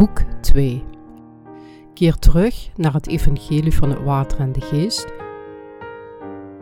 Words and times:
Boek 0.00 0.24
2 0.40 0.84
Keer 1.94 2.14
terug 2.14 2.70
naar 2.76 2.92
het 2.92 3.08
Evangelie 3.08 3.74
van 3.74 3.90
het 3.90 4.02
Water 4.02 4.38
en 4.38 4.52
de 4.52 4.60
Geest 4.60 5.06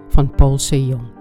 van 0.09 0.31
Paul 0.31 0.57
C. 0.57 0.71
Jong. 0.71 1.17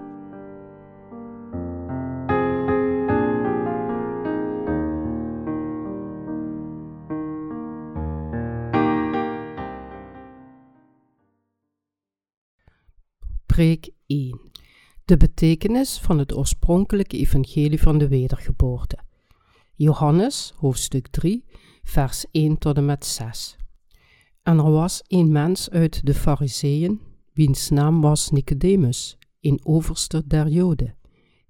Preek 13.45 13.89
1 14.05 14.39
De 15.05 15.17
betekenis 15.17 15.99
van 15.99 16.19
het 16.19 16.35
oorspronkelijke 16.35 17.17
evangelie 17.17 17.81
van 17.81 17.97
de 17.97 18.07
wedergeboorte. 18.07 18.97
Johannes, 19.75 20.53
hoofdstuk 20.55 21.07
3, 21.07 21.45
vers 21.87 22.25
1 22.31 22.57
tot 22.57 22.77
en 22.77 22.85
met 22.85 23.05
6. 23.05 23.55
En 24.43 24.57
er 24.57 24.71
was 24.71 25.03
een 25.07 25.31
mens 25.31 25.69
uit 25.69 26.05
de 26.05 26.13
Fariseeën, 26.13 27.01
wiens 27.33 27.69
naam 27.69 28.01
was 28.01 28.29
Nicodemus, 28.29 29.17
een 29.41 29.59
overste 29.63 30.23
der 30.27 30.47
Joden. 30.47 30.95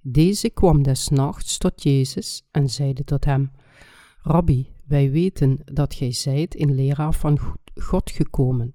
Deze 0.01 0.49
kwam 0.49 0.83
des 0.83 1.07
nachts 1.09 1.57
tot 1.57 1.83
Jezus 1.83 2.47
en 2.51 2.69
zeide 2.69 3.03
tot 3.03 3.25
hem: 3.25 3.51
Rabbi, 4.21 4.71
wij 4.85 5.11
weten 5.11 5.59
dat 5.65 5.93
gij 5.93 6.11
zijt 6.11 6.59
een 6.59 6.75
leraar 6.75 7.13
van 7.13 7.39
God 7.75 8.11
gekomen, 8.11 8.73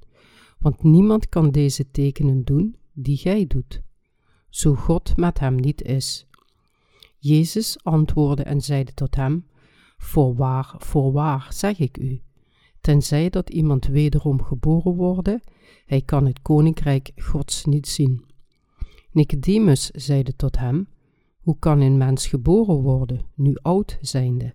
want 0.59 0.83
niemand 0.83 1.29
kan 1.29 1.51
deze 1.51 1.91
tekenen 1.91 2.45
doen 2.45 2.77
die 2.93 3.17
gij 3.17 3.47
doet, 3.47 3.83
zo 4.49 4.75
God 4.75 5.17
met 5.17 5.39
hem 5.39 5.55
niet 5.55 5.83
is. 5.83 6.27
Jezus 7.19 7.85
antwoordde 7.85 8.43
en 8.43 8.61
zeide 8.61 8.95
tot 8.95 9.15
hem: 9.15 9.47
Voorwaar, 10.03 10.75
voorwaar, 10.79 11.47
zeg 11.51 11.79
ik 11.79 11.99
u, 11.99 12.23
tenzij 12.81 13.31
dat 13.31 13.51
iemand 13.51 13.87
wederom 13.87 14.43
geboren 14.43 14.95
worden, 14.95 15.41
hij 15.87 16.01
kan 16.01 16.27
het 16.27 16.43
koninkrijk 16.43 17.13
Gods 17.17 17.65
niet 17.65 17.89
zien. 17.89 18.25
Nicodemus 19.11 19.87
zeide 19.91 20.37
tot 20.37 20.59
hem: 20.59 20.89
Hoe 21.41 21.59
kan 21.59 21.81
een 21.81 21.97
mens 21.97 22.27
geboren 22.27 22.75
worden, 22.75 23.25
nu 23.35 23.55
oud 23.63 23.99
zijnde? 24.01 24.55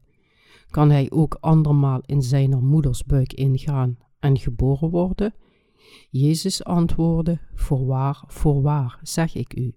Kan 0.70 0.90
hij 0.90 1.12
ook 1.12 1.38
andermaal 1.40 2.02
in 2.06 2.22
zijn 2.22 2.66
moeders 2.66 3.04
buik 3.04 3.34
ingaan 3.34 3.98
en 4.20 4.38
geboren 4.38 4.90
worden? 4.90 5.34
Jezus 6.10 6.64
antwoordde: 6.64 7.40
Voorwaar, 7.54 8.24
voorwaar, 8.28 9.00
zeg 9.02 9.36
ik 9.36 9.56
u. 9.56 9.76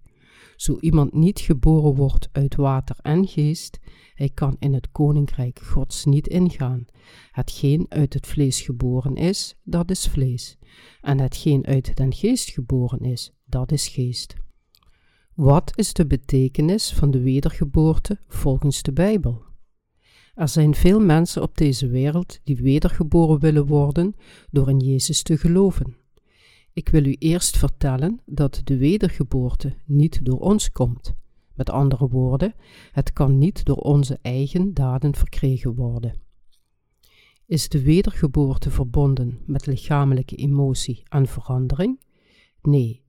Zo 0.61 0.77
iemand 0.79 1.13
niet 1.13 1.39
geboren 1.39 1.95
wordt 1.95 2.29
uit 2.31 2.55
water 2.55 2.95
en 3.01 3.27
geest, 3.27 3.79
hij 4.13 4.29
kan 4.29 4.55
in 4.59 4.73
het 4.73 4.91
koninkrijk 4.91 5.59
Gods 5.59 6.05
niet 6.05 6.27
ingaan. 6.27 6.85
Hetgeen 7.31 7.85
uit 7.89 8.13
het 8.13 8.27
vlees 8.27 8.61
geboren 8.61 9.15
is, 9.15 9.55
dat 9.63 9.91
is 9.91 10.07
vlees, 10.07 10.57
en 11.01 11.19
hetgeen 11.19 11.65
uit 11.65 11.95
den 11.95 12.13
geest 12.13 12.49
geboren 12.49 12.99
is, 12.99 13.31
dat 13.45 13.71
is 13.71 13.87
geest. 13.87 14.35
Wat 15.33 15.71
is 15.75 15.93
de 15.93 16.07
betekenis 16.07 16.93
van 16.93 17.11
de 17.11 17.21
wedergeboorte 17.21 18.19
volgens 18.27 18.81
de 18.81 18.93
Bijbel? 18.93 19.43
Er 20.33 20.47
zijn 20.47 20.75
veel 20.75 20.99
mensen 20.99 21.41
op 21.41 21.57
deze 21.57 21.87
wereld 21.87 22.39
die 22.43 22.61
wedergeboren 22.61 23.39
willen 23.39 23.65
worden 23.65 24.15
door 24.51 24.69
in 24.69 24.79
Jezus 24.79 25.23
te 25.23 25.37
geloven. 25.37 26.00
Ik 26.73 26.89
wil 26.89 27.05
u 27.05 27.15
eerst 27.19 27.57
vertellen 27.57 28.19
dat 28.25 28.61
de 28.63 28.77
wedergeboorte 28.77 29.75
niet 29.85 30.25
door 30.25 30.39
ons 30.39 30.71
komt. 30.71 31.13
Met 31.53 31.69
andere 31.69 32.07
woorden, 32.07 32.53
het 32.91 33.13
kan 33.13 33.37
niet 33.37 33.65
door 33.65 33.75
onze 33.75 34.19
eigen 34.21 34.73
daden 34.73 35.15
verkregen 35.15 35.75
worden. 35.75 36.13
Is 37.45 37.69
de 37.69 37.81
wedergeboorte 37.81 38.69
verbonden 38.69 39.39
met 39.45 39.65
lichamelijke 39.65 40.35
emotie 40.35 41.03
en 41.09 41.27
verandering? 41.27 41.99
Nee, 42.61 43.01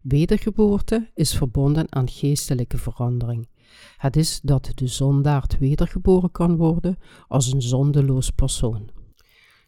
wedergeboorte 0.00 1.10
is 1.14 1.36
verbonden 1.36 1.92
aan 1.94 2.08
geestelijke 2.08 2.78
verandering. 2.78 3.48
Het 3.96 4.16
is 4.16 4.40
dat 4.40 4.72
de 4.74 4.86
zondaard 4.86 5.58
wedergeboren 5.58 6.30
kan 6.30 6.56
worden 6.56 6.98
als 7.28 7.52
een 7.52 7.62
zondeloos 7.62 8.30
persoon. 8.30 8.90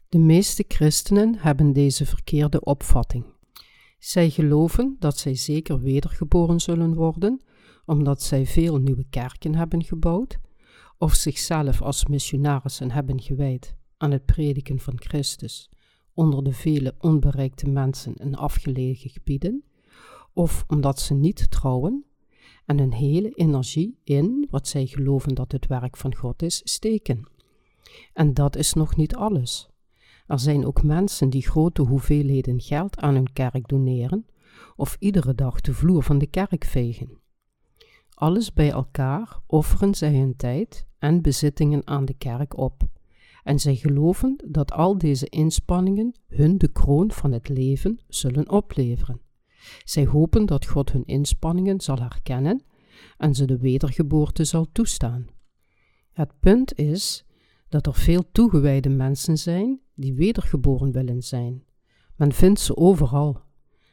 De 0.09 0.19
meeste 0.19 0.65
christenen 0.69 1.39
hebben 1.39 1.73
deze 1.73 2.07
verkeerde 2.07 2.61
opvatting. 2.61 3.34
Zij 4.05 4.31
geloven 4.31 4.97
dat 4.99 5.19
zij 5.19 5.35
zeker 5.35 5.81
wedergeboren 5.81 6.61
zullen 6.61 6.95
worden, 6.95 7.41
omdat 7.87 8.23
zij 8.23 8.47
veel 8.47 8.79
nieuwe 8.79 9.05
kerken 9.11 9.55
hebben 9.55 9.85
gebouwd, 9.85 10.39
of 10.99 11.15
zichzelf 11.15 11.83
als 11.83 12.07
missionarissen 12.07 12.91
hebben 12.91 13.21
gewijd 13.21 13.75
aan 13.97 14.11
het 14.11 14.25
prediken 14.25 14.79
van 14.79 15.01
Christus 15.01 15.71
onder 16.15 16.45
de 16.45 16.53
vele 16.53 16.95
onbereikte 16.99 17.69
mensen 17.69 18.15
in 18.15 18.35
afgelegen 18.35 19.11
gebieden, 19.11 19.65
of 20.33 20.65
omdat 20.67 21.01
ze 21.01 21.15
niet 21.15 21.51
trouwen 21.51 22.05
en 22.65 22.79
hun 22.79 22.93
hele 22.93 23.31
energie 23.31 23.99
in 24.05 24.47
wat 24.51 24.69
zij 24.69 24.87
geloven 24.87 25.35
dat 25.35 25.53
het 25.53 25.67
werk 25.67 25.97
van 25.97 26.15
God 26.15 26.43
is 26.43 26.61
steken. 26.65 27.29
En 28.13 28.35
dat 28.35 28.57
is 28.57 28.73
nog 28.73 28.97
niet 28.97 29.15
alles. 29.15 29.69
Er 30.27 30.39
zijn 30.39 30.67
ook 30.67 30.83
mensen 30.83 31.31
die 31.31 31.43
grote 31.43 31.83
hoeveelheden 31.83 32.61
geld 32.61 32.97
aan 32.99 33.15
hun 33.15 33.33
kerk 33.33 33.69
doneren 33.69 34.27
of 34.77 34.97
iedere 34.99 35.35
dag 35.35 35.61
de 35.61 35.75
vloer 35.75 36.03
van 36.03 36.19
de 36.19 36.27
kerk 36.27 36.65
vegen. 36.65 37.19
Alles 38.15 38.53
bij 38.53 38.71
elkaar 38.71 39.41
offeren 39.47 39.95
zij 39.95 40.15
hun 40.15 40.37
tijd 40.37 40.87
en 40.99 41.23
bezittingen 41.23 41.87
aan 41.87 42.05
de 42.05 42.15
kerk 42.15 42.57
op. 42.57 42.83
En 43.43 43.59
zij 43.59 43.75
geloven 43.75 44.37
dat 44.47 44.73
al 44.73 44.99
deze 44.99 45.27
inspanningen 45.27 46.15
hun 46.27 46.59
de 46.59 46.69
kroon 46.69 47.13
van 47.13 47.33
het 47.33 47.49
leven 47.49 47.99
zullen 48.09 48.51
opleveren. 48.51 49.21
Zij 49.85 50.07
hopen 50.07 50.47
dat 50.47 50.67
God 50.67 50.93
hun 50.93 51.05
inspanningen 51.05 51.81
zal 51.81 51.99
herkennen 51.99 52.65
en 53.17 53.35
ze 53.35 53.45
de 53.45 53.59
wedergeboorte 53.59 54.45
zal 54.45 54.67
toestaan. 54.73 55.27
Het 56.13 56.31
punt 56.41 56.79
is 56.79 57.25
dat 57.69 57.87
er 57.87 57.95
veel 57.95 58.31
toegewijde 58.33 58.89
mensen 58.89 59.39
zijn 59.39 59.81
die 59.95 60.15
wedergeboren 60.15 60.93
willen 60.93 61.23
zijn. 61.23 61.65
Men 62.17 62.33
vindt 62.33 62.61
ze 62.61 62.77
overal. 62.77 63.41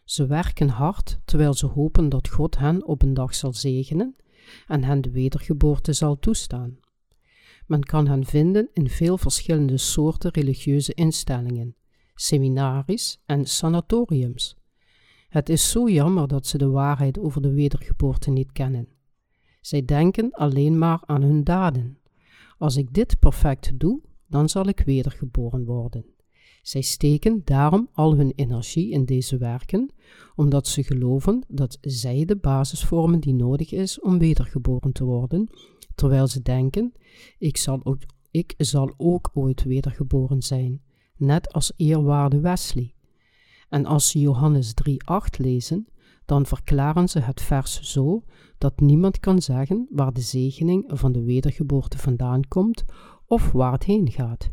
Ze 0.04 0.26
werken 0.26 0.70
hard 0.70 1.20
terwijl 1.26 1.54
ze 1.54 1.66
hopen 1.66 2.10
dat 2.10 2.28
God 2.28 2.58
hen 2.58 2.86
op 2.86 3.02
een 3.02 3.14
dag 3.14 3.36
zal 3.36 3.54
zegenen 3.54 4.16
en 4.68 4.84
hen 4.84 5.02
de 5.02 5.12
wedergeboorte 5.12 5.94
zal 5.94 6.20
toestaan. 6.20 6.80
Men 7.66 7.84
kan 7.84 8.08
hen 8.08 8.26
vinden 8.26 8.70
in 8.74 8.90
veel 8.90 9.18
verschillende 9.18 9.78
soorten 9.78 10.32
religieuze 10.32 10.94
instellingen, 10.94 11.76
seminaries 12.16 13.22
en 13.26 13.46
sanatoriums. 13.46 14.56
Het 15.30 15.50
is 15.50 15.72
zo 15.72 15.90
jammer 15.90 16.28
dat 16.28 16.48
ze 16.48 16.58
de 16.58 16.70
waarheid 16.70 17.20
over 17.20 17.42
de 17.42 17.54
wedergeboorte 17.54 18.32
niet 18.32 18.52
kennen. 18.52 18.88
Zij 19.62 19.86
denken 19.86 20.32
alleen 20.32 20.78
maar 20.78 21.04
aan 21.06 21.22
hun 21.22 21.44
daden. 21.44 21.98
Als 22.58 22.76
ik 22.76 22.94
dit 22.94 23.20
perfect 23.20 23.80
doe, 23.80 24.02
dan 24.32 24.50
zal 24.50 24.68
ik 24.68 24.80
wedergeboren 24.80 25.66
worden. 25.66 26.06
Zij 26.62 26.82
steken 26.82 27.42
daarom 27.46 27.90
al 27.94 28.16
hun 28.16 28.32
energie 28.36 28.92
in 28.92 29.06
deze 29.06 29.38
werken, 29.38 29.94
omdat 30.36 30.68
ze 30.68 30.84
geloven 30.84 31.46
dat 31.48 31.78
zij 31.82 32.26
de 32.26 32.36
basis 32.36 32.84
vormen 32.84 33.20
die 33.20 33.34
nodig 33.34 33.72
is 33.72 34.00
om 34.00 34.20
wedergeboren 34.20 34.92
te 34.94 35.04
worden, 35.04 35.50
terwijl 35.96 36.28
ze 36.28 36.42
denken: 36.42 36.94
ik 37.38 37.58
zal 37.58 37.80
ook, 37.84 38.02
ik 38.32 38.54
zal 38.58 38.94
ook 38.98 39.30
ooit 39.34 39.64
wedergeboren 39.64 40.42
zijn, 40.42 40.82
net 41.18 41.54
als 41.54 41.74
eerwaarde 41.76 42.40
Wesley. 42.40 42.94
En 43.70 43.86
als 43.86 44.10
ze 44.10 44.20
Johannes 44.20 44.74
3:8 44.74 45.38
lezen, 45.38 45.88
dan 46.26 46.46
verklaren 46.46 47.10
ze 47.10 47.20
het 47.20 47.42
vers 47.42 47.82
zo 47.82 48.24
dat 48.58 48.80
niemand 48.80 49.20
kan 49.20 49.42
zeggen 49.42 49.88
waar 49.90 50.14
de 50.14 50.22
zegening 50.22 50.84
van 50.88 51.12
de 51.12 51.24
wedergeboorte 51.24 51.98
vandaan 51.98 52.48
komt 52.48 52.84
of 53.32 53.52
waar 53.52 53.72
het 53.72 53.84
heen 53.84 54.12
gaat. 54.12 54.50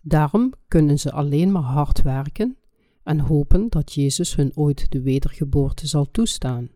Daarom 0.00 0.52
kunnen 0.68 0.98
ze 0.98 1.12
alleen 1.12 1.52
maar 1.52 1.62
hard 1.62 2.02
werken 2.02 2.56
en 3.02 3.18
hopen 3.20 3.68
dat 3.68 3.92
Jezus 3.92 4.36
hun 4.36 4.56
ooit 4.56 4.90
de 4.90 5.02
wedergeboorte 5.02 5.86
zal 5.86 6.10
toestaan. 6.10 6.68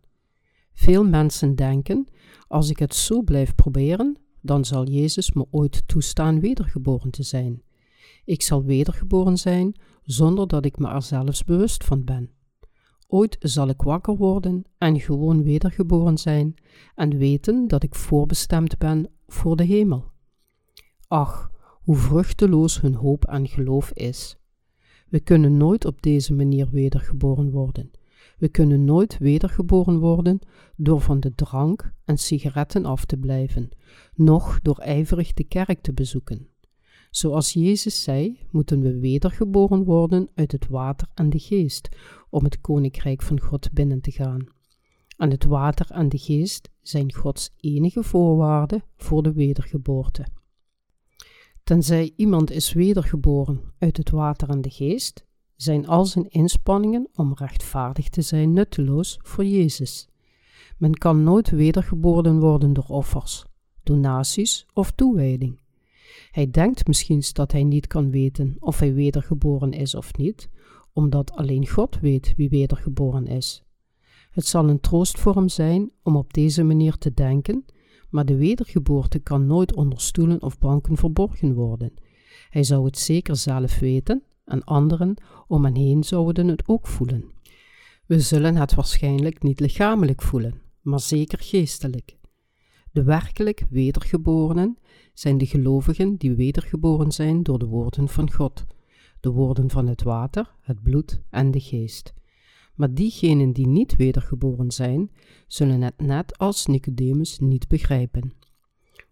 Veel 0.72 1.04
mensen 1.04 1.54
denken: 1.54 2.06
als 2.48 2.70
ik 2.70 2.78
het 2.78 2.94
zo 2.94 3.22
blijf 3.22 3.54
proberen, 3.54 4.16
dan 4.40 4.64
zal 4.64 4.86
Jezus 4.86 5.32
me 5.32 5.46
ooit 5.50 5.82
toestaan 5.88 6.40
wedergeboren 6.40 7.10
te 7.10 7.22
zijn. 7.22 7.62
Ik 8.24 8.42
zal 8.42 8.64
wedergeboren 8.64 9.38
zijn 9.38 9.80
zonder 10.02 10.48
dat 10.48 10.64
ik 10.64 10.78
me 10.78 10.88
er 10.88 11.02
zelfs 11.02 11.44
bewust 11.44 11.84
van 11.84 12.04
ben. 12.04 12.30
Ooit 13.06 13.36
zal 13.40 13.68
ik 13.68 13.82
wakker 13.82 14.16
worden 14.16 14.64
en 14.78 15.00
gewoon 15.00 15.42
wedergeboren 15.42 16.18
zijn 16.18 16.54
en 16.94 17.16
weten 17.16 17.68
dat 17.68 17.82
ik 17.82 17.94
voorbestemd 17.94 18.78
ben 18.78 19.10
voor 19.26 19.56
de 19.56 19.64
hemel. 19.64 20.16
Ach, 21.10 21.50
hoe 21.82 21.96
vruchteloos 21.96 22.80
hun 22.80 22.94
hoop 22.94 23.24
en 23.24 23.48
geloof 23.48 23.92
is. 23.92 24.36
We 25.08 25.20
kunnen 25.20 25.56
nooit 25.56 25.84
op 25.84 26.02
deze 26.02 26.32
manier 26.32 26.70
wedergeboren 26.70 27.50
worden. 27.50 27.90
We 28.38 28.48
kunnen 28.48 28.84
nooit 28.84 29.18
wedergeboren 29.18 29.98
worden 29.98 30.38
door 30.76 31.00
van 31.00 31.20
de 31.20 31.34
drank 31.34 31.92
en 32.04 32.18
sigaretten 32.18 32.84
af 32.84 33.04
te 33.04 33.16
blijven, 33.16 33.68
noch 34.14 34.60
door 34.62 34.78
ijverig 34.78 35.32
de 35.32 35.44
kerk 35.44 35.80
te 35.80 35.92
bezoeken. 35.92 36.48
Zoals 37.10 37.52
Jezus 37.52 38.02
zei, 38.02 38.38
moeten 38.50 38.80
we 38.80 38.98
wedergeboren 38.98 39.84
worden 39.84 40.28
uit 40.34 40.52
het 40.52 40.68
water 40.68 41.08
en 41.14 41.30
de 41.30 41.38
geest, 41.38 41.88
om 42.30 42.44
het 42.44 42.60
koninkrijk 42.60 43.22
van 43.22 43.40
God 43.40 43.72
binnen 43.72 44.00
te 44.00 44.10
gaan. 44.10 44.46
En 45.16 45.30
het 45.30 45.44
water 45.44 45.90
en 45.90 46.08
de 46.08 46.18
geest 46.18 46.70
zijn 46.82 47.14
Gods 47.14 47.50
enige 47.56 48.02
voorwaarden 48.02 48.82
voor 48.96 49.22
de 49.22 49.32
wedergeboorte. 49.32 50.26
Tenzij 51.68 52.12
iemand 52.16 52.50
is 52.50 52.72
wedergeboren 52.72 53.60
uit 53.78 53.96
het 53.96 54.10
water 54.10 54.48
en 54.48 54.60
de 54.60 54.70
geest, 54.70 55.24
zijn 55.56 55.86
al 55.86 56.04
zijn 56.04 56.28
inspanningen 56.28 57.08
om 57.14 57.32
rechtvaardig 57.34 58.08
te 58.08 58.22
zijn 58.22 58.52
nutteloos 58.52 59.18
voor 59.22 59.44
Jezus. 59.44 60.08
Men 60.78 60.94
kan 60.94 61.22
nooit 61.22 61.50
wedergeboren 61.50 62.40
worden 62.40 62.72
door 62.72 62.86
offers, 62.88 63.44
donaties 63.82 64.66
of 64.72 64.90
toewijding. 64.90 65.60
Hij 66.30 66.50
denkt 66.50 66.86
misschien 66.86 67.22
dat 67.32 67.52
hij 67.52 67.64
niet 67.64 67.86
kan 67.86 68.10
weten 68.10 68.56
of 68.58 68.78
hij 68.78 68.94
wedergeboren 68.94 69.72
is 69.72 69.94
of 69.94 70.16
niet, 70.16 70.48
omdat 70.92 71.32
alleen 71.32 71.66
God 71.66 72.00
weet 72.00 72.34
wie 72.36 72.48
wedergeboren 72.48 73.26
is. 73.26 73.62
Het 74.30 74.46
zal 74.46 74.68
een 74.68 74.80
troost 74.80 75.18
voor 75.18 75.34
hem 75.34 75.48
zijn 75.48 75.90
om 76.02 76.16
op 76.16 76.32
deze 76.32 76.62
manier 76.62 76.98
te 76.98 77.14
denken, 77.14 77.64
maar 78.10 78.24
de 78.24 78.36
wedergeboorte 78.36 79.18
kan 79.18 79.46
nooit 79.46 79.74
onder 79.74 80.00
stoelen 80.00 80.42
of 80.42 80.58
banken 80.58 80.96
verborgen 80.96 81.54
worden. 81.54 81.92
Hij 82.50 82.62
zou 82.62 82.84
het 82.84 82.98
zeker 82.98 83.36
zelf 83.36 83.78
weten 83.78 84.22
en 84.44 84.64
anderen 84.64 85.14
om 85.46 85.64
hen 85.64 85.76
heen 85.76 86.04
zouden 86.04 86.48
het 86.48 86.68
ook 86.68 86.86
voelen. 86.86 87.24
We 88.06 88.20
zullen 88.20 88.56
het 88.56 88.74
waarschijnlijk 88.74 89.42
niet 89.42 89.60
lichamelijk 89.60 90.22
voelen, 90.22 90.60
maar 90.80 91.00
zeker 91.00 91.38
geestelijk. 91.42 92.16
De 92.92 93.02
werkelijk 93.02 93.66
wedergeborenen 93.70 94.78
zijn 95.14 95.38
de 95.38 95.46
gelovigen 95.46 96.16
die 96.16 96.34
wedergeboren 96.34 97.12
zijn 97.12 97.42
door 97.42 97.58
de 97.58 97.66
woorden 97.66 98.08
van 98.08 98.32
God, 98.32 98.64
de 99.20 99.30
woorden 99.30 99.70
van 99.70 99.86
het 99.86 100.02
water, 100.02 100.54
het 100.60 100.82
bloed 100.82 101.20
en 101.30 101.50
de 101.50 101.60
geest. 101.60 102.14
Maar 102.78 102.94
diegenen 102.94 103.52
die 103.52 103.66
niet 103.66 103.96
wedergeboren 103.96 104.70
zijn, 104.70 105.10
zullen 105.46 105.82
het 105.82 106.00
net 106.00 106.38
als 106.38 106.66
Nicodemus 106.66 107.38
niet 107.38 107.68
begrijpen. 107.68 108.32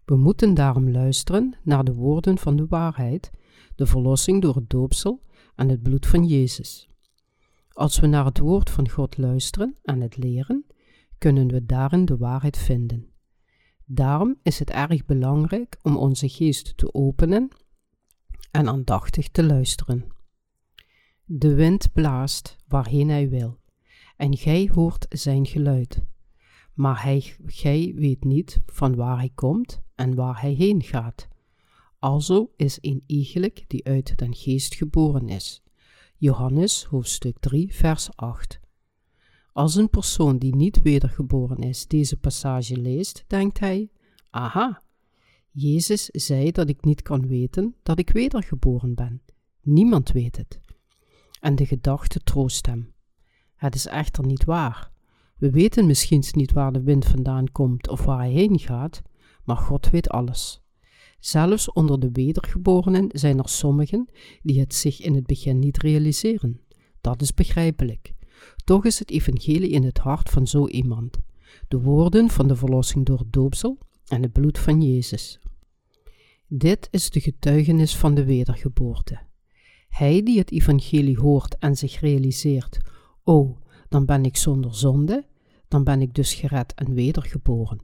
We 0.05 0.15
moeten 0.15 0.53
daarom 0.53 0.91
luisteren 0.91 1.55
naar 1.63 1.83
de 1.83 1.93
woorden 1.93 2.37
van 2.37 2.55
de 2.55 2.65
waarheid, 2.67 3.31
de 3.75 3.85
verlossing 3.85 4.41
door 4.41 4.55
het 4.55 4.69
doopsel 4.69 5.21
en 5.55 5.69
het 5.69 5.83
bloed 5.83 6.05
van 6.07 6.25
Jezus. 6.25 6.89
Als 7.71 7.99
we 7.99 8.07
naar 8.07 8.25
het 8.25 8.39
woord 8.39 8.69
van 8.69 8.89
God 8.89 9.17
luisteren 9.17 9.75
en 9.83 10.01
het 10.01 10.17
leren, 10.17 10.65
kunnen 11.17 11.47
we 11.47 11.65
daarin 11.65 12.05
de 12.05 12.17
waarheid 12.17 12.57
vinden. 12.57 13.07
Daarom 13.85 14.35
is 14.43 14.59
het 14.59 14.69
erg 14.69 15.05
belangrijk 15.05 15.77
om 15.81 15.97
onze 15.97 16.29
geest 16.29 16.77
te 16.77 16.93
openen 16.93 17.49
en 18.51 18.67
aandachtig 18.67 19.29
te 19.29 19.43
luisteren. 19.43 20.16
De 21.29 21.53
wind 21.53 21.93
blaast 21.93 22.57
waarheen 22.67 23.09
hij 23.09 23.29
wil, 23.29 23.59
en 24.17 24.37
gij 24.37 24.69
hoort 24.73 25.05
zijn 25.09 25.45
geluid. 25.45 26.01
Maar 26.73 27.03
hij, 27.03 27.35
gij 27.45 27.93
weet 27.95 28.23
niet 28.23 28.59
van 28.65 28.95
waar 28.95 29.17
hij 29.17 29.31
komt 29.35 29.81
en 29.95 30.15
waar 30.15 30.41
hij 30.41 30.51
heen 30.51 30.83
gaat. 30.83 31.27
Alzo 31.99 32.51
is 32.55 32.77
een 32.81 33.03
iegelijk 33.05 33.63
die 33.67 33.85
uit 33.85 34.17
den 34.17 34.35
geest 34.35 34.75
geboren 34.75 35.29
is. 35.29 35.63
Johannes 36.17 36.83
hoofdstuk 36.83 37.39
3 37.39 37.75
vers 37.75 38.15
8 38.15 38.59
Als 39.53 39.75
een 39.75 39.89
persoon 39.89 40.37
die 40.37 40.55
niet 40.55 40.81
wedergeboren 40.81 41.57
is 41.57 41.87
deze 41.87 42.17
passage 42.17 42.77
leest, 42.77 43.23
denkt 43.27 43.59
hij, 43.59 43.89
aha, 44.29 44.81
Jezus 45.51 46.05
zei 46.05 46.51
dat 46.51 46.69
ik 46.69 46.85
niet 46.85 47.01
kan 47.01 47.27
weten 47.27 47.75
dat 47.83 47.99
ik 47.99 48.09
wedergeboren 48.09 48.93
ben. 48.93 49.21
Niemand 49.61 50.11
weet 50.11 50.37
het. 50.37 50.59
En 51.39 51.55
de 51.55 51.65
gedachte 51.65 52.19
troost 52.19 52.65
hem. 52.65 52.93
Het 53.55 53.75
is 53.75 53.87
echter 53.87 54.25
niet 54.25 54.45
waar. 54.45 54.91
We 55.37 55.51
weten 55.51 55.85
misschien 55.85 56.23
niet 56.31 56.51
waar 56.51 56.71
de 56.71 56.81
wind 56.81 57.05
vandaan 57.05 57.51
komt 57.51 57.89
of 57.89 58.05
waar 58.05 58.17
hij 58.17 58.31
heen 58.31 58.59
gaat, 58.59 59.01
maar 59.43 59.57
God 59.57 59.89
weet 59.89 60.09
alles. 60.09 60.61
Zelfs 61.19 61.71
onder 61.71 61.99
de 61.99 62.09
wedergeborenen 62.11 63.09
zijn 63.11 63.37
er 63.37 63.49
sommigen 63.49 64.09
die 64.41 64.59
het 64.59 64.75
zich 64.75 65.01
in 65.01 65.15
het 65.15 65.25
begin 65.25 65.59
niet 65.59 65.77
realiseren. 65.77 66.61
Dat 67.01 67.21
is 67.21 67.33
begrijpelijk. 67.33 68.13
Toch 68.63 68.85
is 68.85 68.99
het 68.99 69.11
evangelie 69.11 69.69
in 69.69 69.83
het 69.83 69.97
hart 69.97 70.29
van 70.29 70.47
zo 70.47 70.67
iemand. 70.67 71.17
De 71.67 71.81
woorden 71.81 72.29
van 72.29 72.47
de 72.47 72.55
verlossing 72.55 73.05
door 73.05 73.19
het 73.19 73.33
doopsel 73.33 73.77
en 74.07 74.21
het 74.21 74.31
bloed 74.31 74.59
van 74.59 74.81
Jezus. 74.81 75.39
Dit 76.47 76.87
is 76.91 77.09
de 77.09 77.19
getuigenis 77.19 77.95
van 77.95 78.15
de 78.15 78.25
wedergeboorte. 78.25 79.19
Hij 79.97 80.23
die 80.23 80.37
het 80.37 80.51
evangelie 80.51 81.19
hoort 81.19 81.57
en 81.57 81.75
zich 81.75 81.99
realiseert, 81.99 82.77
oh, 83.23 83.57
dan 83.89 84.05
ben 84.05 84.25
ik 84.25 84.37
zonder 84.37 84.75
zonde, 84.75 85.25
dan 85.67 85.83
ben 85.83 86.01
ik 86.01 86.13
dus 86.13 86.33
gered 86.33 86.73
en 86.73 86.93
wedergeboren. 86.93 87.81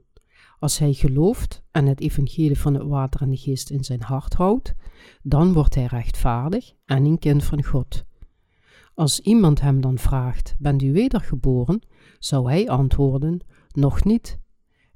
Als 0.58 0.78
hij 0.78 0.92
gelooft 0.92 1.62
en 1.70 1.86
het 1.86 2.00
evangelie 2.00 2.58
van 2.58 2.74
het 2.74 2.86
water 2.86 3.20
en 3.20 3.30
de 3.30 3.36
geest 3.36 3.70
in 3.70 3.84
zijn 3.84 4.02
hart 4.02 4.34
houdt, 4.34 4.74
dan 5.22 5.52
wordt 5.52 5.74
hij 5.74 5.84
rechtvaardig 5.84 6.72
en 6.84 7.04
een 7.04 7.18
kind 7.18 7.44
van 7.44 7.64
God. 7.64 8.04
Als 8.94 9.20
iemand 9.20 9.60
hem 9.60 9.80
dan 9.80 9.98
vraagt: 9.98 10.54
Bent 10.58 10.82
u 10.82 10.92
wedergeboren? 10.92 11.82
zou 12.18 12.50
hij 12.50 12.68
antwoorden: 12.68 13.40
Nog 13.72 14.04
niet. 14.04 14.38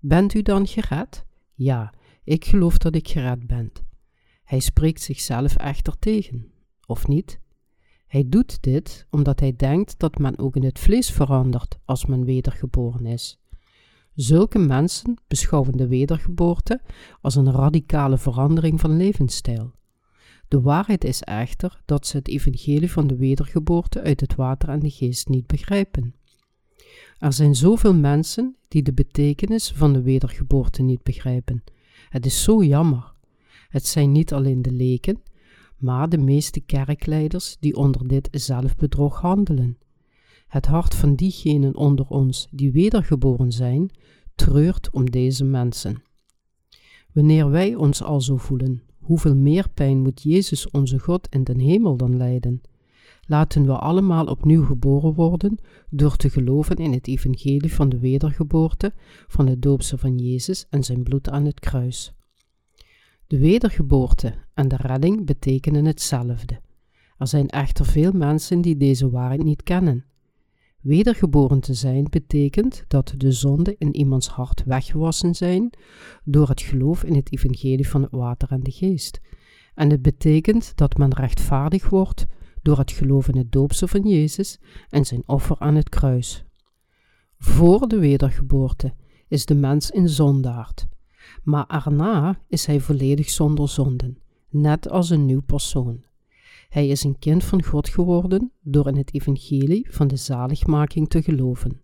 Bent 0.01 0.35
u 0.35 0.43
dan 0.43 0.67
gered? 0.67 1.25
Ja, 1.55 1.95
ik 2.25 2.45
geloof 2.45 2.79
dat 2.79 2.95
ik 2.95 3.09
gered 3.09 3.47
ben. 3.47 3.73
Hij 4.45 4.61
spreekt 4.61 5.01
zichzelf 5.01 5.57
echter 5.57 5.99
tegen, 5.99 6.53
of 6.89 7.07
niet? 7.07 7.41
Hij 8.07 8.29
doet 8.29 8.63
dit 8.63 9.07
omdat 9.11 9.41
hij 9.41 9.57
denkt 9.57 9.99
dat 9.99 10.19
men 10.19 10.39
ook 10.39 10.57
in 10.57 10.65
het 10.65 10.79
vlees 10.79 11.11
verandert 11.11 11.79
als 11.85 12.07
men 12.07 12.25
wedergeboren 12.25 13.07
is. 13.07 13.41
Zulke 14.15 14.59
mensen 14.59 15.21
beschouwen 15.27 15.77
de 15.77 15.89
wedergeboorte 15.89 16.81
als 17.21 17.35
een 17.35 17.53
radicale 17.53 18.19
verandering 18.19 18.81
van 18.81 18.97
levensstijl. 18.97 19.73
De 20.49 20.61
waarheid 20.61 21.05
is 21.05 21.23
echter 21.23 21.83
dat 21.85 22.07
ze 22.07 22.17
het 22.17 22.29
evangelie 22.29 22.93
van 22.93 23.07
de 23.07 23.17
wedergeboorte 23.17 24.03
uit 24.03 24.21
het 24.21 24.35
water 24.35 24.69
en 24.69 24.81
de 24.81 24.91
geest 24.91 25.29
niet 25.29 25.47
begrijpen. 25.47 26.15
Er 27.19 27.33
zijn 27.33 27.55
zoveel 27.55 27.95
mensen 27.95 28.57
die 28.69 28.83
de 28.83 28.93
betekenis 28.93 29.73
van 29.73 29.93
de 29.93 30.03
wedergeboorte 30.03 30.83
niet 30.83 31.03
begrijpen. 31.03 31.65
Het 32.09 32.27
is 32.27 32.43
zo 32.43 32.63
jammer. 32.63 33.13
Het 33.69 33.87
zijn 33.87 34.13
niet 34.13 34.33
alleen 34.33 34.63
de 34.63 34.73
leken, 34.73 35.23
maar 35.79 36.09
de 36.09 36.19
meeste 36.19 36.61
kerkleiders 36.61 37.57
die 37.61 37.77
onder 37.77 38.09
dit 38.09 38.29
zelfbedrog 38.31 39.21
handelen. 39.21 39.79
Het 40.47 40.67
hart 40.67 40.95
van 40.95 41.15
diegenen 41.15 41.77
onder 41.77 42.07
ons 42.09 42.49
die 42.51 42.73
wedergeboren 42.73 43.53
zijn, 43.53 43.91
treurt 44.35 44.91
om 44.91 45.11
deze 45.11 45.45
mensen. 45.45 46.03
Wanneer 47.13 47.51
wij 47.51 47.75
ons 47.75 48.03
al 48.03 48.21
zo 48.21 48.37
voelen, 48.37 48.83
hoeveel 48.99 49.37
meer 49.37 49.69
pijn 49.75 49.99
moet 49.99 50.23
Jezus 50.23 50.71
onze 50.71 50.99
God 50.99 51.29
in 51.31 51.45
den 51.45 51.59
hemel 51.59 51.97
dan 51.97 52.17
lijden? 52.17 52.61
Laten 53.27 53.67
we 53.67 53.79
allemaal 53.79 54.27
opnieuw 54.27 54.65
geboren 54.65 55.15
worden 55.15 55.59
door 55.91 56.17
te 56.17 56.31
geloven 56.31 56.77
in 56.77 56.93
het 56.93 57.07
evangelie 57.07 57.75
van 57.75 57.89
de 57.89 57.99
wedergeboorte, 57.99 58.93
van 59.27 59.47
het 59.47 59.63
doopse 59.63 59.99
van 59.99 60.19
Jezus 60.19 60.67
en 60.71 60.85
zijn 60.85 61.03
bloed 61.03 61.29
aan 61.29 61.45
het 61.45 61.61
kruis. 61.61 62.18
De 63.29 63.39
wedergeboorte 63.39 64.35
en 64.55 64.69
de 64.69 64.77
redding 64.77 65.27
betekenen 65.27 65.85
hetzelfde. 65.85 66.61
Er 67.19 67.27
zijn 67.27 67.49
echter 67.49 67.85
veel 67.85 68.13
mensen 68.13 68.61
die 68.61 68.77
deze 68.77 69.11
waarheid 69.11 69.43
niet 69.43 69.63
kennen. 69.63 70.05
Wedergeboren 70.81 71.61
te 71.61 71.75
zijn 71.75 72.07
betekent 72.11 72.85
dat 72.87 73.15
de 73.17 73.33
zonden 73.33 73.75
in 73.79 73.97
iemands 73.97 74.29
hart 74.29 74.65
weggewassen 74.65 75.35
zijn 75.35 75.71
door 76.25 76.49
het 76.49 76.61
geloof 76.61 77.05
in 77.05 77.15
het 77.15 77.33
evangelie 77.33 77.89
van 77.89 78.03
het 78.03 78.11
water 78.11 78.51
en 78.51 78.61
de 78.61 78.71
geest. 78.71 79.21
En 79.75 79.91
het 79.91 80.03
betekent 80.03 80.77
dat 80.77 80.97
men 80.97 81.15
rechtvaardig 81.15 81.89
wordt 81.89 82.27
door 82.63 82.79
het 82.79 82.91
geloof 82.91 83.29
in 83.29 83.37
het 83.37 83.53
doopsel 83.53 83.87
van 83.87 84.09
Jezus 84.09 84.59
en 84.89 85.05
zijn 85.05 85.23
offer 85.27 85.57
aan 85.59 85.75
het 85.75 85.89
kruis. 85.89 86.45
Voor 87.39 87.89
de 87.89 87.99
wedergeboorte 87.99 88.95
is 89.29 89.47
de 89.47 89.55
mens 89.55 89.95
een 89.95 90.09
zondaard, 90.09 90.89
maar 91.43 91.67
erna 91.67 92.41
is 92.47 92.67
hij 92.67 92.81
volledig 92.81 93.31
zonder 93.31 93.69
zonden, 93.69 94.19
net 94.49 94.91
als 94.91 95.11
een 95.11 95.27
nieuw 95.27 95.43
persoon. 95.43 96.05
Hij 96.69 96.89
is 96.89 97.05
een 97.05 97.19
kind 97.19 97.45
van 97.45 97.65
God 97.65 97.89
geworden 97.89 98.53
door 98.63 98.89
in 98.89 98.97
het 98.97 99.15
evangelie 99.15 99.87
van 99.91 100.09
de 100.09 100.17
zaligmaking 100.17 101.09
te 101.09 101.23
geloven. 101.23 101.81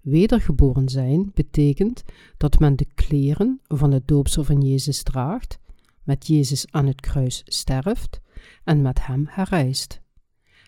Wedergeboren 0.00 0.88
zijn 0.88 1.30
betekent 1.34 2.02
dat 2.36 2.58
men 2.58 2.76
de 2.76 2.86
kleren 2.94 3.60
van 3.64 3.92
het 3.92 4.08
doopsel 4.08 4.44
van 4.44 4.60
Jezus 4.60 5.02
draagt, 5.02 5.58
met 6.02 6.26
Jezus 6.26 6.66
aan 6.70 6.86
het 6.86 7.00
kruis 7.00 7.42
sterft 7.44 8.20
en 8.64 8.82
met 8.82 9.06
hem 9.06 9.26
herrijst. 9.28 10.00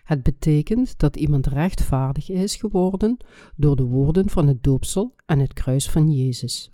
Het 0.03 0.23
betekent 0.23 0.99
dat 0.99 1.15
iemand 1.15 1.47
rechtvaardig 1.47 2.29
is 2.29 2.55
geworden 2.55 3.17
door 3.55 3.75
de 3.75 3.83
woorden 3.83 4.29
van 4.29 4.47
het 4.47 4.63
doopsel 4.63 5.15
en 5.25 5.39
het 5.39 5.53
kruis 5.53 5.89
van 5.89 6.11
Jezus. 6.11 6.71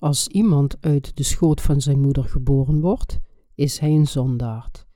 Als 0.00 0.28
iemand 0.28 0.76
uit 0.80 1.16
de 1.16 1.22
schoot 1.22 1.60
van 1.60 1.80
zijn 1.80 2.00
moeder 2.00 2.24
geboren 2.24 2.80
wordt, 2.80 3.20
is 3.54 3.78
hij 3.78 3.90
een 3.90 4.06
zondaard. 4.06 4.86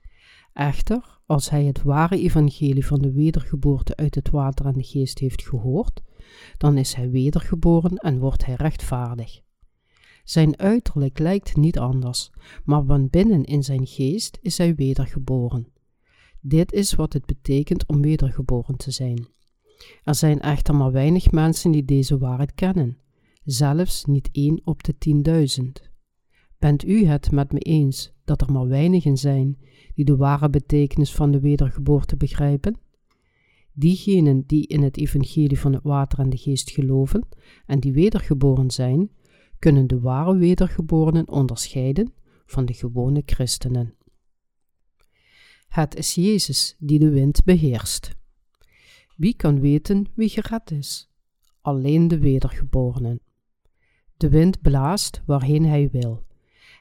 Echter, 0.52 1.20
als 1.26 1.50
hij 1.50 1.64
het 1.64 1.82
ware 1.82 2.18
evangelie 2.18 2.86
van 2.86 2.98
de 2.98 3.12
wedergeboorte 3.12 3.96
uit 3.96 4.14
het 4.14 4.30
water 4.30 4.66
en 4.66 4.72
de 4.72 4.82
geest 4.82 5.18
heeft 5.18 5.42
gehoord, 5.42 6.02
dan 6.56 6.76
is 6.76 6.94
hij 6.94 7.10
wedergeboren 7.10 7.96
en 7.96 8.18
wordt 8.18 8.44
hij 8.46 8.54
rechtvaardig. 8.54 9.40
Zijn 10.24 10.58
uiterlijk 10.58 11.18
lijkt 11.18 11.56
niet 11.56 11.78
anders, 11.78 12.30
maar 12.64 12.84
van 12.84 13.08
binnen 13.08 13.44
in 13.44 13.62
zijn 13.62 13.86
geest 13.86 14.38
is 14.42 14.58
hij 14.58 14.74
wedergeboren. 14.74 15.72
Dit 16.40 16.72
is 16.72 16.94
wat 16.94 17.12
het 17.12 17.26
betekent 17.26 17.86
om 17.86 18.02
wedergeboren 18.02 18.76
te 18.76 18.90
zijn. 18.90 19.26
Er 20.04 20.14
zijn 20.14 20.40
echter 20.40 20.74
maar 20.74 20.92
weinig 20.92 21.30
mensen 21.30 21.70
die 21.70 21.84
deze 21.84 22.18
waarheid 22.18 22.54
kennen, 22.54 22.98
zelfs 23.44 24.04
niet 24.04 24.28
één 24.32 24.60
op 24.64 24.82
de 24.82 24.98
tienduizend. 24.98 25.90
Bent 26.58 26.84
u 26.84 27.04
het 27.04 27.30
met 27.30 27.52
me 27.52 27.58
eens 27.58 28.12
dat 28.24 28.40
er 28.40 28.52
maar 28.52 28.66
weinigen 28.66 29.16
zijn 29.16 29.58
die 29.94 30.04
de 30.04 30.16
ware 30.16 30.50
betekenis 30.50 31.14
van 31.14 31.30
de 31.30 31.40
wedergeboorte 31.40 32.16
begrijpen? 32.16 32.78
Diegenen 33.72 34.42
die 34.46 34.66
in 34.66 34.82
het 34.82 34.96
evangelie 34.96 35.58
van 35.58 35.72
het 35.72 35.82
water 35.82 36.18
en 36.18 36.30
de 36.30 36.36
geest 36.36 36.70
geloven 36.70 37.28
en 37.66 37.80
die 37.80 37.92
wedergeboren 37.92 38.70
zijn, 38.70 39.10
kunnen 39.58 39.86
de 39.86 40.00
ware 40.00 40.36
wedergeborenen 40.36 41.28
onderscheiden 41.28 42.12
van 42.46 42.64
de 42.64 42.72
gewone 42.72 43.22
christenen. 43.26 43.94
Het 45.68 45.96
is 45.96 46.14
Jezus 46.14 46.76
die 46.78 46.98
de 46.98 47.10
wind 47.10 47.44
beheerst. 47.44 48.16
Wie 49.16 49.34
kan 49.34 49.60
weten 49.60 50.06
wie 50.14 50.28
gered 50.28 50.70
is? 50.70 51.10
Alleen 51.60 52.08
de 52.08 52.18
wedergeborenen. 52.18 53.20
De 54.24 54.30
wind 54.30 54.60
blaast 54.60 55.22
waarheen 55.26 55.64
hij 55.64 55.88
wil, 55.92 56.22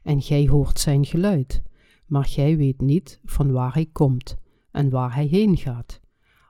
en 0.03 0.21
gij 0.21 0.47
hoort 0.47 0.79
zijn 0.79 1.05
geluid, 1.05 1.61
maar 2.05 2.25
gij 2.25 2.57
weet 2.57 2.81
niet 2.81 3.19
van 3.25 3.51
waar 3.51 3.73
hij 3.73 3.85
komt 3.91 4.37
en 4.71 4.89
waar 4.89 5.15
hij 5.15 5.25
heen 5.25 5.57
gaat. 5.57 5.99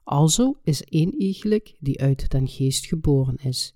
Alzo 0.04 0.60
is 0.64 0.84
één 0.84 1.20
eigenlijk 1.20 1.76
die 1.80 2.02
uit 2.02 2.30
den 2.30 2.48
geest 2.48 2.86
geboren 2.86 3.36
is. 3.36 3.76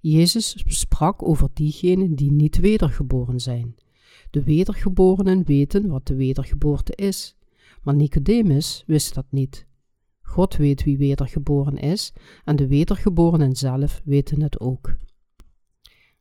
Jezus 0.00 0.62
sprak 0.66 1.28
over 1.28 1.48
diegenen 1.52 2.14
die 2.14 2.32
niet 2.32 2.56
wedergeboren 2.56 3.40
zijn. 3.40 3.74
De 4.30 4.42
wedergeborenen 4.42 5.44
weten 5.44 5.88
wat 5.88 6.06
de 6.06 6.14
wedergeboorte 6.14 6.94
is, 6.94 7.36
maar 7.82 7.94
Nicodemus 7.94 8.84
wist 8.86 9.14
dat 9.14 9.26
niet. 9.30 9.66
God 10.20 10.56
weet 10.56 10.84
wie 10.84 10.98
wedergeboren 10.98 11.76
is 11.76 12.12
en 12.44 12.56
de 12.56 12.66
wedergeborenen 12.66 13.56
zelf 13.56 14.00
weten 14.04 14.42
het 14.42 14.60
ook. 14.60 14.96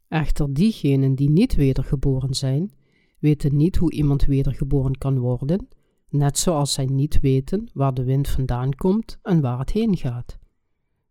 Echter 0.08 0.54
diegenen 0.54 1.16
die 1.16 1.30
niet 1.30 1.56
wedergeboren 1.56 2.34
zijn, 2.34 2.72
weten 3.20 3.56
niet 3.56 3.76
hoe 3.76 3.92
iemand 3.92 4.26
wedergeboren 4.26 4.98
kan 4.98 5.20
worden, 5.20 5.68
net 6.10 6.38
zoals 6.38 6.74
zij 6.74 6.86
niet 6.86 7.20
weten 7.20 7.70
waar 7.74 7.94
de 7.94 8.04
wind 8.04 8.28
vandaan 8.28 8.76
komt 8.76 9.20
en 9.22 9.42
waar 9.42 9.60
het 9.60 9.72
heen 9.72 9.98
gaat. 9.98 10.40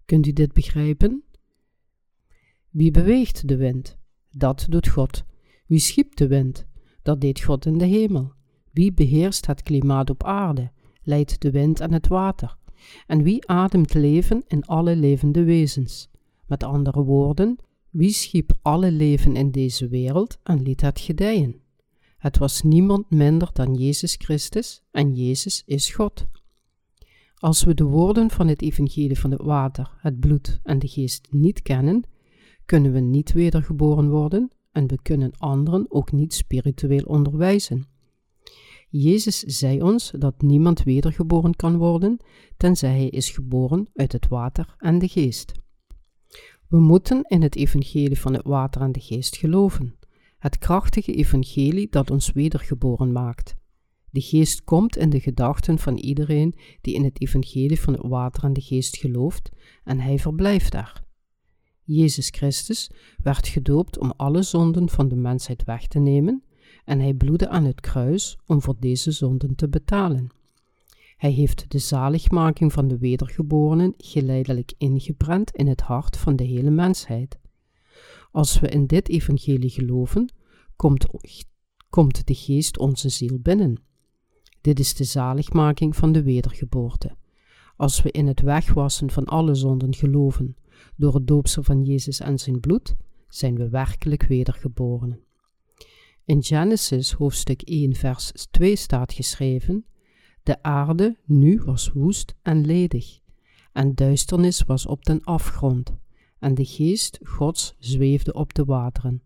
Kunt 0.05 0.27
u 0.27 0.33
dit 0.33 0.53
begrijpen? 0.53 1.25
Wie 2.71 2.91
beweegt 2.91 3.49
de 3.49 3.57
wind? 3.57 3.99
Dat 4.31 4.67
doet 4.69 4.89
God. 4.89 5.25
Wie 5.67 5.79
schiep 5.79 6.17
de 6.17 6.27
wind? 6.27 6.67
Dat 7.03 7.21
deed 7.21 7.41
God 7.41 7.67
in 7.67 7.79
de 7.79 7.85
hemel. 7.85 8.33
Wie 8.71 8.93
beheerst 8.93 9.47
het 9.47 9.63
klimaat 9.63 10.11
op 10.11 10.25
aarde? 10.25 10.71
Leidt 11.03 11.41
de 11.41 11.51
wind 11.51 11.81
en 11.81 11.93
het 11.93 12.09
water? 12.09 12.57
En 13.07 13.23
wie 13.23 13.49
ademt 13.49 13.95
leven 13.95 14.43
in 14.47 14.65
alle 14.65 14.97
levende 14.97 15.45
wezens? 15.45 16.09
Met 16.47 16.63
andere 16.63 17.03
woorden, 17.03 17.57
wie 17.95 18.13
schiep 18.13 18.53
alle 18.63 18.91
leven 18.91 19.37
in 19.37 19.51
deze 19.51 19.89
wereld 19.89 20.39
en 20.43 20.63
liet 20.63 20.81
het 20.81 21.01
gedijen? 21.01 21.61
Het 22.19 22.39
was 22.39 22.63
niemand 22.63 23.11
minder 23.11 23.51
dan 23.53 23.75
Jezus 23.75 24.15
Christus 24.19 24.83
en 24.91 25.15
Jezus 25.15 25.63
is 25.67 25.91
God. 25.91 26.27
Als 27.35 27.65
we 27.65 27.75
de 27.75 27.85
woorden 27.85 28.31
van 28.31 28.49
het 28.49 28.63
evangelie 28.63 29.19
van 29.19 29.31
het 29.31 29.43
water, 29.43 29.91
het 29.99 30.21
bloed 30.21 30.61
en 30.63 30.79
de 30.79 30.89
geest 30.89 31.27
niet 31.31 31.63
kennen, 31.63 32.03
kunnen 32.65 32.93
we 32.93 33.01
niet 33.01 33.33
wedergeboren 33.33 34.11
worden 34.11 34.51
en 34.73 34.87
we 34.87 35.03
kunnen 35.03 35.33
anderen 35.39 35.87
ook 35.89 36.13
niet 36.13 36.35
spiritueel 36.35 37.05
onderwijzen. 37.05 37.87
Jezus 38.89 39.39
zei 39.39 39.83
ons 39.83 40.13
dat 40.19 40.43
niemand 40.43 40.83
wedergeboren 40.83 41.57
kan 41.57 41.77
worden, 41.77 42.17
tenzij 42.57 42.91
hij 42.91 43.09
is 43.09 43.31
geboren 43.31 43.87
uit 43.95 44.13
het 44.13 44.29
water 44.29 44.75
en 44.79 44.99
de 44.99 45.09
geest. 45.09 45.63
We 46.69 46.81
moeten 46.81 47.23
in 47.23 47.43
het 47.43 47.57
evangelie 47.57 48.21
van 48.21 48.33
het 48.33 48.47
water 48.47 48.81
en 48.81 48.93
de 48.93 49.01
geest 49.01 49.37
geloven, 49.37 49.99
het 50.39 50.59
krachtige 50.59 51.13
evangelie 51.15 51.89
dat 51.91 52.11
ons 52.11 52.33
wedergeboren 52.33 53.13
maakt. 53.13 53.55
De 54.11 54.21
geest 54.21 54.65
komt 54.65 54.97
in 54.97 55.11
de 55.11 55.21
gedachten 55.21 55.79
van 55.79 55.97
iedereen 55.97 56.55
die 56.81 56.95
in 56.95 57.05
het 57.05 57.21
evangelie 57.21 57.81
van 57.81 57.93
het 57.93 58.03
water 58.07 58.45
en 58.45 58.53
de 58.53 58.61
geest 58.61 58.97
gelooft 58.97 59.51
en 59.85 60.01
hij 60.01 60.19
verblijft 60.19 60.73
daar. 60.73 61.05
Jezus 61.83 62.29
Christus 62.29 62.91
werd 63.23 63.49
gedoopt 63.49 63.99
om 63.99 64.13
alle 64.17 64.43
zonden 64.43 64.89
van 64.89 65.09
de 65.09 65.17
mensheid 65.17 65.65
weg 65.65 65.87
te 65.87 65.99
nemen 65.99 66.45
en 66.85 67.01
hij 67.01 67.15
bloedde 67.15 67.49
aan 67.49 67.65
het 67.65 67.81
kruis 67.81 68.39
om 68.47 68.63
voor 68.63 68.77
deze 68.79 69.11
zonden 69.11 69.55
te 69.55 69.69
betalen. 69.69 70.31
Hij 71.25 71.33
heeft 71.33 71.71
de 71.71 71.79
zaligmaking 71.79 72.73
van 72.73 72.89
de 72.89 72.99
wedergeborenen 72.99 73.95
geleidelijk 73.97 74.73
ingeprent 74.79 75.51
in 75.51 75.67
het 75.67 75.81
hart 75.81 76.17
van 76.17 76.37
de 76.37 76.45
hele 76.45 76.71
mensheid. 76.71 77.39
Als 78.31 78.61
we 78.61 78.69
in 78.69 78.87
dit 78.87 79.09
evangelie 79.09 79.71
geloven, 79.71 80.33
komt, 80.77 81.07
komt 81.91 82.27
de 82.27 82.35
geest 82.35 82.79
onze 82.79 83.09
ziel 83.09 83.39
binnen. 83.39 83.83
Dit 84.61 84.79
is 84.79 84.95
de 84.95 85.05
zaligmaking 85.05 85.97
van 85.97 86.13
de 86.13 86.23
wedergeboorte. 86.23 87.17
Als 87.77 88.03
we 88.03 88.11
in 88.11 88.27
het 88.27 88.41
wegwassen 88.41 89.11
van 89.11 89.25
alle 89.25 89.55
zonden 89.55 89.95
geloven, 89.95 90.57
door 90.97 91.15
het 91.15 91.27
doopsel 91.27 91.63
van 91.63 91.83
Jezus 91.83 92.21
en 92.21 92.39
zijn 92.39 92.61
bloed, 92.61 92.95
zijn 93.29 93.57
we 93.57 93.69
werkelijk 93.69 94.23
wedergeboren. 94.23 95.21
In 96.25 96.43
Genesis 96.43 97.13
hoofdstuk 97.13 97.63
1 97.63 97.95
vers 97.95 98.33
2 98.51 98.77
staat 98.77 99.13
geschreven, 99.13 99.85
de 100.45 100.63
aarde 100.63 101.17
nu 101.25 101.63
was 101.65 101.93
woest 101.93 102.35
en 102.43 102.67
ledig, 102.67 103.21
en 103.73 103.95
duisternis 103.95 104.63
was 104.63 104.87
op 104.87 105.05
den 105.05 105.25
afgrond, 105.25 105.95
en 106.39 106.55
de 106.55 106.65
geest 106.65 107.19
Gods 107.23 107.75
zweefde 107.79 108.33
op 108.33 108.55
de 108.55 108.65
wateren. 108.65 109.23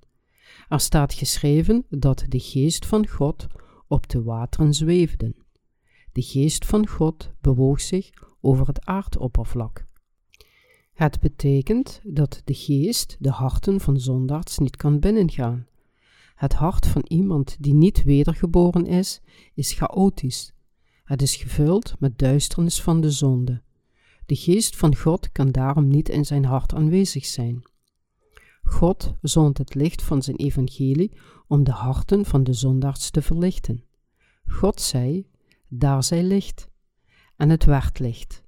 Er 0.68 0.80
staat 0.80 1.14
geschreven 1.14 1.84
dat 1.88 2.24
de 2.28 2.40
geest 2.40 2.86
van 2.86 3.06
God 3.08 3.46
op 3.86 4.08
de 4.08 4.22
wateren 4.22 4.74
zweefde. 4.74 5.34
De 6.12 6.22
geest 6.22 6.66
van 6.66 6.88
God 6.88 7.30
bewoog 7.40 7.80
zich 7.80 8.10
over 8.40 8.66
het 8.66 8.86
aardoppervlak. 8.86 9.84
Het 10.92 11.20
betekent 11.20 12.00
dat 12.04 12.42
de 12.44 12.54
geest 12.54 13.16
de 13.18 13.30
harten 13.30 13.80
van 13.80 14.00
zondaars 14.00 14.58
niet 14.58 14.76
kan 14.76 15.00
binnengaan. 15.00 15.66
Het 16.34 16.52
hart 16.52 16.86
van 16.86 17.04
iemand 17.08 17.56
die 17.60 17.74
niet 17.74 18.02
wedergeboren 18.02 18.86
is, 18.86 19.20
is 19.54 19.72
chaotisch. 19.72 20.52
Het 21.08 21.22
is 21.22 21.36
gevuld 21.36 21.94
met 21.98 22.18
duisternis 22.18 22.82
van 22.82 23.00
de 23.00 23.10
zonde. 23.10 23.62
De 24.26 24.36
geest 24.36 24.76
van 24.76 24.96
God 24.96 25.32
kan 25.32 25.50
daarom 25.50 25.88
niet 25.88 26.08
in 26.08 26.24
zijn 26.24 26.44
hart 26.44 26.74
aanwezig 26.74 27.26
zijn. 27.26 27.62
God 28.62 29.14
zond 29.20 29.58
het 29.58 29.74
licht 29.74 30.02
van 30.02 30.22
zijn 30.22 30.36
evangelie 30.36 31.18
om 31.46 31.64
de 31.64 31.70
harten 31.70 32.24
van 32.24 32.44
de 32.44 32.52
zondaars 32.52 33.10
te 33.10 33.22
verlichten. 33.22 33.84
God 34.46 34.80
zei: 34.80 35.26
Daar 35.68 36.02
zij 36.02 36.22
licht. 36.22 36.68
En 37.36 37.50
het 37.50 37.64
werd 37.64 37.98
licht. 37.98 38.42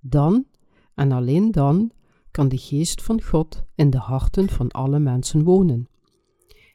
Dan 0.00 0.46
en 0.94 1.12
alleen 1.12 1.50
dan 1.50 1.92
kan 2.30 2.48
de 2.48 2.58
geest 2.58 3.02
van 3.02 3.22
God 3.22 3.64
in 3.74 3.90
de 3.90 3.98
harten 3.98 4.48
van 4.48 4.70
alle 4.70 4.98
mensen 4.98 5.42
wonen. 5.42 5.88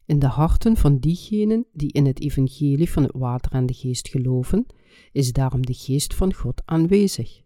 In 0.05 0.19
de 0.19 0.27
harten 0.27 0.77
van 0.77 0.98
diegenen 0.98 1.65
die 1.74 1.91
in 1.91 2.05
het 2.05 2.19
evangelie 2.19 2.91
van 2.91 3.03
het 3.03 3.15
water 3.15 3.51
en 3.51 3.65
de 3.65 3.74
geest 3.74 4.07
geloven, 4.07 4.65
is 5.12 5.32
daarom 5.32 5.66
de 5.66 5.74
geest 5.74 6.13
van 6.13 6.34
God 6.34 6.62
aanwezig. 6.66 7.42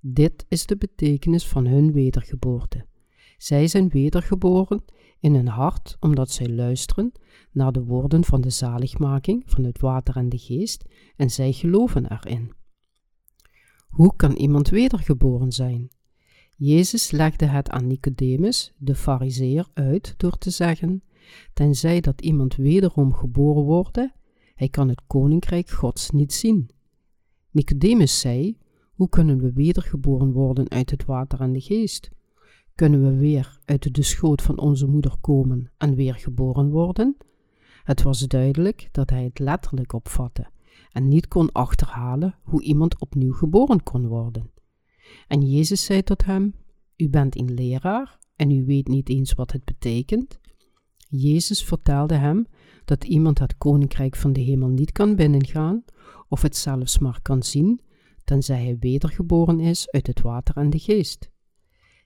Dit 0.00 0.44
is 0.48 0.66
de 0.66 0.76
betekenis 0.76 1.46
van 1.46 1.66
hun 1.66 1.92
wedergeboorte. 1.92 2.86
Zij 3.38 3.66
zijn 3.66 3.88
wedergeboren 3.88 4.84
in 5.20 5.34
hun 5.34 5.48
hart 5.48 5.96
omdat 6.00 6.30
zij 6.30 6.48
luisteren 6.48 7.12
naar 7.52 7.72
de 7.72 7.84
woorden 7.84 8.24
van 8.24 8.40
de 8.40 8.50
zaligmaking 8.50 9.42
van 9.46 9.64
het 9.64 9.80
water 9.80 10.16
en 10.16 10.28
de 10.28 10.38
geest 10.38 10.84
en 11.16 11.30
zij 11.30 11.52
geloven 11.52 12.12
erin. 12.12 12.52
Hoe 13.88 14.16
kan 14.16 14.32
iemand 14.32 14.68
wedergeboren 14.68 15.52
zijn? 15.52 15.88
Jezus 16.56 17.10
legde 17.10 17.46
het 17.46 17.70
aan 17.70 17.86
Nicodemus, 17.86 18.72
de 18.76 18.94
fariseer, 18.94 19.68
uit 19.74 20.14
door 20.16 20.38
te 20.38 20.50
zeggen, 20.50 21.02
tenzij 21.52 22.00
dat 22.00 22.20
iemand 22.20 22.56
wederom 22.56 23.12
geboren 23.12 23.62
wordt, 23.62 24.08
hij 24.54 24.68
kan 24.68 24.88
het 24.88 25.02
koninkrijk 25.06 25.70
Gods 25.70 26.10
niet 26.10 26.32
zien. 26.32 26.70
Nicodemus 27.54 28.20
zei, 28.20 28.58
hoe 28.94 29.08
kunnen 29.08 29.38
we 29.38 29.52
wedergeboren 29.52 30.32
worden 30.32 30.70
uit 30.70 30.90
het 30.90 31.04
water 31.04 31.40
en 31.40 31.52
de 31.52 31.60
geest? 31.60 32.10
Kunnen 32.74 33.02
we 33.02 33.16
weer 33.16 33.58
uit 33.64 33.94
de 33.94 34.02
schoot 34.02 34.42
van 34.42 34.58
onze 34.58 34.86
moeder 34.86 35.16
komen 35.20 35.72
en 35.76 35.94
weer 35.94 36.14
geboren 36.14 36.70
worden? 36.70 37.16
Het 37.82 38.02
was 38.02 38.20
duidelijk 38.20 38.88
dat 38.92 39.10
hij 39.10 39.24
het 39.24 39.38
letterlijk 39.38 39.92
opvatte 39.92 40.46
en 40.90 41.08
niet 41.08 41.28
kon 41.28 41.52
achterhalen 41.52 42.38
hoe 42.42 42.62
iemand 42.62 43.00
opnieuw 43.00 43.32
geboren 43.32 43.82
kon 43.82 44.06
worden. 44.06 44.50
En 45.28 45.40
Jezus 45.40 45.84
zei 45.84 46.02
tot 46.02 46.24
hem: 46.24 46.54
U 46.96 47.08
bent 47.08 47.36
een 47.36 47.54
leraar 47.54 48.18
en 48.36 48.50
u 48.50 48.64
weet 48.64 48.88
niet 48.88 49.08
eens 49.08 49.32
wat 49.32 49.52
het 49.52 49.64
betekent. 49.64 50.40
Jezus 51.08 51.64
vertelde 51.64 52.14
hem 52.14 52.46
dat 52.84 53.04
iemand 53.04 53.38
het 53.38 53.56
koninkrijk 53.56 54.16
van 54.16 54.32
de 54.32 54.40
hemel 54.40 54.68
niet 54.68 54.92
kan 54.92 55.16
binnengaan, 55.16 55.84
of 56.28 56.42
het 56.42 56.56
zelfs 56.56 56.98
maar 56.98 57.18
kan 57.22 57.42
zien, 57.42 57.80
tenzij 58.24 58.62
hij 58.62 58.76
wedergeboren 58.80 59.60
is 59.60 59.90
uit 59.90 60.06
het 60.06 60.20
water 60.20 60.56
en 60.56 60.70
de 60.70 60.78
geest. 60.78 61.30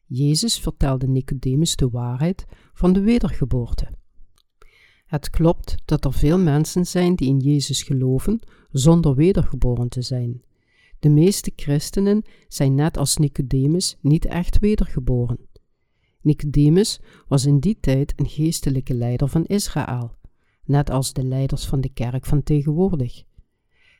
Jezus 0.05 0.59
vertelde 0.59 1.09
Nicodemus 1.09 1.77
de 1.77 1.89
waarheid 1.89 2.47
van 2.73 2.93
de 2.93 3.01
wedergeboorte. 3.01 3.89
Het 5.07 5.31
klopt 5.31 5.75
dat 5.85 6.05
er 6.05 6.13
veel 6.13 6.39
mensen 6.39 6.87
zijn 6.87 7.15
die 7.15 7.29
in 7.29 7.39
Jezus 7.39 7.83
geloven 7.83 8.41
zonder 8.71 9.15
wedergeboren 9.15 9.89
te 9.89 10.03
zijn. 10.03 10.43
De 10.99 11.09
meeste 11.09 11.53
christenen 11.57 12.23
zijn 12.49 12.75
net 12.75 12.97
als 12.97 13.17
Nicodemus 13.17 13.97
niet 14.01 14.25
echt 14.25 14.59
wedergeboren. 14.59 15.39
Nicodemus 16.21 17.01
was 17.29 17.47
in 17.47 17.59
die 17.59 17.77
tijd 17.81 18.13
een 18.17 18.29
geestelijke 18.29 18.95
leider 18.95 19.29
van 19.29 19.45
Israël, 19.45 20.15
net 20.65 20.91
als 20.91 21.13
de 21.13 21.25
leiders 21.25 21.67
van 21.67 21.81
de 21.81 21.89
kerk 21.89 22.27
van 22.27 22.43
tegenwoordig. 22.43 23.23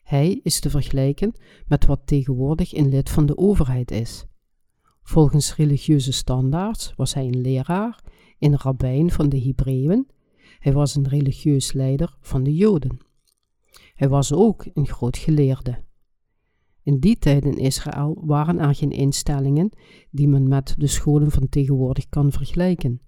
Hij 0.09 0.41
is 0.43 0.61
te 0.61 0.71
vergelijken 0.71 1.33
met 1.67 1.87
wat 1.87 2.01
tegenwoordig 2.05 2.75
een 2.75 2.89
lid 2.89 3.11
van 3.11 3.27
de 3.27 3.37
overheid 3.37 3.91
is. 3.91 4.27
Volgens 5.03 5.57
religieuze 5.57 6.13
standaards 6.13 6.93
was 6.97 7.15
hij 7.15 7.25
een 7.27 7.41
leraar, 7.41 8.05
een 8.39 8.57
rabbijn 8.57 9.11
van 9.11 9.29
de 9.29 9.41
Hebreeën. 9.41 10.09
Hij 10.59 10.73
was 10.73 10.95
een 10.95 11.09
religieus 11.09 11.73
leider 11.73 12.17
van 12.21 12.43
de 12.43 12.55
Joden. 12.55 12.99
Hij 13.95 14.09
was 14.09 14.33
ook 14.33 14.67
een 14.75 14.87
groot 14.87 15.17
geleerde. 15.17 15.85
In 16.83 16.99
die 16.99 17.19
tijd 17.19 17.45
in 17.45 17.59
Israël 17.59 18.23
waren 18.25 18.59
er 18.59 18.75
geen 18.75 18.93
instellingen 18.93 19.71
die 20.11 20.29
men 20.29 20.49
met 20.49 20.75
de 20.79 20.87
scholen 20.87 21.31
van 21.31 21.49
tegenwoordig 21.49 22.09
kan 22.09 22.33
vergelijken. 22.33 23.01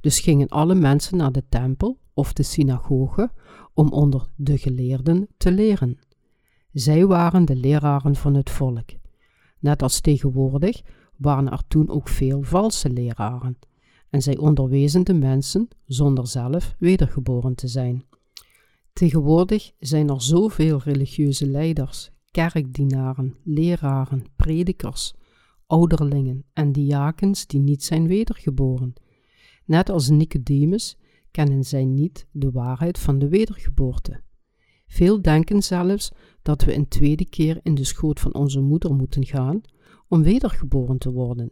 Dus 0.00 0.20
gingen 0.20 0.48
alle 0.48 0.74
mensen 0.74 1.16
naar 1.16 1.32
de 1.32 1.44
tempel 1.48 1.98
of 2.14 2.32
de 2.32 2.42
synagoge 2.42 3.32
om 3.74 3.88
onder 3.88 4.28
de 4.36 4.58
geleerden 4.58 5.28
te 5.36 5.52
leren. 5.52 5.98
Zij 6.76 7.06
waren 7.06 7.44
de 7.44 7.56
leraren 7.56 8.16
van 8.16 8.34
het 8.34 8.50
volk. 8.50 8.90
Net 9.58 9.82
als 9.82 10.00
tegenwoordig 10.00 10.82
waren 11.16 11.52
er 11.52 11.62
toen 11.68 11.88
ook 11.88 12.08
veel 12.08 12.42
valse 12.42 12.90
leraren, 12.90 13.58
en 14.10 14.22
zij 14.22 14.36
onderwezen 14.36 15.04
de 15.04 15.14
mensen 15.14 15.68
zonder 15.86 16.26
zelf 16.26 16.74
wedergeboren 16.78 17.54
te 17.54 17.68
zijn. 17.68 18.04
Tegenwoordig 18.92 19.72
zijn 19.78 20.08
er 20.08 20.22
zoveel 20.22 20.80
religieuze 20.84 21.46
leiders, 21.46 22.10
kerkdienaren, 22.30 23.36
leraren, 23.44 24.24
predikers, 24.36 25.14
ouderlingen 25.66 26.44
en 26.52 26.72
diakens 26.72 27.46
die 27.46 27.60
niet 27.60 27.84
zijn 27.84 28.06
wedergeboren. 28.06 28.92
Net 29.64 29.90
als 29.90 30.08
Nicodemus 30.08 30.96
kennen 31.30 31.64
zij 31.64 31.84
niet 31.84 32.26
de 32.30 32.50
waarheid 32.50 32.98
van 32.98 33.18
de 33.18 33.28
wedergeboorte. 33.28 34.24
Veel 34.86 35.22
denken 35.22 35.62
zelfs 35.62 36.12
dat 36.42 36.64
we 36.64 36.74
een 36.74 36.88
tweede 36.88 37.28
keer 37.28 37.60
in 37.62 37.74
de 37.74 37.84
schoot 37.84 38.20
van 38.20 38.34
onze 38.34 38.60
moeder 38.60 38.94
moeten 38.94 39.24
gaan 39.24 39.60
om 40.08 40.22
wedergeboren 40.22 40.98
te 40.98 41.12
worden. 41.12 41.50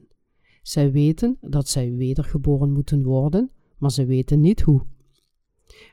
Zij 0.63 0.93
weten 0.93 1.37
dat 1.41 1.69
zij 1.69 1.93
wedergeboren 1.93 2.73
moeten 2.73 3.03
worden, 3.03 3.51
maar 3.79 3.91
ze 3.91 4.05
weten 4.05 4.41
niet 4.41 4.61
hoe. 4.61 4.87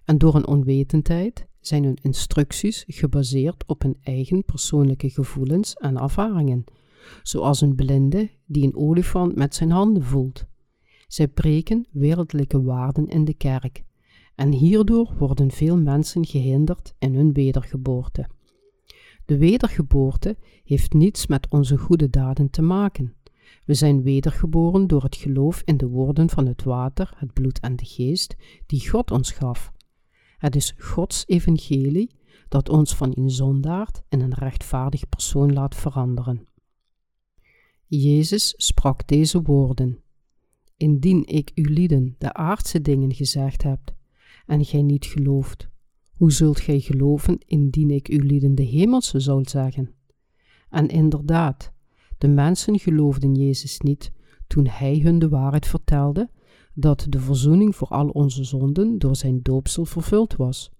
En 0.05 0.17
door 0.17 0.35
een 0.35 0.47
onwetendheid 0.47 1.47
zijn 1.59 1.83
hun 1.83 1.97
instructies 2.01 2.83
gebaseerd 2.87 3.63
op 3.67 3.81
hun 3.81 3.97
eigen 4.01 4.43
persoonlijke 4.43 5.09
gevoelens 5.09 5.73
en 5.73 5.97
ervaringen, 5.97 6.63
zoals 7.23 7.61
een 7.61 7.75
blinde 7.75 8.29
die 8.45 8.63
een 8.63 8.75
olifant 8.75 9.35
met 9.35 9.55
zijn 9.55 9.71
handen 9.71 10.03
voelt. 10.03 10.45
Zij 11.07 11.27
preken 11.27 11.87
wereldlijke 11.91 12.61
waarden 12.61 13.07
in 13.07 13.25
de 13.25 13.33
kerk, 13.33 13.83
en 14.41 14.51
hierdoor 14.51 15.13
worden 15.17 15.51
veel 15.51 15.77
mensen 15.77 16.25
gehinderd 16.25 16.93
in 16.99 17.15
hun 17.15 17.33
wedergeboorte. 17.33 18.29
De 19.25 19.37
wedergeboorte 19.37 20.37
heeft 20.63 20.93
niets 20.93 21.27
met 21.27 21.49
onze 21.49 21.77
goede 21.77 22.09
daden 22.09 22.49
te 22.49 22.61
maken. 22.61 23.15
We 23.65 23.73
zijn 23.73 24.03
wedergeboren 24.03 24.87
door 24.87 25.03
het 25.03 25.15
geloof 25.15 25.61
in 25.65 25.77
de 25.77 25.87
woorden 25.87 26.29
van 26.29 26.45
het 26.45 26.63
water, 26.63 27.13
het 27.15 27.33
bloed 27.33 27.59
en 27.59 27.75
de 27.75 27.85
geest 27.85 28.35
die 28.65 28.89
God 28.89 29.11
ons 29.11 29.31
gaf. 29.31 29.71
Het 30.37 30.55
is 30.55 30.73
Gods 30.77 31.23
evangelie 31.27 32.15
dat 32.47 32.69
ons 32.69 32.95
van 32.95 33.11
een 33.15 33.29
zondaard 33.29 34.01
in 34.09 34.21
een 34.21 34.33
rechtvaardig 34.33 35.09
persoon 35.09 35.53
laat 35.53 35.75
veranderen. 35.75 36.47
Jezus 37.85 38.53
sprak 38.57 39.07
deze 39.07 39.41
woorden: 39.41 40.01
Indien 40.77 41.25
ik 41.25 41.51
u 41.55 41.73
lieden 41.73 42.15
de 42.17 42.33
aardse 42.33 42.81
dingen 42.81 43.13
gezegd 43.13 43.63
heb, 43.63 43.99
en 44.51 44.65
gij 44.65 44.81
niet 44.81 45.05
gelooft, 45.05 45.69
hoe 46.11 46.31
zult 46.31 46.59
gij 46.59 46.79
geloven 46.79 47.37
indien 47.45 47.89
ik 47.89 48.09
u 48.09 48.17
lieden 48.17 48.55
de 48.55 48.63
hemelse 48.63 49.19
zou 49.19 49.43
zeggen? 49.43 49.93
En 50.69 50.87
inderdaad, 50.87 51.71
de 52.17 52.27
mensen 52.27 52.79
geloofden 52.79 53.35
Jezus 53.35 53.79
niet 53.79 54.11
toen 54.47 54.67
hij 54.67 54.99
hun 54.99 55.19
de 55.19 55.29
waarheid 55.29 55.67
vertelde 55.67 56.29
dat 56.73 57.05
de 57.09 57.19
verzoening 57.19 57.75
voor 57.75 57.87
al 57.87 58.07
onze 58.07 58.43
zonden 58.43 58.97
door 58.97 59.15
zijn 59.15 59.39
doopsel 59.41 59.85
vervuld 59.85 60.35
was. 60.35 60.71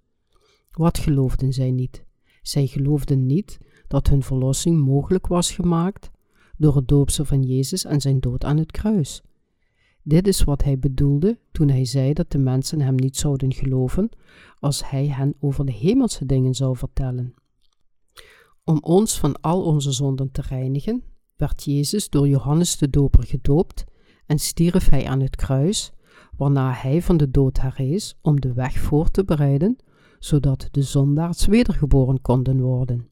Wat 0.71 0.97
geloofden 0.97 1.53
zij 1.53 1.71
niet? 1.71 2.05
Zij 2.41 2.67
geloofden 2.67 3.25
niet 3.25 3.60
dat 3.88 4.07
hun 4.07 4.23
verlossing 4.23 4.79
mogelijk 4.86 5.27
was 5.27 5.51
gemaakt 5.51 6.12
door 6.57 6.75
het 6.75 6.88
doopsel 6.88 7.25
van 7.25 7.41
Jezus 7.41 7.86
en 7.86 8.01
zijn 8.01 8.19
dood 8.19 8.43
aan 8.43 8.57
het 8.57 8.71
kruis. 8.71 9.21
Dit 10.03 10.27
is 10.27 10.43
wat 10.43 10.63
hij 10.63 10.79
bedoelde 10.79 11.39
toen 11.51 11.69
hij 11.69 11.85
zei 11.85 12.13
dat 12.13 12.31
de 12.31 12.37
mensen 12.37 12.81
hem 12.81 12.95
niet 12.95 13.17
zouden 13.17 13.53
geloven 13.53 14.09
als 14.59 14.89
hij 14.89 15.07
hen 15.07 15.33
over 15.39 15.65
de 15.65 15.71
hemelse 15.71 16.25
dingen 16.25 16.53
zou 16.53 16.77
vertellen. 16.77 17.33
Om 18.63 18.77
ons 18.81 19.19
van 19.19 19.41
al 19.41 19.63
onze 19.63 19.91
zonden 19.91 20.31
te 20.31 20.41
reinigen, 20.41 21.03
werd 21.35 21.63
Jezus 21.63 22.09
door 22.09 22.27
Johannes 22.27 22.77
de 22.77 22.89
Doper 22.89 23.23
gedoopt 23.23 23.83
en 24.25 24.39
stierf 24.39 24.89
hij 24.89 25.07
aan 25.07 25.21
het 25.21 25.35
kruis, 25.35 25.91
waarna 26.37 26.71
hij 26.73 27.01
van 27.01 27.17
de 27.17 27.31
dood 27.31 27.59
herrees 27.59 28.17
om 28.21 28.41
de 28.41 28.53
weg 28.53 28.79
voor 28.79 29.11
te 29.11 29.23
bereiden, 29.23 29.75
zodat 30.19 30.67
de 30.71 30.81
zondaars 30.81 31.45
wedergeboren 31.45 32.21
konden 32.21 32.61
worden. 32.61 33.09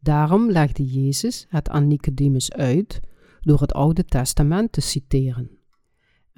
Daarom 0.00 0.50
legde 0.50 0.84
Jezus 0.84 1.46
het 1.48 1.68
aan 1.68 1.86
Nicodemus 1.86 2.52
uit 2.52 3.00
door 3.40 3.60
het 3.60 3.72
Oude 3.72 4.04
Testament 4.04 4.72
te 4.72 4.80
citeren. 4.80 5.57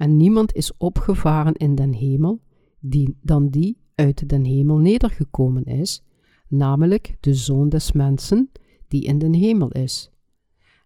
En 0.01 0.17
niemand 0.17 0.53
is 0.53 0.77
opgevaren 0.77 1.53
in 1.53 1.75
den 1.75 1.93
hemel 1.93 2.41
die, 2.79 3.17
dan 3.21 3.49
die 3.49 3.77
uit 3.95 4.29
den 4.29 4.43
hemel 4.43 4.77
nedergekomen 4.77 5.63
is, 5.63 6.03
namelijk 6.47 7.17
de 7.19 7.33
Zoon 7.33 7.69
des 7.69 7.91
Mensen 7.91 8.51
die 8.87 9.03
in 9.03 9.19
den 9.19 9.33
hemel 9.33 9.69
is. 9.71 10.11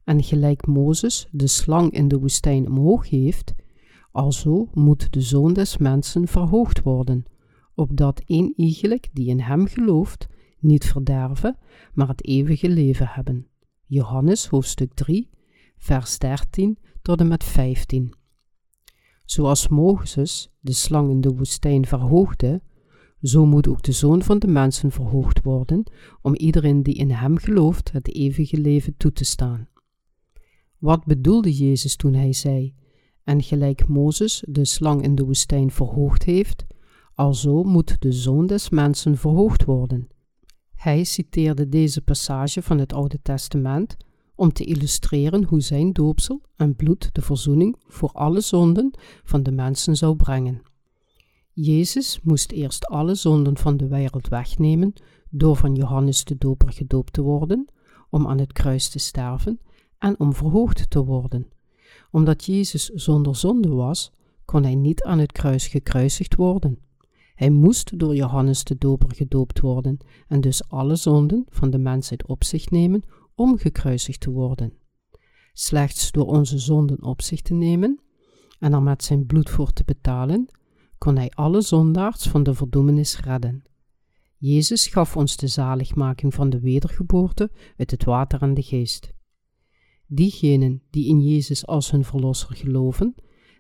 En 0.03 0.23
gelijk 0.23 0.67
Mozes 0.67 1.27
de 1.31 1.47
slang 1.47 1.91
in 1.91 2.07
de 2.07 2.19
woestijn 2.19 2.67
omhoog 2.67 3.09
heeft, 3.09 3.53
alzo 4.11 4.69
moet 4.73 5.13
de 5.13 5.21
Zoon 5.21 5.53
des 5.53 5.77
Mensen 5.77 6.27
verhoogd 6.27 6.81
worden, 6.81 7.25
opdat 7.75 8.21
een 8.25 8.53
iegelijk 8.55 9.09
die 9.13 9.27
in 9.27 9.39
hem 9.39 9.67
gelooft, 9.67 10.27
niet 10.59 10.85
verderven, 10.85 11.57
maar 11.93 12.07
het 12.07 12.25
eeuwige 12.25 12.69
leven 12.69 13.07
hebben. 13.07 13.47
Johannes 13.85 14.47
hoofdstuk 14.47 14.93
3, 14.93 15.29
vers 15.77 16.17
13 16.17 16.77
tot 17.01 17.19
en 17.19 17.27
met 17.27 17.43
15. 17.43 18.13
Zoals 19.25 19.67
Mozes 19.67 20.51
de 20.59 20.73
slang 20.73 21.09
in 21.09 21.21
de 21.21 21.33
woestijn 21.33 21.85
verhoogde, 21.85 22.61
zo 23.21 23.45
moet 23.45 23.67
ook 23.67 23.81
de 23.81 23.91
Zoon 23.91 24.23
van 24.23 24.39
de 24.39 24.47
mensen 24.47 24.91
verhoogd 24.91 25.43
worden, 25.43 25.83
om 26.21 26.35
iedereen 26.35 26.83
die 26.83 26.93
in 26.93 27.11
hem 27.11 27.37
gelooft 27.37 27.91
het 27.91 28.15
eeuwige 28.15 28.57
leven 28.57 28.97
toe 28.97 29.11
te 29.11 29.25
staan. 29.25 29.67
Wat 30.77 31.05
bedoelde 31.05 31.53
Jezus 31.53 31.95
toen 31.95 32.13
hij 32.13 32.33
zei: 32.33 32.73
En 33.23 33.43
gelijk 33.43 33.87
Mozes 33.87 34.43
de 34.47 34.65
slang 34.65 35.03
in 35.03 35.15
de 35.15 35.23
woestijn 35.25 35.71
verhoogd 35.71 36.23
heeft, 36.23 36.65
alzo 37.13 37.63
moet 37.63 38.01
de 38.01 38.11
Zoon 38.11 38.47
des 38.47 38.69
mensen 38.69 39.17
verhoogd 39.17 39.65
worden. 39.65 40.07
Hij 40.75 41.03
citeerde 41.03 41.69
deze 41.69 42.01
passage 42.01 42.61
van 42.61 42.77
het 42.77 42.93
Oude 42.93 43.21
Testament 43.21 43.97
om 44.35 44.53
te 44.53 44.63
illustreren 44.63 45.43
hoe 45.43 45.61
zijn 45.61 45.91
doopsel 45.91 46.41
en 46.55 46.75
bloed 46.75 47.09
de 47.11 47.21
verzoening 47.21 47.75
voor 47.87 48.09
alle 48.11 48.41
zonden 48.41 48.91
van 49.23 49.43
de 49.43 49.51
mensen 49.51 49.95
zou 49.95 50.15
brengen. 50.15 50.61
Jezus 51.53 52.19
moest 52.23 52.51
eerst 52.51 52.85
alle 52.85 53.15
zonden 53.15 53.57
van 53.57 53.77
de 53.77 53.87
wereld 53.87 54.27
wegnemen 54.27 54.93
door 55.29 55.55
van 55.55 55.75
Johannes 55.75 56.23
de 56.23 56.37
Doper 56.37 56.71
gedoopt 56.71 57.13
te 57.13 57.21
worden, 57.21 57.67
om 58.09 58.27
aan 58.27 58.39
het 58.39 58.53
kruis 58.53 58.89
te 58.89 58.99
sterven 58.99 59.59
en 59.97 60.19
om 60.19 60.33
verhoogd 60.33 60.89
te 60.89 61.03
worden. 61.03 61.47
Omdat 62.11 62.45
Jezus 62.45 62.85
zonder 62.85 63.35
zonde 63.35 63.69
was, 63.69 64.11
kon 64.45 64.63
hij 64.63 64.75
niet 64.75 65.03
aan 65.03 65.19
het 65.19 65.31
kruis 65.31 65.67
gekruisigd 65.67 66.35
worden. 66.35 66.79
Hij 67.35 67.49
moest 67.49 67.99
door 67.99 68.15
Johannes 68.15 68.63
de 68.63 68.77
Doper 68.77 69.15
gedoopt 69.15 69.59
worden 69.59 69.97
en 70.27 70.41
dus 70.41 70.69
alle 70.69 70.95
zonden 70.95 71.45
van 71.49 71.69
de 71.69 71.77
mensheid 71.77 72.27
op 72.27 72.43
zich 72.43 72.69
nemen 72.69 73.03
om 73.35 73.57
gekruisigd 73.57 74.19
te 74.19 74.29
worden. 74.29 74.73
Slechts 75.53 76.11
door 76.11 76.25
onze 76.25 76.59
zonden 76.59 77.03
op 77.03 77.21
zich 77.21 77.41
te 77.41 77.53
nemen 77.53 77.99
en 78.59 78.73
er 78.73 78.81
met 78.81 79.03
zijn 79.03 79.25
bloed 79.25 79.49
voor 79.49 79.73
te 79.73 79.83
betalen, 79.83 80.47
kon 80.97 81.15
hij 81.15 81.29
alle 81.29 81.61
zondaars 81.61 82.27
van 82.27 82.43
de 82.43 82.53
verdoemenis 82.53 83.19
redden. 83.19 83.63
Jezus 84.37 84.87
gaf 84.87 85.17
ons 85.17 85.37
de 85.37 85.47
zaligmaking 85.47 86.33
van 86.33 86.49
de 86.49 86.59
wedergeboorte 86.59 87.51
uit 87.77 87.91
het 87.91 88.03
water 88.03 88.41
en 88.41 88.53
de 88.53 88.61
geest. 88.61 89.13
Diegenen 90.07 90.81
die 90.89 91.07
in 91.07 91.21
Jezus 91.21 91.65
als 91.67 91.91
hun 91.91 92.03
verlosser 92.03 92.55
geloven, 92.55 93.15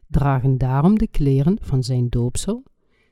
dragen 0.07 0.57
daarom 0.57 0.97
de 0.97 1.07
kleren 1.07 1.57
van 1.61 1.83
zijn 1.83 2.09
doopsel, 2.09 2.63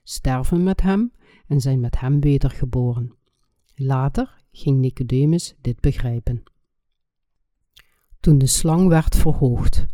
sterven 0.02 0.62
met 0.62 0.82
hem 0.82 1.12
en 1.46 1.60
zijn 1.60 1.80
met 1.80 2.00
hem 2.00 2.20
wedergeboren. 2.20 3.16
Later 3.74 4.44
ging 4.52 4.78
Nicodemus 4.78 5.54
dit 5.60 5.80
begrijpen. 5.80 6.42
Toen 8.24 8.38
de 8.38 8.46
slang 8.46 8.88
werd 8.88 9.16
verhoogd. 9.16 9.86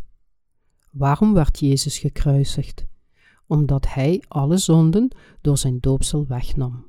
Waarom 0.91 1.33
werd 1.33 1.59
Jezus 1.59 1.97
gekruisigd? 1.97 2.85
Omdat 3.47 3.93
hij 3.93 4.23
alle 4.27 4.57
zonden 4.57 5.15
door 5.41 5.57
zijn 5.57 5.79
doopsel 5.79 6.27
wegnam. 6.27 6.87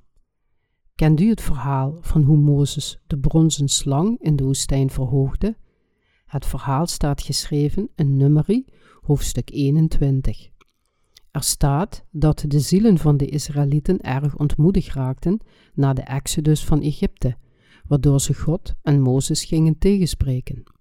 Kent 0.95 1.21
u 1.21 1.29
het 1.29 1.41
verhaal 1.41 1.99
van 2.01 2.23
hoe 2.23 2.37
Mozes 2.37 3.01
de 3.07 3.19
bronzen 3.19 3.69
slang 3.69 4.19
in 4.21 4.37
de 4.37 4.45
woestijn 4.45 4.91
verhoogde? 4.91 5.57
Het 6.27 6.47
verhaal 6.47 6.87
staat 6.87 7.23
geschreven 7.23 7.89
in 7.95 8.17
Numeri, 8.17 8.65
hoofdstuk 9.01 9.51
21. 9.51 10.49
Er 11.31 11.43
staat 11.43 12.05
dat 12.11 12.45
de 12.49 12.61
zielen 12.61 12.99
van 12.99 13.17
de 13.17 13.27
Israëlieten 13.27 14.01
erg 14.01 14.37
ontmoedig 14.37 14.95
raakten 14.95 15.41
na 15.75 15.93
de 15.93 16.03
exodus 16.03 16.65
van 16.65 16.83
Egypte, 16.83 17.37
waardoor 17.87 18.21
ze 18.21 18.35
God 18.35 18.75
en 18.83 19.01
Mozes 19.01 19.45
gingen 19.45 19.79
tegenspreken. 19.79 20.81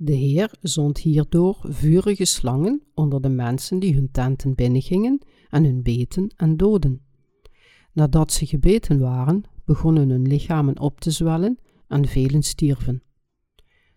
De 0.00 0.12
Heer 0.12 0.54
zond 0.60 0.98
hierdoor 0.98 1.58
vurige 1.62 2.24
slangen 2.24 2.82
onder 2.94 3.20
de 3.20 3.28
mensen 3.28 3.78
die 3.78 3.94
hun 3.94 4.10
tenten 4.10 4.54
binnengingen 4.54 5.20
en 5.48 5.64
hun 5.64 5.82
beten 5.82 6.32
en 6.36 6.56
doden. 6.56 7.02
Nadat 7.92 8.32
ze 8.32 8.46
gebeten 8.46 8.98
waren, 8.98 9.42
begonnen 9.64 10.08
hun 10.08 10.26
lichamen 10.26 10.80
op 10.80 11.00
te 11.00 11.10
zwellen 11.10 11.58
en 11.88 12.06
velen 12.06 12.42
stierven. 12.42 13.02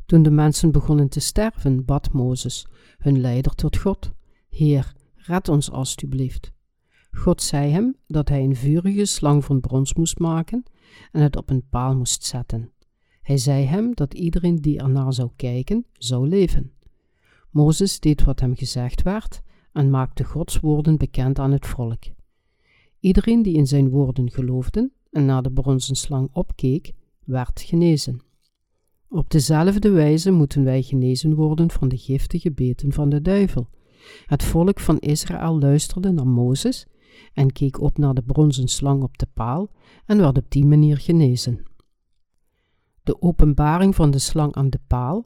Toen 0.05 0.23
de 0.23 0.31
mensen 0.31 0.71
begonnen 0.71 1.09
te 1.09 1.19
sterven, 1.19 1.85
bad 1.85 2.11
Mozes, 2.11 2.67
hun 2.97 3.19
leider 3.19 3.55
tot 3.55 3.77
God: 3.77 4.11
Heer, 4.49 4.93
red 5.15 5.49
ons 5.49 5.71
alstublieft. 5.71 6.51
God 7.11 7.41
zei 7.41 7.71
hem 7.71 7.95
dat 8.07 8.29
hij 8.29 8.43
een 8.43 8.55
vurige 8.55 9.05
slang 9.05 9.45
van 9.45 9.59
brons 9.59 9.93
moest 9.93 10.19
maken 10.19 10.63
en 11.11 11.21
het 11.21 11.35
op 11.35 11.49
een 11.49 11.67
paal 11.69 11.95
moest 11.95 12.23
zetten. 12.23 12.70
Hij 13.21 13.37
zei 13.37 13.65
hem 13.65 13.95
dat 13.95 14.13
iedereen 14.13 14.55
die 14.55 14.79
ernaar 14.79 15.13
zou 15.13 15.29
kijken, 15.35 15.85
zou 15.93 16.27
leven. 16.27 16.71
Mozes 17.49 17.99
deed 17.99 18.23
wat 18.23 18.39
hem 18.39 18.55
gezegd 18.55 19.01
werd 19.01 19.41
en 19.71 19.89
maakte 19.89 20.23
Gods 20.23 20.59
woorden 20.59 20.97
bekend 20.97 21.39
aan 21.39 21.51
het 21.51 21.65
volk. 21.65 22.03
Iedereen 22.99 23.41
die 23.41 23.55
in 23.55 23.67
zijn 23.67 23.89
woorden 23.89 24.31
geloofde 24.31 24.91
en 25.11 25.25
naar 25.25 25.41
de 25.41 25.51
bronzen 25.51 25.95
slang 25.95 26.29
opkeek, 26.31 26.91
werd 27.23 27.61
genezen. 27.61 28.21
Op 29.09 29.29
dezelfde 29.29 29.89
wijze 29.89 30.31
moeten 30.31 30.63
wij 30.63 30.81
genezen 30.81 31.35
worden 31.35 31.71
van 31.71 31.87
de 31.87 31.97
giftige 31.97 32.51
beten 32.51 32.91
van 32.91 33.09
de 33.09 33.21
duivel. 33.21 33.67
Het 34.25 34.43
volk 34.43 34.79
van 34.79 34.99
Israël 34.99 35.59
luisterde 35.59 36.11
naar 36.11 36.27
Mozes 36.27 36.87
en 37.33 37.51
keek 37.51 37.81
op 37.81 37.97
naar 37.97 38.13
de 38.13 38.23
bronzen 38.23 38.67
slang 38.67 39.03
op 39.03 39.17
de 39.17 39.27
paal 39.33 39.69
en 40.05 40.17
werd 40.17 40.37
op 40.37 40.45
die 40.49 40.65
manier 40.65 40.97
genezen. 40.97 41.63
De 43.03 43.21
openbaring 43.21 43.95
van 43.95 44.11
de 44.11 44.19
slang 44.19 44.55
aan 44.55 44.69
de 44.69 44.79
paal 44.87 45.25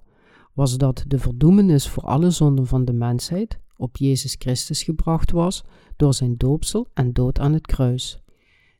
was 0.53 0.77
dat 0.77 1.03
de 1.07 1.19
verdoemenis 1.19 1.87
voor 1.87 2.03
alle 2.03 2.29
zonden 2.29 2.67
van 2.67 2.85
de 2.85 2.93
mensheid 2.93 3.59
op 3.77 3.97
Jezus 3.97 4.35
Christus 4.39 4.83
gebracht 4.83 5.31
was 5.31 5.63
door 5.95 6.13
zijn 6.13 6.37
doopsel 6.37 6.87
en 6.93 7.13
dood 7.13 7.39
aan 7.39 7.53
het 7.53 7.65
kruis. 7.65 8.19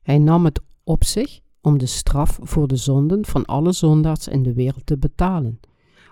Hij 0.01 0.17
nam 0.17 0.45
het 0.45 0.61
op 0.83 1.03
zich 1.03 1.39
om 1.61 1.77
de 1.77 1.85
straf 1.85 2.39
voor 2.41 2.67
de 2.67 2.75
zonden 2.75 3.25
van 3.25 3.45
alle 3.45 3.71
zondaars 3.71 4.27
in 4.27 4.43
de 4.43 4.53
wereld 4.53 4.85
te 4.85 4.97
betalen. 4.97 5.59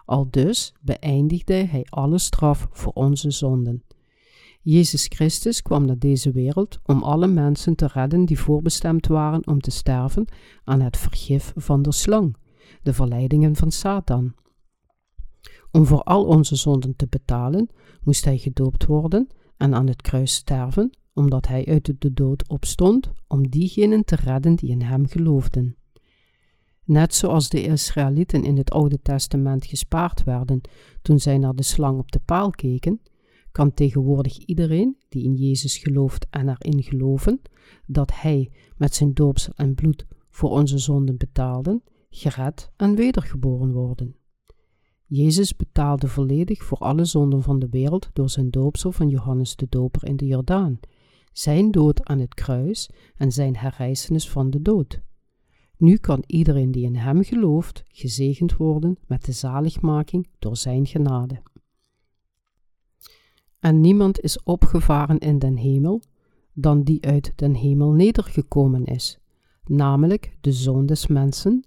Al 0.05 0.27
dus 0.29 0.73
beëindigde 0.81 1.53
hij 1.53 1.85
alle 1.89 2.17
straf 2.17 2.67
voor 2.71 2.91
onze 2.93 3.31
zonden. 3.31 3.83
Jezus 4.61 5.05
Christus 5.05 5.61
kwam 5.61 5.85
naar 5.85 5.99
deze 5.99 6.31
wereld 6.31 6.79
om 6.83 7.03
alle 7.03 7.27
mensen 7.27 7.75
te 7.75 7.87
redden 7.93 8.25
die 8.25 8.39
voorbestemd 8.39 9.07
waren 9.07 9.47
om 9.47 9.59
te 9.59 9.71
sterven 9.71 10.25
aan 10.63 10.81
het 10.81 10.97
vergif 10.97 11.53
van 11.55 11.81
de 11.81 11.91
slang, 11.91 12.35
de 12.83 12.93
verleidingen 12.93 13.55
van 13.55 13.71
Satan. 13.71 14.33
Om 15.71 15.85
voor 15.85 16.03
al 16.03 16.25
onze 16.25 16.55
zonden 16.55 16.95
te 16.95 17.07
betalen, 17.09 17.69
moest 18.03 18.25
hij 18.25 18.37
gedoopt 18.37 18.85
worden 18.85 19.27
en 19.57 19.73
aan 19.73 19.87
het 19.87 20.01
kruis 20.01 20.33
sterven 20.33 20.91
omdat 21.13 21.47
hij 21.47 21.65
uit 21.65 22.01
de 22.01 22.13
dood 22.13 22.49
opstond 22.49 23.11
om 23.27 23.49
diegenen 23.49 24.05
te 24.05 24.15
redden 24.15 24.55
die 24.55 24.69
in 24.69 24.81
hem 24.81 25.07
geloofden. 25.07 25.75
Net 26.83 27.15
zoals 27.15 27.49
de 27.49 27.61
Israëlieten 27.61 28.43
in 28.43 28.57
het 28.57 28.71
Oude 28.71 29.01
Testament 29.01 29.65
gespaard 29.65 30.23
werden 30.23 30.61
toen 31.01 31.19
zij 31.19 31.37
naar 31.37 31.55
de 31.55 31.63
slang 31.63 31.99
op 31.99 32.11
de 32.11 32.19
paal 32.19 32.49
keken, 32.49 33.01
kan 33.51 33.73
tegenwoordig 33.73 34.37
iedereen 34.37 34.97
die 35.09 35.23
in 35.23 35.33
Jezus 35.33 35.77
gelooft 35.77 36.27
en 36.29 36.49
erin 36.49 36.83
geloven 36.83 37.41
dat 37.85 38.11
Hij 38.13 38.51
met 38.77 38.95
zijn 38.95 39.13
doopsel 39.13 39.53
en 39.55 39.75
bloed 39.75 40.05
voor 40.29 40.49
onze 40.49 40.77
zonden 40.77 41.17
betaalde, 41.17 41.81
gered 42.15 42.71
en 42.75 42.95
wedergeboren 42.95 43.71
worden. 43.71 44.15
Jezus 45.05 45.55
betaalde 45.55 46.07
volledig 46.07 46.63
voor 46.63 46.77
alle 46.77 47.05
zonden 47.05 47.41
van 47.41 47.59
de 47.59 47.69
wereld 47.69 48.09
door 48.13 48.29
zijn 48.29 48.49
doopsel 48.49 48.91
van 48.91 49.09
Johannes 49.09 49.55
de 49.55 49.65
Doper 49.69 50.07
in 50.07 50.17
de 50.17 50.25
Jordaan 50.25 50.79
zijn 51.31 51.71
dood 51.71 52.03
aan 52.05 52.19
het 52.19 52.33
kruis 52.33 52.89
en 53.15 53.31
zijn 53.31 53.55
herrijzenis 53.55 54.29
van 54.29 54.49
de 54.49 54.61
dood. 54.61 55.01
Nu 55.77 55.97
kan 55.97 56.23
iedereen 56.27 56.71
die 56.71 56.83
in 56.83 56.95
hem 56.95 57.23
gelooft 57.23 57.83
gezegend 57.87 58.57
worden 58.57 58.97
met 59.07 59.25
de 59.25 59.31
zaligmaking 59.31 60.27
door 60.39 60.57
zijn 60.57 60.85
genade. 60.85 61.41
En 63.59 63.81
niemand 63.81 64.19
is 64.19 64.43
opgevaren 64.43 65.17
in 65.17 65.39
den 65.39 65.57
hemel 65.57 66.01
dan 66.53 66.83
die 66.83 67.05
uit 67.05 67.33
den 67.35 67.53
hemel 67.53 67.91
nedergekomen 67.91 68.85
is, 68.85 69.19
namelijk 69.63 70.37
de 70.41 70.51
Zoon 70.51 70.85
des 70.85 71.07
Mensen 71.07 71.63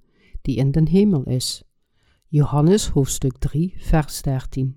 die 0.47 0.57
in 0.57 0.71
den 0.71 0.87
hemel 0.87 1.23
is. 1.23 1.63
Johannes 2.29 2.89
hoofdstuk 2.89 3.39
3, 3.39 3.75
vers 3.77 4.23
13. 4.23 4.77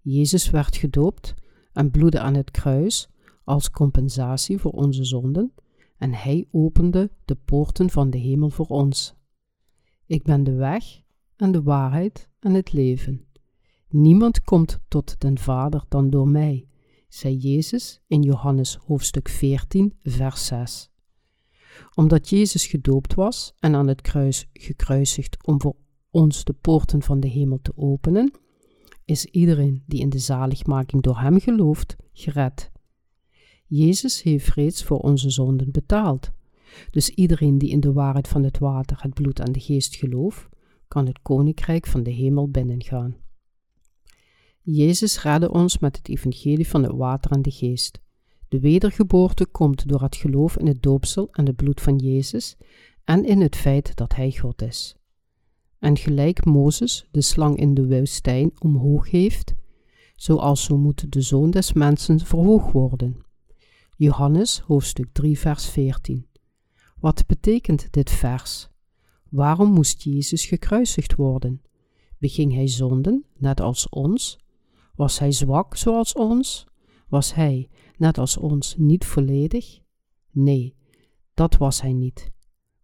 Jezus 0.00 0.50
werd 0.50 0.76
gedoopt 0.76 1.34
en 1.72 1.90
bloedde 1.90 2.20
aan 2.20 2.34
het 2.34 2.50
kruis 2.50 3.08
als 3.44 3.70
compensatie 3.70 4.58
voor 4.58 4.70
onze 4.70 5.04
zonden 5.04 5.52
en 5.96 6.14
Hij 6.14 6.46
opende 6.50 7.10
de 7.24 7.34
poorten 7.34 7.90
van 7.90 8.10
de 8.10 8.18
hemel 8.18 8.50
voor 8.50 8.66
ons. 8.66 9.14
Ik 10.06 10.22
ben 10.22 10.44
de 10.44 10.54
weg 10.54 11.02
en 11.36 11.52
de 11.52 11.62
waarheid 11.62 12.28
en 12.40 12.54
het 12.54 12.72
leven. 12.72 13.26
Niemand 13.88 14.42
komt 14.42 14.80
tot 14.88 15.20
den 15.20 15.38
Vader 15.38 15.84
dan 15.88 16.10
door 16.10 16.28
mij, 16.28 16.68
zei 17.08 17.36
Jezus 17.36 18.00
in 18.06 18.22
Johannes 18.22 18.74
hoofdstuk 18.74 19.28
14, 19.28 19.94
vers 20.02 20.46
6. 20.46 20.87
Omdat 21.94 22.28
Jezus 22.28 22.66
gedoopt 22.66 23.14
was 23.14 23.54
en 23.58 23.74
aan 23.74 23.88
het 23.88 24.00
kruis 24.00 24.48
gekruisigd 24.52 25.46
om 25.46 25.60
voor 25.60 25.76
ons 26.10 26.44
de 26.44 26.52
poorten 26.52 27.02
van 27.02 27.20
de 27.20 27.28
hemel 27.28 27.58
te 27.62 27.72
openen, 27.76 28.32
is 29.04 29.24
iedereen 29.24 29.82
die 29.86 30.00
in 30.00 30.08
de 30.08 30.18
zaligmaking 30.18 31.02
door 31.02 31.18
Hem 31.18 31.40
gelooft, 31.40 31.96
gered. 32.12 32.70
Jezus 33.66 34.22
heeft 34.22 34.54
reeds 34.54 34.84
voor 34.84 34.98
onze 34.98 35.30
zonden 35.30 35.70
betaald. 35.70 36.30
Dus 36.90 37.08
iedereen 37.08 37.58
die 37.58 37.70
in 37.70 37.80
de 37.80 37.92
waarheid 37.92 38.28
van 38.28 38.42
het 38.42 38.58
water, 38.58 39.02
het 39.02 39.14
bloed 39.14 39.40
en 39.40 39.52
de 39.52 39.60
geest 39.60 39.96
gelooft, 39.96 40.48
kan 40.88 41.06
het 41.06 41.22
koninkrijk 41.22 41.86
van 41.86 42.02
de 42.02 42.10
hemel 42.10 42.48
binnengaan. 42.48 43.16
Jezus 44.62 45.22
redde 45.22 45.50
ons 45.50 45.78
met 45.78 45.96
het 45.96 46.08
evangelie 46.08 46.68
van 46.68 46.82
het 46.82 46.92
water 46.92 47.30
en 47.30 47.42
de 47.42 47.50
geest. 47.50 48.00
De 48.48 48.60
wedergeboorte 48.60 49.46
komt 49.46 49.88
door 49.88 50.02
het 50.02 50.16
geloof 50.16 50.56
in 50.56 50.66
het 50.66 50.82
doopsel 50.82 51.28
en 51.32 51.46
het 51.46 51.56
bloed 51.56 51.80
van 51.80 51.96
Jezus 51.96 52.56
en 53.04 53.24
in 53.24 53.40
het 53.40 53.56
feit 53.56 53.96
dat 53.96 54.14
Hij 54.14 54.32
God 54.32 54.62
is. 54.62 54.96
En 55.78 55.96
gelijk 55.96 56.44
Mozes 56.44 57.08
de 57.10 57.20
slang 57.20 57.56
in 57.56 57.74
de 57.74 57.86
woestijn 57.86 58.50
omhoog 58.58 59.10
heeft, 59.10 59.54
zoals 60.16 60.64
zo 60.64 60.76
moet 60.76 61.12
de 61.12 61.20
zoon 61.20 61.50
des 61.50 61.72
mensen 61.72 62.20
verhoogd 62.20 62.72
worden. 62.72 63.16
Johannes 63.96 64.58
hoofdstuk 64.58 65.08
3 65.12 65.38
vers 65.38 65.66
14. 65.66 66.26
Wat 67.00 67.26
betekent 67.26 67.92
dit 67.92 68.10
vers? 68.10 68.68
Waarom 69.30 69.72
moest 69.72 70.02
Jezus 70.02 70.46
gekruisigd 70.46 71.14
worden? 71.14 71.62
Beging 72.18 72.52
hij 72.52 72.68
zonden, 72.68 73.24
net 73.36 73.60
als 73.60 73.88
ons? 73.88 74.38
Was 74.94 75.18
hij 75.18 75.32
zwak 75.32 75.76
zoals 75.76 76.12
ons? 76.12 76.66
Was 77.08 77.34
hij, 77.34 77.68
net 77.98 78.18
als 78.18 78.36
ons, 78.36 78.74
niet 78.76 79.04
volledig? 79.04 79.78
Nee, 80.30 80.74
dat 81.34 81.56
was 81.56 81.80
hij 81.80 81.92
niet. 81.92 82.30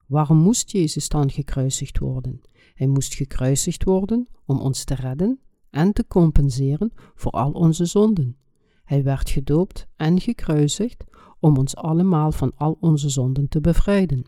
Waarom 0.06 0.38
moest 0.38 0.70
Jezus 0.70 1.08
dan 1.08 1.30
gekruisigd 1.30 1.98
worden? 1.98 2.40
Hij 2.74 2.86
moest 2.86 3.14
gekruisigd 3.14 3.84
worden 3.84 4.28
om 4.44 4.60
ons 4.60 4.84
te 4.84 4.94
redden 4.94 5.40
en 5.70 5.92
te 5.92 6.06
compenseren 6.06 6.92
voor 7.14 7.30
al 7.30 7.50
onze 7.50 7.84
zonden. 7.84 8.36
Hij 8.84 9.02
werd 9.02 9.30
gedoopt 9.30 9.86
en 9.96 10.20
gekruisigd 10.20 11.04
om 11.40 11.56
ons 11.56 11.76
allemaal 11.76 12.32
van 12.32 12.52
al 12.56 12.76
onze 12.80 13.08
zonden 13.08 13.48
te 13.48 13.60
bevrijden. 13.60 14.24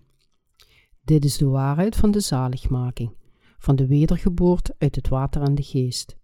Dit 1.05 1.25
is 1.25 1.37
de 1.37 1.46
waarheid 1.46 1.96
van 1.96 2.11
de 2.11 2.20
zaligmaking, 2.20 3.16
van 3.59 3.77
de 3.77 3.87
wedergeboorte 3.87 4.75
uit 4.79 4.94
het 4.94 5.09
water 5.09 5.42
en 5.42 5.55
de 5.55 5.62
geest. 5.62 6.16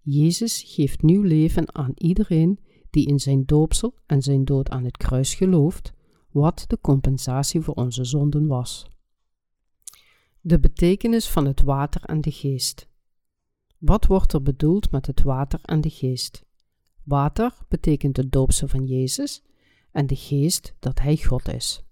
Jezus 0.00 0.62
geeft 0.66 1.02
nieuw 1.02 1.22
leven 1.22 1.74
aan 1.74 1.92
iedereen 1.94 2.58
die 2.90 3.06
in 3.06 3.20
zijn 3.20 3.44
doopsel 3.44 3.94
en 4.06 4.22
zijn 4.22 4.44
dood 4.44 4.70
aan 4.70 4.84
het 4.84 4.96
kruis 4.96 5.34
gelooft, 5.34 5.92
wat 6.30 6.64
de 6.66 6.78
compensatie 6.80 7.60
voor 7.60 7.74
onze 7.74 8.04
zonden 8.04 8.46
was. 8.46 8.86
De 10.40 10.60
betekenis 10.60 11.28
van 11.28 11.46
het 11.46 11.62
water 11.62 12.04
en 12.04 12.20
de 12.20 12.30
geest. 12.30 12.88
Wat 13.78 14.06
wordt 14.06 14.32
er 14.32 14.42
bedoeld 14.42 14.90
met 14.90 15.06
het 15.06 15.22
water 15.22 15.60
en 15.62 15.80
de 15.80 15.90
geest? 15.90 16.44
Water 17.04 17.54
betekent 17.68 18.16
het 18.16 18.32
doopsel 18.32 18.68
van 18.68 18.86
Jezus 18.86 19.42
en 19.92 20.06
de 20.06 20.16
geest 20.16 20.74
dat 20.78 20.98
Hij 20.98 21.16
God 21.16 21.48
is. 21.48 21.84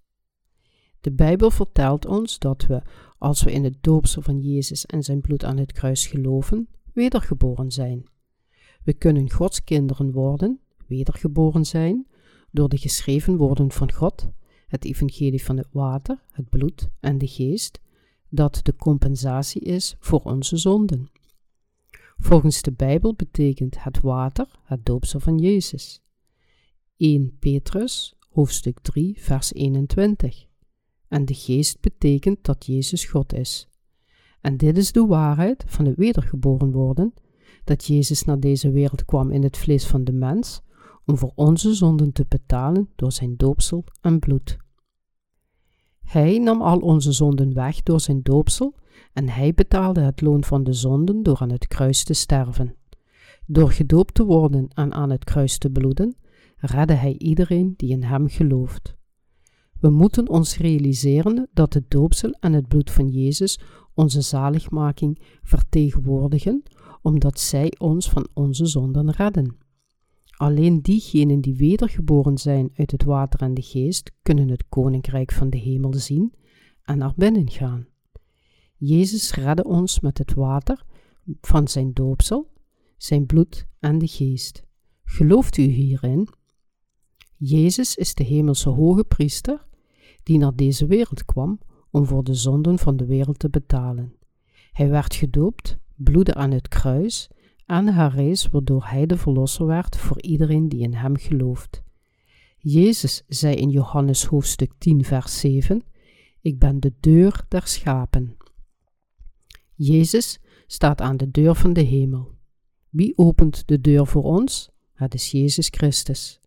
De 1.01 1.11
Bijbel 1.11 1.51
vertelt 1.51 2.05
ons 2.05 2.39
dat 2.39 2.65
we, 2.65 2.81
als 3.17 3.43
we 3.43 3.51
in 3.51 3.63
het 3.63 3.77
doopsel 3.83 4.21
van 4.21 4.39
Jezus 4.39 4.85
en 4.85 5.03
zijn 5.03 5.21
bloed 5.21 5.43
aan 5.43 5.57
het 5.57 5.71
kruis 5.71 6.07
geloven, 6.07 6.69
wedergeboren 6.93 7.71
zijn. 7.71 8.03
We 8.83 8.93
kunnen 8.93 9.31
Gods 9.31 9.63
kinderen 9.63 10.11
worden, 10.11 10.59
wedergeboren 10.89 11.65
zijn, 11.65 12.07
door 12.51 12.69
de 12.69 12.77
geschreven 12.77 13.37
woorden 13.37 13.71
van 13.71 13.93
God, 13.93 14.29
het 14.67 14.85
evangelie 14.85 15.43
van 15.43 15.57
het 15.57 15.67
water, 15.71 16.23
het 16.31 16.49
bloed 16.49 16.89
en 16.99 17.17
de 17.17 17.27
geest, 17.27 17.79
dat 18.29 18.59
de 18.63 18.75
compensatie 18.75 19.61
is 19.61 19.95
voor 19.99 20.21
onze 20.21 20.57
zonden. 20.57 21.09
Volgens 22.17 22.61
de 22.61 22.71
Bijbel 22.71 23.15
betekent 23.15 23.83
het 23.83 24.01
water 24.01 24.59
het 24.63 24.85
doopsel 24.85 25.19
van 25.19 25.37
Jezus. 25.37 26.01
1 26.97 27.37
Petrus, 27.39 28.15
hoofdstuk 28.29 28.79
3, 28.79 29.15
vers 29.17 29.53
21. 29.53 30.45
En 31.07 31.25
de 31.25 31.33
geest 31.33 31.81
betekent 31.81 32.43
dat 32.45 32.65
Jezus 32.65 33.05
God 33.05 33.33
is. 33.33 33.67
En 34.41 34.57
dit 34.57 34.77
is 34.77 34.91
de 34.91 35.05
waarheid 35.05 35.63
van 35.67 35.85
het 35.85 35.95
wedergeboren 35.95 36.71
worden, 36.71 37.13
dat 37.63 37.85
Jezus 37.85 38.23
naar 38.23 38.39
deze 38.39 38.71
wereld 38.71 39.05
kwam 39.05 39.31
in 39.31 39.43
het 39.43 39.57
vlees 39.57 39.85
van 39.85 40.03
de 40.03 40.11
mens, 40.11 40.61
om 41.09 41.17
voor 41.17 41.31
onze 41.35 41.73
zonden 41.73 42.11
te 42.11 42.25
betalen 42.27 42.89
door 42.95 43.11
zijn 43.11 43.33
doopsel 43.37 43.83
en 44.01 44.19
bloed. 44.19 44.57
Hij 45.99 46.37
nam 46.37 46.61
al 46.61 46.77
onze 46.79 47.11
zonden 47.11 47.53
weg 47.53 47.83
door 47.83 47.99
zijn 47.99 48.21
doopsel 48.21 48.75
en 49.13 49.29
hij 49.29 49.53
betaalde 49.53 50.01
het 50.01 50.21
loon 50.21 50.43
van 50.43 50.63
de 50.63 50.73
zonden 50.73 51.23
door 51.23 51.37
aan 51.39 51.51
het 51.51 51.67
kruis 51.67 52.03
te 52.03 52.13
sterven. 52.13 52.75
Door 53.45 53.71
gedoopt 53.71 54.13
te 54.13 54.25
worden 54.25 54.67
en 54.73 54.93
aan 54.93 55.09
het 55.09 55.23
kruis 55.23 55.57
te 55.57 55.69
bloeden, 55.69 56.15
redde 56.57 56.93
hij 56.93 57.15
iedereen 57.17 57.73
die 57.77 57.89
in 57.89 58.03
hem 58.03 58.27
gelooft. 58.27 58.95
We 59.79 59.89
moeten 59.89 60.29
ons 60.29 60.57
realiseren 60.57 61.47
dat 61.53 61.73
het 61.73 61.89
doopsel 61.91 62.31
en 62.39 62.53
het 62.53 62.67
bloed 62.67 62.91
van 62.91 63.07
Jezus 63.07 63.59
onze 63.93 64.21
zaligmaking 64.21 65.21
vertegenwoordigen, 65.43 66.63
omdat 67.01 67.39
zij 67.39 67.73
ons 67.77 68.09
van 68.09 68.27
onze 68.33 68.65
zonden 68.65 69.11
redden. 69.11 69.67
Alleen 70.39 70.81
diegenen 70.81 71.41
die 71.41 71.55
wedergeboren 71.55 72.37
zijn 72.37 72.69
uit 72.75 72.91
het 72.91 73.03
water 73.03 73.41
en 73.41 73.53
de 73.53 73.61
geest 73.61 74.11
kunnen 74.21 74.49
het 74.49 74.63
koninkrijk 74.69 75.31
van 75.31 75.49
de 75.49 75.57
hemel 75.57 75.93
zien 75.93 76.33
en 76.83 76.97
naar 76.97 77.13
binnen 77.15 77.49
gaan. 77.49 77.87
Jezus 78.75 79.33
redde 79.33 79.63
ons 79.63 79.99
met 79.99 80.17
het 80.17 80.33
water 80.33 80.83
van 81.41 81.67
zijn 81.67 81.93
doopsel, 81.93 82.51
zijn 82.97 83.25
bloed 83.25 83.67
en 83.79 83.97
de 83.97 84.07
geest. 84.07 84.63
Gelooft 85.03 85.57
u 85.57 85.61
hierin? 85.61 86.29
Jezus 87.35 87.95
is 87.95 88.13
de 88.13 88.23
hemelse 88.23 88.69
hoge 88.69 89.03
priester 89.03 89.67
die 90.23 90.37
naar 90.37 90.55
deze 90.55 90.85
wereld 90.85 91.25
kwam 91.25 91.59
om 91.91 92.05
voor 92.05 92.23
de 92.23 92.33
zonden 92.33 92.79
van 92.79 92.97
de 92.97 93.05
wereld 93.05 93.39
te 93.39 93.49
betalen. 93.49 94.15
Hij 94.71 94.89
werd 94.89 95.15
gedoopt, 95.15 95.77
bloedde 95.95 96.33
aan 96.33 96.51
het 96.51 96.67
kruis 96.67 97.29
en 97.69 97.93
herrees 97.93 98.49
waardoor 98.49 98.85
hij 98.85 99.05
de 99.05 99.17
verlosser 99.17 99.65
werd 99.65 99.97
voor 99.97 100.21
iedereen 100.21 100.69
die 100.69 100.81
in 100.81 100.93
hem 100.93 101.17
gelooft. 101.17 101.83
Jezus 102.57 103.23
zei 103.27 103.55
in 103.55 103.69
Johannes 103.69 104.25
hoofdstuk 104.25 104.71
10 104.77 105.03
vers 105.03 105.39
7, 105.39 105.83
Ik 106.41 106.59
ben 106.59 106.79
de 106.79 106.93
deur 106.99 107.45
der 107.47 107.67
schapen. 107.67 108.37
Jezus 109.73 110.39
staat 110.67 111.01
aan 111.01 111.17
de 111.17 111.31
deur 111.31 111.55
van 111.55 111.73
de 111.73 111.81
hemel. 111.81 112.31
Wie 112.89 113.17
opent 113.17 113.67
de 113.67 113.81
deur 113.81 114.07
voor 114.07 114.23
ons? 114.23 114.69
Het 114.93 115.13
is 115.13 115.31
Jezus 115.31 115.67
Christus. 115.67 116.39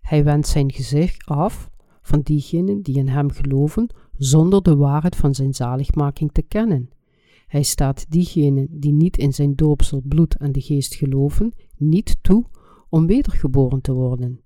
Hij 0.00 0.24
wendt 0.24 0.48
zijn 0.48 0.72
gezicht 0.72 1.26
af 1.26 1.70
van 2.02 2.20
diegenen 2.20 2.82
die 2.82 2.96
in 2.96 3.08
hem 3.08 3.30
geloven 3.30 3.88
zonder 4.16 4.62
de 4.62 4.76
waarheid 4.76 5.16
van 5.16 5.34
zijn 5.34 5.54
zaligmaking 5.54 6.32
te 6.32 6.42
kennen. 6.42 6.90
Hij 7.52 7.62
staat 7.62 8.06
diegenen 8.08 8.66
die 8.70 8.92
niet 8.92 9.18
in 9.18 9.32
zijn 9.32 9.54
doopsel, 9.54 10.02
bloed 10.04 10.36
en 10.36 10.52
de 10.52 10.60
geest 10.60 10.94
geloven, 10.94 11.54
niet 11.76 12.16
toe 12.22 12.44
om 12.88 13.06
wedergeboren 13.06 13.80
te 13.80 13.92
worden. 13.92 14.40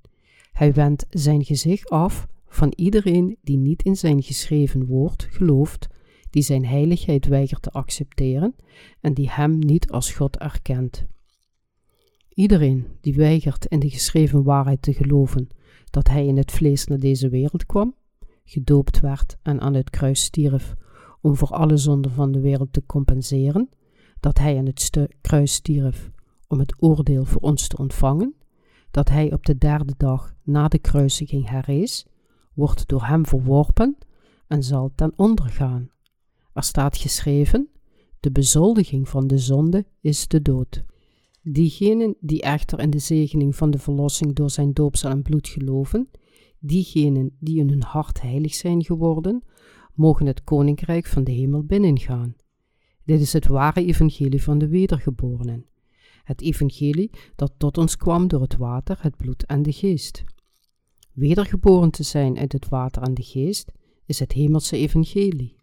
Hij 0.52 0.72
wendt 0.72 1.06
zijn 1.10 1.44
gezicht 1.44 1.90
af 1.90 2.26
van 2.46 2.72
iedereen 2.76 3.36
die 3.42 3.56
niet 3.56 3.82
in 3.82 3.96
zijn 3.96 4.22
geschreven 4.22 4.86
woord 4.86 5.28
gelooft, 5.30 5.86
die 6.30 6.42
zijn 6.42 6.66
heiligheid 6.66 7.26
weigert 7.26 7.62
te 7.62 7.70
accepteren 7.70 8.54
en 9.00 9.14
die 9.14 9.30
hem 9.30 9.58
niet 9.58 9.90
als 9.90 10.12
God 10.12 10.38
erkent. 10.38 11.06
Iedereen 12.28 12.86
die 13.00 13.14
weigert 13.14 13.66
in 13.66 13.78
de 13.78 13.90
geschreven 13.90 14.42
waarheid 14.42 14.82
te 14.82 14.92
geloven 14.92 15.48
dat 15.90 16.08
hij 16.08 16.26
in 16.26 16.36
het 16.36 16.52
vlees 16.52 16.86
naar 16.86 16.98
deze 16.98 17.28
wereld 17.28 17.66
kwam, 17.66 17.94
gedoopt 18.44 19.00
werd 19.00 19.36
en 19.42 19.60
aan 19.60 19.74
het 19.74 19.90
kruis 19.90 20.22
stierf 20.22 20.76
om 21.20 21.36
voor 21.36 21.50
alle 21.50 21.76
zonden 21.76 22.10
van 22.10 22.32
de 22.32 22.40
wereld 22.40 22.72
te 22.72 22.86
compenseren, 22.86 23.68
dat 24.20 24.38
hij 24.38 24.58
aan 24.58 24.66
het 24.66 25.08
kruis 25.20 25.52
stierf 25.52 26.10
om 26.48 26.58
het 26.58 26.82
oordeel 26.82 27.24
voor 27.24 27.40
ons 27.40 27.68
te 27.68 27.76
ontvangen, 27.76 28.34
dat 28.90 29.08
hij 29.08 29.32
op 29.32 29.46
de 29.46 29.58
derde 29.58 29.94
dag 29.96 30.34
na 30.42 30.68
de 30.68 30.78
kruisiging 30.78 31.48
herrees, 31.48 32.06
wordt 32.54 32.88
door 32.88 33.04
hem 33.04 33.26
verworpen 33.26 33.96
en 34.46 34.62
zal 34.62 34.92
ten 34.94 35.12
onder 35.16 35.48
gaan. 35.48 35.90
Er 36.52 36.62
staat 36.62 36.96
geschreven: 36.96 37.68
De 38.20 38.30
bezoldiging 38.30 39.08
van 39.08 39.26
de 39.26 39.38
zonde 39.38 39.86
is 40.00 40.28
de 40.28 40.42
dood. 40.42 40.84
Diegenen 41.42 42.16
die 42.20 42.42
echter 42.42 42.78
in 42.78 42.90
de 42.90 42.98
zegening 42.98 43.56
van 43.56 43.70
de 43.70 43.78
verlossing 43.78 44.34
door 44.34 44.50
zijn 44.50 44.72
doopsel 44.72 45.10
en 45.10 45.22
bloed 45.22 45.48
geloven, 45.48 46.10
diegenen 46.58 47.36
die 47.40 47.58
in 47.58 47.68
hun 47.68 47.82
hart 47.82 48.20
heilig 48.20 48.54
zijn 48.54 48.84
geworden, 48.84 49.42
mogen 49.96 50.26
het 50.26 50.44
koninkrijk 50.44 51.06
van 51.06 51.24
de 51.24 51.32
hemel 51.32 51.62
binnengaan. 51.62 52.36
Dit 53.04 53.20
is 53.20 53.32
het 53.32 53.46
ware 53.46 53.84
evangelie 53.84 54.42
van 54.42 54.58
de 54.58 54.68
wedergeborenen. 54.68 55.66
Het 56.24 56.40
evangelie 56.40 57.10
dat 57.36 57.52
tot 57.56 57.78
ons 57.78 57.96
kwam 57.96 58.28
door 58.28 58.40
het 58.40 58.56
water, 58.56 58.98
het 59.00 59.16
bloed 59.16 59.44
en 59.44 59.62
de 59.62 59.72
geest. 59.72 60.24
Wedergeboren 61.12 61.90
te 61.90 62.02
zijn 62.02 62.38
uit 62.38 62.52
het 62.52 62.68
water 62.68 63.02
en 63.02 63.14
de 63.14 63.22
geest 63.22 63.72
is 64.06 64.18
het 64.18 64.32
hemelse 64.32 64.76
evangelie. 64.76 65.56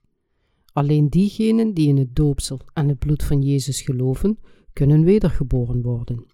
Alleen 0.73 1.09
diegenen 1.09 1.73
die 1.73 1.87
in 1.87 1.97
het 1.97 2.15
doopsel 2.15 2.59
en 2.73 2.87
het 2.87 2.99
bloed 2.99 3.23
van 3.23 3.41
Jezus 3.41 3.81
geloven, 3.81 4.39
kunnen 4.73 5.03
wedergeboren 5.03 5.81
worden. 5.81 6.25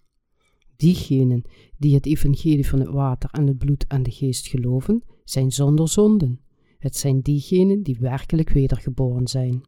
Diegenen 0.75 1.41
die 1.77 1.95
het 1.95 2.05
evangelie 2.05 2.67
van 2.67 2.79
het 2.79 2.89
water 2.89 3.29
en 3.29 3.47
het 3.47 3.57
bloed 3.57 3.87
en 3.87 4.03
de 4.03 4.11
geest 4.11 4.47
geloven, 4.47 5.03
zijn 5.23 5.51
zonder 5.51 5.87
zonden. 5.87 6.39
Het 6.79 6.95
zijn 6.95 7.21
diegenen 7.21 7.83
die 7.83 7.97
werkelijk 7.99 8.49
wedergeboren 8.49 9.27
zijn. 9.27 9.61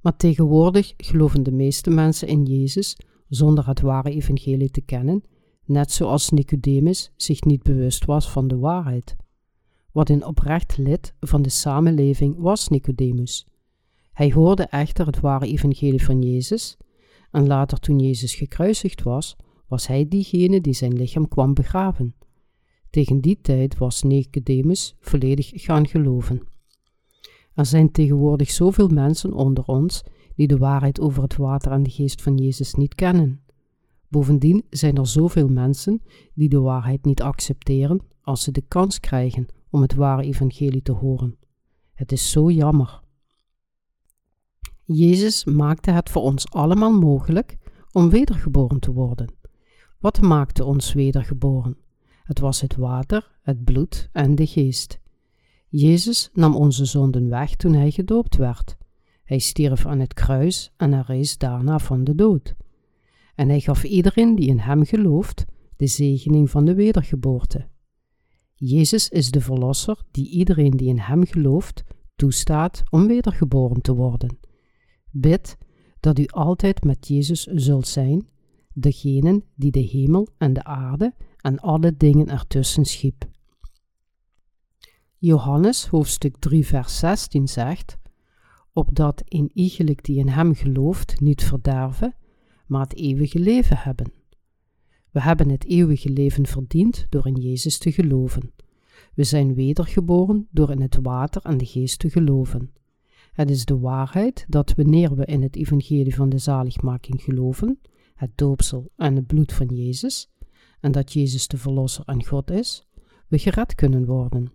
Maar 0.00 0.16
tegenwoordig 0.16 0.94
geloven 0.96 1.42
de 1.42 1.52
meeste 1.52 1.90
mensen 1.90 2.28
in 2.28 2.44
Jezus 2.44 2.96
zonder 3.28 3.66
het 3.66 3.80
ware 3.80 4.10
evangelie 4.10 4.70
te 4.70 4.80
kennen, 4.80 5.22
net 5.64 5.92
zoals 5.92 6.30
Nicodemus 6.30 7.12
zich 7.16 7.42
niet 7.42 7.62
bewust 7.62 8.04
was 8.04 8.30
van 8.30 8.48
de 8.48 8.56
waarheid. 8.56 9.16
Wat 9.92 10.08
een 10.08 10.24
oprecht 10.24 10.76
lid 10.76 11.14
van 11.20 11.42
de 11.42 11.48
samenleving 11.48 12.34
was 12.38 12.68
Nicodemus. 12.68 13.46
Hij 14.12 14.32
hoorde 14.32 14.62
echter 14.62 15.06
het 15.06 15.20
ware 15.20 15.46
evangelie 15.46 16.04
van 16.04 16.22
Jezus, 16.22 16.76
en 17.30 17.46
later 17.46 17.78
toen 17.78 17.98
Jezus 17.98 18.34
gekruisigd 18.34 19.02
was, 19.02 19.36
was 19.66 19.86
hij 19.86 20.08
diegene 20.08 20.60
die 20.60 20.74
zijn 20.74 20.92
lichaam 20.92 21.28
kwam 21.28 21.54
begraven. 21.54 22.14
Tegen 22.90 23.20
die 23.20 23.38
tijd 23.40 23.78
was 23.78 24.02
Nicodemus 24.02 24.96
volledig 25.00 25.50
gaan 25.54 25.88
geloven. 25.88 26.42
Er 27.54 27.66
zijn 27.66 27.90
tegenwoordig 27.90 28.50
zoveel 28.50 28.88
mensen 28.88 29.32
onder 29.32 29.64
ons 29.64 30.02
die 30.34 30.46
de 30.46 30.56
waarheid 30.56 31.00
over 31.00 31.22
het 31.22 31.36
water 31.36 31.72
en 31.72 31.82
de 31.82 31.90
geest 31.90 32.22
van 32.22 32.36
Jezus 32.36 32.74
niet 32.74 32.94
kennen. 32.94 33.40
Bovendien 34.08 34.64
zijn 34.70 34.96
er 34.96 35.06
zoveel 35.06 35.48
mensen 35.48 36.02
die 36.34 36.48
de 36.48 36.60
waarheid 36.60 37.04
niet 37.04 37.22
accepteren 37.22 38.00
als 38.22 38.42
ze 38.42 38.50
de 38.50 38.64
kans 38.68 39.00
krijgen 39.00 39.46
om 39.70 39.82
het 39.82 39.94
ware 39.94 40.22
evangelie 40.22 40.82
te 40.82 40.92
horen. 40.92 41.36
Het 41.94 42.12
is 42.12 42.30
zo 42.30 42.50
jammer. 42.50 43.00
Jezus 44.84 45.44
maakte 45.44 45.90
het 45.90 46.10
voor 46.10 46.22
ons 46.22 46.50
allemaal 46.50 46.92
mogelijk 46.92 47.56
om 47.92 48.10
wedergeboren 48.10 48.80
te 48.80 48.92
worden. 48.92 49.34
Wat 49.98 50.20
maakte 50.20 50.64
ons 50.64 50.92
wedergeboren? 50.92 51.76
Het 52.28 52.40
was 52.40 52.60
het 52.60 52.76
water, 52.76 53.38
het 53.42 53.64
bloed 53.64 54.08
en 54.12 54.34
de 54.34 54.46
geest. 54.46 55.00
Jezus 55.68 56.30
nam 56.32 56.56
onze 56.56 56.84
zonden 56.84 57.28
weg 57.28 57.56
toen 57.56 57.72
hij 57.72 57.90
gedoopt 57.90 58.36
werd. 58.36 58.76
Hij 59.24 59.38
stierf 59.38 59.86
aan 59.86 59.98
het 59.98 60.14
kruis 60.14 60.72
en 60.76 60.92
hij 60.92 61.02
rees 61.06 61.38
daarna 61.38 61.78
van 61.78 62.04
de 62.04 62.14
dood. 62.14 62.54
En 63.34 63.48
hij 63.48 63.60
gaf 63.60 63.84
iedereen 63.84 64.34
die 64.34 64.48
in 64.48 64.58
hem 64.58 64.84
gelooft 64.84 65.44
de 65.76 65.86
zegening 65.86 66.50
van 66.50 66.64
de 66.64 66.74
wedergeboorte. 66.74 67.68
Jezus 68.54 69.08
is 69.08 69.30
de 69.30 69.40
Verlosser 69.40 70.02
die 70.10 70.30
iedereen 70.30 70.76
die 70.76 70.88
in 70.88 70.98
hem 70.98 71.26
gelooft 71.26 71.84
toestaat 72.16 72.82
om 72.90 73.06
wedergeboren 73.06 73.82
te 73.82 73.94
worden. 73.94 74.38
Bid 75.10 75.56
dat 76.00 76.18
u 76.18 76.26
altijd 76.26 76.84
met 76.84 77.08
Jezus 77.08 77.42
zult 77.42 77.86
zijn, 77.86 78.28
degene 78.72 79.42
die 79.54 79.70
de 79.70 79.80
hemel 79.80 80.28
en 80.38 80.52
de 80.52 80.64
aarde 80.64 81.14
en 81.40 81.58
alle 81.58 81.96
dingen 81.96 82.28
ertussen 82.28 82.84
schiep. 82.84 83.28
Johannes 85.16 85.86
hoofdstuk 85.86 86.36
3 86.38 86.66
vers 86.66 86.98
16 86.98 87.48
zegt, 87.48 87.98
opdat 88.72 89.22
een 89.24 89.50
iegelijk 89.54 90.04
die 90.04 90.18
in 90.18 90.28
hem 90.28 90.54
gelooft 90.54 91.20
niet 91.20 91.42
verderven, 91.42 92.14
maar 92.66 92.80
het 92.80 92.94
eeuwige 92.94 93.38
leven 93.38 93.76
hebben. 93.76 94.12
We 95.10 95.20
hebben 95.20 95.48
het 95.48 95.64
eeuwige 95.64 96.10
leven 96.10 96.46
verdiend 96.46 97.06
door 97.08 97.26
in 97.26 97.34
Jezus 97.34 97.78
te 97.78 97.92
geloven. 97.92 98.52
We 99.14 99.24
zijn 99.24 99.54
wedergeboren 99.54 100.48
door 100.50 100.70
in 100.70 100.80
het 100.80 100.98
water 101.02 101.42
en 101.42 101.58
de 101.58 101.66
geest 101.66 101.98
te 101.98 102.10
geloven. 102.10 102.72
Het 103.32 103.50
is 103.50 103.64
de 103.64 103.78
waarheid 103.78 104.44
dat 104.48 104.74
wanneer 104.74 105.14
we 105.14 105.24
in 105.24 105.42
het 105.42 105.56
evangelie 105.56 106.14
van 106.14 106.28
de 106.28 106.38
zaligmaking 106.38 107.22
geloven, 107.22 107.80
het 108.14 108.30
doopsel 108.34 108.90
en 108.96 109.16
het 109.16 109.26
bloed 109.26 109.52
van 109.52 109.66
Jezus, 109.66 110.30
en 110.80 110.92
dat 110.92 111.12
Jezus 111.12 111.48
de 111.48 111.56
Verlosser 111.56 112.04
en 112.06 112.24
God 112.24 112.50
is, 112.50 112.86
we 113.28 113.38
gered 113.38 113.74
kunnen 113.74 114.04
worden. 114.06 114.52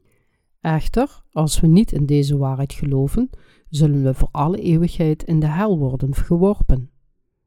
Echter, 0.62 1.24
als 1.32 1.60
we 1.60 1.68
niet 1.68 1.92
in 1.92 2.06
deze 2.06 2.38
waarheid 2.38 2.74
geloven, 2.74 3.30
zullen 3.70 4.04
we 4.04 4.14
voor 4.14 4.30
alle 4.32 4.62
eeuwigheid 4.62 5.24
in 5.24 5.40
de 5.40 5.48
hel 5.48 5.78
worden 5.78 6.16
geworpen. 6.16 6.90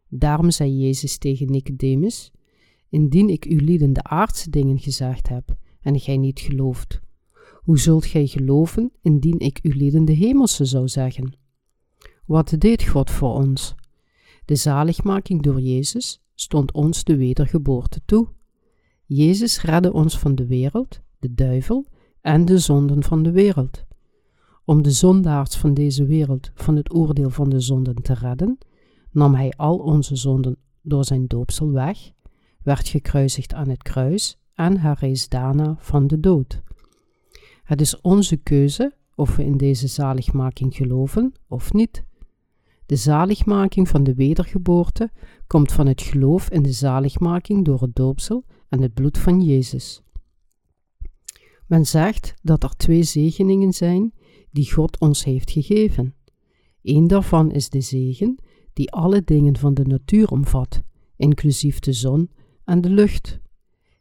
Daarom 0.09 0.51
zei 0.51 0.79
Jezus 0.79 1.19
tegen 1.19 1.51
Nicodemus: 1.51 2.33
Indien 2.89 3.29
ik 3.29 3.45
u 3.45 3.57
lieden 3.57 3.93
de 3.93 4.03
aardse 4.03 4.51
dingen 4.51 4.79
gezegd 4.79 5.29
heb, 5.29 5.57
en 5.81 6.01
gij 6.01 6.17
niet 6.17 6.41
gelooft, 6.41 7.01
hoe 7.67 7.79
zult 7.79 8.07
gij 8.07 8.27
geloven 8.27 8.93
indien 9.03 9.39
ik 9.39 9.59
u 9.63 9.77
lieden 9.77 10.05
de 10.05 10.13
hemelse 10.13 10.65
zou 10.65 10.89
zeggen? 10.89 11.37
Wat 12.25 12.55
deed 12.59 12.83
God 12.83 13.11
voor 13.11 13.35
ons? 13.35 13.75
De 14.45 14.55
zaligmaking 14.55 15.43
door 15.43 15.61
Jezus 15.61 16.23
stond 16.35 16.73
ons 16.73 17.05
de 17.05 17.17
wedergeboorte 17.17 18.01
toe. 18.05 18.29
Jezus 19.07 19.63
redde 19.63 19.93
ons 19.93 20.19
van 20.19 20.35
de 20.35 20.47
wereld, 20.47 21.01
de 21.19 21.35
duivel 21.35 21.87
en 22.21 22.45
de 22.45 22.59
zonden 22.59 23.03
van 23.03 23.23
de 23.23 23.31
wereld. 23.31 23.85
Om 24.65 24.83
de 24.83 24.91
zondaars 24.91 25.57
van 25.57 25.75
deze 25.75 26.05
wereld 26.05 26.51
van 26.55 26.77
het 26.77 26.95
oordeel 26.95 27.31
van 27.31 27.49
de 27.49 27.61
zonden 27.61 28.03
te 28.03 28.15
redden, 28.15 28.59
nam 29.11 29.35
hij 29.35 29.53
al 29.57 29.79
onze 29.79 30.17
zonden 30.17 30.57
door 30.83 31.05
zijn 31.05 31.27
doopsel 31.27 31.71
weg, 31.71 32.11
werd 32.63 32.89
gekruisigd 32.89 33.55
aan 33.55 33.69
het 33.69 33.83
kruis 33.83 34.39
en 34.55 34.79
herrees 34.79 35.29
daarna 35.29 35.77
van 35.79 36.07
de 36.07 36.21
dood. 36.21 36.63
Het 37.63 37.81
is 37.81 38.01
onze 38.01 38.37
keuze 38.37 38.95
of 39.15 39.37
we 39.37 39.45
in 39.45 39.57
deze 39.57 39.87
zaligmaking 39.87 40.75
geloven 40.75 41.33
of 41.49 41.73
niet. 41.73 42.05
De 42.87 42.97
zaligmaking 42.97 43.89
van 43.89 44.05
de 44.05 44.15
wedergeboorte 44.15 45.11
komt 45.47 45.73
van 45.73 45.87
het 45.87 46.03
geloof 46.03 46.51
in 46.51 46.63
de 46.63 46.73
zaligmaking 46.73 47.65
door 47.65 47.81
het 47.81 47.95
doopsel 47.95 48.45
het 48.83 48.95
bloed 48.95 49.19
van 49.19 49.41
Jezus. 49.41 50.03
Men 51.67 51.87
zegt 51.87 52.35
dat 52.43 52.63
er 52.63 52.77
twee 52.77 53.03
zegeningen 53.03 53.73
zijn 53.73 54.13
die 54.51 54.73
God 54.73 55.01
ons 55.01 55.25
heeft 55.25 55.51
gegeven. 55.51 56.15
Eén 56.83 57.07
daarvan 57.07 57.53
is 57.53 57.69
de 57.69 57.81
zegen 57.81 58.39
die 58.73 58.93
alle 58.93 59.23
dingen 59.25 59.57
van 59.57 59.75
de 59.75 59.85
natuur 59.85 60.29
omvat, 60.29 60.83
inclusief 61.17 61.79
de 61.79 61.93
zon 61.93 62.31
en 62.65 62.81
de 62.81 62.91
lucht. 62.91 63.41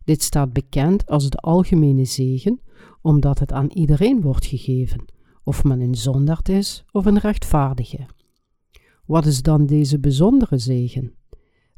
Dit 0.04 0.22
staat 0.22 0.54
bekend 0.54 1.06
als 1.06 1.30
de 1.30 1.38
algemene 1.38 2.06
zegen, 2.06 2.62
omdat 3.02 3.40
het 3.40 3.52
aan 3.52 3.72
iedereen 3.72 4.22
wordt 4.22 4.46
gegeven, 4.46 5.06
of 5.44 5.64
men 5.64 5.82
een 5.82 5.96
zondaard 5.96 6.50
is 6.50 6.86
of 6.92 7.06
een 7.06 7.20
rechtvaardige. 7.20 8.06
Wat 9.06 9.26
is 9.26 9.42
dan 9.42 9.66
deze 9.66 10.00
bijzondere 10.00 10.58
zegen? 10.58 11.14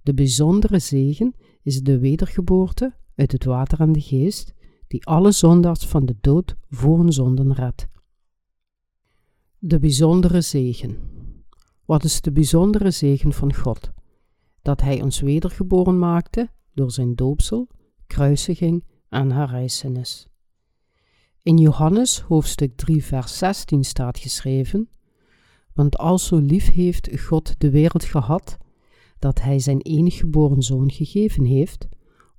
De 0.01 0.13
bijzondere 0.13 0.79
zegen 0.79 1.36
is 1.67 1.82
de 1.82 1.99
wedergeboorte 1.99 2.95
uit 3.15 3.32
het 3.32 3.43
water 3.43 3.80
en 3.80 3.91
de 3.91 4.01
geest, 4.01 4.53
die 4.88 5.06
alle 5.06 5.32
zondaars 5.32 5.86
van 5.86 6.06
de 6.06 6.15
dood 6.21 6.56
voor 6.69 6.97
hun 6.97 7.13
zonden 7.13 7.53
redt. 7.53 7.88
De 9.58 9.80
bijzondere 9.80 10.41
zegen. 10.41 10.97
Wat 11.86 12.03
is 12.03 12.21
de 12.21 12.32
bijzondere 12.32 12.91
zegen 12.91 13.34
van 13.34 13.53
God? 13.53 13.91
Dat 14.62 14.82
Hij 14.82 15.01
ons 15.01 15.19
wedergeboren 15.19 15.99
maakte 15.99 16.49
door 16.73 16.91
zijn 16.91 17.15
doopsel, 17.15 17.67
kruisiging 18.06 18.84
en 19.10 19.32
herrijzenis. 19.32 20.27
In 21.41 21.58
Johannes 21.58 22.19
hoofdstuk 22.19 22.75
3 22.75 23.03
vers 23.03 23.38
16 23.38 23.84
staat 23.84 24.19
geschreven, 24.19 24.89
Want 25.73 25.97
al 25.97 26.19
zo 26.19 26.38
lief 26.38 26.71
heeft 26.71 27.19
God 27.19 27.60
de 27.60 27.69
wereld 27.69 28.03
gehad, 28.03 28.58
dat 29.19 29.41
Hij 29.41 29.60
zijn 29.60 29.82
enige 29.82 30.17
geboren 30.17 30.62
Zoon 30.62 30.91
gegeven 30.91 31.45
heeft, 31.45 31.88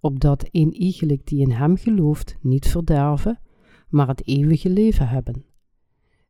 opdat 0.01 0.49
een 0.51 0.75
iegelijk 0.75 1.27
die 1.27 1.41
in 1.41 1.51
Hem 1.51 1.77
gelooft 1.77 2.37
niet 2.41 2.69
verderven, 2.69 3.41
maar 3.89 4.09
het 4.09 4.27
eeuwige 4.27 4.71
leven 4.71 5.09
hebben. 5.09 5.45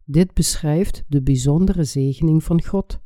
Dit 0.05 0.35
beschrijft 0.35 1.05
de 1.09 1.23
bijzondere 1.23 1.85
zegening 1.85 2.45
van 2.45 2.63
God. 2.63 3.01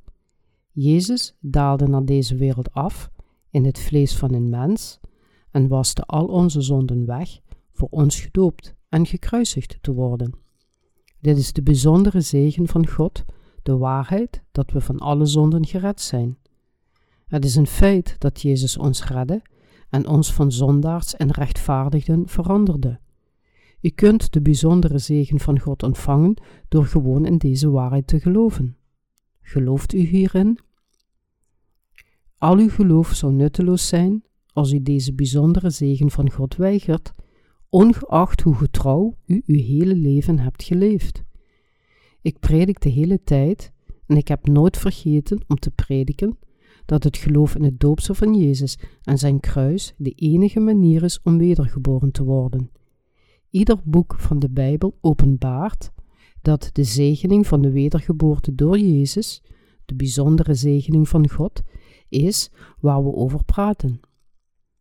Jezus 0.73 1.37
daalde 1.41 1.87
naar 1.89 2.05
deze 2.05 2.37
wereld 2.37 2.73
af 2.73 3.11
in 3.51 3.65
het 3.65 3.79
vlees 3.79 4.17
van 4.17 4.35
een 4.35 4.49
mens 4.49 5.01
en 5.51 5.69
waste 5.69 6.03
al 6.03 6.27
onze 6.27 6.61
zonden 6.61 7.07
weg 7.07 7.41
voor 7.73 7.89
ons 7.91 8.21
gedoopt 8.21 8.75
en 8.89 9.07
gekruisigd 9.07 9.79
te 9.81 9.93
worden. 9.93 10.35
Dit 11.21 11.39
is 11.39 11.53
de 11.53 11.63
bijzondere 11.63 12.21
zegen 12.21 12.69
van 12.69 12.89
God, 12.89 13.25
de 13.63 13.77
waarheid 13.77 14.43
dat 14.53 14.71
we 14.71 14.81
van 14.81 14.99
alle 14.99 15.27
zonden 15.27 15.67
gered 15.67 16.01
zijn. 16.01 16.37
Het 17.33 17.45
is 17.45 17.57
een 17.57 17.67
feit 17.67 18.17
dat 18.19 18.41
Jezus 18.41 18.77
ons 18.77 19.05
redde 19.05 19.43
en 19.91 20.07
ons 20.07 20.33
van 20.33 20.53
zondaars 20.53 21.17
en 21.17 21.31
rechtvaardigden 21.31 22.29
veranderde. 22.29 23.01
U 23.81 23.89
kunt 23.89 24.33
de 24.33 24.41
bijzondere 24.41 24.99
zegen 24.99 25.41
van 25.41 25.61
God 25.61 25.83
ontvangen 25.83 26.43
door 26.69 26.85
gewoon 26.85 27.27
in 27.27 27.39
deze 27.39 27.71
waarheid 27.71 28.07
te 28.07 28.21
geloven. 28.21 28.77
Gelooft 29.41 29.93
u 29.93 29.99
hierin? 29.99 30.59
Al 32.39 32.57
uw 32.57 32.69
geloof 32.69 33.13
zou 33.13 33.33
nutteloos 33.33 33.89
zijn 33.89 34.25
als 34.53 34.73
u 34.73 34.83
deze 34.83 35.15
bijzondere 35.15 35.71
zegen 35.71 36.11
van 36.11 36.31
God 36.31 36.57
weigert, 36.57 37.13
ongeacht 37.69 38.41
hoe 38.41 38.55
getrouw 38.55 39.17
u 39.27 39.43
uw 39.47 39.63
hele 39.63 39.95
leven 39.95 40.39
hebt 40.39 40.63
geleefd. 40.63 41.23
Ik 42.23 42.39
predik 42.39 42.81
de 42.81 42.91
hele 42.91 43.23
tijd 43.23 43.73
en 44.07 44.17
ik 44.17 44.29
heb 44.29 44.47
nooit 44.47 44.77
vergeten 44.77 45.45
om 45.47 45.57
te 45.57 45.71
prediken 45.71 46.39
dat 46.87 47.05
het 47.05 47.17
geloof 47.17 47.55
in 47.55 47.65
het 47.65 47.81
doopsel 47.81 48.15
van 48.15 48.35
Jezus 48.35 48.79
en 49.03 49.19
zijn 49.19 49.41
kruis 49.41 49.95
de 49.97 50.11
enige 50.11 50.61
manier 50.61 51.03
is 51.03 51.21
om 51.23 51.39
wedergeboren 51.39 52.11
te 52.11 52.25
worden. 52.25 52.71
Ieder 53.51 53.81
boek 53.85 54.15
van 54.19 54.39
de 54.39 54.51
Bijbel 54.51 54.99
openbaart 55.01 55.93
dat 56.43 56.71
de 56.73 56.85
zegening 56.85 57.47
van 57.47 57.63
de 57.63 57.71
wedergeboorte 57.71 58.55
door 58.55 58.79
Jezus, 58.79 59.43
de 59.85 59.95
bijzondere 59.95 60.55
zegening 60.55 61.09
van 61.09 61.29
God, 61.29 61.63
is 62.09 62.51
waar 62.81 63.05
we 63.05 63.15
over 63.15 63.45
praten. 63.45 64.01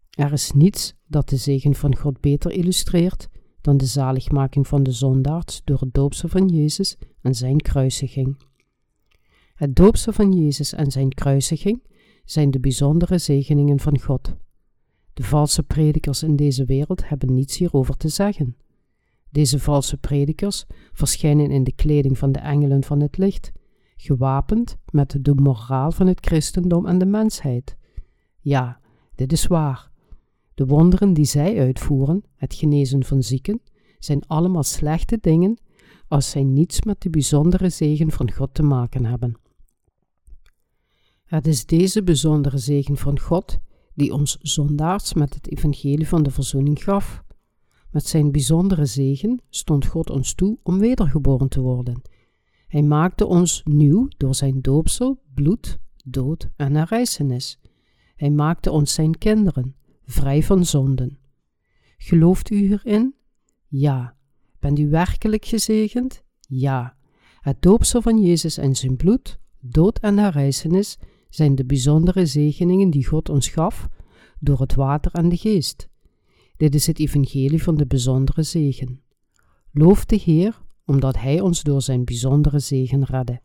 Er 0.09 0.31
is 0.31 0.51
niets 0.51 0.95
dat 1.07 1.29
de 1.29 1.35
zegen 1.35 1.75
van 1.75 1.95
God 1.95 2.19
beter 2.19 2.51
illustreert 2.51 3.29
dan 3.61 3.77
de 3.77 3.85
zaligmaking 3.85 4.67
van 4.67 4.83
de 4.83 4.91
zondaars 4.91 5.61
door 5.63 5.79
het 5.79 5.93
doopsel 5.93 6.29
van 6.29 6.47
Jezus 6.47 6.97
en 7.21 7.35
zijn 7.35 7.57
kruisiging. 7.57 8.37
Het 9.55 9.75
doopsel 9.75 10.13
van 10.13 10.31
Jezus 10.31 10.73
en 10.73 10.91
zijn 10.91 11.09
kruisiging 11.09 11.81
zijn 12.25 12.51
de 12.51 12.59
bijzondere 12.59 13.17
zegeningen 13.17 13.79
van 13.79 13.99
God. 13.99 14.35
De 15.13 15.23
valse 15.23 15.63
predikers 15.63 16.23
in 16.23 16.35
deze 16.35 16.65
wereld 16.65 17.07
hebben 17.07 17.33
niets 17.33 17.57
hierover 17.57 17.97
te 17.97 18.09
zeggen. 18.09 18.55
Deze 19.29 19.59
valse 19.59 19.97
predikers 19.97 20.65
verschijnen 20.93 21.51
in 21.51 21.63
de 21.63 21.71
kleding 21.75 22.17
van 22.17 22.31
de 22.31 22.39
engelen 22.39 22.83
van 22.83 22.99
het 22.99 23.17
licht, 23.17 23.51
gewapend 23.95 24.77
met 24.91 25.17
de 25.21 25.35
moraal 25.35 25.91
van 25.91 26.07
het 26.07 26.25
christendom 26.25 26.85
en 26.85 26.97
de 26.97 27.05
mensheid. 27.05 27.77
Ja, 28.39 28.79
dit 29.15 29.31
is 29.31 29.47
waar. 29.47 29.91
De 30.53 30.65
wonderen 30.65 31.13
die 31.13 31.25
zij 31.25 31.59
uitvoeren, 31.59 32.23
het 32.35 32.53
genezen 32.53 33.03
van 33.03 33.23
zieken, 33.23 33.61
zijn 33.99 34.27
allemaal 34.27 34.63
slechte 34.63 35.17
dingen 35.21 35.57
als 36.07 36.29
zij 36.29 36.43
niets 36.43 36.81
met 36.81 37.01
de 37.01 37.09
bijzondere 37.09 37.69
zegen 37.69 38.11
van 38.11 38.31
God 38.31 38.53
te 38.53 38.63
maken 38.63 39.05
hebben. 39.05 39.35
Het 41.31 41.47
is 41.47 41.65
deze 41.65 42.03
bijzondere 42.03 42.57
zegen 42.57 42.97
van 42.97 43.19
God 43.19 43.59
die 43.93 44.13
ons 44.13 44.37
zondaars 44.41 45.13
met 45.13 45.33
het 45.33 45.51
evangelie 45.51 46.07
van 46.07 46.23
de 46.23 46.31
verzoening 46.31 46.83
gaf. 46.83 47.23
Met 47.91 48.07
zijn 48.07 48.31
bijzondere 48.31 48.85
zegen 48.85 49.41
stond 49.49 49.85
God 49.85 50.09
ons 50.09 50.33
toe 50.33 50.57
om 50.63 50.79
wedergeboren 50.79 51.49
te 51.49 51.61
worden. 51.61 52.01
Hij 52.67 52.81
maakte 52.81 53.25
ons 53.25 53.61
nieuw 53.63 54.07
door 54.17 54.35
zijn 54.35 54.61
doopsel, 54.61 55.21
bloed, 55.33 55.79
dood 56.05 56.49
en 56.55 56.75
herrijzenis. 56.75 57.59
Hij 58.15 58.29
maakte 58.29 58.71
ons 58.71 58.93
zijn 58.93 59.17
kinderen, 59.17 59.75
vrij 60.05 60.43
van 60.43 60.65
zonden. 60.65 61.19
Gelooft 61.97 62.49
u 62.49 62.55
hierin? 62.55 63.15
Ja. 63.67 64.15
Bent 64.59 64.79
u 64.79 64.89
werkelijk 64.89 65.45
gezegend? 65.45 66.23
Ja. 66.47 66.95
Het 67.39 67.61
doopsel 67.61 68.01
van 68.01 68.21
Jezus 68.21 68.57
en 68.57 68.75
zijn 68.75 68.95
bloed, 68.95 69.39
dood 69.59 69.99
en 69.99 70.17
herrijzenis 70.17 70.97
zijn 71.31 71.55
de 71.55 71.65
bijzondere 71.65 72.25
zegeningen 72.25 72.89
die 72.89 73.05
God 73.05 73.29
ons 73.29 73.47
gaf 73.47 73.87
door 74.39 74.59
het 74.59 74.75
water 74.75 75.11
en 75.11 75.29
de 75.29 75.37
geest. 75.37 75.89
Dit 76.57 76.75
is 76.75 76.87
het 76.87 76.99
evangelie 76.99 77.63
van 77.63 77.75
de 77.75 77.85
bijzondere 77.85 78.43
zegen. 78.43 79.01
Loof 79.71 80.05
de 80.05 80.15
Heer, 80.15 80.61
omdat 80.85 81.17
Hij 81.17 81.39
ons 81.39 81.61
door 81.61 81.81
zijn 81.81 82.03
bijzondere 82.03 82.59
zegen 82.59 83.03
redde. 83.03 83.41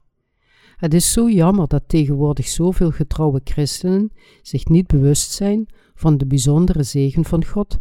Het 0.77 0.95
is 0.95 1.13
zo 1.13 1.31
jammer 1.31 1.69
dat 1.69 1.83
tegenwoordig 1.87 2.49
zoveel 2.49 2.91
getrouwe 2.91 3.41
christenen 3.45 4.13
zich 4.43 4.65
niet 4.65 4.87
bewust 4.87 5.33
zijn 5.33 5.69
van 5.95 6.19
de 6.19 6.27
bijzondere 6.27 6.83
zegen 6.83 7.25
van 7.25 7.45
God. 7.45 7.79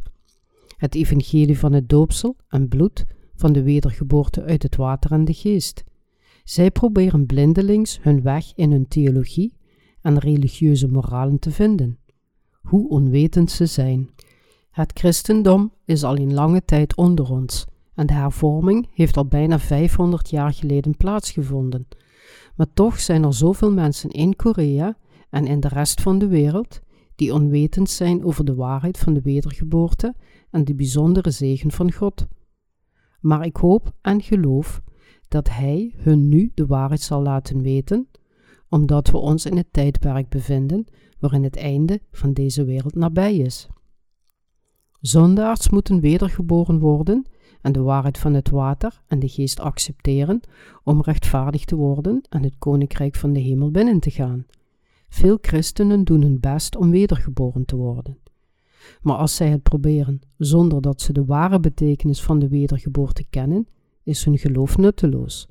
Het 0.77 0.95
evangelie 0.95 1.59
van 1.59 1.73
het 1.73 1.89
doopsel 1.89 2.35
en 2.47 2.67
bloed 2.67 3.05
van 3.35 3.53
de 3.53 3.63
wedergeboorte 3.63 4.43
uit 4.43 4.63
het 4.63 4.75
water 4.75 5.11
en 5.11 5.25
de 5.25 5.33
geest. 5.33 5.83
Zij 6.43 6.71
proberen 6.71 7.25
blindelings 7.25 7.99
hun 8.01 8.21
weg 8.21 8.51
in 8.55 8.71
hun 8.71 8.87
theologie 8.87 9.53
en 10.05 10.17
religieuze 10.19 10.87
moralen 10.87 11.39
te 11.39 11.51
vinden. 11.51 11.97
Hoe 12.61 12.89
onwetend 12.89 13.51
ze 13.51 13.65
zijn. 13.65 14.09
Het 14.71 14.91
christendom 14.93 15.73
is 15.85 16.03
al 16.03 16.15
in 16.15 16.33
lange 16.33 16.65
tijd 16.65 16.95
onder 16.95 17.31
ons 17.31 17.65
en 17.95 18.07
de 18.07 18.13
hervorming 18.13 18.87
heeft 18.93 19.17
al 19.17 19.25
bijna 19.25 19.59
500 19.59 20.29
jaar 20.29 20.53
geleden 20.53 20.97
plaatsgevonden. 20.97 21.87
Maar 22.55 22.73
toch 22.73 22.99
zijn 22.99 23.23
er 23.23 23.33
zoveel 23.33 23.71
mensen 23.71 24.09
in 24.09 24.35
Korea 24.35 24.97
en 25.29 25.45
in 25.47 25.59
de 25.59 25.67
rest 25.67 26.01
van 26.01 26.17
de 26.17 26.27
wereld 26.27 26.79
die 27.15 27.33
onwetend 27.33 27.89
zijn 27.89 28.23
over 28.23 28.45
de 28.45 28.55
waarheid 28.55 28.97
van 28.97 29.13
de 29.13 29.21
wedergeboorte 29.21 30.15
en 30.49 30.65
de 30.65 30.75
bijzondere 30.75 31.31
zegen 31.31 31.71
van 31.71 31.91
God. 31.91 32.27
Maar 33.19 33.45
ik 33.45 33.55
hoop 33.55 33.91
en 34.01 34.21
geloof 34.21 34.81
dat 35.27 35.49
Hij 35.49 35.93
hun 35.97 36.29
nu 36.29 36.51
de 36.53 36.65
waarheid 36.65 37.01
zal 37.01 37.21
laten 37.21 37.61
weten, 37.61 38.07
omdat 38.75 39.09
we 39.09 39.17
ons 39.17 39.45
in 39.45 39.57
het 39.57 39.67
tijdperk 39.71 40.29
bevinden 40.29 40.85
waarin 41.19 41.43
het 41.43 41.55
einde 41.55 42.01
van 42.11 42.33
deze 42.33 42.65
wereld 42.65 42.95
nabij 42.95 43.35
is. 43.35 43.67
Zondaars 44.99 45.69
moeten 45.69 45.99
wedergeboren 45.99 46.79
worden 46.79 47.25
en 47.61 47.71
de 47.71 47.81
waarheid 47.81 48.17
van 48.17 48.33
het 48.33 48.49
water 48.49 49.01
en 49.07 49.19
de 49.19 49.27
geest 49.27 49.59
accepteren 49.59 50.39
om 50.83 51.01
rechtvaardig 51.01 51.65
te 51.65 51.75
worden 51.75 52.21
en 52.29 52.43
het 52.43 52.55
koninkrijk 52.57 53.15
van 53.15 53.33
de 53.33 53.39
hemel 53.39 53.71
binnen 53.71 53.99
te 53.99 54.11
gaan. 54.11 54.45
Veel 55.09 55.37
christenen 55.41 56.03
doen 56.03 56.21
hun 56.21 56.39
best 56.39 56.75
om 56.75 56.91
wedergeboren 56.91 57.65
te 57.65 57.75
worden. 57.75 58.17
Maar 59.01 59.17
als 59.17 59.35
zij 59.35 59.49
het 59.49 59.63
proberen 59.63 60.19
zonder 60.37 60.81
dat 60.81 61.01
ze 61.01 61.13
de 61.13 61.25
ware 61.25 61.59
betekenis 61.59 62.21
van 62.21 62.39
de 62.39 62.47
wedergeboorte 62.47 63.25
kennen, 63.29 63.67
is 64.03 64.25
hun 64.25 64.37
geloof 64.37 64.77
nutteloos. 64.77 65.47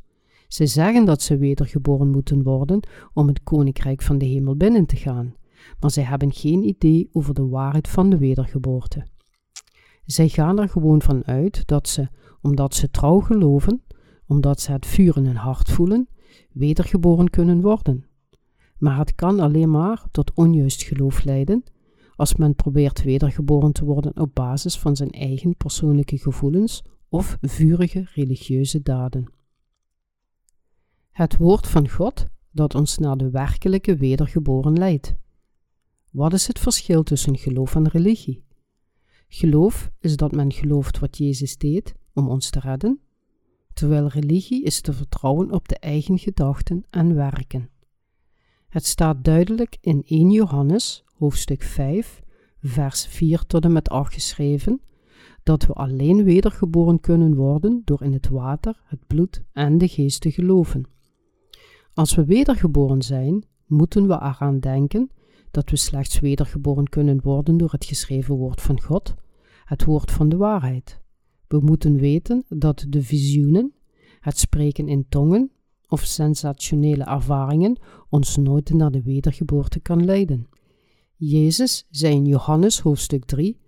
Ze 0.54 0.66
zeggen 0.66 1.04
dat 1.04 1.22
ze 1.22 1.36
wedergeboren 1.36 2.10
moeten 2.10 2.42
worden 2.42 2.80
om 3.12 3.26
het 3.26 3.42
koninkrijk 3.42 4.02
van 4.02 4.18
de 4.18 4.24
hemel 4.24 4.56
binnen 4.56 4.86
te 4.86 4.96
gaan, 4.96 5.34
maar 5.80 5.90
zij 5.90 6.02
hebben 6.02 6.32
geen 6.32 6.62
idee 6.62 7.08
over 7.12 7.34
de 7.34 7.46
waarheid 7.46 7.88
van 7.88 8.10
de 8.10 8.18
wedergeboorte. 8.18 9.06
Zij 10.04 10.28
gaan 10.28 10.58
er 10.58 10.68
gewoon 10.68 11.02
van 11.02 11.24
uit 11.24 11.66
dat 11.66 11.88
ze, 11.88 12.08
omdat 12.42 12.74
ze 12.74 12.90
trouw 12.90 13.20
geloven, 13.20 13.82
omdat 14.26 14.60
ze 14.60 14.72
het 14.72 14.86
vuur 14.86 15.16
in 15.16 15.26
hun 15.26 15.36
hart 15.36 15.70
voelen, 15.70 16.08
wedergeboren 16.52 17.30
kunnen 17.30 17.60
worden. 17.60 18.06
Maar 18.78 18.98
het 18.98 19.14
kan 19.14 19.40
alleen 19.40 19.70
maar 19.70 20.04
tot 20.10 20.34
onjuist 20.34 20.82
geloof 20.82 21.24
leiden 21.24 21.62
als 22.16 22.34
men 22.34 22.54
probeert 22.54 23.02
wedergeboren 23.02 23.72
te 23.72 23.84
worden 23.84 24.20
op 24.20 24.34
basis 24.34 24.78
van 24.78 24.96
zijn 24.96 25.10
eigen 25.10 25.56
persoonlijke 25.56 26.18
gevoelens 26.18 26.82
of 27.08 27.38
vurige 27.40 28.06
religieuze 28.14 28.82
daden. 28.82 29.42
Het 31.14 31.36
woord 31.36 31.66
van 31.66 31.88
God 31.88 32.26
dat 32.50 32.74
ons 32.74 32.98
naar 32.98 33.16
de 33.16 33.30
werkelijke 33.30 33.96
wedergeboren 33.96 34.72
leidt. 34.78 35.14
Wat 36.10 36.32
is 36.32 36.46
het 36.46 36.58
verschil 36.58 37.02
tussen 37.02 37.38
geloof 37.38 37.74
en 37.74 37.88
religie? 37.88 38.44
Geloof 39.28 39.90
is 39.98 40.16
dat 40.16 40.32
men 40.32 40.52
gelooft 40.52 40.98
wat 40.98 41.18
Jezus 41.18 41.56
deed 41.56 41.94
om 42.12 42.28
ons 42.28 42.50
te 42.50 42.60
redden, 42.60 43.00
terwijl 43.72 44.08
religie 44.08 44.64
is 44.64 44.80
te 44.80 44.92
vertrouwen 44.92 45.50
op 45.50 45.68
de 45.68 45.78
eigen 45.78 46.18
gedachten 46.18 46.84
en 46.90 47.14
werken. 47.14 47.70
Het 48.68 48.86
staat 48.86 49.24
duidelijk 49.24 49.76
in 49.80 50.02
1 50.06 50.30
Johannes, 50.30 51.04
hoofdstuk 51.12 51.62
5, 51.62 52.22
vers 52.62 53.06
4 53.06 53.46
tot 53.46 53.64
en 53.64 53.72
met 53.72 53.88
8 53.88 54.14
geschreven, 54.14 54.80
dat 55.42 55.66
we 55.66 55.72
alleen 55.72 56.24
wedergeboren 56.24 57.00
kunnen 57.00 57.34
worden 57.34 57.82
door 57.84 58.02
in 58.02 58.12
het 58.12 58.28
water, 58.28 58.82
het 58.84 59.06
bloed 59.06 59.42
en 59.52 59.78
de 59.78 59.88
geest 59.88 60.20
te 60.20 60.30
geloven. 60.30 60.92
Als 61.94 62.14
we 62.14 62.24
wedergeboren 62.24 63.02
zijn, 63.02 63.44
moeten 63.66 64.06
we 64.06 64.14
eraan 64.14 64.58
denken 64.58 65.10
dat 65.50 65.70
we 65.70 65.76
slechts 65.76 66.20
wedergeboren 66.20 66.88
kunnen 66.88 67.20
worden 67.22 67.56
door 67.56 67.70
het 67.70 67.84
geschreven 67.84 68.34
woord 68.34 68.60
van 68.60 68.82
God, 68.82 69.14
het 69.64 69.84
woord 69.84 70.10
van 70.10 70.28
de 70.28 70.36
waarheid. 70.36 71.00
We 71.48 71.60
moeten 71.60 71.96
weten 71.96 72.44
dat 72.48 72.86
de 72.88 73.02
visioenen, 73.02 73.74
het 74.20 74.38
spreken 74.38 74.88
in 74.88 75.06
tongen 75.08 75.50
of 75.88 76.04
sensationele 76.04 77.04
ervaringen 77.04 77.78
ons 78.08 78.36
nooit 78.36 78.72
naar 78.72 78.90
de 78.90 79.02
wedergeboorte 79.02 79.80
kan 79.80 80.04
leiden. 80.04 80.48
Jezus 81.16 81.86
zei 81.90 82.14
in 82.14 82.24
Johannes 82.26 82.80
hoofdstuk 82.80 83.24
3 83.24 83.60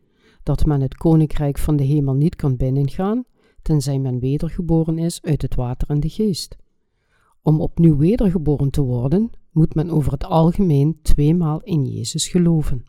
dat 0.43 0.65
men 0.65 0.81
het 0.81 0.95
koninkrijk 0.95 1.59
van 1.59 1.77
de 1.77 1.85
hemel 1.85 2.15
niet 2.15 2.37
kan 2.37 2.57
binnengaan, 2.57 3.25
tenzij 3.63 3.99
men 3.99 4.19
wedergeboren 4.19 4.99
is 4.99 5.23
uit 5.23 5.43
het 5.43 5.55
water 5.55 5.89
en 5.89 6.01
de 6.01 6.09
geest. 6.09 6.57
Om 7.47 7.61
opnieuw 7.61 7.97
wedergeboren 7.97 8.71
te 8.71 8.83
worden, 8.83 9.31
moet 9.51 9.75
men 9.75 9.91
over 9.91 10.13
het 10.13 10.25
algemeen 10.25 10.99
tweemaal 11.03 11.63
in 11.63 11.85
Jezus 11.85 12.29
geloven. 12.29 12.85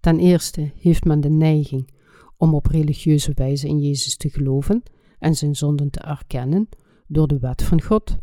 Ten 0.00 0.18
eerste 0.18 0.72
heeft 0.76 1.04
men 1.04 1.20
de 1.20 1.30
neiging 1.30 1.90
om 2.36 2.54
op 2.54 2.66
religieuze 2.66 3.32
wijze 3.34 3.68
in 3.68 3.78
Jezus 3.78 4.16
te 4.16 4.30
geloven 4.30 4.82
en 5.18 5.34
zijn 5.34 5.56
zonden 5.56 5.90
te 5.90 6.00
erkennen 6.00 6.68
door 7.06 7.28
de 7.28 7.38
wet 7.38 7.62
van 7.62 7.82
God. 7.82 8.16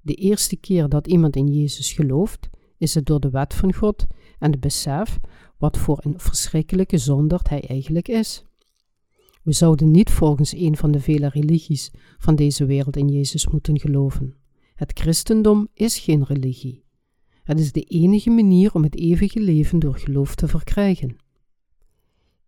De 0.00 0.14
eerste 0.14 0.56
keer 0.56 0.88
dat 0.88 1.06
iemand 1.06 1.36
in 1.36 1.46
Jezus 1.46 1.92
gelooft, 1.92 2.48
is 2.78 2.94
het 2.94 3.06
door 3.06 3.20
de 3.20 3.30
wet 3.30 3.54
van 3.54 3.74
God 3.74 4.06
en 4.38 4.50
het 4.50 4.60
besef 4.60 5.18
wat 5.58 5.78
voor 5.78 6.00
een 6.04 6.18
verschrikkelijke 6.18 6.98
zonderd 6.98 7.48
hij 7.48 7.62
eigenlijk 7.68 8.08
is. 8.08 8.44
We 9.42 9.52
zouden 9.52 9.90
niet 9.90 10.10
volgens 10.10 10.52
een 10.52 10.76
van 10.76 10.90
de 10.90 11.00
vele 11.00 11.28
religies 11.28 11.90
van 12.18 12.34
deze 12.34 12.64
wereld 12.64 12.96
in 12.96 13.08
Jezus 13.08 13.48
moeten 13.48 13.80
geloven. 13.80 14.40
Het 14.82 14.98
christendom 15.00 15.68
is 15.74 15.98
geen 15.98 16.24
religie. 16.24 16.84
Het 17.42 17.60
is 17.60 17.72
de 17.72 17.82
enige 17.82 18.30
manier 18.30 18.74
om 18.74 18.82
het 18.82 18.96
eeuwige 18.96 19.40
leven 19.40 19.78
door 19.78 19.98
geloof 19.98 20.34
te 20.34 20.48
verkrijgen. 20.48 21.16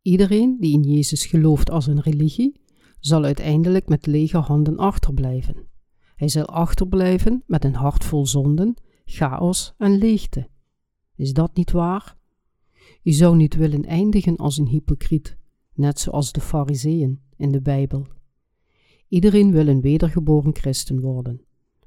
Iedereen 0.02 0.56
die 0.60 0.72
in 0.72 0.82
Jezus 0.82 1.26
gelooft 1.26 1.70
als 1.70 1.86
een 1.86 2.00
religie, 2.00 2.60
zal 3.00 3.24
uiteindelijk 3.24 3.88
met 3.88 4.06
lege 4.06 4.38
handen 4.38 4.76
achterblijven. 4.76 5.68
Hij 6.16 6.28
zal 6.28 6.44
achterblijven 6.44 7.42
met 7.46 7.64
een 7.64 7.74
hart 7.74 8.04
vol 8.04 8.26
zonden, 8.26 8.74
chaos 9.04 9.74
en 9.78 9.98
leegte. 9.98 10.48
Is 11.16 11.32
dat 11.32 11.56
niet 11.56 11.70
waar? 11.70 12.16
U 13.02 13.12
zou 13.12 13.36
niet 13.36 13.54
willen 13.54 13.84
eindigen 13.84 14.36
als 14.36 14.58
een 14.58 14.68
hypocriet, 14.68 15.36
net 15.74 16.00
zoals 16.00 16.32
de 16.32 16.40
Fariseeën 16.40 17.20
in 17.36 17.52
de 17.52 17.60
Bijbel. 17.60 18.06
Iedereen 19.08 19.52
wil 19.52 19.66
een 19.66 19.80
wedergeboren 19.80 20.54
christen 20.54 21.00
worden. 21.00 21.40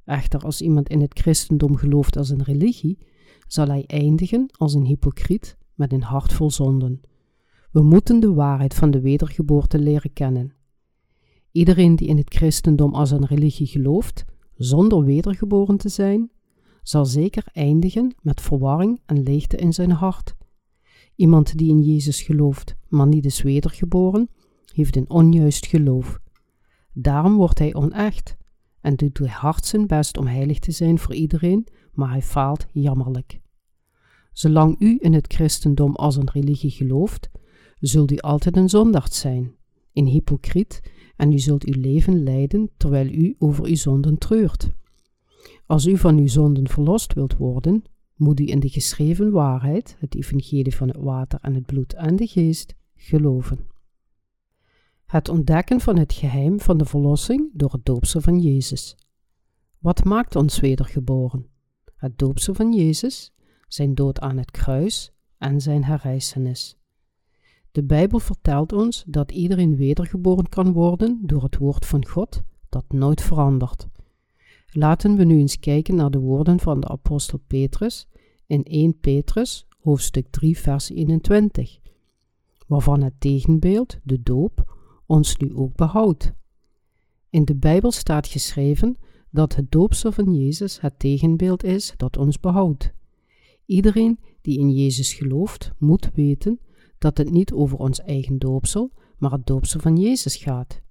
Echter, 0.08 0.40
als 0.40 0.62
iemand 0.62 0.90
in 0.90 1.02
het 1.02 1.20
christendom 1.20 1.76
gelooft 1.76 2.18
als 2.18 2.30
een 2.30 2.44
religie, 2.44 2.98
zal 3.48 3.68
hij 3.68 3.84
eindigen 3.88 4.50
als 4.58 4.74
een 4.74 4.86
hypocriet 4.86 5.58
met 5.74 5.94
een 5.94 6.04
hart 6.04 6.34
vol 6.34 6.52
zonden. 6.52 7.02
We 7.72 7.84
moeten 7.84 8.20
de 8.20 8.34
waarheid 8.34 8.74
van 8.74 8.92
de 8.92 9.02
wedergeboorte 9.02 9.80
leren 9.80 10.14
kennen. 10.14 10.54
Iedereen 11.52 11.96
die 11.96 12.08
in 12.08 12.18
het 12.18 12.34
christendom 12.34 12.94
als 12.94 13.12
een 13.12 13.26
religie 13.26 13.68
gelooft, 13.68 14.26
zonder 14.56 15.04
wedergeboren 15.04 15.78
te 15.78 15.90
zijn, 15.90 16.32
zal 16.84 17.06
zeker 17.06 17.44
eindigen 17.54 18.16
met 18.22 18.42
verwarring 18.42 19.02
en 19.06 19.24
leegte 19.24 19.58
in 19.58 19.74
zijn 19.74 19.92
hart. 19.92 20.36
Iemand 21.16 21.58
die 21.58 21.70
in 21.70 21.82
Jezus 21.82 22.22
gelooft, 22.22 22.76
maar 22.88 23.08
niet 23.08 23.26
is 23.26 23.42
wedergeboren, 23.42 24.30
heeft 24.74 24.96
een 24.96 25.10
onjuist 25.10 25.66
geloof. 25.66 26.20
Daarom 26.94 27.36
wordt 27.36 27.60
hij 27.60 27.74
onecht 27.74 28.38
en 28.88 28.96
doet 28.96 29.18
hij 29.18 29.28
hard 29.28 29.66
zijn 29.66 29.88
best 29.88 30.18
om 30.18 30.28
heilig 30.28 30.60
te 30.60 30.72
zijn 30.72 31.00
voor 31.00 31.14
iedereen, 31.14 31.68
maar 31.94 32.10
hij 32.10 32.22
faalt 32.22 32.68
jammerlijk. 32.72 33.40
Zolang 34.32 34.76
u 34.80 34.98
in 35.02 35.14
het 35.14 35.34
christendom 35.34 35.96
als 35.96 36.16
een 36.16 36.30
religie 36.34 36.72
gelooft, 36.72 37.30
zult 37.80 38.12
u 38.12 38.18
altijd 38.18 38.58
een 38.58 38.70
zondaard 38.70 39.14
zijn, 39.14 39.56
een 39.94 40.06
hypocriet, 40.06 40.82
en 41.16 41.32
u 41.32 41.40
zult 41.40 41.64
uw 41.64 41.82
leven 41.82 42.24
leiden 42.24 42.70
terwijl 42.78 43.08
u 43.08 43.36
over 43.40 43.66
uw 43.66 43.76
zonden 43.76 44.18
treurt. 44.18 44.70
Als 45.66 45.86
u 45.86 45.98
van 45.98 46.18
uw 46.18 46.28
zonden 46.28 46.68
verlost 46.68 47.14
wilt 47.14 47.38
worden, 47.38 47.84
moet 48.16 48.40
u 48.40 48.48
in 48.48 48.60
de 48.60 48.70
geschreven 48.70 49.32
waarheid, 49.32 49.96
het 50.00 50.16
evangelie 50.16 50.76
van 50.76 50.88
het 50.88 50.98
water 50.98 51.40
en 51.42 51.54
het 51.54 51.66
bloed 51.66 51.94
en 51.94 52.16
de 52.16 52.28
geest, 52.28 52.76
geloven. 52.96 53.60
Het 55.08 55.30
ontdekken 55.30 55.80
van 55.80 55.98
het 55.98 56.14
geheim 56.14 56.60
van 56.60 56.78
de 56.78 56.86
verlossing 56.86 57.50
door 57.54 57.72
het 57.72 57.86
doopsel 57.86 58.22
van 58.22 58.40
Jezus. 58.40 58.96
Wat 59.80 60.04
maakt 60.04 60.36
ons 60.36 60.60
wedergeboren? 60.60 61.48
Het 61.96 62.18
doopsel 62.18 62.54
van 62.54 62.74
Jezus, 62.74 63.34
zijn 63.68 63.96
dood 63.96 64.20
aan 64.20 64.38
het 64.38 64.52
kruis 64.52 65.12
en 65.38 65.62
zijn 65.62 65.84
herrijzenis. 65.84 66.78
De 67.72 67.84
Bijbel 67.84 68.20
vertelt 68.20 68.74
ons 68.74 69.04
dat 69.08 69.32
iedereen 69.32 69.76
wedergeboren 69.76 70.50
kan 70.50 70.72
worden 70.72 71.20
door 71.22 71.44
het 71.44 71.58
woord 71.58 71.86
van 71.86 72.08
God 72.08 72.44
dat 72.70 72.86
nooit 72.90 73.22
verandert. 73.22 73.88
Laten 74.72 75.16
we 75.16 75.24
nu 75.24 75.38
eens 75.38 75.60
kijken 75.60 75.96
naar 75.96 76.12
de 76.12 76.20
woorden 76.20 76.60
van 76.60 76.80
de 76.80 76.88
apostel 76.88 77.40
Petrus 77.48 78.08
in 78.46 78.64
1 78.64 79.00
Petrus, 79.00 79.68
hoofdstuk 79.80 80.28
3, 80.30 80.58
vers 80.58 80.90
21, 80.90 81.80
waarvan 82.68 83.02
het 83.02 83.14
tegenbeeld, 83.20 83.98
de 84.04 84.22
doop, 84.22 84.76
ons 85.08 85.38
nu 85.38 85.56
ook 85.56 85.76
behoudt. 85.76 86.34
In 87.30 87.46
de 87.46 87.56
Bijbel 87.56 87.92
staat 87.92 88.28
geschreven 88.28 88.98
dat 89.30 89.56
het 89.56 89.72
doopsel 89.72 90.12
van 90.12 90.34
Jezus 90.34 90.82
het 90.82 91.00
tegenbeeld 91.00 91.64
is 91.64 91.94
dat 91.98 92.18
ons 92.18 92.40
behoudt. 92.40 92.94
Iedereen 93.66 94.20
die 94.42 94.60
in 94.60 94.72
Jezus 94.72 95.14
gelooft, 95.14 95.72
moet 95.78 96.10
weten 96.14 96.60
dat 96.98 97.18
het 97.18 97.30
niet 97.30 97.54
over 97.54 97.78
ons 97.78 98.00
eigen 98.02 98.38
doopsel, 98.38 98.92
maar 99.18 99.32
het 99.32 99.46
doopsel 99.46 99.80
van 99.80 99.98
Jezus 99.98 100.36
gaat. 100.36 100.82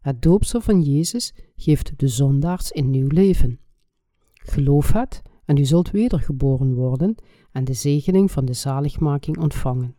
Het 0.00 0.22
doopsel 0.22 0.60
van 0.60 0.82
Jezus 0.82 1.34
geeft 1.56 1.98
de 1.98 2.08
zondaars 2.08 2.74
een 2.74 2.90
nieuw 2.90 3.08
leven. 3.08 3.60
Geloof 4.34 4.92
het 4.92 5.22
en 5.44 5.56
u 5.56 5.64
zult 5.64 5.90
wedergeboren 5.90 6.74
worden 6.74 7.14
en 7.52 7.64
de 7.64 7.72
zegening 7.72 8.30
van 8.30 8.44
de 8.44 8.52
zaligmaking 8.52 9.38
ontvangen. 9.38 9.94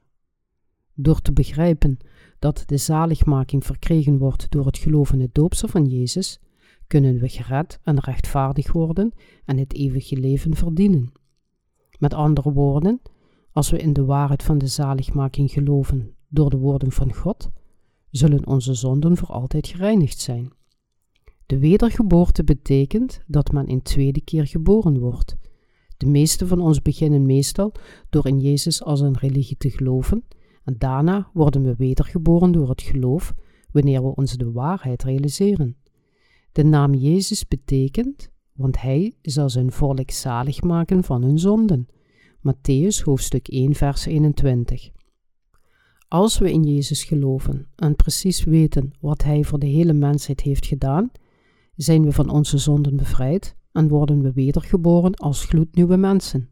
Door 0.94 1.22
te 1.22 1.32
begrijpen 1.32 1.98
dat 2.40 2.64
de 2.66 2.78
zaligmaking 2.78 3.66
verkregen 3.66 4.18
wordt 4.18 4.52
door 4.52 4.66
het 4.66 4.78
geloof 4.78 5.14
in 5.14 5.22
het 5.22 5.34
doopsel 5.34 5.68
van 5.68 5.86
Jezus, 5.86 6.40
kunnen 6.88 7.20
we 7.20 7.30
gered 7.30 7.80
en 7.84 8.00
rechtvaardig 8.00 8.72
worden 8.72 9.14
en 9.46 9.58
het 9.58 9.74
eeuwige 9.74 10.18
leven 10.18 10.56
verdienen. 10.56 11.12
Met 12.00 12.14
andere 12.14 12.52
woorden, 12.52 13.02
als 13.52 13.70
we 13.70 13.78
in 13.78 13.94
de 13.94 14.06
waarheid 14.06 14.44
van 14.44 14.58
de 14.58 14.68
zaligmaking 14.68 15.52
geloven 15.52 16.16
door 16.28 16.50
de 16.50 16.58
woorden 16.58 16.92
van 16.92 17.14
God, 17.14 17.50
zullen 18.10 18.48
onze 18.48 18.74
zonden 18.74 19.18
voor 19.18 19.28
altijd 19.28 19.68
gereinigd 19.68 20.20
zijn. 20.20 20.52
De 21.46 21.60
wedergeboorte 21.60 22.44
betekent 22.44 23.22
dat 23.28 23.52
men 23.52 23.70
een 23.70 23.82
tweede 23.82 24.22
keer 24.22 24.48
geboren 24.48 25.00
wordt. 25.00 25.36
De 25.98 26.06
meeste 26.06 26.48
van 26.48 26.60
ons 26.60 26.82
beginnen 26.82 27.26
meestal 27.26 27.72
door 28.10 28.28
in 28.28 28.40
Jezus 28.40 28.84
als 28.84 29.00
een 29.00 29.18
religie 29.18 29.58
te 29.58 29.70
geloven, 29.70 30.24
en 30.64 30.76
daarna 30.78 31.30
worden 31.34 31.64
we 31.64 31.76
wedergeboren 31.76 32.52
door 32.52 32.70
het 32.70 32.82
geloof 32.82 33.34
wanneer 33.72 34.04
we 34.04 34.16
ons 34.16 34.38
de 34.38 34.52
waarheid 34.52 35.04
realiseren. 35.04 35.78
De 36.52 36.64
naam 36.64 36.94
Jezus 36.94 37.48
betekent, 37.48 38.30
want 38.54 38.82
hij 38.82 39.14
zal 39.22 39.50
zijn 39.50 39.72
volk 39.72 40.12
zalig 40.12 40.62
maken 40.62 41.04
van 41.04 41.24
hun 41.24 41.40
zonden. 41.40 41.88
Matthäus 42.38 43.04
hoofdstuk 43.04 43.48
1 43.48 43.76
vers 43.76 44.06
21. 44.06 44.90
Als 46.08 46.38
we 46.38 46.52
in 46.52 46.64
Jezus 46.64 47.04
geloven 47.04 47.68
en 47.76 47.96
precies 47.96 48.44
weten 48.44 48.92
wat 49.00 49.24
Hij 49.24 49.44
voor 49.44 49.60
de 49.60 49.68
hele 49.68 49.94
mensheid 49.94 50.42
heeft 50.42 50.66
gedaan, 50.66 51.12
zijn 51.76 52.04
we 52.04 52.12
van 52.12 52.30
onze 52.30 52.58
zonden 52.58 52.96
bevrijd 52.96 53.56
en 53.72 53.88
worden 53.88 54.22
we 54.22 54.32
wedergeboren 54.32 55.14
als 55.14 55.46
gloednieuwe 55.46 55.98
mensen. 55.98 56.50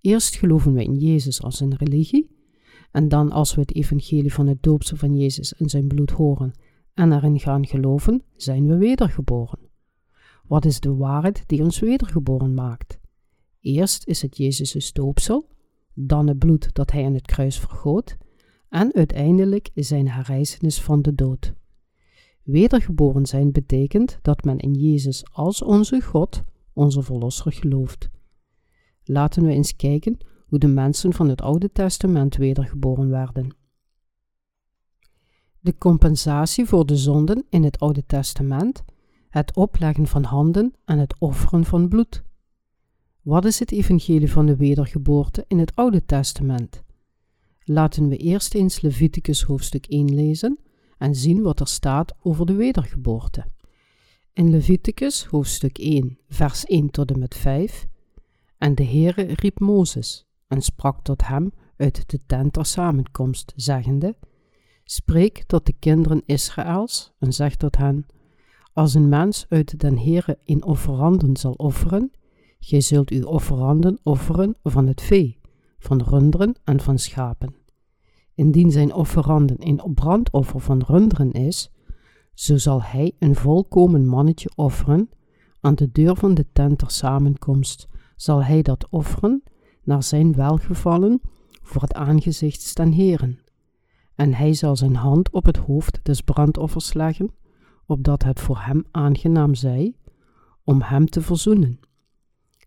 Eerst 0.00 0.34
geloven 0.36 0.72
we 0.72 0.84
in 0.84 0.94
Jezus 0.94 1.42
als 1.42 1.60
een 1.60 1.76
religie, 1.76 2.30
en 2.94 3.08
dan 3.08 3.30
als 3.30 3.54
we 3.54 3.60
het 3.60 3.74
evangelie 3.74 4.32
van 4.32 4.46
het 4.46 4.62
doopsel 4.62 4.96
van 4.96 5.16
Jezus 5.16 5.54
en 5.54 5.68
zijn 5.68 5.86
bloed 5.86 6.10
horen 6.10 6.52
en 6.94 7.12
erin 7.12 7.40
gaan 7.40 7.66
geloven, 7.66 8.22
zijn 8.36 8.66
we 8.66 8.76
wedergeboren. 8.76 9.58
Wat 10.46 10.64
is 10.64 10.80
de 10.80 10.94
waarheid 10.94 11.42
die 11.46 11.62
ons 11.62 11.78
wedergeboren 11.78 12.54
maakt? 12.54 12.98
Eerst 13.60 14.06
is 14.06 14.22
het 14.22 14.36
Jezus' 14.36 14.92
doopsel, 14.92 15.48
dan 15.94 16.26
het 16.26 16.38
bloed 16.38 16.74
dat 16.74 16.90
hij 16.90 17.04
aan 17.04 17.14
het 17.14 17.26
kruis 17.26 17.58
vergoot, 17.58 18.16
en 18.68 18.94
uiteindelijk 18.94 19.70
zijn 19.74 20.08
herrijzenis 20.08 20.80
van 20.80 21.02
de 21.02 21.14
dood. 21.14 21.54
Wedergeboren 22.42 23.26
zijn 23.26 23.52
betekent 23.52 24.18
dat 24.22 24.44
men 24.44 24.58
in 24.58 24.74
Jezus 24.74 25.24
als 25.32 25.62
onze 25.62 26.00
God, 26.00 26.42
onze 26.72 27.02
Verlosser, 27.02 27.52
gelooft. 27.52 28.10
Laten 29.04 29.44
we 29.44 29.52
eens 29.52 29.76
kijken 29.76 30.18
hoe 30.54 30.62
de 30.62 30.68
mensen 30.74 31.12
van 31.12 31.28
het 31.28 31.42
Oude 31.42 31.72
Testament 31.72 32.36
wedergeboren 32.36 33.08
werden. 33.08 33.50
De 35.60 35.78
compensatie 35.78 36.66
voor 36.66 36.86
de 36.86 36.96
zonden 36.96 37.44
in 37.48 37.64
het 37.64 37.78
Oude 37.78 38.06
Testament, 38.06 38.84
het 39.28 39.56
opleggen 39.56 40.06
van 40.06 40.24
handen 40.24 40.74
en 40.84 40.98
het 40.98 41.14
offeren 41.18 41.64
van 41.64 41.88
bloed. 41.88 42.22
Wat 43.22 43.44
is 43.44 43.58
het 43.58 43.72
evangelie 43.72 44.32
van 44.32 44.46
de 44.46 44.56
wedergeboorte 44.56 45.44
in 45.48 45.58
het 45.58 45.74
Oude 45.74 46.04
Testament? 46.04 46.82
Laten 47.64 48.08
we 48.08 48.16
eerst 48.16 48.54
eens 48.54 48.80
Leviticus 48.80 49.42
hoofdstuk 49.42 49.86
1 49.86 50.14
lezen 50.14 50.58
en 50.98 51.14
zien 51.14 51.42
wat 51.42 51.60
er 51.60 51.68
staat 51.68 52.14
over 52.22 52.46
de 52.46 52.54
wedergeboorte. 52.54 53.46
In 54.32 54.50
Leviticus 54.50 55.24
hoofdstuk 55.24 55.78
1, 55.78 56.18
vers 56.28 56.64
1 56.64 56.90
tot 56.90 57.10
en 57.10 57.18
met 57.18 57.34
5. 57.34 57.86
En 58.58 58.74
de 58.74 58.84
Heere 58.84 59.32
riep 59.34 59.60
Mozes 59.60 60.23
en 60.48 60.62
sprak 60.62 61.02
tot 61.02 61.26
hem 61.26 61.52
uit 61.76 62.10
de 62.10 62.20
tent 62.26 62.54
der 62.54 62.66
samenkomst, 62.66 63.52
zeggende: 63.56 64.16
Spreek 64.84 65.44
tot 65.46 65.66
de 65.66 65.74
kinderen 65.78 66.22
Israëls 66.26 67.12
en 67.18 67.32
zeg 67.32 67.56
tot 67.56 67.76
hen: 67.76 68.06
Als 68.72 68.94
een 68.94 69.08
mens 69.08 69.46
uit 69.48 69.80
den 69.80 69.98
Heere 69.98 70.38
in 70.44 70.64
offeranden 70.64 71.36
zal 71.36 71.52
offeren, 71.52 72.10
gij 72.58 72.80
zult 72.80 73.10
uw 73.10 73.24
offeranden 73.24 73.98
offeren 74.02 74.56
van 74.62 74.86
het 74.86 75.02
vee 75.02 75.42
van 75.84 76.02
runderen 76.02 76.54
en 76.64 76.80
van 76.80 76.98
schapen. 76.98 77.54
Indien 78.34 78.70
zijn 78.70 78.94
offeranden 78.94 79.56
een 79.58 79.94
brandoffer 79.94 80.60
van 80.60 80.82
runderen 80.86 81.32
is, 81.32 81.70
zo 82.34 82.56
zal 82.56 82.82
hij 82.82 83.12
een 83.18 83.34
volkomen 83.34 84.06
mannetje 84.06 84.50
offeren. 84.54 85.10
Aan 85.60 85.74
de 85.74 85.92
deur 85.92 86.16
van 86.16 86.34
de 86.34 86.46
tent 86.52 86.78
der 86.78 86.90
samenkomst 86.90 87.88
zal 88.16 88.44
hij 88.44 88.62
dat 88.62 88.86
offeren 88.90 89.42
naar 89.84 90.02
zijn 90.02 90.34
welgevallen 90.34 91.20
voor 91.62 91.82
het 91.82 91.94
aangezicht 91.94 92.76
den 92.76 92.92
Heren. 92.92 93.38
En 94.14 94.34
hij 94.34 94.54
zal 94.54 94.76
zijn 94.76 94.94
hand 94.94 95.30
op 95.30 95.44
het 95.44 95.56
hoofd 95.56 96.00
des 96.02 96.20
brandoffers 96.20 96.92
leggen, 96.92 97.34
opdat 97.86 98.22
het 98.22 98.40
voor 98.40 98.58
hem 98.58 98.84
aangenaam 98.90 99.54
zij, 99.54 99.94
om 100.64 100.82
hem 100.82 101.06
te 101.06 101.20
verzoenen. 101.20 101.80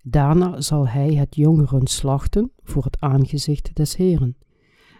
Daarna 0.01 0.61
zal 0.61 0.87
hij 0.87 1.13
het 1.13 1.35
jongeren 1.35 1.87
slachten 1.87 2.51
voor 2.63 2.83
het 2.83 2.99
aangezicht 2.99 3.75
des 3.75 3.95
Heren. 3.95 4.37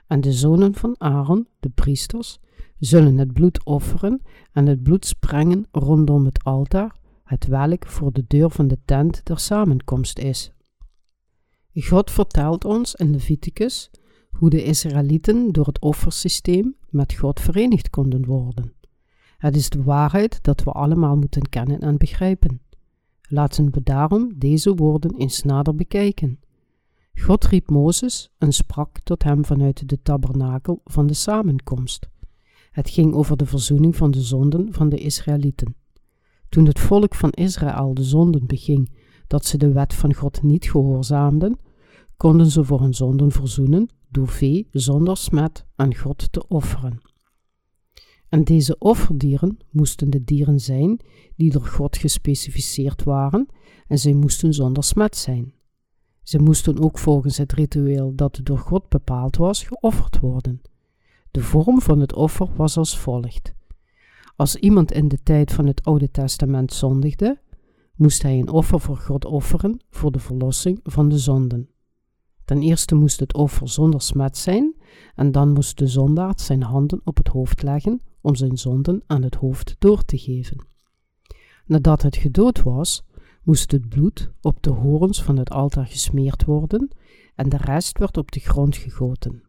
En 0.07 0.21
de 0.21 0.33
zonen 0.33 0.75
van 0.75 0.95
Aaron, 0.97 1.47
de 1.59 1.69
priesters, 1.69 2.39
zullen 2.79 3.17
het 3.17 3.33
bloed 3.33 3.65
offeren 3.65 4.21
en 4.51 4.65
het 4.65 4.83
bloed 4.83 5.05
sprengen 5.05 5.67
rondom 5.71 6.25
het 6.25 6.43
altaar, 6.43 6.95
het 7.23 7.47
welk 7.47 7.85
voor 7.85 8.11
de 8.11 8.23
deur 8.27 8.49
van 8.49 8.67
de 8.67 8.77
tent 8.85 9.25
der 9.25 9.39
samenkomst 9.39 10.19
is. 10.19 10.51
God 11.79 12.11
vertelt 12.11 12.65
ons 12.65 12.95
in 12.95 13.11
Leviticus 13.11 13.89
hoe 14.31 14.49
de 14.49 14.63
Israëlieten 14.63 15.51
door 15.51 15.65
het 15.65 15.79
offersysteem 15.79 16.75
met 16.89 17.13
God 17.13 17.39
verenigd 17.39 17.89
konden 17.89 18.25
worden. 18.25 18.73
Het 19.37 19.55
is 19.55 19.69
de 19.69 19.83
waarheid 19.83 20.43
dat 20.43 20.63
we 20.63 20.71
allemaal 20.71 21.15
moeten 21.15 21.49
kennen 21.49 21.79
en 21.79 21.97
begrijpen. 21.97 22.61
Laten 23.21 23.71
we 23.71 23.83
daarom 23.83 24.33
deze 24.35 24.75
woorden 24.75 25.15
eens 25.15 25.43
nader 25.43 25.75
bekijken. 25.75 26.39
God 27.13 27.45
riep 27.45 27.69
Mozes 27.69 28.29
en 28.37 28.53
sprak 28.53 28.99
tot 29.03 29.23
hem 29.23 29.45
vanuit 29.45 29.89
de 29.89 30.01
tabernakel 30.01 30.81
van 30.85 31.07
de 31.07 31.13
samenkomst. 31.13 32.09
Het 32.71 32.89
ging 32.89 33.13
over 33.13 33.37
de 33.37 33.45
verzoening 33.45 33.95
van 33.95 34.11
de 34.11 34.21
zonden 34.21 34.73
van 34.73 34.89
de 34.89 34.97
Israëlieten. 34.97 35.75
Toen 36.49 36.65
het 36.65 36.79
volk 36.79 37.15
van 37.15 37.29
Israël 37.29 37.93
de 37.93 38.03
zonden 38.03 38.45
beging 38.45 38.91
dat 39.27 39.45
ze 39.45 39.57
de 39.57 39.71
wet 39.71 39.93
van 39.93 40.13
God 40.13 40.43
niet 40.43 40.69
gehoorzaamden, 40.69 41.57
konden 42.17 42.51
ze 42.51 42.63
voor 42.63 42.81
hun 42.81 42.93
zonden 42.93 43.31
verzoenen 43.31 43.89
door 44.09 44.27
vee 44.27 44.67
zonder 44.71 45.17
smet 45.17 45.65
aan 45.75 45.95
God 45.95 46.31
te 46.31 46.47
offeren. 46.47 47.01
En 48.29 48.43
deze 48.43 48.75
offerdieren 48.77 49.57
moesten 49.71 50.09
de 50.09 50.23
dieren 50.23 50.59
zijn 50.59 50.99
die 51.35 51.51
door 51.51 51.65
God 51.65 51.97
gespecificeerd 51.97 53.03
waren 53.03 53.47
en 53.87 53.97
zij 53.97 54.13
moesten 54.13 54.53
zonder 54.53 54.83
smet 54.83 55.17
zijn. 55.17 55.53
Ze 56.23 56.39
moesten 56.39 56.79
ook 56.79 56.97
volgens 56.97 57.37
het 57.37 57.53
ritueel 57.53 58.15
dat 58.15 58.39
door 58.43 58.57
God 58.57 58.89
bepaald 58.89 59.37
was 59.37 59.63
geofferd 59.63 60.19
worden. 60.19 60.61
De 61.31 61.41
vorm 61.41 61.81
van 61.81 61.99
het 61.99 62.13
offer 62.13 62.49
was 62.55 62.77
als 62.77 62.97
volgt. 62.97 63.53
Als 64.35 64.55
iemand 64.55 64.91
in 64.91 65.07
de 65.07 65.23
tijd 65.23 65.53
van 65.53 65.65
het 65.65 65.83
Oude 65.83 66.11
Testament 66.11 66.73
zondigde, 66.73 67.41
moest 67.95 68.21
hij 68.21 68.39
een 68.39 68.49
offer 68.49 68.79
voor 68.79 68.97
God 68.97 69.25
offeren 69.25 69.79
voor 69.89 70.11
de 70.11 70.19
verlossing 70.19 70.79
van 70.83 71.09
de 71.09 71.17
zonden. 71.17 71.69
Ten 72.47 72.61
eerste 72.61 72.95
moest 72.95 73.19
het 73.19 73.33
offer 73.33 73.69
zonder 73.69 74.01
smet 74.01 74.37
zijn 74.37 74.75
en 75.15 75.31
dan 75.31 75.53
moest 75.53 75.77
de 75.77 75.87
zondaard 75.87 76.41
zijn 76.41 76.63
handen 76.63 77.01
op 77.03 77.17
het 77.17 77.27
hoofd 77.27 77.63
leggen 77.63 78.01
om 78.21 78.35
zijn 78.35 78.57
zonden 78.57 79.03
aan 79.07 79.23
het 79.23 79.35
hoofd 79.35 79.75
door 79.79 80.05
te 80.05 80.17
geven. 80.17 80.65
Nadat 81.65 82.01
het 82.01 82.15
gedood 82.15 82.63
was, 82.63 83.03
moest 83.43 83.71
het 83.71 83.89
bloed 83.89 84.31
op 84.41 84.63
de 84.63 84.69
horens 84.69 85.23
van 85.23 85.37
het 85.37 85.49
altaar 85.49 85.85
gesmeerd 85.85 86.45
worden 86.45 86.89
en 87.35 87.49
de 87.49 87.57
rest 87.57 87.97
werd 87.97 88.17
op 88.17 88.31
de 88.31 88.39
grond 88.39 88.75
gegoten. 88.75 89.43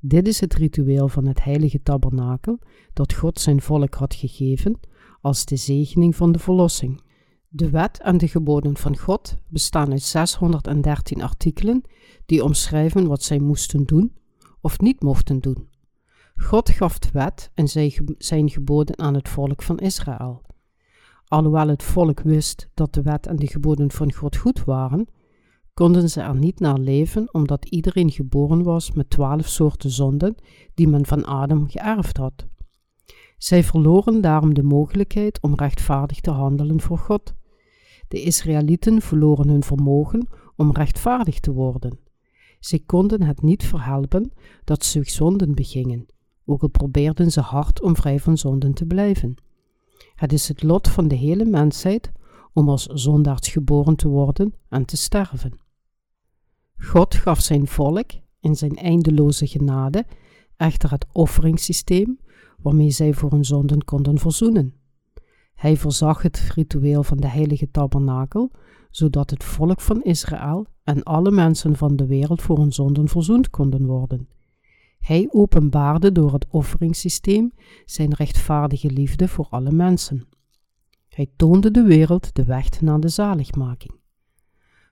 Dit 0.00 0.26
is 0.28 0.40
het 0.40 0.54
ritueel 0.54 1.08
van 1.08 1.26
het 1.26 1.44
heilige 1.44 1.82
tabernakel 1.82 2.58
dat 2.92 3.12
God 3.12 3.40
zijn 3.40 3.60
volk 3.60 3.94
had 3.94 4.14
gegeven 4.14 4.80
als 5.20 5.44
de 5.44 5.56
zegening 5.56 6.16
van 6.16 6.32
de 6.32 6.38
verlossing. 6.38 7.02
De 7.54 7.70
wet 7.70 8.00
en 8.00 8.18
de 8.18 8.28
geboden 8.28 8.76
van 8.76 8.98
God 8.98 9.36
bestaan 9.48 9.90
uit 9.90 10.02
613 10.02 11.22
artikelen 11.22 11.82
die 12.26 12.44
omschrijven 12.44 13.06
wat 13.06 13.22
zij 13.22 13.38
moesten 13.38 13.84
doen 13.84 14.12
of 14.60 14.80
niet 14.80 15.02
mochten 15.02 15.40
doen. 15.40 15.68
God 16.36 16.70
gaf 16.70 16.98
de 16.98 17.08
wet 17.12 17.50
en 17.54 17.68
zijn 18.18 18.50
geboden 18.50 18.98
aan 18.98 19.14
het 19.14 19.28
volk 19.28 19.62
van 19.62 19.78
Israël. 19.78 20.42
Alhoewel 21.26 21.68
het 21.68 21.82
volk 21.82 22.20
wist 22.20 22.68
dat 22.74 22.94
de 22.94 23.02
wet 23.02 23.26
en 23.26 23.36
de 23.36 23.46
geboden 23.46 23.90
van 23.90 24.12
God 24.12 24.36
goed 24.36 24.64
waren, 24.64 25.06
konden 25.74 26.10
ze 26.10 26.20
er 26.20 26.36
niet 26.36 26.60
naar 26.60 26.78
leven 26.78 27.34
omdat 27.34 27.64
iedereen 27.64 28.10
geboren 28.10 28.62
was 28.62 28.92
met 28.92 29.10
twaalf 29.10 29.48
soorten 29.48 29.90
zonden 29.90 30.34
die 30.74 30.88
men 30.88 31.06
van 31.06 31.24
Adam 31.24 31.68
geërfd 31.68 32.16
had. 32.16 32.46
Zij 33.38 33.64
verloren 33.64 34.20
daarom 34.20 34.54
de 34.54 34.62
mogelijkheid 34.62 35.40
om 35.40 35.54
rechtvaardig 35.54 36.20
te 36.20 36.30
handelen 36.30 36.80
voor 36.80 36.98
God. 36.98 37.34
De 38.12 38.22
Israëlieten 38.22 39.00
verloren 39.00 39.48
hun 39.48 39.62
vermogen 39.62 40.28
om 40.56 40.72
rechtvaardig 40.72 41.40
te 41.40 41.52
worden. 41.52 41.98
Zij 42.60 42.78
konden 42.86 43.22
het 43.22 43.42
niet 43.42 43.64
verhelpen 43.64 44.32
dat 44.64 44.84
ze 44.84 45.00
zonden 45.02 45.54
begingen, 45.54 46.06
ook 46.44 46.62
al 46.62 46.68
probeerden 46.68 47.30
ze 47.30 47.40
hard 47.40 47.82
om 47.82 47.96
vrij 47.96 48.18
van 48.18 48.38
zonden 48.38 48.74
te 48.74 48.84
blijven. 48.84 49.34
Het 50.14 50.32
is 50.32 50.48
het 50.48 50.62
lot 50.62 50.88
van 50.88 51.08
de 51.08 51.14
hele 51.14 51.44
mensheid 51.44 52.12
om 52.52 52.68
als 52.68 52.86
zondaards 52.86 53.48
geboren 53.48 53.96
te 53.96 54.08
worden 54.08 54.54
en 54.68 54.84
te 54.84 54.96
sterven. 54.96 55.58
God 56.76 57.14
gaf 57.14 57.40
zijn 57.40 57.66
volk 57.66 58.10
in 58.40 58.56
zijn 58.56 58.76
eindeloze 58.76 59.46
genade 59.46 60.06
echter 60.56 60.90
het 60.90 61.06
offeringssysteem 61.12 62.18
waarmee 62.58 62.90
zij 62.90 63.12
voor 63.12 63.30
hun 63.30 63.44
zonden 63.44 63.84
konden 63.84 64.18
verzoenen. 64.18 64.81
Hij 65.62 65.76
voorzag 65.76 66.22
het 66.22 66.38
ritueel 66.54 67.02
van 67.02 67.16
de 67.16 67.28
heilige 67.28 67.70
tabernakel, 67.70 68.50
zodat 68.90 69.30
het 69.30 69.44
volk 69.44 69.80
van 69.80 70.02
Israël 70.02 70.66
en 70.84 71.02
alle 71.02 71.30
mensen 71.30 71.76
van 71.76 71.96
de 71.96 72.06
wereld 72.06 72.42
voor 72.42 72.58
hun 72.58 72.72
zonden 72.72 73.08
verzoend 73.08 73.50
konden 73.50 73.86
worden. 73.86 74.28
Hij 74.98 75.28
openbaarde 75.30 76.12
door 76.12 76.32
het 76.32 76.46
offeringssysteem 76.50 77.52
zijn 77.84 78.14
rechtvaardige 78.14 78.90
liefde 78.90 79.28
voor 79.28 79.46
alle 79.50 79.72
mensen. 79.72 80.28
Hij 81.08 81.30
toonde 81.36 81.70
de 81.70 81.82
wereld 81.82 82.34
de 82.34 82.44
weg 82.44 82.80
naar 82.80 83.00
de 83.00 83.08
zaligmaking. 83.08 83.94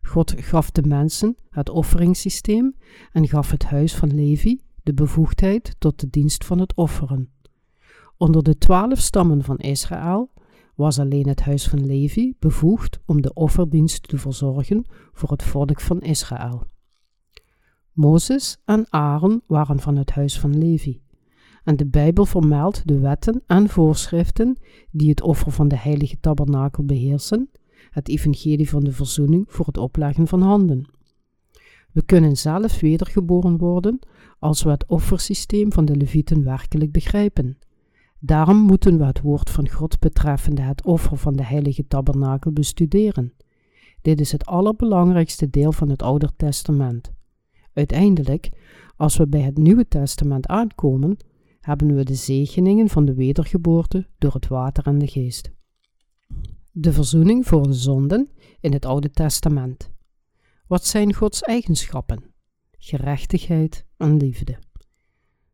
God 0.03 0.35
gaf 0.37 0.71
de 0.71 0.83
mensen 0.83 1.37
het 1.49 1.71
offeringssysteem 1.71 2.77
en 3.13 3.29
gaf 3.29 3.51
het 3.51 3.65
huis 3.65 3.95
van 3.95 4.15
Levi 4.15 4.61
de 4.83 4.95
bevoegdheid 4.95 5.75
tot 5.79 6.01
de 6.01 6.11
dienst 6.11 6.45
van 6.45 6.59
het 6.59 6.75
offeren. 6.75 7.31
Onder 8.17 8.43
de 8.43 8.59
twaalf 8.59 8.99
stammen 8.99 9.43
van 9.45 9.57
Israël 9.57 10.31
was 10.81 10.99
alleen 10.99 11.29
het 11.29 11.41
huis 11.41 11.69
van 11.69 11.87
Levi 11.87 12.35
bevoegd 12.39 13.01
om 13.07 13.21
de 13.21 13.33
offerdienst 13.33 14.09
te 14.09 14.19
verzorgen 14.19 14.85
voor 15.13 15.31
het 15.31 15.43
volk 15.43 15.81
van 15.81 16.01
Israël. 16.01 16.67
Mozes 17.93 18.59
en 18.65 18.87
Aaron 18.89 19.43
waren 19.47 19.81
van 19.81 19.97
het 19.97 20.11
huis 20.11 20.39
van 20.39 20.59
Levi. 20.59 21.01
En 21.65 21.77
de 21.77 21.87
Bijbel 21.87 22.25
vermeldt 22.25 22.89
de 22.89 22.99
wetten 22.99 23.43
en 23.47 23.69
voorschriften 23.69 24.59
die 24.91 25.09
het 25.09 25.23
offer 25.23 25.53
van 25.53 25.69
de 25.69 25.77
heilige 25.77 26.21
tabernakel 26.21 26.85
beheersen, 26.85 27.51
het 27.91 28.09
evangelie 28.09 28.69
van 28.69 28.85
de 28.85 28.93
verzoening 28.93 29.45
voor 29.49 29.67
het 29.67 29.79
opleggen 29.79 30.27
van 30.27 30.43
handen. 30.43 30.89
We 31.93 32.03
kunnen 32.03 32.37
zelf 32.37 32.81
wedergeboren 32.81 33.57
worden 33.57 33.99
als 34.39 34.63
we 34.63 34.71
het 34.71 34.87
offersysteem 34.87 35.73
van 35.73 35.85
de 35.85 35.97
Levieten 35.97 36.45
werkelijk 36.45 36.93
begrijpen. 36.93 37.59
Daarom 38.23 38.57
moeten 38.57 38.99
we 38.99 39.05
het 39.05 39.21
woord 39.21 39.51
van 39.51 39.69
God 39.69 39.99
betreffende 39.99 40.63
het 40.63 40.85
offer 40.85 41.17
van 41.17 41.37
de 41.37 41.45
heilige 41.45 41.87
tabernakel 41.87 42.53
bestuderen. 42.53 43.33
Dit 44.03 44.21
is 44.21 44.33
het 44.33 44.47
allerbelangrijkste 44.47 45.51
deel 45.51 45.73
van 45.73 45.89
het 45.89 46.03
Oude 46.03 46.31
Testament. 46.37 47.13
Uiteindelijk, 47.73 48.51
als 48.97 49.17
we 49.17 49.29
bij 49.29 49.41
het 49.41 49.59
Nieuwe 49.59 49.89
Testament 49.89 50.47
aankomen, 50.47 51.17
hebben 51.61 51.95
we 51.95 52.05
de 52.05 52.15
zegeningen 52.15 52.89
van 52.89 53.05
de 53.05 53.15
wedergeboorte 53.15 54.07
door 54.19 54.33
het 54.33 54.49
water 54.49 54.87
en 54.87 54.99
de 54.99 55.07
geest. 55.07 55.51
De 56.73 56.93
verzoening 56.93 57.47
voor 57.47 57.63
de 57.63 57.73
zonden 57.73 58.31
in 58.61 58.73
het 58.73 58.85
Oude 58.85 59.11
Testament. 59.11 59.91
Wat 60.67 60.87
zijn 60.87 61.15
Gods 61.15 61.43
eigenschappen? 61.43 62.23
Gerechtigheid 62.79 63.87
en 63.97 64.17
liefde. 64.17 64.59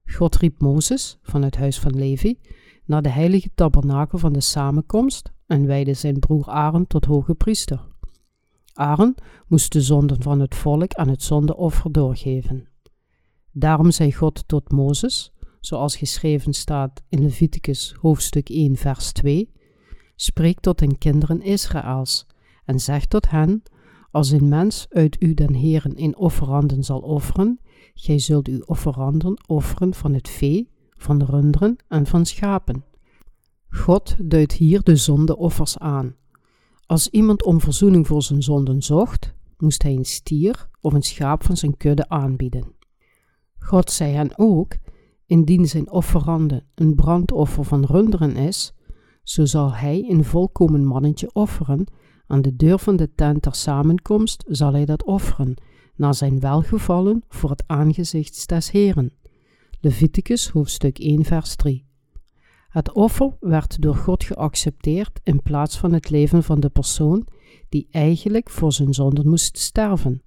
God 0.07 0.37
riep 0.37 0.61
Mozes 0.61 1.19
van 1.23 1.43
het 1.43 1.57
huis 1.57 1.79
van 1.79 1.97
Levi 1.97 2.39
naar 2.85 3.03
de 3.03 3.09
heilige 3.09 3.51
tabernakel 3.55 4.19
van 4.19 4.33
de 4.33 4.41
samenkomst 4.41 5.33
en 5.47 5.67
wijde 5.67 5.95
zijn 5.95 6.19
broer 6.19 6.47
Aaron 6.47 6.87
tot 6.87 7.05
hoge 7.05 7.35
priester. 7.35 7.81
Aaron 8.73 9.15
moest 9.47 9.73
de 9.73 9.81
zonden 9.81 10.23
van 10.23 10.41
het 10.41 10.55
volk 10.55 10.95
aan 10.95 11.09
het 11.09 11.23
zondeoffer 11.23 11.93
doorgeven. 11.93 12.69
Daarom 13.53 13.91
zei 13.91 14.13
God 14.13 14.49
tot 14.49 14.73
Mozes, 14.73 15.33
zoals 15.61 15.97
geschreven 15.97 16.53
staat 16.53 17.03
in 17.09 17.23
Leviticus 17.23 17.95
hoofdstuk 18.01 18.49
1 18.49 18.77
vers 18.77 19.13
2, 19.13 19.55
Spreek 20.17 20.61
tot 20.61 20.79
de 20.79 20.99
kinderen 20.99 21.43
Israëls 21.43 22.27
en 22.65 22.81
zeg 22.81 23.07
tot 23.07 23.31
hen, 23.31 23.63
als 24.11 24.31
een 24.31 24.49
mens 24.49 24.87
uit 24.91 25.23
u 25.23 25.35
den 25.35 25.55
Heeren 25.55 25.97
in 25.97 26.17
offeranden 26.17 26.85
zal 26.85 27.01
offeren, 27.01 27.61
gij 27.99 28.19
zult 28.19 28.49
uw 28.49 28.63
offeranden 28.65 29.39
offeren 29.47 29.95
van 29.95 30.15
het 30.15 30.29
vee, 30.29 30.69
van 30.97 31.23
runderen 31.23 31.77
en 31.89 32.07
van 32.07 32.27
schapen. 32.27 32.85
God 33.69 34.17
duidt 34.19 34.53
hier 34.53 34.83
de 34.83 34.97
zondeoffers 34.97 35.79
aan. 35.79 36.15
Als 36.87 37.09
iemand 37.09 37.45
om 37.45 37.61
verzoening 37.61 38.07
voor 38.07 38.23
zijn 38.23 38.43
zonden 38.43 38.83
zocht, 38.83 39.35
moest 39.59 39.83
hij 39.83 39.93
een 39.93 40.05
stier 40.05 40.69
of 40.81 40.93
een 40.93 41.03
schaap 41.03 41.45
van 41.45 41.57
zijn 41.57 41.77
kudde 41.77 42.09
aanbieden. 42.09 42.73
God 43.59 43.91
zei 43.91 44.13
hen 44.13 44.39
ook, 44.39 44.77
indien 45.27 45.67
zijn 45.67 45.91
offerande 45.91 46.65
een 46.75 46.95
brandoffer 46.95 47.65
van 47.65 47.85
runderen 47.85 48.37
is, 48.37 48.73
zo 49.23 49.45
zal 49.45 49.75
hij 49.75 50.07
een 50.09 50.25
volkomen 50.25 50.85
mannetje 50.85 51.31
offeren, 51.33 51.87
aan 52.27 52.43
de 52.43 52.57
deur 52.57 52.79
van 52.79 52.97
de 52.97 53.15
tent 53.15 53.43
ter 53.43 53.55
samenkomst 53.55 54.45
zal 54.49 54.73
hij 54.73 54.85
dat 54.85 55.05
offeren, 55.05 55.55
naar 55.97 56.15
zijn 56.15 56.41
welgevallen 56.41 57.23
voor 57.29 57.51
het 57.51 57.65
aangezicht 57.67 58.49
des 58.49 58.71
Heren. 58.71 59.13
Leviticus 59.81 60.49
hoofdstuk 60.49 60.99
1 60.99 61.25
vers 61.25 61.57
3 61.57 61.85
Het 62.69 62.93
offer 62.93 63.37
werd 63.41 63.83
door 63.83 63.97
God 63.97 64.25
geaccepteerd 64.25 65.21
in 65.23 65.43
plaats 65.43 65.79
van 65.79 65.93
het 65.93 66.11
leven 66.11 66.43
van 66.43 66.61
de 66.61 66.69
persoon 66.69 67.27
die 67.69 67.89
eigenlijk 67.91 68.51
voor 68.51 68.73
zijn 68.73 68.95
zonden 68.95 69.29
moest 69.29 69.59
sterven. 69.59 70.23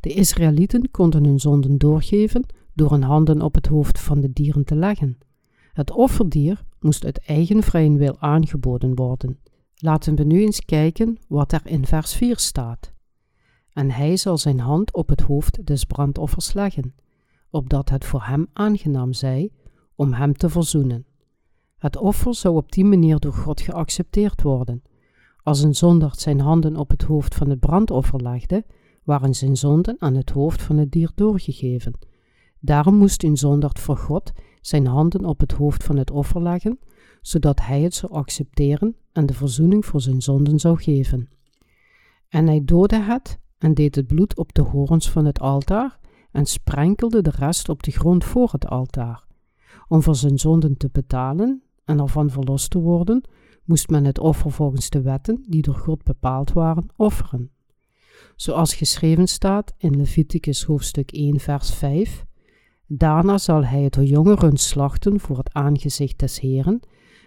De 0.00 0.12
Israëlieten 0.12 0.90
konden 0.90 1.24
hun 1.24 1.40
zonden 1.40 1.78
doorgeven 1.78 2.44
door 2.74 2.90
hun 2.90 3.02
handen 3.02 3.42
op 3.42 3.54
het 3.54 3.66
hoofd 3.66 3.98
van 3.98 4.20
de 4.20 4.32
dieren 4.32 4.64
te 4.64 4.74
leggen. 4.74 5.18
Het 5.72 5.90
offerdier 5.90 6.62
moest 6.80 7.04
uit 7.04 7.18
eigen 7.18 7.62
vrije 7.62 7.96
wil 7.96 8.20
aangeboden 8.20 8.94
worden. 8.94 9.38
Laten 9.76 10.14
we 10.14 10.24
nu 10.24 10.40
eens 10.40 10.64
kijken 10.64 11.18
wat 11.28 11.52
er 11.52 11.60
in 11.64 11.86
vers 11.86 12.14
4 12.14 12.38
staat. 12.38 12.91
En 13.72 13.90
hij 13.90 14.16
zal 14.16 14.38
zijn 14.38 14.60
hand 14.60 14.92
op 14.92 15.08
het 15.08 15.20
hoofd 15.20 15.66
des 15.66 15.84
brandoffers 15.84 16.52
leggen, 16.52 16.94
opdat 17.50 17.88
het 17.88 18.04
voor 18.04 18.22
hem 18.22 18.46
aangenaam 18.52 19.12
zij 19.12 19.50
om 19.94 20.12
hem 20.12 20.36
te 20.36 20.48
verzoenen. 20.48 21.06
Het 21.78 21.96
offer 21.96 22.34
zou 22.34 22.56
op 22.56 22.72
die 22.72 22.84
manier 22.84 23.18
door 23.18 23.32
God 23.32 23.60
geaccepteerd 23.60 24.42
worden. 24.42 24.82
Als 25.42 25.62
een 25.62 25.74
zondaard 25.74 26.20
zijn 26.20 26.40
handen 26.40 26.76
op 26.76 26.90
het 26.90 27.02
hoofd 27.02 27.34
van 27.34 27.50
het 27.50 27.60
brandoffer 27.60 28.22
legde, 28.22 28.64
waren 29.04 29.34
zijn 29.34 29.56
zonden 29.56 29.96
aan 29.98 30.14
het 30.14 30.30
hoofd 30.30 30.62
van 30.62 30.76
het 30.76 30.92
dier 30.92 31.10
doorgegeven. 31.14 31.98
Daarom 32.60 32.94
moest 32.94 33.22
een 33.22 33.36
zondaard 33.36 33.78
voor 33.78 33.96
God 33.96 34.32
zijn 34.60 34.86
handen 34.86 35.24
op 35.24 35.40
het 35.40 35.52
hoofd 35.52 35.84
van 35.84 35.96
het 35.96 36.10
offer 36.10 36.42
leggen, 36.42 36.78
zodat 37.20 37.60
hij 37.60 37.80
het 37.80 37.94
zou 37.94 38.12
accepteren 38.12 38.96
en 39.12 39.26
de 39.26 39.34
verzoening 39.34 39.86
voor 39.86 40.00
zijn 40.00 40.22
zonden 40.22 40.58
zou 40.58 40.82
geven. 40.82 41.28
En 42.28 42.46
hij 42.46 42.64
doodde 42.64 43.00
het 43.00 43.40
en 43.62 43.74
deed 43.74 43.94
het 43.94 44.06
bloed 44.06 44.36
op 44.36 44.52
de 44.52 44.62
horens 44.62 45.10
van 45.10 45.24
het 45.24 45.40
altaar 45.40 45.98
en 46.30 46.46
sprenkelde 46.46 47.22
de 47.22 47.32
rest 47.38 47.68
op 47.68 47.82
de 47.82 47.90
grond 47.90 48.24
voor 48.24 48.48
het 48.52 48.66
altaar. 48.66 49.26
Om 49.88 50.02
voor 50.02 50.14
zijn 50.14 50.38
zonden 50.38 50.76
te 50.76 50.88
betalen 50.92 51.62
en 51.84 52.00
ervan 52.00 52.30
verlost 52.30 52.70
te 52.70 52.78
worden, 52.78 53.22
moest 53.64 53.88
men 53.88 54.04
het 54.04 54.18
offer 54.18 54.50
volgens 54.50 54.90
de 54.90 55.02
wetten 55.02 55.44
die 55.48 55.62
door 55.62 55.74
God 55.74 56.02
bepaald 56.02 56.52
waren 56.52 56.86
offeren. 56.96 57.50
Zoals 58.36 58.74
geschreven 58.74 59.26
staat 59.26 59.74
in 59.78 59.96
Leviticus 59.96 60.64
hoofdstuk 60.64 61.12
1 61.12 61.40
vers 61.40 61.74
5 61.74 62.24
Daarna 62.86 63.38
zal 63.38 63.64
hij 63.64 63.82
het 63.82 63.98
jonge 64.00 64.34
rund 64.34 64.60
slachten 64.60 65.20
voor 65.20 65.38
het 65.38 65.52
aangezicht 65.52 66.18
des 66.18 66.40
Heren, 66.40 66.80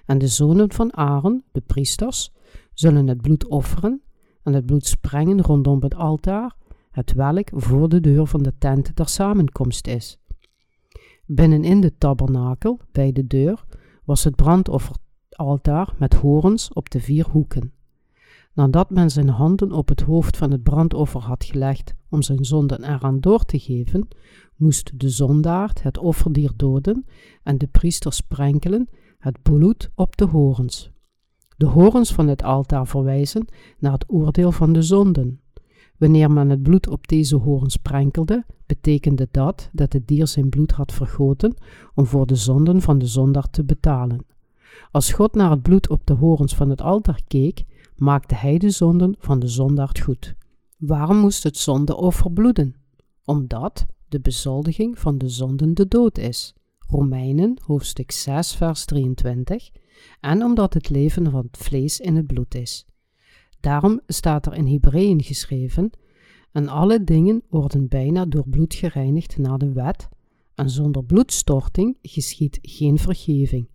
en 0.06 0.18
de 0.18 0.28
zonen 0.28 0.72
van 0.72 0.98
Aaron, 0.98 1.44
de 1.52 1.62
priesters, 1.62 2.32
zullen 2.74 3.08
het 3.08 3.22
bloed 3.22 3.48
offeren 3.48 4.05
en 4.46 4.54
het 4.54 4.66
bloed 4.66 4.86
sprengen 4.86 5.42
rondom 5.42 5.82
het 5.82 5.96
altaar, 5.96 6.56
het 6.92 7.14
welk 7.14 7.50
voor 7.54 7.90
de 7.90 8.00
deur 8.00 8.28
van 8.28 8.44
de 8.44 8.54
tent 8.58 8.96
der 8.96 9.10
samenkomst 9.10 9.88
is. 9.88 10.18
Binnenin 11.26 11.82
de 11.82 11.98
tabernakel, 11.98 12.80
bij 12.92 13.12
de 13.12 13.28
deur, 13.28 13.66
was 14.04 14.24
het 14.24 14.36
brandofferaltaar 14.36 15.94
met 15.98 16.14
horens 16.14 16.74
op 16.74 16.90
de 16.90 17.00
vier 17.00 17.28
hoeken. 17.32 17.74
Nadat 18.54 18.90
men 18.90 19.12
zijn 19.12 19.30
handen 19.30 19.72
op 19.72 19.90
het 19.90 20.02
hoofd 20.02 20.38
van 20.38 20.52
het 20.52 20.64
brandoffer 20.64 21.22
had 21.22 21.44
gelegd 21.44 21.94
om 22.10 22.22
zijn 22.22 22.46
zonden 22.46 22.84
eraan 22.84 23.20
door 23.20 23.46
te 23.46 23.60
geven, 23.60 24.08
moest 24.56 25.00
de 25.00 25.10
zondaard 25.10 25.84
het 25.84 25.98
offerdier 25.98 26.52
doden 26.56 27.06
en 27.44 27.58
de 27.58 27.68
priester 27.68 28.14
sprenkelen 28.14 28.90
het 29.20 29.42
bloed 29.42 29.92
op 29.96 30.18
de 30.18 30.26
horens. 30.26 30.95
De 31.58 31.66
horens 31.66 32.14
van 32.14 32.28
het 32.28 32.44
altaar 32.44 32.88
verwijzen 32.88 33.48
naar 33.80 33.92
het 33.92 34.06
oordeel 34.08 34.52
van 34.52 34.74
de 34.74 34.82
zonden. 34.82 35.40
Wanneer 35.98 36.32
men 36.32 36.50
het 36.50 36.64
bloed 36.64 36.88
op 36.88 37.08
deze 37.08 37.36
horens 37.36 37.74
sprenkelde, 37.74 38.46
betekende 38.66 39.28
dat 39.32 39.70
dat 39.74 39.94
het 39.94 40.08
dier 40.08 40.28
zijn 40.28 40.50
bloed 40.50 40.72
had 40.72 40.94
vergoten 40.94 41.54
om 41.94 42.06
voor 42.06 42.26
de 42.26 42.36
zonden 42.36 42.82
van 42.82 42.98
de 42.98 43.06
zondaar 43.08 43.50
te 43.50 43.64
betalen. 43.64 44.26
Als 44.92 45.12
God 45.12 45.36
naar 45.36 45.52
het 45.52 45.62
bloed 45.62 45.90
op 45.90 46.02
de 46.06 46.14
horens 46.14 46.56
van 46.56 46.70
het 46.70 46.82
altaar 46.82 47.22
keek, 47.28 47.64
maakte 47.96 48.36
hij 48.36 48.58
de 48.58 48.70
zonden 48.70 49.16
van 49.20 49.40
de 49.40 49.48
zondaard 49.48 50.00
goed. 50.00 50.36
Waarom 50.78 51.18
moest 51.18 51.44
het 51.44 51.58
zondeoffer 51.58 52.32
bloeden? 52.32 52.76
Omdat 53.26 53.86
de 54.08 54.20
bezoldiging 54.20 55.00
van 55.00 55.18
de 55.18 55.30
zonden 55.30 55.74
de 55.74 55.88
dood 55.88 56.18
is. 56.18 56.54
Romeinen 56.88 57.58
hoofdstuk 57.64 58.12
6 58.12 58.56
vers 58.56 58.86
23 58.86 59.72
en 60.20 60.44
omdat 60.44 60.74
het 60.74 60.90
leven 60.90 61.32
van 61.32 61.44
het 61.52 61.58
vlees 61.58 62.00
in 62.00 62.16
het 62.16 62.28
bloed 62.28 62.56
is. 62.56 62.86
Daarom 63.60 64.02
staat 64.08 64.46
er 64.46 64.54
in 64.54 64.68
Hebreeën 64.68 65.24
geschreven: 65.24 65.90
En 66.52 66.68
alle 66.68 67.04
dingen 67.04 67.44
worden 67.50 67.88
bijna 67.88 68.26
door 68.26 68.48
bloed 68.50 68.74
gereinigd 68.74 69.38
naar 69.38 69.58
de 69.58 69.72
wet, 69.72 70.10
en 70.56 70.70
zonder 70.70 71.04
bloedstorting 71.04 71.98
geschiet 72.02 72.60
geen 72.62 72.98
vergeving. 72.98 73.70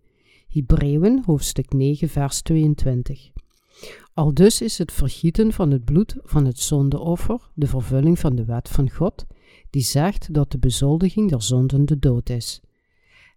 Hebreeën 0.49 1.23
hoofdstuk 1.25 1.73
9 1.73 2.09
vers 2.09 2.43
22. 2.43 3.31
Al 4.15 4.35
dus 4.35 4.61
is 4.61 4.79
het 4.79 4.93
vergieten 4.93 5.53
van 5.53 5.71
het 5.71 5.85
bloed 5.85 6.17
van 6.23 6.45
het 6.45 6.59
zondeoffer 6.59 7.51
de 7.55 7.67
vervulling 7.67 8.19
van 8.19 8.37
de 8.37 8.45
wet 8.45 8.69
van 8.69 8.91
God, 8.91 9.27
die 9.71 9.83
zegt 9.83 10.35
dat 10.35 10.51
de 10.51 10.59
bezoldiging 10.59 11.31
der 11.31 11.43
zonden 11.43 11.85
de 11.85 11.99
dood 11.99 12.29
is. 12.31 12.61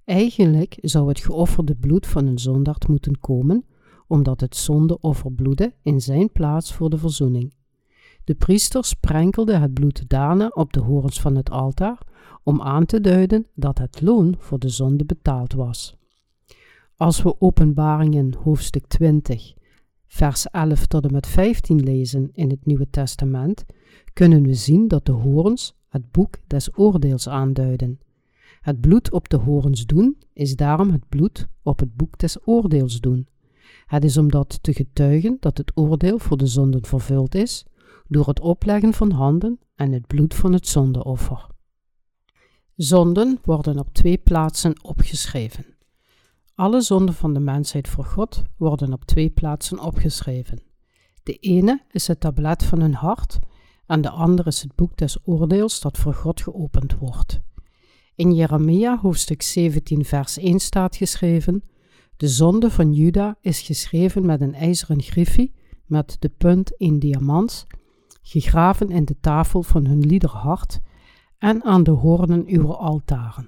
Eigenlijk 0.06 0.78
zou 0.82 1.08
het 1.08 1.20
geofferde 1.20 1.76
bloed 1.76 2.08
van 2.08 2.28
een 2.28 2.39
zondaard 2.39 2.88
moeten 2.88 3.20
komen, 3.20 3.66
omdat 4.08 4.41
het 4.41 4.56
zondeoffer 4.56 5.32
bloedde 5.32 5.74
in 5.82 6.01
zijn 6.01 6.32
plaats 6.32 6.74
voor 6.74 6.89
de 6.89 6.97
verzoening. 6.97 7.54
De 8.24 8.36
priester 8.36 8.86
sprenkelde 8.86 9.56
het 9.56 9.74
bloed 9.74 10.10
daarna 10.10 10.47
op 10.47 10.74
de 10.74 10.80
horens 10.80 11.22
van 11.22 11.36
het 11.36 11.49
altaar, 11.49 11.99
om 12.43 12.62
aan 12.62 12.86
te 12.86 13.01
duiden 13.01 13.47
dat 13.56 13.78
het 13.78 14.01
loon 14.01 14.36
voor 14.38 14.60
de 14.60 14.70
zonde 14.70 15.06
betaald 15.06 15.54
was. 15.54 15.95
Als 16.95 17.22
we 17.22 17.41
Openbaringen 17.41 18.34
hoofdstuk 18.43 18.88
20 18.88 19.54
vers 20.08 20.47
11 20.49 20.86
tot 20.86 21.06
en 21.06 21.12
met 21.12 21.28
15 21.28 21.84
lezen 21.84 22.30
in 22.34 22.49
het 22.49 22.66
Nieuwe 22.66 22.89
Testament, 22.89 23.66
kunnen 24.14 24.43
we 24.43 24.54
zien 24.54 24.88
dat 24.88 25.06
de 25.06 25.12
horens 25.12 25.76
het 25.88 26.12
boek 26.12 26.36
des 26.47 26.78
oordeels 26.78 27.30
aanduiden. 27.30 27.99
Het 28.64 28.82
bloed 28.82 29.11
op 29.11 29.30
de 29.30 29.38
horens 29.38 29.86
doen 29.86 30.18
is 30.34 30.55
daarom 30.55 30.91
het 30.91 31.09
bloed 31.09 31.47
op 31.61 31.80
het 31.80 31.95
boek 31.95 32.18
des 32.18 32.38
oordeels 32.47 32.99
doen. 32.99 33.28
Het 33.86 34.03
is 34.03 34.18
om 34.18 34.32
dat 34.32 34.64
te 34.64 34.74
getuigen 34.74 35.38
dat 35.39 35.57
het 35.57 35.72
oordeel 35.76 36.20
voor 36.20 36.38
de 36.38 36.47
zonden 36.47 36.86
vervuld 36.86 37.36
is, 37.36 37.66
door 38.07 38.28
het 38.28 38.39
opleggen 38.39 38.93
van 38.93 39.11
handen 39.11 39.59
en 39.76 39.91
het 39.91 40.07
bloed 40.07 40.36
van 40.36 40.53
het 40.53 40.68
zondeoffer. 40.68 41.47
Zonden 42.76 43.39
worden 43.41 43.80
op 43.80 43.93
twee 43.93 44.18
plaatsen 44.18 44.84
opgeschreven. 44.84 45.66
Alle 46.55 46.82
zonden 46.82 47.16
van 47.16 47.34
de 47.34 47.39
mensheid 47.39 47.88
voor 47.88 48.05
God 48.05 48.43
worden 48.57 48.93
op 48.93 49.05
twee 49.05 49.30
plaatsen 49.30 49.80
opgeschreven. 49.80 50.61
De 51.24 51.38
ene 51.38 51.84
is 51.91 52.07
het 52.07 52.20
tablet 52.20 52.64
van 52.64 52.82
hun 52.82 52.93
hart 52.93 53.39
en 53.86 54.01
de 54.01 54.09
andere 54.09 54.49
is 54.49 54.61
het 54.61 54.76
boek 54.76 54.97
des 54.97 55.18
oordeels 55.24 55.82
dat 55.82 55.97
voor 55.97 56.14
God 56.14 56.41
geopend 56.41 56.97
wordt. 56.97 57.41
In 58.16 58.34
Jeremia 58.34 58.99
hoofdstuk 59.01 59.41
17 59.41 60.05
vers 60.05 60.38
1 60.38 60.59
staat 60.59 60.95
geschreven: 60.95 61.64
De 62.18 62.28
zonde 62.28 62.72
van 62.72 62.93
Juda 62.93 63.38
is 63.41 63.61
geschreven 63.61 64.26
met 64.26 64.41
een 64.41 64.53
ijzeren 64.53 65.01
griffie 65.01 65.53
met 65.86 66.18
de 66.20 66.30
punt 66.30 66.72
in 66.78 66.99
diamant, 66.99 67.66
gegraven 68.22 68.89
in 68.89 69.05
de 69.05 69.16
tafel 69.20 69.64
van 69.64 69.86
hun 69.86 69.99
liederhart 69.99 70.80
en 71.38 71.64
aan 71.64 71.84
de 71.84 71.91
hoornen 71.91 72.43
uw 72.47 72.74
altaren. 72.74 73.47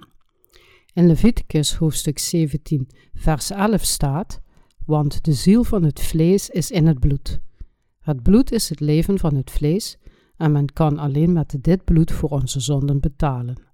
In 0.93 1.07
Leviticus 1.07 1.75
hoofdstuk 1.75 2.19
17, 2.19 2.87
vers 3.13 3.49
11 3.49 3.83
staat: 3.83 4.41
Want 4.85 5.23
de 5.23 5.33
ziel 5.33 5.63
van 5.63 5.83
het 5.83 6.01
vlees 6.01 6.49
is 6.49 6.71
in 6.71 6.87
het 6.87 6.99
bloed. 6.99 7.39
Het 7.99 8.23
bloed 8.23 8.51
is 8.51 8.69
het 8.69 8.79
leven 8.79 9.19
van 9.19 9.35
het 9.35 9.51
vlees, 9.51 9.97
en 10.37 10.51
men 10.51 10.73
kan 10.73 10.99
alleen 10.99 11.33
met 11.33 11.57
dit 11.61 11.83
bloed 11.83 12.11
voor 12.11 12.29
onze 12.29 12.59
zonden 12.59 12.99
betalen. 12.99 13.73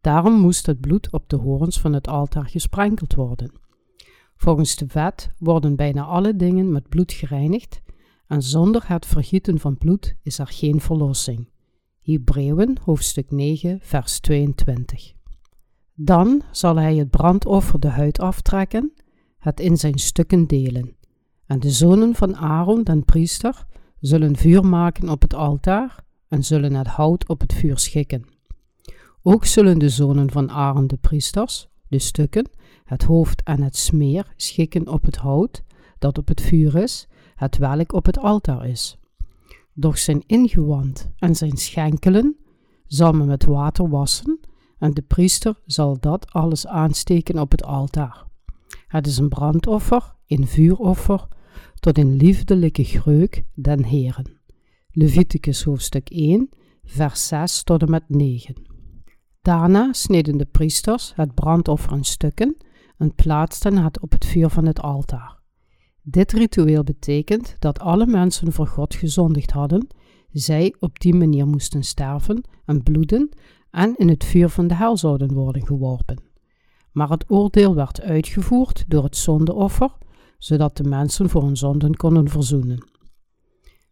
Daarom 0.00 0.32
moest 0.32 0.66
het 0.66 0.80
bloed 0.80 1.12
op 1.12 1.28
de 1.28 1.36
horens 1.36 1.80
van 1.80 1.92
het 1.92 2.08
altaar 2.08 2.48
gesprenkeld 2.48 3.14
worden. 3.14 3.52
Volgens 4.36 4.76
de 4.76 4.86
wet 4.92 5.30
worden 5.38 5.76
bijna 5.76 6.02
alle 6.02 6.36
dingen 6.36 6.72
met 6.72 6.88
bloed 6.88 7.12
gereinigd, 7.12 7.80
en 8.26 8.42
zonder 8.42 8.82
het 8.86 9.06
vergieten 9.06 9.58
van 9.58 9.78
bloed 9.78 10.16
is 10.22 10.38
er 10.38 10.46
geen 10.46 10.80
verlossing. 10.80 11.48
Hebreeën 12.02 12.78
hoofdstuk 12.84 13.30
9, 13.30 13.78
vers 13.82 14.20
22. 14.20 15.12
Dan 15.94 16.42
zal 16.50 16.76
hij 16.76 16.96
het 16.96 17.10
brandoffer 17.10 17.80
de 17.80 17.88
huid 17.88 18.20
aftrekken, 18.20 18.92
het 19.38 19.60
in 19.60 19.76
zijn 19.76 19.98
stukken 19.98 20.46
delen. 20.46 20.96
En 21.46 21.60
de 21.60 21.70
zonen 21.70 22.14
van 22.14 22.36
Aaron, 22.36 22.82
den 22.82 23.04
priester, 23.04 23.66
zullen 24.00 24.36
vuur 24.36 24.64
maken 24.64 25.08
op 25.08 25.22
het 25.22 25.34
altaar 25.34 26.04
en 26.28 26.44
zullen 26.44 26.74
het 26.74 26.86
hout 26.86 27.28
op 27.28 27.40
het 27.40 27.52
vuur 27.54 27.78
schikken. 27.78 28.29
Ook 29.22 29.44
zullen 29.44 29.78
de 29.78 29.88
zonen 29.88 30.30
van 30.30 30.50
Aaron 30.50 30.86
de 30.86 30.96
priesters, 30.96 31.68
de 31.88 31.98
stukken, 31.98 32.50
het 32.84 33.02
hoofd 33.02 33.42
en 33.42 33.62
het 33.62 33.76
smeer 33.76 34.32
schikken 34.36 34.88
op 34.88 35.04
het 35.04 35.16
hout 35.16 35.62
dat 35.98 36.18
op 36.18 36.28
het 36.28 36.40
vuur 36.40 36.76
is, 36.76 37.08
het 37.34 37.56
welk 37.58 37.92
op 37.92 38.06
het 38.06 38.18
altaar 38.18 38.66
is. 38.66 38.98
Doch 39.72 39.98
zijn 39.98 40.22
ingewand 40.26 41.10
en 41.18 41.34
zijn 41.34 41.56
schenkelen 41.56 42.36
zal 42.86 43.12
men 43.12 43.26
met 43.26 43.44
water 43.44 43.88
wassen 43.88 44.40
en 44.78 44.94
de 44.94 45.02
priester 45.02 45.60
zal 45.66 45.96
dat 46.00 46.32
alles 46.32 46.66
aansteken 46.66 47.38
op 47.38 47.50
het 47.50 47.64
altaar. 47.64 48.24
Het 48.86 49.06
is 49.06 49.18
een 49.18 49.28
brandoffer, 49.28 50.14
een 50.26 50.46
vuuroffer, 50.46 51.28
tot 51.74 51.98
een 51.98 52.16
liefdelijke 52.16 52.84
greuk 52.84 53.44
den 53.54 53.84
Heren. 53.84 54.40
Leviticus 54.90 55.62
hoofdstuk 55.62 56.10
1, 56.10 56.48
vers 56.84 57.26
6 57.26 57.62
tot 57.62 57.82
en 57.82 57.90
met 57.90 58.04
9. 58.08 58.69
Daarna 59.42 59.92
sneden 59.92 60.36
de 60.36 60.44
priesters 60.44 61.12
het 61.16 61.34
brandoffer 61.34 61.92
in 61.92 62.04
stukken 62.04 62.56
en 62.96 63.14
plaatsten 63.14 63.76
het 63.76 64.00
op 64.00 64.12
het 64.12 64.24
vuur 64.24 64.48
van 64.48 64.66
het 64.66 64.80
altaar. 64.80 65.38
Dit 66.02 66.32
ritueel 66.32 66.84
betekent 66.84 67.56
dat 67.58 67.78
alle 67.78 68.06
mensen 68.06 68.52
voor 68.52 68.66
God 68.66 68.94
gezondigd 68.94 69.50
hadden, 69.50 69.86
zij 70.32 70.74
op 70.78 71.00
die 71.00 71.14
manier 71.14 71.46
moesten 71.46 71.82
sterven 71.82 72.44
en 72.64 72.82
bloeden 72.82 73.28
en 73.70 73.96
in 73.96 74.08
het 74.08 74.24
vuur 74.24 74.48
van 74.48 74.66
de 74.66 74.74
hel 74.74 74.96
zouden 74.96 75.32
worden 75.32 75.66
geworpen. 75.66 76.22
Maar 76.92 77.10
het 77.10 77.30
oordeel 77.30 77.74
werd 77.74 78.00
uitgevoerd 78.00 78.84
door 78.88 79.04
het 79.04 79.16
zondeoffer, 79.16 79.90
zodat 80.38 80.76
de 80.76 80.84
mensen 80.84 81.28
voor 81.28 81.42
hun 81.42 81.56
zonden 81.56 81.96
konden 81.96 82.28
verzoenen. 82.28 82.89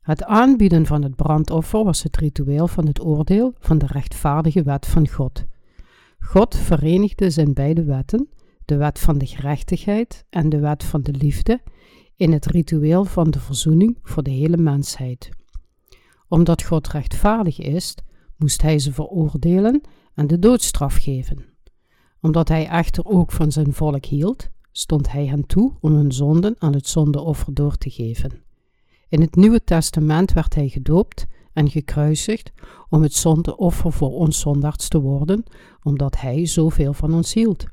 Het 0.08 0.24
aanbieden 0.24 0.86
van 0.86 1.02
het 1.02 1.16
brandoffer 1.16 1.84
was 1.84 2.02
het 2.02 2.16
ritueel 2.16 2.68
van 2.68 2.86
het 2.86 3.04
oordeel 3.04 3.54
van 3.58 3.78
de 3.78 3.86
rechtvaardige 3.86 4.62
wet 4.62 4.86
van 4.86 5.08
God. 5.08 5.44
God 6.18 6.56
verenigde 6.56 7.30
zijn 7.30 7.54
beide 7.54 7.84
wetten 7.84 8.28
de 8.64 8.76
wet 8.76 8.98
van 8.98 9.18
de 9.18 9.26
gerechtigheid 9.26 10.24
en 10.30 10.48
de 10.48 10.58
wet 10.58 10.84
van 10.84 11.02
de 11.02 11.12
liefde 11.12 11.60
in 12.16 12.32
het 12.32 12.46
ritueel 12.46 13.04
van 13.04 13.30
de 13.30 13.40
verzoening 13.40 13.98
voor 14.02 14.22
de 14.22 14.30
hele 14.30 14.56
mensheid. 14.56 15.28
Omdat 16.28 16.62
God 16.62 16.88
rechtvaardig 16.88 17.58
is, 17.58 17.94
moest 18.36 18.62
hij 18.62 18.78
ze 18.78 18.92
veroordelen 18.92 19.80
en 20.14 20.26
de 20.26 20.38
doodstraf 20.38 20.96
geven. 20.96 21.44
Omdat 22.20 22.48
hij 22.48 22.68
echter 22.68 23.04
ook 23.04 23.32
van 23.32 23.52
zijn 23.52 23.72
volk 23.72 24.04
hield, 24.04 24.48
stond 24.72 25.12
hij 25.12 25.26
hen 25.26 25.46
toe 25.46 25.76
om 25.80 25.92
hun 25.92 26.12
zonden 26.12 26.54
aan 26.58 26.74
het 26.74 26.88
zondeoffer 26.88 27.54
door 27.54 27.76
te 27.76 27.90
geven. 27.90 28.46
In 29.08 29.20
het 29.20 29.36
Nieuwe 29.36 29.64
Testament 29.64 30.32
werd 30.32 30.54
hij 30.54 30.68
gedoopt 30.68 31.26
en 31.52 31.70
gekruisigd 31.70 32.52
om 32.88 33.02
het 33.02 33.14
zondeoffer 33.14 33.92
voor 33.92 34.12
ons 34.12 34.40
zondags 34.40 34.88
te 34.88 35.00
worden, 35.00 35.44
omdat 35.82 36.20
hij 36.20 36.46
zoveel 36.46 36.92
van 36.92 37.14
ons 37.14 37.34
hield. 37.34 37.64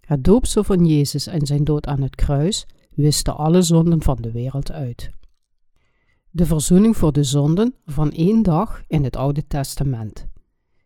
Het 0.00 0.24
doopsel 0.24 0.64
van 0.64 0.86
Jezus 0.86 1.26
en 1.26 1.46
zijn 1.46 1.64
dood 1.64 1.86
aan 1.86 2.02
het 2.02 2.14
kruis 2.14 2.66
wisten 2.94 3.36
alle 3.36 3.62
zonden 3.62 4.02
van 4.02 4.16
de 4.20 4.30
wereld 4.30 4.72
uit. 4.72 5.10
De 6.30 6.46
verzoening 6.46 6.96
voor 6.96 7.12
de 7.12 7.24
zonden 7.24 7.74
van 7.84 8.12
één 8.12 8.42
dag 8.42 8.82
in 8.86 9.04
het 9.04 9.16
Oude 9.16 9.46
Testament. 9.46 10.26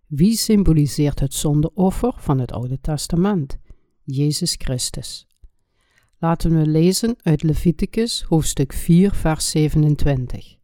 Wie 0.06 0.36
symboliseert 0.36 1.20
het 1.20 1.34
zondeoffer 1.34 2.12
van 2.16 2.38
het 2.38 2.52
Oude 2.52 2.80
Testament? 2.80 3.58
Jezus 4.04 4.54
Christus. 4.58 5.27
Laten 6.20 6.58
we 6.58 6.66
lezen 6.66 7.16
uit 7.22 7.42
Leviticus 7.42 8.22
hoofdstuk 8.22 8.72
4, 8.72 9.14
vers 9.14 9.50
27. 9.50 10.56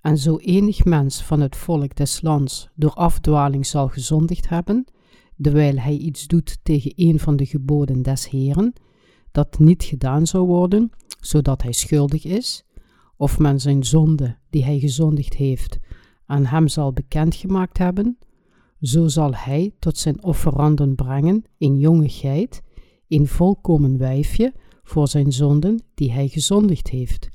En 0.00 0.18
zo 0.18 0.36
enig 0.36 0.84
mens 0.84 1.22
van 1.22 1.40
het 1.40 1.56
volk 1.56 1.96
des 1.96 2.22
lands 2.22 2.68
door 2.74 2.90
afdwaling 2.90 3.66
zal 3.66 3.88
gezondigd 3.88 4.48
hebben, 4.48 4.84
terwijl 5.40 5.76
hij 5.76 5.96
iets 5.96 6.26
doet 6.26 6.58
tegen 6.62 6.92
een 6.94 7.18
van 7.18 7.36
de 7.36 7.46
geboden 7.46 8.02
des 8.02 8.28
Heren, 8.28 8.72
dat 9.32 9.58
niet 9.58 9.84
gedaan 9.84 10.26
zou 10.26 10.46
worden, 10.46 10.90
zodat 11.20 11.62
hij 11.62 11.72
schuldig 11.72 12.24
is, 12.24 12.64
of 13.16 13.38
men 13.38 13.60
zijn 13.60 13.84
zonde 13.84 14.38
die 14.50 14.64
hij 14.64 14.78
gezondigd 14.78 15.34
heeft 15.34 15.78
aan 16.26 16.46
hem 16.46 16.68
zal 16.68 16.92
bekendgemaakt 16.92 17.78
hebben, 17.78 18.18
zo 18.80 19.08
zal 19.08 19.34
hij 19.34 19.74
tot 19.78 19.98
zijn 19.98 20.24
offeranden 20.24 20.94
brengen 20.94 21.44
een 21.58 21.78
jonge 21.78 22.08
geit, 22.08 22.62
een 23.08 23.26
volkomen 23.26 23.98
wijfje 23.98 24.52
voor 24.86 25.08
zijn 25.08 25.32
zonden 25.32 25.82
die 25.94 26.12
hij 26.12 26.28
gezondigd 26.28 26.88
heeft. 26.88 27.28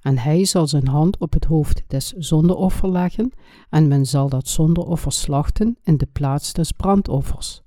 En 0.00 0.18
hij 0.18 0.44
zal 0.44 0.66
zijn 0.66 0.88
hand 0.88 1.18
op 1.18 1.32
het 1.32 1.44
hoofd 1.44 1.82
des 1.86 2.12
zondeoffer 2.12 2.90
leggen, 2.90 3.32
en 3.70 3.88
men 3.88 4.06
zal 4.06 4.28
dat 4.28 4.48
zondeoffer 4.48 5.12
slachten 5.12 5.76
in 5.82 5.96
de 5.96 6.08
plaats 6.12 6.52
des 6.52 6.72
brandoffers. 6.72 7.62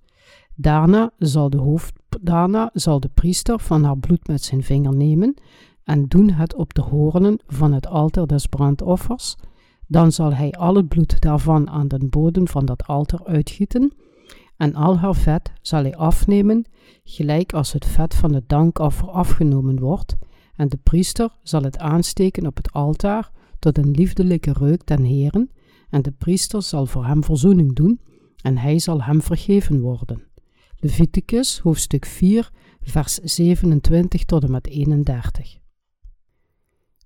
Daarna 0.55 1.11
zal 1.17 1.49
de, 1.49 1.57
hoofd, 1.57 1.93
daarna 2.21 2.69
zal 2.73 2.99
de 2.99 3.09
priester 3.13 3.59
van 3.59 3.83
haar 3.83 3.97
bloed 3.97 4.27
met 4.27 4.43
zijn 4.43 4.63
vinger 4.63 4.95
nemen 4.95 5.33
en 5.83 6.05
doen 6.05 6.29
het 6.29 6.55
op 6.55 6.73
de 6.73 6.81
hoornen 6.81 7.39
van 7.47 7.73
het 7.73 7.87
altaar 7.87 8.27
des 8.27 8.45
brandoffers. 8.45 9.35
Dan 9.87 10.11
zal 10.11 10.33
hij 10.33 10.51
al 10.51 10.75
het 10.75 10.87
bloed 10.87 11.21
daarvan 11.21 11.69
aan 11.69 11.87
den 11.87 12.09
bodem 12.09 12.47
van 12.47 12.65
dat 12.65 12.87
altaar 12.87 13.25
uitgieten, 13.25 13.93
en 14.57 14.75
al 14.75 14.97
haar 14.97 15.15
vet 15.15 15.51
zal 15.61 15.81
hij 15.81 15.95
afnemen, 15.95 16.65
gelijk 17.03 17.53
als 17.53 17.71
het 17.73 17.85
vet 17.85 18.15
van 18.15 18.33
het 18.33 18.49
dankoffer 18.49 19.09
afgenomen 19.09 19.79
wordt, 19.79 20.17
en 20.55 20.69
de 20.69 20.77
priester 20.83 21.37
zal 21.43 21.63
het 21.63 21.77
aansteken 21.77 22.45
op 22.45 22.57
het 22.57 22.71
altaar 22.71 23.31
tot 23.59 23.77
een 23.77 23.91
liefdelijke 23.91 24.53
reuk 24.53 24.83
ten 24.83 25.03
Heren, 25.03 25.51
en 25.89 26.01
de 26.01 26.11
priester 26.11 26.63
zal 26.63 26.85
voor 26.85 27.05
hem 27.05 27.23
verzoening 27.23 27.75
doen, 27.75 27.99
en 28.41 28.57
hij 28.57 28.79
zal 28.79 29.03
hem 29.03 29.21
vergeven 29.21 29.79
worden. 29.79 30.23
Leviticus 30.79 31.59
hoofdstuk 31.59 32.05
4, 32.05 32.51
vers 32.81 33.13
27 33.13 34.25
tot 34.25 34.43
en 34.43 34.51
met 34.51 34.67
31. 34.67 35.57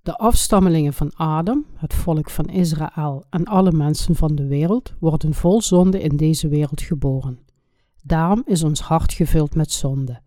De 0.02 0.16
afstammelingen 0.16 0.92
van 0.92 1.12
Adam, 1.14 1.66
het 1.76 1.94
volk 1.94 2.30
van 2.30 2.46
Israël 2.46 3.24
en 3.30 3.44
alle 3.44 3.72
mensen 3.72 4.14
van 4.14 4.34
de 4.34 4.46
wereld 4.46 4.94
worden 4.98 5.34
vol 5.34 5.62
zonde 5.62 6.00
in 6.00 6.16
deze 6.16 6.48
wereld 6.48 6.80
geboren. 6.80 7.38
Daarom 8.02 8.42
is 8.46 8.62
ons 8.62 8.80
hart 8.80 9.12
gevuld 9.12 9.54
met 9.54 9.72
zonde. 9.72 10.20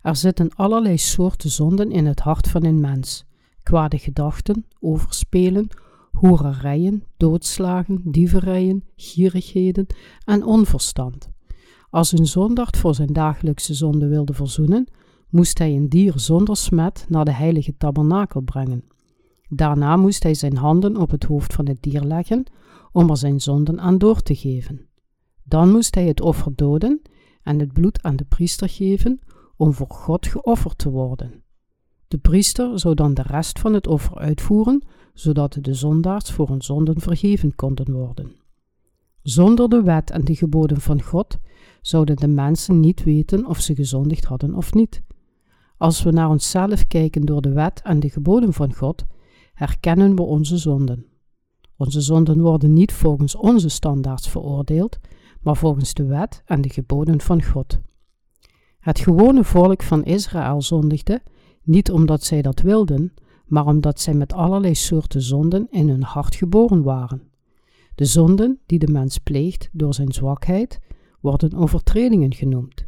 Er 0.00 0.16
zitten 0.16 0.54
allerlei 0.54 0.98
soorten 0.98 1.50
zonden 1.50 1.90
in 1.90 2.06
het 2.06 2.20
hart 2.20 2.48
van 2.48 2.64
een 2.64 2.80
mens: 2.80 3.24
kwade 3.62 3.98
gedachten, 3.98 4.66
overspelen, 4.80 5.68
hoererijen, 6.12 7.04
doodslagen, 7.16 8.00
dieverijen, 8.04 8.84
gierigheden 8.96 9.86
en 10.24 10.44
onverstand. 10.44 11.28
Als 11.90 12.12
een 12.12 12.26
zondaard 12.26 12.76
voor 12.76 12.94
zijn 12.94 13.12
dagelijkse 13.12 13.74
zonde 13.74 14.08
wilde 14.08 14.34
verzoenen, 14.34 14.88
moest 15.28 15.58
hij 15.58 15.76
een 15.76 15.88
dier 15.88 16.12
zonder 16.16 16.56
smet 16.56 17.06
naar 17.08 17.24
de 17.24 17.32
heilige 17.32 17.76
tabernakel 17.76 18.40
brengen. 18.40 18.90
Daarna 19.54 19.96
moest 19.96 20.22
hij 20.22 20.34
zijn 20.34 20.56
handen 20.56 20.96
op 20.96 21.10
het 21.10 21.24
hoofd 21.24 21.54
van 21.54 21.66
het 21.68 21.82
dier 21.82 22.02
leggen 22.02 22.44
om 22.92 23.10
er 23.10 23.16
zijn 23.16 23.40
zonden 23.40 23.80
aan 23.80 23.98
door 23.98 24.22
te 24.22 24.34
geven. 24.34 24.88
Dan 25.42 25.70
moest 25.70 25.94
hij 25.94 26.06
het 26.06 26.20
offer 26.20 26.52
doden 26.54 27.02
en 27.42 27.58
het 27.58 27.72
bloed 27.72 28.02
aan 28.02 28.16
de 28.16 28.24
priester 28.24 28.68
geven 28.68 29.20
om 29.56 29.72
voor 29.72 29.90
God 29.90 30.26
geofferd 30.26 30.78
te 30.78 30.90
worden. 30.90 31.42
De 32.08 32.18
priester 32.18 32.78
zou 32.78 32.94
dan 32.94 33.14
de 33.14 33.22
rest 33.22 33.58
van 33.58 33.74
het 33.74 33.86
offer 33.86 34.16
uitvoeren, 34.18 34.84
zodat 35.14 35.58
de 35.60 35.74
zondaars 35.74 36.30
voor 36.30 36.48
hun 36.48 36.62
zonden 36.62 37.00
vergeven 37.00 37.54
konden 37.54 37.92
worden. 37.92 38.32
Zonder 39.22 39.68
de 39.68 39.82
wet 39.82 40.10
en 40.10 40.24
de 40.24 40.34
geboden 40.34 40.80
van 40.80 41.02
God 41.02 41.38
zouden 41.80 42.16
de 42.16 42.28
mensen 42.28 42.80
niet 42.80 43.02
weten 43.02 43.46
of 43.46 43.60
ze 43.60 43.74
gezondigd 43.74 44.24
hadden 44.24 44.54
of 44.54 44.74
niet. 44.74 45.02
Als 45.76 46.02
we 46.02 46.10
naar 46.10 46.28
onszelf 46.28 46.86
kijken 46.86 47.22
door 47.22 47.42
de 47.42 47.52
wet 47.52 47.80
en 47.84 48.00
de 48.00 48.10
geboden 48.10 48.52
van 48.52 48.74
God, 48.74 49.04
herkennen 49.62 50.16
we 50.16 50.22
onze 50.22 50.56
zonden. 50.56 51.06
Onze 51.76 52.00
zonden 52.00 52.40
worden 52.40 52.72
niet 52.72 52.92
volgens 52.92 53.36
onze 53.36 53.68
standaards 53.68 54.28
veroordeeld, 54.28 54.98
maar 55.40 55.56
volgens 55.56 55.94
de 55.94 56.04
wet 56.04 56.42
en 56.44 56.60
de 56.60 56.68
geboden 56.68 57.20
van 57.20 57.42
God. 57.42 57.78
Het 58.78 58.98
gewone 58.98 59.44
volk 59.44 59.82
van 59.82 60.04
Israël 60.04 60.62
zondigde, 60.62 61.22
niet 61.62 61.90
omdat 61.90 62.24
zij 62.24 62.42
dat 62.42 62.60
wilden, 62.60 63.14
maar 63.46 63.66
omdat 63.66 64.00
zij 64.00 64.14
met 64.14 64.32
allerlei 64.32 64.74
soorten 64.74 65.22
zonden 65.22 65.66
in 65.70 65.88
hun 65.88 66.02
hart 66.02 66.34
geboren 66.34 66.82
waren. 66.82 67.22
De 67.94 68.04
zonden 68.04 68.58
die 68.66 68.78
de 68.78 68.92
mens 68.92 69.18
pleegt 69.18 69.68
door 69.72 69.94
zijn 69.94 70.12
zwakheid 70.12 70.80
worden 71.20 71.54
overtredingen 71.54 72.34
genoemd. 72.34 72.86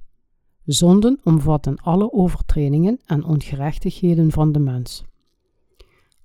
Zonden 0.64 1.20
omvatten 1.24 1.76
alle 1.76 2.12
overtredingen 2.12 3.00
en 3.04 3.24
ongerechtigheden 3.24 4.30
van 4.30 4.52
de 4.52 4.58
mens. 4.58 5.04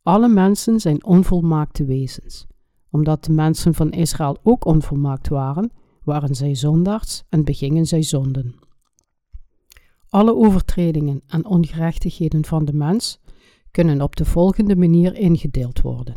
Alle 0.09 0.27
mensen 0.27 0.79
zijn 0.79 1.05
onvolmaakte 1.05 1.85
wezens. 1.85 2.47
Omdat 2.89 3.23
de 3.23 3.31
mensen 3.31 3.73
van 3.73 3.91
Israël 3.91 4.37
ook 4.43 4.65
onvolmaakt 4.65 5.27
waren, 5.27 5.71
waren 6.03 6.35
zij 6.35 6.55
zondaars 6.55 7.23
en 7.29 7.43
begingen 7.43 7.85
zij 7.85 8.01
zonden. 8.01 8.55
Alle 10.09 10.35
overtredingen 10.35 11.21
en 11.27 11.45
ongerechtigheden 11.45 12.45
van 12.45 12.65
de 12.65 12.73
mens 12.73 13.19
kunnen 13.71 14.01
op 14.01 14.15
de 14.15 14.25
volgende 14.25 14.75
manier 14.75 15.15
ingedeeld 15.15 15.81
worden. 15.81 16.15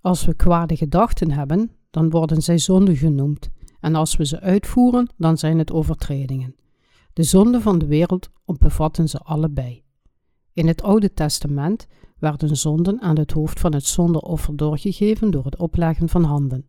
Als 0.00 0.24
we 0.24 0.34
kwade 0.34 0.76
gedachten 0.76 1.30
hebben, 1.30 1.70
dan 1.90 2.10
worden 2.10 2.42
zij 2.42 2.58
zonden 2.58 2.96
genoemd, 2.96 3.50
en 3.80 3.94
als 3.94 4.16
we 4.16 4.26
ze 4.26 4.40
uitvoeren, 4.40 5.08
dan 5.16 5.38
zijn 5.38 5.58
het 5.58 5.72
overtredingen. 5.72 6.54
De 7.12 7.22
zonden 7.22 7.62
van 7.62 7.78
de 7.78 7.86
wereld 7.86 8.30
bevatten 8.44 9.08
ze 9.08 9.18
allebei. 9.18 9.82
In 10.52 10.66
het 10.66 10.82
Oude 10.82 11.14
Testament 11.14 11.86
werden 12.18 12.56
zonden 12.56 13.00
aan 13.00 13.18
het 13.18 13.32
hoofd 13.32 13.60
van 13.60 13.74
het 13.74 13.86
zondeoffer 13.86 14.56
doorgegeven 14.56 15.30
door 15.30 15.44
het 15.44 15.56
opleggen 15.56 16.08
van 16.08 16.24
handen. 16.24 16.66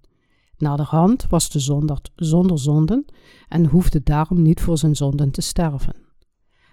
Naderhand 0.58 1.28
was 1.30 1.50
de 1.50 1.60
zondaard 1.60 2.12
zonder 2.16 2.60
zonden 2.60 3.06
en 3.48 3.66
hoefde 3.66 4.04
daarom 4.04 4.42
niet 4.42 4.62
voor 4.62 4.78
zijn 4.78 4.96
zonden 4.96 5.32
te 5.32 5.42
sterven. 5.42 5.96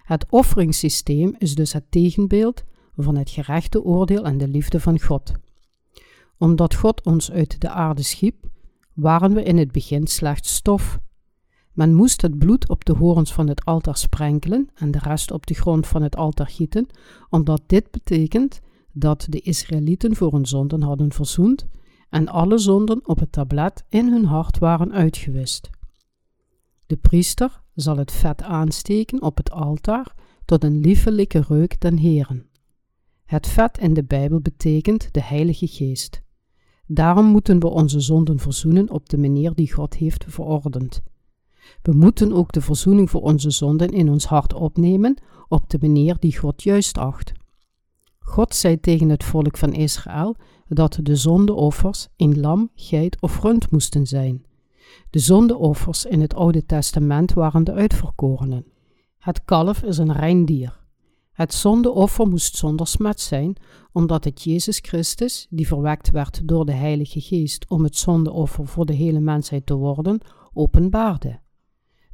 Het 0.03 0.25
offeringssysteem 0.29 1.35
is 1.37 1.55
dus 1.55 1.73
het 1.73 1.85
tegenbeeld 1.89 2.63
van 2.95 3.15
het 3.15 3.29
gerechte 3.29 3.83
oordeel 3.83 4.23
en 4.23 4.37
de 4.37 4.47
liefde 4.47 4.79
van 4.79 4.99
God. 4.99 5.31
Omdat 6.37 6.75
God 6.75 7.05
ons 7.05 7.31
uit 7.31 7.61
de 7.61 7.69
aarde 7.69 8.03
schiep, 8.03 8.45
waren 8.93 9.33
we 9.33 9.43
in 9.43 9.57
het 9.57 9.71
begin 9.71 10.07
slechts 10.07 10.53
stof. 10.53 10.99
Men 11.73 11.93
moest 11.93 12.21
het 12.21 12.37
bloed 12.37 12.69
op 12.69 12.85
de 12.85 12.93
horens 12.93 13.33
van 13.33 13.47
het 13.47 13.65
altaar 13.65 13.97
sprenkelen 13.97 14.69
en 14.75 14.91
de 14.91 14.99
rest 14.99 15.31
op 15.31 15.45
de 15.45 15.53
grond 15.53 15.87
van 15.87 16.01
het 16.01 16.15
altaar 16.15 16.47
gieten, 16.47 16.87
omdat 17.29 17.61
dit 17.67 17.91
betekent 17.91 18.61
dat 18.99 19.25
de 19.29 19.41
Israëlieten 19.41 20.15
voor 20.15 20.33
hun 20.33 20.45
zonden 20.45 20.81
hadden 20.81 21.11
verzoend 21.11 21.65
en 22.09 22.27
alle 22.27 22.57
zonden 22.57 23.07
op 23.07 23.19
het 23.19 23.31
tablet 23.31 23.85
in 23.89 24.07
hun 24.07 24.25
hart 24.25 24.59
waren 24.59 24.93
uitgewist. 24.93 25.69
De 26.85 26.95
priester 26.95 27.61
zal 27.75 27.97
het 27.97 28.11
vet 28.11 28.43
aansteken 28.43 29.21
op 29.21 29.37
het 29.37 29.51
altaar 29.51 30.15
tot 30.45 30.63
een 30.63 30.79
liefelijke 30.79 31.43
reuk 31.47 31.81
den 31.81 31.97
Heren. 31.97 32.45
Het 33.25 33.47
vet 33.47 33.77
in 33.77 33.93
de 33.93 34.03
Bijbel 34.03 34.39
betekent 34.39 35.13
de 35.13 35.21
Heilige 35.21 35.67
Geest. 35.67 36.21
Daarom 36.85 37.25
moeten 37.25 37.59
we 37.59 37.67
onze 37.67 37.99
zonden 37.99 38.39
verzoenen 38.39 38.89
op 38.89 39.09
de 39.09 39.17
manier 39.17 39.53
die 39.53 39.73
God 39.73 39.93
heeft 39.93 40.25
verordend. 40.27 41.01
We 41.81 41.91
moeten 41.91 42.33
ook 42.33 42.51
de 42.51 42.61
verzoening 42.61 43.09
voor 43.09 43.21
onze 43.21 43.49
zonden 43.49 43.89
in 43.89 44.09
ons 44.09 44.25
hart 44.25 44.53
opnemen 44.53 45.17
op 45.47 45.69
de 45.69 45.77
manier 45.81 46.15
die 46.19 46.37
God 46.37 46.63
juist 46.63 46.97
acht. 46.97 47.33
God 48.27 48.55
zei 48.55 48.79
tegen 48.79 49.09
het 49.09 49.23
volk 49.23 49.57
van 49.57 49.73
Israël 49.73 50.35
dat 50.67 50.99
de 51.01 51.15
zondeoffers 51.15 52.07
een 52.15 52.39
lam, 52.39 52.69
geit 52.75 53.21
of 53.21 53.41
rund 53.41 53.71
moesten 53.71 54.07
zijn. 54.07 54.45
De 55.09 55.19
zondeoffers 55.19 56.05
in 56.05 56.21
het 56.21 56.35
Oude 56.35 56.65
Testament 56.65 57.33
waren 57.33 57.63
de 57.63 57.73
uitverkorenen. 57.73 58.65
Het 59.17 59.45
kalf 59.45 59.83
is 59.83 59.97
een 59.97 60.13
rein 60.13 60.45
dier. 60.45 60.79
Het 61.31 61.53
zondeoffer 61.53 62.27
moest 62.27 62.55
zonder 62.55 62.87
smet 62.87 63.19
zijn, 63.19 63.55
omdat 63.91 64.23
het 64.23 64.43
Jezus 64.43 64.79
Christus, 64.79 65.47
die 65.49 65.67
verwekt 65.67 66.11
werd 66.11 66.47
door 66.47 66.65
de 66.65 66.73
Heilige 66.73 67.21
Geest 67.21 67.69
om 67.69 67.83
het 67.83 67.97
zondeoffer 67.97 68.67
voor 68.67 68.85
de 68.85 68.93
hele 68.93 69.19
mensheid 69.19 69.65
te 69.65 69.75
worden, 69.75 70.19
openbaarde. 70.53 71.39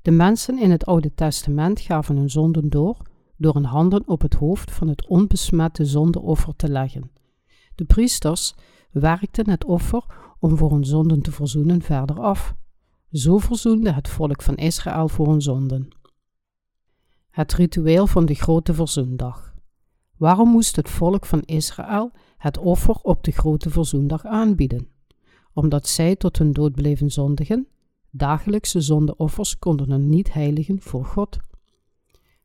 De 0.01 0.11
mensen 0.11 0.59
in 0.59 0.71
het 0.71 0.85
Oude 0.85 1.13
Testament 1.13 1.79
gaven 1.79 2.15
hun 2.15 2.29
zonden 2.29 2.69
door 2.69 2.97
door 3.37 3.53
hun 3.53 3.65
handen 3.65 4.07
op 4.07 4.21
het 4.21 4.33
hoofd 4.33 4.71
van 4.71 4.87
het 4.87 5.07
onbesmette 5.07 5.85
zondeoffer 5.85 6.55
te 6.55 6.69
leggen. 6.69 7.11
De 7.75 7.85
priesters 7.85 8.55
werkten 8.91 9.49
het 9.49 9.65
offer 9.65 10.05
om 10.39 10.57
voor 10.57 10.71
hun 10.71 10.85
zonden 10.85 11.21
te 11.21 11.31
verzoenen 11.31 11.81
verder 11.81 12.19
af. 12.19 12.55
Zo 13.11 13.37
verzoende 13.37 13.91
het 13.91 14.07
volk 14.07 14.41
van 14.41 14.55
Israël 14.55 15.09
voor 15.09 15.27
hun 15.27 15.41
zonden. 15.41 15.87
Het 17.29 17.53
ritueel 17.53 18.07
van 18.07 18.25
de 18.25 18.33
grote 18.33 18.73
verzoendag. 18.73 19.53
Waarom 20.17 20.49
moest 20.49 20.75
het 20.75 20.89
volk 20.89 21.25
van 21.25 21.41
Israël 21.41 22.11
het 22.37 22.57
offer 22.57 22.95
op 22.95 23.23
de 23.23 23.31
grote 23.31 23.69
verzoendag 23.69 24.25
aanbieden? 24.25 24.87
Omdat 25.53 25.87
zij 25.87 26.15
tot 26.15 26.37
hun 26.37 26.51
dood 26.51 26.73
bleven 26.73 27.11
zondigen? 27.11 27.67
Dagelijkse 28.09 28.81
zondeoffers 28.81 29.59
konden 29.59 29.91
hen 29.91 30.09
niet 30.09 30.33
heiligen 30.33 30.81
voor 30.81 31.05
God. 31.05 31.37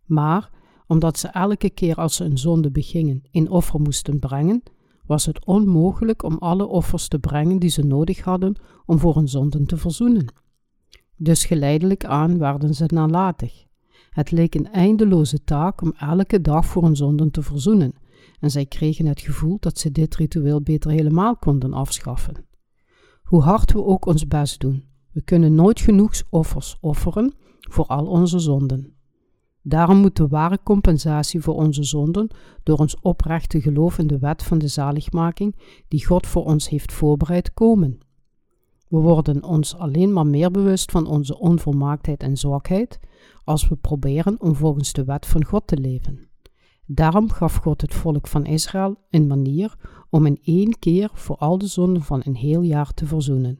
Maar 0.04 0.50
omdat 0.88 1.18
ze 1.18 1.28
elke 1.28 1.70
keer 1.70 1.94
als 1.94 2.16
ze 2.16 2.24
een 2.24 2.38
zonde 2.38 2.70
begingen 2.70 3.22
een 3.30 3.50
offer 3.50 3.80
moesten 3.80 4.18
brengen, 4.18 4.62
was 5.06 5.26
het 5.26 5.44
onmogelijk 5.44 6.22
om 6.22 6.36
alle 6.38 6.66
offers 6.66 7.08
te 7.08 7.18
brengen 7.18 7.58
die 7.58 7.70
ze 7.70 7.82
nodig 7.82 8.20
hadden 8.20 8.56
om 8.86 8.98
voor 8.98 9.14
hun 9.14 9.28
zonden 9.28 9.66
te 9.66 9.76
verzoenen. 9.76 10.32
Dus 11.16 11.44
geleidelijk 11.44 12.04
aan 12.04 12.38
werden 12.38 12.74
ze 12.74 12.84
nalatig. 12.86 13.66
Het 14.10 14.30
leek 14.30 14.54
een 14.54 14.72
eindeloze 14.72 15.44
taak 15.44 15.82
om 15.82 15.92
elke 15.98 16.40
dag 16.40 16.66
voor 16.66 16.82
hun 16.82 16.96
zonden 16.96 17.30
te 17.30 17.42
verzoenen, 17.42 17.92
en 18.40 18.50
zij 18.50 18.66
kregen 18.66 19.06
het 19.06 19.20
gevoel 19.20 19.56
dat 19.60 19.78
ze 19.78 19.92
dit 19.92 20.16
ritueel 20.16 20.62
beter 20.62 20.90
helemaal 20.90 21.36
konden 21.36 21.72
afschaffen. 21.72 22.46
Hoe 23.22 23.42
hard 23.42 23.72
we 23.72 23.84
ook 23.84 24.06
ons 24.06 24.26
best 24.26 24.60
doen, 24.60 24.84
we 25.12 25.22
kunnen 25.22 25.54
nooit 25.54 25.80
genoeg 25.80 26.22
offers 26.30 26.76
offeren 26.80 27.34
voor 27.60 27.86
al 27.86 28.06
onze 28.06 28.38
zonden. 28.38 28.97
Daarom 29.68 29.96
moet 29.96 30.16
de 30.16 30.28
ware 30.28 30.58
compensatie 30.62 31.40
voor 31.40 31.54
onze 31.54 31.82
zonden 31.82 32.28
door 32.62 32.78
ons 32.78 33.00
oprechte 33.00 33.60
geloof 33.60 33.98
in 33.98 34.06
de 34.06 34.18
wet 34.18 34.42
van 34.42 34.58
de 34.58 34.68
zaligmaking 34.68 35.56
die 35.88 36.06
God 36.06 36.26
voor 36.26 36.44
ons 36.44 36.68
heeft 36.68 36.92
voorbereid 36.92 37.54
komen. 37.54 37.98
We 38.88 38.98
worden 38.98 39.44
ons 39.44 39.76
alleen 39.76 40.12
maar 40.12 40.26
meer 40.26 40.50
bewust 40.50 40.90
van 40.90 41.06
onze 41.06 41.38
onvolmaaktheid 41.38 42.22
en 42.22 42.36
zwakheid 42.36 43.00
als 43.44 43.68
we 43.68 43.76
proberen 43.76 44.40
om 44.40 44.54
volgens 44.54 44.92
de 44.92 45.04
wet 45.04 45.26
van 45.26 45.44
God 45.44 45.66
te 45.66 45.76
leven. 45.76 46.28
Daarom 46.86 47.30
gaf 47.30 47.54
God 47.54 47.80
het 47.80 47.94
volk 47.94 48.26
van 48.26 48.46
Israël 48.46 48.96
een 49.10 49.26
manier 49.26 49.74
om 50.10 50.26
in 50.26 50.38
één 50.42 50.78
keer 50.78 51.10
voor 51.12 51.36
al 51.36 51.58
de 51.58 51.66
zonden 51.66 52.02
van 52.02 52.20
een 52.24 52.36
heel 52.36 52.62
jaar 52.62 52.94
te 52.94 53.06
verzoenen. 53.06 53.58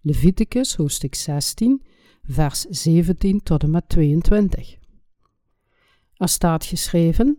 Leviticus 0.00 0.76
hoofdstuk 0.76 1.14
16, 1.14 1.82
vers 2.22 2.60
17 2.60 3.42
tot 3.42 3.62
en 3.62 3.70
met 3.70 3.88
22. 3.88 4.84
Er 6.16 6.28
staat 6.28 6.64
geschreven: 6.64 7.38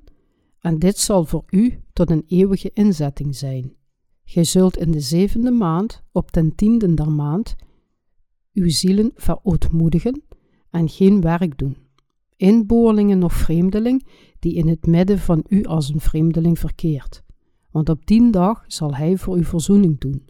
En 0.60 0.80
dit 0.80 0.98
zal 0.98 1.26
voor 1.26 1.44
u 1.50 1.82
tot 1.94 2.10
een 2.10 2.24
eeuwige 2.28 2.72
inzetting 2.74 3.36
zijn. 3.36 3.76
Gij 4.24 4.44
zult 4.44 4.78
in 4.78 4.92
de 4.92 5.00
zevende 5.00 5.52
maand, 5.52 6.04
op 6.12 6.32
ten 6.32 6.56
tiende 6.56 6.94
der 6.94 7.12
maand, 7.12 7.56
uw 8.54 8.70
zielen 8.70 9.12
verootmoedigen 9.16 10.24
en 10.70 10.90
geen 10.90 11.22
werk 11.22 11.58
doen. 11.58 11.78
Inboorlingen 12.36 13.24
of 13.24 13.34
vreemdeling, 13.34 14.08
die 14.40 14.54
in 14.54 14.68
het 14.68 14.86
midden 14.86 15.20
van 15.20 15.44
u 15.48 15.64
als 15.64 15.90
een 15.90 16.00
vreemdeling 16.00 16.60
verkeert. 16.60 17.24
Want 17.72 17.90
op 17.90 18.06
die 18.06 18.32
dag 18.32 18.64
zal 18.68 18.96
hij 18.96 19.18
voor 19.18 19.38
u 19.38 19.44
verzoening 19.44 20.00
doen, 20.00 20.26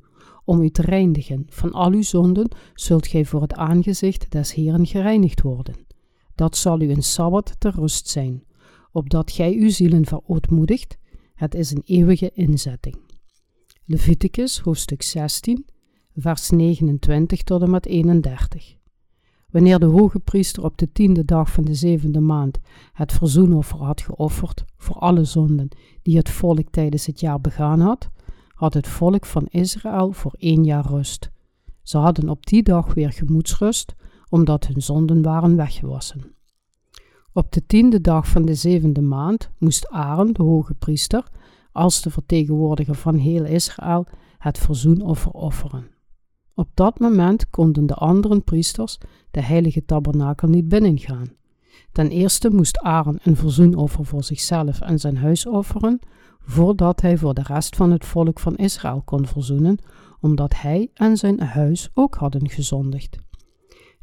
om 0.46 0.62
u 0.62 0.70
te 0.70 0.82
reinigen. 0.82 1.46
Van 1.50 1.72
al 1.72 1.92
uw 1.92 2.02
zonden 2.02 2.50
zult 2.74 3.08
gij 3.08 3.26
voor 3.26 3.42
het 3.42 3.54
aangezicht 3.54 4.32
des 4.32 4.54
Heeren 4.54 4.86
gereinigd 4.86 5.42
worden. 5.42 5.87
Dat 6.38 6.58
zal 6.58 6.82
u 6.82 6.90
een 6.90 7.04
sabbat 7.04 7.56
ter 7.60 7.76
rust 7.76 8.08
zijn, 8.08 8.44
opdat 8.92 9.32
gij 9.32 9.54
uw 9.54 9.70
zielen 9.70 10.06
verootmoedigt. 10.06 10.98
Het 11.36 11.56
is 11.56 11.72
een 11.72 11.82
eeuwige 11.86 12.32
inzetting. 12.34 12.98
Leviticus 13.86 14.60
hoofdstuk 14.60 15.02
16, 15.02 15.66
vers 16.16 16.50
29 16.50 17.44
tot 17.44 17.62
en 17.62 17.70
met 17.70 17.86
31. 17.86 18.76
Wanneer 19.50 19.80
de 19.80 19.86
hoge 19.86 20.20
priester 20.20 20.64
op 20.64 20.78
de 20.78 20.92
tiende 20.92 21.26
dag 21.26 21.52
van 21.52 21.64
de 21.64 21.74
zevende 21.74 22.20
maand 22.20 22.60
het 22.94 23.12
verzoenoffer 23.14 23.80
had 23.80 24.02
geofferd 24.02 24.64
voor 24.78 24.96
alle 24.96 25.24
zonden 25.24 25.70
die 26.02 26.18
het 26.18 26.30
volk 26.30 26.70
tijdens 26.70 27.06
het 27.06 27.20
jaar 27.20 27.42
begaan 27.42 27.80
had, 27.80 28.10
had 28.54 28.74
het 28.74 28.88
volk 28.88 29.26
van 29.26 29.46
Israël 29.46 30.12
voor 30.12 30.34
één 30.38 30.64
jaar 30.64 30.86
rust. 30.86 31.32
Ze 31.82 31.98
hadden 31.98 32.30
op 32.30 32.46
die 32.46 32.64
dag 32.64 32.94
weer 32.94 33.12
gemoedsrust, 33.12 33.96
omdat 34.30 34.68
hun 34.68 34.82
zonden 34.82 35.22
waren 35.22 35.56
weggewassen. 35.56 36.36
Op 37.34 37.52
de 37.52 37.66
tiende 37.66 38.02
dag 38.02 38.28
van 38.28 38.46
de 38.46 38.56
zevende 38.56 39.02
maand 39.02 39.50
moest 39.58 39.90
Aaron, 39.90 40.34
de 40.34 40.44
hoge 40.44 40.74
priester, 40.74 41.24
als 41.72 42.02
de 42.02 42.10
vertegenwoordiger 42.10 42.96
van 42.96 43.16
heel 43.16 43.46
Israël, 43.46 44.06
het 44.38 44.58
verzoenoffer 44.58 45.32
offeren. 45.32 45.88
Op 46.54 46.70
dat 46.74 47.00
moment 47.00 47.50
konden 47.50 47.86
de 47.86 47.94
andere 47.94 48.40
priesters 48.40 48.98
de 49.32 49.42
heilige 49.42 49.86
tabernakel 49.86 50.48
niet 50.48 50.68
binnengaan. 50.68 51.36
Ten 51.92 52.10
eerste 52.10 52.50
moest 52.50 52.80
Aaron 52.80 53.20
een 53.24 53.36
verzoenoffer 53.36 54.06
voor 54.06 54.24
zichzelf 54.24 54.82
en 54.82 55.00
zijn 55.00 55.18
huis 55.18 55.48
offeren, 55.48 56.00
voordat 56.40 57.02
hij 57.02 57.18
voor 57.18 57.34
de 57.34 57.44
rest 57.44 57.76
van 57.76 57.92
het 57.92 58.06
volk 58.06 58.40
van 58.40 58.56
Israël 58.56 59.02
kon 59.06 59.26
verzoenen, 59.26 59.78
omdat 60.20 60.62
hij 60.62 60.90
en 60.94 61.18
zijn 61.18 61.40
huis 61.40 61.90
ook 61.94 62.16
hadden 62.16 62.50
gezondigd. 62.50 63.18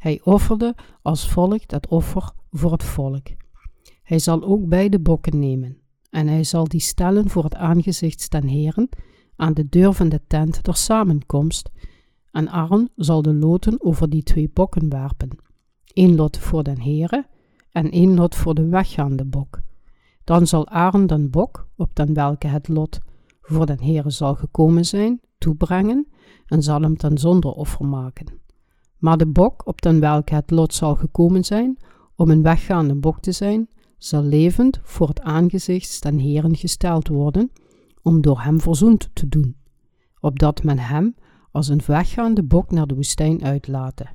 Hij 0.05 0.21
offerde 0.23 0.75
als 1.01 1.29
volk 1.29 1.67
dat 1.67 1.87
offer 1.87 2.31
voor 2.51 2.71
het 2.71 2.83
volk. 2.83 3.27
Hij 4.03 4.19
zal 4.19 4.43
ook 4.43 4.67
beide 4.67 4.99
bokken 4.99 5.39
nemen, 5.39 5.77
en 6.09 6.27
hij 6.27 6.43
zal 6.43 6.67
die 6.67 6.79
stellen 6.79 7.29
voor 7.29 7.43
het 7.43 7.55
aangezicht 7.55 8.29
ten 8.29 8.47
Heren 8.47 8.89
aan 9.35 9.53
de 9.53 9.69
deur 9.69 9.93
van 9.93 10.09
de 10.09 10.21
tent 10.27 10.63
der 10.63 10.75
samenkomst, 10.75 11.69
en 12.31 12.49
Aaron 12.49 12.89
zal 12.95 13.21
de 13.21 13.33
loten 13.33 13.83
over 13.83 14.09
die 14.09 14.23
twee 14.23 14.49
bokken 14.53 14.89
werpen, 14.89 15.29
één 15.93 16.15
lot 16.15 16.37
voor 16.37 16.63
den 16.63 16.81
Heere 16.81 17.27
en 17.71 17.91
één 17.91 18.15
lot 18.15 18.35
voor 18.35 18.55
de 18.55 18.67
weggaande 18.67 19.25
bok. 19.25 19.61
Dan 20.23 20.47
zal 20.47 20.67
Aaron 20.67 21.07
den 21.07 21.29
bok, 21.29 21.67
op 21.75 21.95
den 21.95 22.13
welke 22.13 22.47
het 22.47 22.67
lot 22.67 22.99
voor 23.41 23.65
den 23.65 23.81
Heere 23.83 24.09
zal 24.09 24.35
gekomen 24.35 24.85
zijn, 24.85 25.21
toebrengen 25.37 26.07
en 26.45 26.63
zal 26.63 26.81
hem 26.81 26.97
ten 26.97 27.17
zonder 27.17 27.51
offer 27.51 27.85
maken. 27.85 28.43
Maar 29.05 29.17
de 29.17 29.27
bok, 29.27 29.67
op 29.67 29.81
den 29.81 29.99
welke 29.99 30.35
het 30.35 30.51
lot 30.51 30.73
zal 30.73 30.95
gekomen 30.95 31.43
zijn, 31.43 31.77
om 32.15 32.29
een 32.29 32.41
weggaande 32.41 32.95
bok 32.95 33.19
te 33.19 33.31
zijn, 33.31 33.67
zal 33.97 34.23
levend 34.23 34.79
voor 34.83 35.07
het 35.07 35.21
aangezicht 35.21 36.01
ten 36.01 36.17
Heeren 36.17 36.55
gesteld 36.55 37.07
worden, 37.07 37.51
om 38.01 38.21
door 38.21 38.41
hem 38.41 38.61
verzoend 38.61 39.09
te 39.13 39.27
doen, 39.27 39.55
opdat 40.19 40.63
men 40.63 40.77
hem 40.79 41.15
als 41.51 41.67
een 41.67 41.81
weggaande 41.85 42.43
bok 42.43 42.71
naar 42.71 42.87
de 42.87 42.95
woestijn 42.95 43.43
uitlaten. 43.43 44.09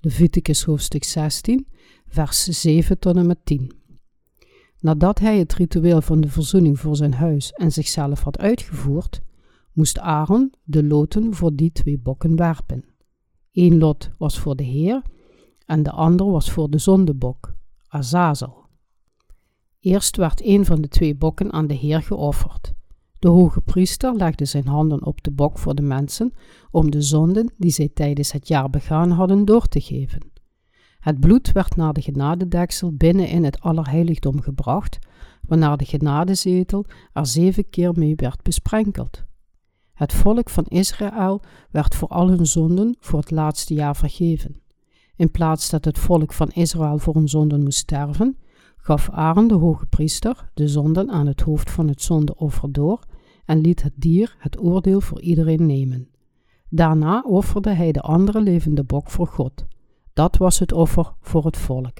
Leviticus 0.00 0.64
hoofdstuk 0.64 1.04
16, 1.04 1.66
vers 2.06 2.44
7 2.44 2.98
tot 2.98 3.16
en 3.16 3.26
met 3.26 3.38
10. 3.44 3.72
Nadat 4.80 5.18
hij 5.18 5.38
het 5.38 5.54
ritueel 5.54 6.00
van 6.00 6.20
de 6.20 6.28
verzoening 6.28 6.80
voor 6.80 6.96
zijn 6.96 7.14
huis 7.14 7.52
en 7.52 7.72
zichzelf 7.72 8.22
had 8.22 8.38
uitgevoerd, 8.38 9.20
moest 9.72 9.98
Aaron 9.98 10.52
de 10.64 10.84
loten 10.84 11.34
voor 11.34 11.54
die 11.54 11.72
twee 11.72 11.98
bokken 11.98 12.36
werpen. 12.36 12.93
Eén 13.54 13.78
lot 13.78 14.10
was 14.18 14.38
voor 14.38 14.56
de 14.56 14.62
Heer 14.62 15.02
en 15.66 15.82
de 15.82 15.90
ander 15.90 16.30
was 16.30 16.50
voor 16.50 16.70
de 16.70 16.78
zondebok, 16.78 17.54
Azazel. 17.88 18.66
Eerst 19.80 20.16
werd 20.16 20.44
een 20.44 20.64
van 20.64 20.80
de 20.80 20.88
twee 20.88 21.14
bokken 21.14 21.52
aan 21.52 21.66
de 21.66 21.74
Heer 21.74 22.02
geofferd. 22.02 22.72
De 23.18 23.28
hoge 23.28 23.60
priester 23.60 24.14
legde 24.14 24.44
zijn 24.44 24.66
handen 24.66 25.04
op 25.06 25.22
de 25.22 25.30
bok 25.30 25.58
voor 25.58 25.74
de 25.74 25.82
mensen 25.82 26.32
om 26.70 26.90
de 26.90 27.02
zonden 27.02 27.52
die 27.56 27.70
zij 27.70 27.88
tijdens 27.94 28.32
het 28.32 28.48
jaar 28.48 28.70
begaan 28.70 29.10
hadden 29.10 29.44
door 29.44 29.66
te 29.66 29.80
geven. 29.80 30.32
Het 30.98 31.20
bloed 31.20 31.52
werd 31.52 31.76
naar 31.76 31.92
de 31.92 32.02
genadedeksel 32.02 32.92
binnen 32.92 33.28
in 33.28 33.44
het 33.44 33.60
allerheiligdom 33.60 34.40
gebracht, 34.40 34.98
waarna 35.40 35.76
de 35.76 35.84
genadezetel 35.84 36.84
er 37.12 37.26
zeven 37.26 37.70
keer 37.70 37.92
mee 37.96 38.14
werd 38.16 38.42
besprenkeld. 38.42 39.24
Het 39.94 40.12
volk 40.12 40.50
van 40.50 40.64
Israël 40.64 41.40
werd 41.70 41.94
voor 41.94 42.08
al 42.08 42.28
hun 42.28 42.46
zonden 42.46 42.96
voor 43.00 43.18
het 43.18 43.30
laatste 43.30 43.74
jaar 43.74 43.96
vergeven. 43.96 44.62
In 45.16 45.30
plaats 45.30 45.70
dat 45.70 45.84
het 45.84 45.98
volk 45.98 46.32
van 46.32 46.48
Israël 46.48 46.98
voor 46.98 47.14
hun 47.14 47.28
zonden 47.28 47.62
moest 47.62 47.78
sterven, 47.78 48.38
gaf 48.76 49.10
Aaron 49.10 49.48
de 49.48 49.54
hoge 49.54 49.86
priester 49.86 50.50
de 50.54 50.68
zonden 50.68 51.10
aan 51.10 51.26
het 51.26 51.40
hoofd 51.40 51.70
van 51.70 51.88
het 51.88 52.02
zondeoffer 52.02 52.72
door 52.72 53.00
en 53.44 53.60
liet 53.60 53.82
het 53.82 53.92
dier 53.96 54.36
het 54.38 54.60
oordeel 54.60 55.00
voor 55.00 55.20
iedereen 55.20 55.66
nemen. 55.66 56.08
Daarna 56.68 57.22
offerde 57.26 57.70
hij 57.70 57.92
de 57.92 58.00
andere 58.00 58.40
levende 58.40 58.84
bok 58.84 59.10
voor 59.10 59.26
God. 59.26 59.64
Dat 60.12 60.36
was 60.36 60.58
het 60.58 60.72
offer 60.72 61.14
voor 61.20 61.44
het 61.44 61.56
volk. 61.56 61.98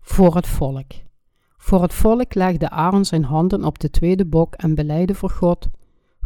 Voor 0.00 0.34
het 0.34 0.46
volk. 0.46 0.92
Voor 1.56 1.82
het 1.82 1.94
volk 1.94 2.34
legde 2.34 2.70
Aaron 2.70 3.04
zijn 3.04 3.24
handen 3.24 3.64
op 3.64 3.78
de 3.78 3.90
tweede 3.90 4.26
bok 4.26 4.54
en 4.54 4.74
beleidde 4.74 5.14
voor 5.14 5.30
God: 5.30 5.68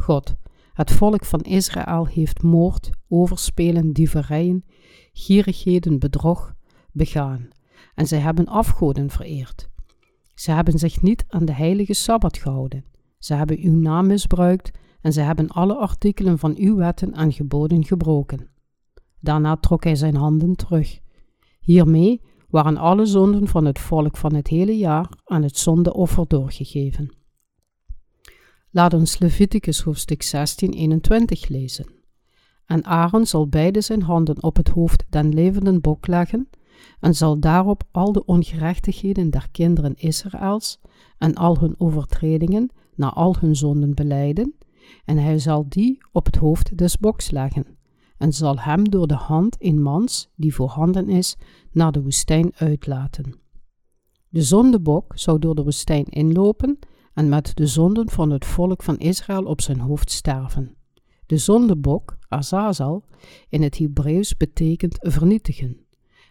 God, 0.05 0.34
het 0.72 0.90
volk 0.90 1.24
van 1.24 1.40
Israël 1.40 2.07
heeft 2.07 2.42
moord, 2.42 2.90
overspelen, 3.09 3.92
dieverijen, 3.92 4.64
gierigheden, 5.12 5.98
bedrog 5.98 6.55
begaan, 6.92 7.48
en 7.94 8.07
zij 8.07 8.18
hebben 8.18 8.46
afgoden 8.46 9.11
vereerd. 9.11 9.68
Ze 10.34 10.50
hebben 10.50 10.78
zich 10.78 11.02
niet 11.02 11.24
aan 11.28 11.44
de 11.44 11.52
heilige 11.52 11.92
Sabbat 11.92 12.36
gehouden. 12.36 12.84
Ze 13.18 13.34
hebben 13.34 13.59
uw 13.59 13.76
naam 13.76 14.07
misbruikt 14.07 14.70
en 15.00 15.12
ze 15.12 15.20
hebben 15.20 15.48
alle 15.48 15.76
artikelen 15.76 16.38
van 16.38 16.57
uw 16.57 16.76
wetten 16.76 17.12
en 17.12 17.32
geboden 17.32 17.84
gebroken. 17.84 18.48
Daarna 19.20 19.57
trok 19.57 19.84
hij 19.84 19.94
zijn 19.94 20.16
handen 20.16 20.57
terug. 20.57 21.00
Hiermee 21.61 22.20
waren 22.48 22.76
alle 22.76 23.07
zonden 23.07 23.48
van 23.48 23.64
het 23.64 23.78
volk 23.78 24.16
van 24.16 24.34
het 24.34 24.48
hele 24.48 24.76
jaar 24.76 25.09
aan 25.24 25.42
het 25.42 25.59
zondeoffer 25.59 26.28
doorgegeven. 26.28 27.24
Laat 28.77 28.95
ons 28.95 29.18
Leviticus 29.18 29.81
hoofdstuk 29.81 30.22
16, 30.22 30.72
21 30.72 31.49
lezen. 31.49 31.87
En 32.66 32.85
Aaron 32.85 33.27
zal 33.27 33.49
beide 33.49 33.81
zijn 33.81 34.03
handen 34.03 34.43
op 34.43 34.57
het 34.57 34.68
hoofd 34.68 35.05
den 35.09 35.35
levenden 35.35 35.81
bok 35.81 36.07
leggen, 36.07 36.49
en 37.01 37.14
zal 37.14 37.41
daarop 37.41 37.83
al 37.91 38.12
de 38.12 38.25
ongerechtigheden 38.25 39.31
der 39.31 39.49
kinderen 39.51 39.95
Israëls 39.97 40.79
en 41.18 41.35
al 41.35 41.59
hun 41.59 41.75
overtredingen 41.79 42.70
na 42.95 43.12
al 43.12 43.37
hun 43.39 43.57
zonden 43.57 43.95
beleiden, 43.95 44.55
en 45.05 45.18
hij 45.18 45.39
zal 45.39 45.68
die 45.68 45.99
op 46.12 46.27
het 46.27 46.37
hoofd 46.37 46.79
des 46.79 46.99
boks 46.99 47.31
leggen, 47.31 47.66
en 48.18 48.33
zal 48.33 48.59
hem 48.59 48.91
door 48.91 49.07
de 49.07 49.14
hand 49.14 49.57
in 49.57 49.83
mans, 49.83 50.31
die 50.37 50.55
voorhanden 50.55 51.09
is, 51.09 51.37
naar 51.72 51.93
de 51.93 52.03
woestijn 52.03 52.53
uitlaten. 52.55 53.35
De 54.29 54.43
zondebok 54.43 55.12
zou 55.18 55.39
door 55.39 55.55
de 55.55 55.62
woestijn 55.62 56.05
inlopen 56.05 56.79
en 57.14 57.28
met 57.28 57.50
de 57.54 57.66
zonden 57.66 58.10
van 58.10 58.30
het 58.30 58.44
volk 58.44 58.82
van 58.82 58.98
Israël 58.98 59.44
op 59.44 59.60
zijn 59.60 59.80
hoofd 59.80 60.10
sterven. 60.10 60.76
De 61.26 61.36
zondebok, 61.36 62.16
Azazel, 62.28 63.04
in 63.48 63.62
het 63.62 63.78
Hebreeuws 63.78 64.36
betekent 64.36 64.96
vernietigen. 65.00 65.76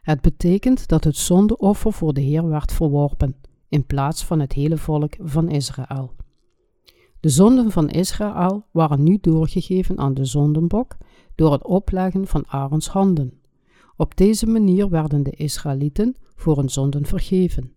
Het 0.02 0.22
betekent 0.22 0.88
dat 0.88 1.04
het 1.04 1.16
zondeoffer 1.16 1.94
voor 1.94 2.14
de 2.14 2.22
Heer 2.22 2.48
werd 2.50 2.72
verworpen, 2.72 3.36
in 3.70 3.86
plaats 3.86 4.26
van 4.26 4.40
het 4.40 4.54
hele 4.54 4.78
volk 4.78 5.16
van 5.20 5.50
Israël. 5.50 6.12
De 7.20 7.30
zonden 7.30 7.72
van 7.72 7.90
Israël 7.90 8.66
waren 8.72 9.04
nu 9.04 9.18
doorgegeven 9.22 9.98
aan 9.98 10.14
de 10.14 10.26
zondenbok 10.26 10.98
door 11.36 11.52
het 11.52 11.64
opleggen 11.64 12.28
van 12.28 12.48
Aarons 12.48 12.88
handen. 12.88 13.42
Op 13.96 14.18
deze 14.18 14.48
manier 14.48 14.90
werden 14.90 15.24
de 15.24 15.32
Israëlieten 15.32 16.16
voor 16.36 16.58
hun 16.58 16.70
zonden 16.70 17.06
vergeven. 17.06 17.74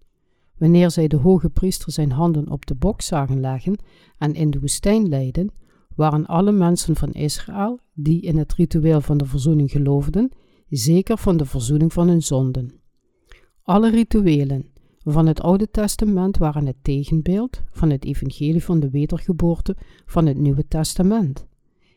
Wanneer 0.58 0.90
zij 0.90 1.08
de 1.08 1.16
hoge 1.16 1.50
priester 1.50 1.92
zijn 1.92 2.12
handen 2.12 2.50
op 2.50 2.66
de 2.66 2.74
bok 2.74 3.02
zagen 3.02 3.40
leggen 3.40 3.78
en 4.18 4.34
in 4.34 4.50
de 4.50 4.60
woestijn 4.60 5.08
leiden, 5.08 5.50
waren 5.94 6.26
alle 6.26 6.52
mensen 6.52 6.96
van 6.96 7.12
Israël 7.12 7.80
die 7.94 8.20
in 8.20 8.36
het 8.38 8.54
ritueel 8.54 9.00
van 9.00 9.16
de 9.16 9.24
verzoening 9.24 9.70
geloofden, 9.70 10.32
zeker 10.68 11.18
van 11.18 11.36
de 11.36 11.44
verzoening 11.44 11.92
van 11.92 12.08
hun 12.08 12.22
zonden. 12.22 12.80
Alle 13.62 13.90
rituelen 13.90 14.66
van 14.98 15.26
het 15.26 15.40
Oude 15.40 15.70
Testament 15.70 16.38
waren 16.38 16.66
het 16.66 16.76
tegenbeeld 16.82 17.62
van 17.70 17.90
het 17.90 18.04
evangelie 18.04 18.64
van 18.64 18.80
de 18.80 18.90
wedergeboorte 18.90 19.76
van 20.06 20.26
het 20.26 20.38
Nieuwe 20.38 20.68
Testament. 20.68 21.46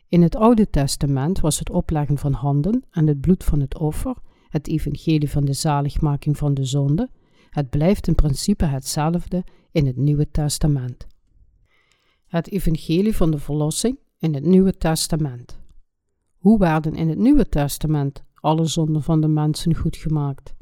In 0.08 0.22
het 0.22 0.36
Oude 0.36 0.70
Testament 0.70 1.40
was 1.40 1.60
het 1.60 1.70
opleggen 1.70 2.18
van 2.18 2.34
handen 2.34 2.84
en 2.92 3.08
het 3.08 3.22
bloed 3.22 3.44
van 3.44 3.60
het 3.60 3.78
offer 3.78 4.16
het 4.50 4.68
evangelie 4.68 5.30
van 5.30 5.46
de 5.46 5.54
zaligmaking 5.54 6.38
van 6.38 6.54
de 6.54 6.66
zonde. 6.66 7.10
Het 7.50 7.70
blijft 7.70 8.08
in 8.08 8.16
principe 8.16 8.66
hetzelfde 8.66 9.44
in 9.72 9.86
het 9.86 9.98
Nieuwe 9.98 10.32
Testament. 10.32 11.08
Het 12.28 12.50
evangelie 12.50 13.16
van 13.16 13.32
de 13.32 13.40
verlossing 13.40 14.00
in 14.18 14.34
het 14.34 14.44
Nieuwe 14.44 14.78
Testament. 14.78 15.60
Hoe 16.38 16.60
werden 16.60 16.96
in 16.96 17.10
het 17.10 17.18
Nieuwe 17.18 17.50
Testament 17.50 18.24
alle 18.34 18.66
zonden 18.66 19.04
van 19.04 19.22
de 19.22 19.28
mensen 19.28 19.76
goed 19.76 19.96
gemaakt? 19.96 20.54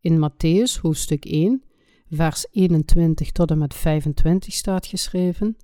In 0.00 0.30
Matthäus 0.30 0.80
hoofdstuk 0.80 1.24
1, 1.24 1.62
vers 2.10 2.46
21 2.50 3.32
tot 3.32 3.50
en 3.50 3.58
met 3.58 3.74
25 3.74 4.54
staat 4.54 4.86
geschreven: 4.86 5.56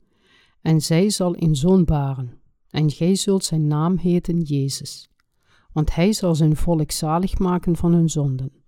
En 0.62 0.80
zij 0.80 1.10
zal 1.10 1.34
een 1.38 1.56
zoon 1.56 1.84
baren 1.84 2.40
en 2.70 2.90
gij 2.90 3.14
zult 3.14 3.44
zijn 3.44 3.66
naam 3.66 3.96
heten 3.96 4.40
Jezus, 4.40 5.10
want 5.72 5.94
hij 5.94 6.12
zal 6.12 6.34
zijn 6.34 6.56
volk 6.56 6.90
zalig 6.90 7.38
maken 7.38 7.76
van 7.76 7.92
hun 7.92 8.08
zonden. 8.08 8.63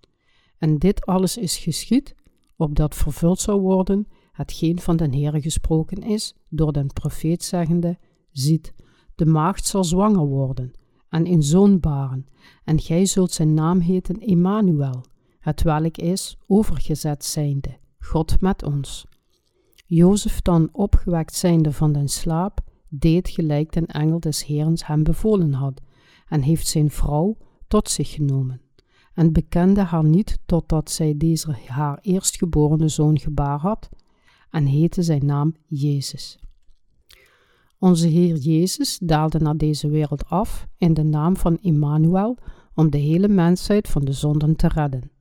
En 0.57 0.77
dit 0.77 1.05
alles 1.05 1.37
is 1.37 1.57
geschied, 1.57 2.15
opdat 2.55 2.95
vervuld 2.95 3.39
zou 3.39 3.61
worden 3.61 4.07
hetgeen 4.31 4.79
van 4.79 4.97
den 4.97 5.13
Heere 5.13 5.41
gesproken 5.41 6.03
is 6.03 6.35
door 6.49 6.73
den 6.73 6.87
profeet 6.87 7.43
zeggende, 7.43 7.97
ziet, 8.31 8.73
de 9.15 9.25
maagd 9.25 9.65
zal 9.65 9.83
zwanger 9.83 10.25
worden 10.25 10.71
en 11.09 11.27
een 11.27 11.43
zoon 11.43 11.79
baren, 11.79 12.25
en 12.63 12.79
gij 12.79 13.05
zult 13.05 13.31
zijn 13.31 13.53
naam 13.53 13.79
heten 13.79 14.19
Emmanuel, 14.19 15.05
het 15.39 15.61
welk 15.61 15.97
is 15.97 16.37
overgezet 16.47 17.25
zijnde, 17.25 17.77
God 17.99 18.41
met 18.41 18.63
ons. 18.63 19.05
Jozef 19.85 20.41
dan 20.41 20.69
opgewekt 20.71 21.35
zijnde 21.35 21.71
van 21.71 21.91
den 21.91 22.07
slaap, 22.07 22.59
deed 22.89 23.29
gelijk 23.29 23.71
den 23.71 23.85
engel 23.85 24.19
des 24.19 24.45
Heerens 24.45 24.85
hem 24.87 25.03
bevolen 25.03 25.53
had, 25.53 25.81
en 26.27 26.41
heeft 26.41 26.67
zijn 26.67 26.91
vrouw 26.91 27.37
tot 27.67 27.89
zich 27.89 28.09
genomen, 28.11 28.61
en 29.17 29.31
bekende 29.31 29.81
haar 29.81 30.03
niet 30.03 30.39
totdat 30.45 30.91
zij 30.91 31.17
deze 31.17 31.55
haar 31.67 31.99
eerstgeborene 32.01 32.87
zoon 32.87 33.19
gebaar 33.19 33.59
had, 33.59 33.89
en 34.49 34.65
heette 34.65 35.03
zijn 35.03 35.25
naam 35.25 35.55
Jezus. 35.67 36.39
Onze 37.79 38.07
Heer 38.07 38.35
Jezus 38.35 38.99
daalde 39.03 39.39
naar 39.39 39.57
deze 39.57 39.89
wereld 39.89 40.29
af 40.29 40.67
in 40.77 40.93
de 40.93 41.03
naam 41.03 41.37
van 41.37 41.57
Immanuel 41.61 42.37
om 42.73 42.89
de 42.89 42.97
hele 42.97 43.27
mensheid 43.27 43.87
van 43.87 44.05
de 44.05 44.11
zonden 44.11 44.55
te 44.55 44.67
redden. 44.67 45.11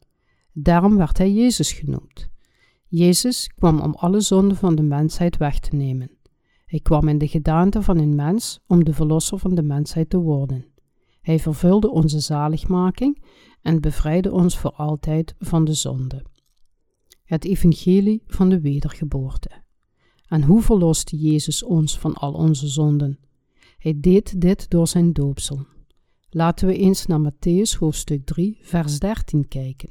Daarom 0.53 0.97
werd 0.97 1.19
hij 1.19 1.33
Jezus 1.33 1.73
genoemd. 1.73 2.29
Jezus 2.87 3.51
kwam 3.55 3.81
om 3.81 3.95
alle 3.95 4.21
zonden 4.21 4.57
van 4.57 4.75
de 4.75 4.83
mensheid 4.83 5.37
weg 5.37 5.59
te 5.59 5.77
nemen. 5.77 6.11
Hij 6.67 6.81
kwam 6.81 7.09
in 7.09 7.19
de 7.19 7.29
gedaante 7.29 7.83
van 7.83 7.99
een 7.99 8.15
mens 8.15 8.61
om 8.67 8.85
de 8.85 8.93
verlosser 8.93 9.39
van 9.39 9.55
de 9.55 9.63
mensheid 9.63 10.11
te 10.11 10.19
worden. 10.19 10.65
Hij 11.27 11.39
vervulde 11.39 11.91
onze 11.91 12.21
zaligmaking 12.21 13.23
en 13.63 13.81
bevrijdde 13.81 14.33
ons 14.33 14.59
voor 14.59 14.71
altijd 14.71 15.35
van 15.39 15.65
de 15.65 15.73
zonde. 15.75 16.25
Het 17.25 17.45
evangelie 17.45 18.23
van 18.27 18.49
de 18.49 18.61
wedergeboorte. 18.61 19.51
En 20.27 20.43
hoe 20.43 20.63
verloste 20.63 21.17
Jezus 21.17 21.63
ons 21.63 21.99
van 21.99 22.15
al 22.15 22.33
onze 22.33 22.69
zonden? 22.69 23.19
Hij 23.79 23.95
deed 24.01 24.41
dit 24.41 24.71
door 24.71 24.89
zijn 24.89 25.13
doopsel. 25.13 25.67
Laten 26.31 26.67
we 26.67 26.77
eens 26.77 27.07
naar 27.07 27.33
Matthäus 27.33 27.79
hoofdstuk 27.79 28.25
3, 28.25 28.59
vers 28.63 28.99
13 28.99 29.49
kijken. 29.49 29.91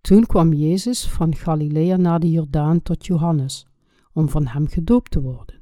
Toen 0.00 0.26
kwam 0.26 0.52
Jezus 0.52 1.06
van 1.06 1.34
Galilea 1.34 1.96
naar 1.96 2.20
de 2.20 2.30
Jordaan 2.30 2.82
tot 2.82 3.06
Johannes, 3.06 3.66
om 4.12 4.28
van 4.28 4.46
hem 4.46 4.66
gedoopt 4.66 5.10
te 5.10 5.20
worden. 5.20 5.60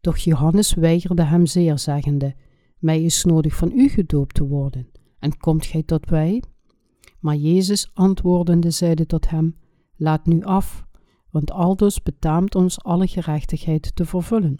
Doch 0.00 0.16
Johannes 0.16 0.74
weigerde 0.74 1.22
hem 1.22 1.46
zeer, 1.46 1.78
zeggende: 1.78 2.34
Mij 2.78 3.02
is 3.02 3.24
nodig 3.24 3.56
van 3.56 3.72
u 3.72 3.88
gedoopt 3.88 4.34
te 4.34 4.46
worden, 4.46 4.88
en 5.18 5.36
komt 5.36 5.66
gij 5.66 5.82
tot 5.82 6.10
wij? 6.10 6.42
Maar 7.20 7.36
Jezus 7.36 7.90
antwoordende 7.94 8.70
zeide 8.70 9.06
tot 9.06 9.30
hem: 9.30 9.56
Laat 9.96 10.26
nu 10.26 10.42
af, 10.42 10.86
want 11.30 11.50
aldus 11.50 12.02
betaamt 12.02 12.54
ons 12.54 12.82
alle 12.82 13.06
gerechtigheid 13.06 13.96
te 13.96 14.04
vervullen. 14.04 14.58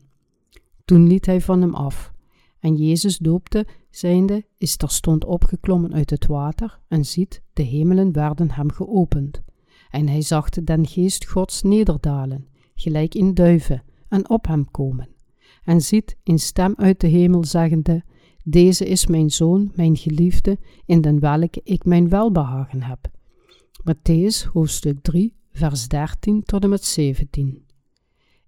Toen 0.85 1.07
liet 1.07 1.27
hij 1.27 1.41
van 1.41 1.61
hem 1.61 1.75
af, 1.75 2.13
en 2.61 2.77
Jezus 2.77 3.19
doopte, 3.19 3.67
zijnde, 3.91 4.47
is 4.57 4.77
terstond 4.77 5.25
opgeklommen 5.25 5.95
uit 5.95 6.11
het 6.11 6.27
water, 6.27 6.81
en 6.89 7.05
ziet, 7.05 7.43
de 7.53 7.63
hemelen 7.63 8.13
werden 8.13 8.51
hem 8.51 8.71
geopend. 8.71 9.43
En 9.91 10.09
hij 10.09 10.23
zag 10.23 10.49
den 10.49 10.87
geest 10.87 11.27
Gods 11.27 11.63
nederdalen, 11.63 12.49
gelijk 12.75 13.15
in 13.15 13.35
duiven, 13.35 13.83
en 14.09 14.31
op 14.31 14.47
hem 14.47 14.71
komen 14.71 15.17
en 15.69 15.81
ziet 15.81 16.17
een 16.25 16.39
stem 16.39 16.75
uit 16.77 17.01
de 17.01 17.07
hemel 17.07 17.45
zeggende, 17.45 18.05
Deze 18.45 18.87
is 18.87 19.07
mijn 19.07 19.31
zoon, 19.31 19.73
mijn 19.75 19.97
geliefde, 19.97 20.59
in 20.85 21.01
den 21.01 21.21
welke 21.21 21.61
ik 21.65 21.85
mijn 21.85 22.09
welbehagen 22.09 22.83
heb. 22.83 22.99
Matthäus 23.91 24.47
hoofdstuk 24.53 24.99
3, 25.03 25.35
vers 25.51 25.89
13 25.89 26.43
tot 26.43 26.63
en 26.63 26.69
met 26.69 26.85
17. 26.85 27.65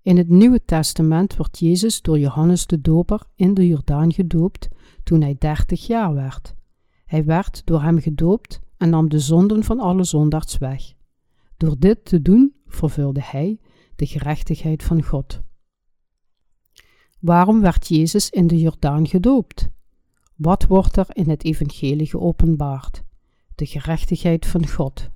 In 0.03 0.17
het 0.17 0.29
Nieuwe 0.29 0.65
Testament 0.65 1.37
wordt 1.37 1.59
Jezus 1.59 2.03
door 2.03 2.19
Johannes 2.19 2.67
de 2.67 2.81
Doper 2.81 3.23
in 3.35 3.55
de 3.55 3.67
Jordaan 3.67 4.13
gedoopt 4.13 4.69
toen 5.03 5.21
hij 5.21 5.37
dertig 5.39 5.87
jaar 5.87 6.15
werd. 6.15 6.55
Hij 7.05 7.25
werd 7.25 7.63
door 7.65 7.83
hem 7.83 7.99
gedoopt 7.99 8.61
en 8.77 8.91
nam 8.91 9.09
de 9.09 9.19
zonden 9.19 9.65
van 9.65 9.81
alle 9.81 10.05
zondaars 10.05 10.59
weg. 10.59 10.93
Door 11.57 11.77
dit 11.79 12.05
te 12.05 12.23
doen 12.23 12.55
vervulde 12.67 13.21
hij 13.23 13.59
de 13.97 14.07
gerechtigheid 14.07 14.83
van 14.83 15.03
God. 15.03 15.41
Waarom 17.21 17.61
werd 17.61 17.89
Jezus 17.89 18.31
in 18.31 18.47
de 18.47 18.59
Jordaan 18.59 19.07
gedoopt? 19.07 19.69
Wat 20.37 20.67
wordt 20.67 20.97
er 20.97 21.07
in 21.13 21.29
het 21.31 21.45
evangelie 21.45 22.07
geopenbaard? 22.07 23.03
De 23.55 23.67
gerechtigheid 23.67 24.47
van 24.47 24.69
God. 24.69 25.11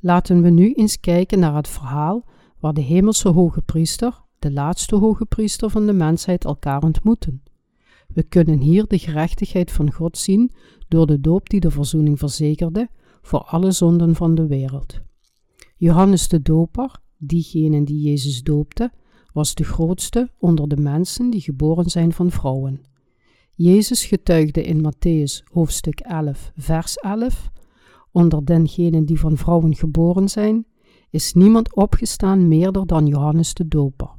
Laten 0.00 0.42
we 0.42 0.50
nu 0.50 0.72
eens 0.72 1.00
kijken 1.00 1.38
naar 1.38 1.54
het 1.54 1.68
verhaal 1.68 2.24
waar 2.58 2.72
de 2.72 2.80
hemelse 2.80 3.28
hoge 3.28 3.62
priester, 3.62 4.22
de 4.38 4.52
laatste 4.52 4.96
hoge 4.96 5.24
priester 5.24 5.70
van 5.70 5.86
de 5.86 5.92
mensheid, 5.92 6.44
elkaar 6.44 6.82
ontmoeten. 6.82 7.42
We 8.08 8.22
kunnen 8.22 8.58
hier 8.58 8.86
de 8.86 8.98
gerechtigheid 8.98 9.72
van 9.72 9.92
God 9.92 10.18
zien 10.18 10.52
door 10.88 11.06
de 11.06 11.20
doop 11.20 11.48
die 11.48 11.60
de 11.60 11.70
verzoening 11.70 12.18
verzekerde 12.18 12.88
voor 13.22 13.40
alle 13.40 13.70
zonden 13.70 14.14
van 14.14 14.34
de 14.34 14.46
wereld. 14.46 15.00
Johannes 15.76 16.28
de 16.28 16.42
Doper, 16.42 17.00
diegene 17.16 17.84
die 17.84 18.00
Jezus 18.00 18.42
doopte, 18.42 18.92
was 19.32 19.54
de 19.54 19.64
grootste 19.64 20.30
onder 20.38 20.68
de 20.68 20.76
mensen 20.76 21.30
die 21.30 21.40
geboren 21.40 21.90
zijn 21.90 22.12
van 22.12 22.30
vrouwen. 22.30 22.80
Jezus 23.54 24.04
getuigde 24.04 24.62
in 24.62 24.82
Matthäus 24.82 25.52
hoofdstuk 25.52 26.00
11, 26.00 26.52
vers 26.56 26.96
11: 26.96 27.50
Onder 28.12 28.44
dengenen 28.44 29.04
die 29.04 29.20
van 29.20 29.36
vrouwen 29.36 29.74
geboren 29.74 30.28
zijn, 30.28 30.66
is 31.10 31.32
niemand 31.32 31.74
opgestaan 31.74 32.48
meerder 32.48 32.86
dan 32.86 33.06
Johannes 33.06 33.54
de 33.54 33.68
Doper. 33.68 34.10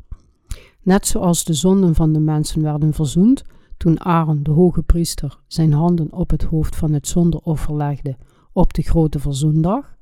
Net 0.81 1.07
zoals 1.07 1.43
de 1.43 1.53
zonden 1.53 1.95
van 1.95 2.13
de 2.13 2.19
mensen 2.19 2.61
werden 2.61 2.93
verzoend 2.93 3.43
toen 3.77 3.99
Aaron, 3.99 4.43
de 4.43 4.51
hoge 4.51 4.83
priester, 4.83 5.39
zijn 5.47 5.73
handen 5.73 6.13
op 6.13 6.29
het 6.29 6.43
hoofd 6.43 6.75
van 6.75 6.93
het 6.93 7.07
zondeoffer 7.07 7.75
legde 7.75 8.17
op 8.53 8.73
de 8.73 8.81
grote 8.81 9.19
verzoendag, 9.19 9.97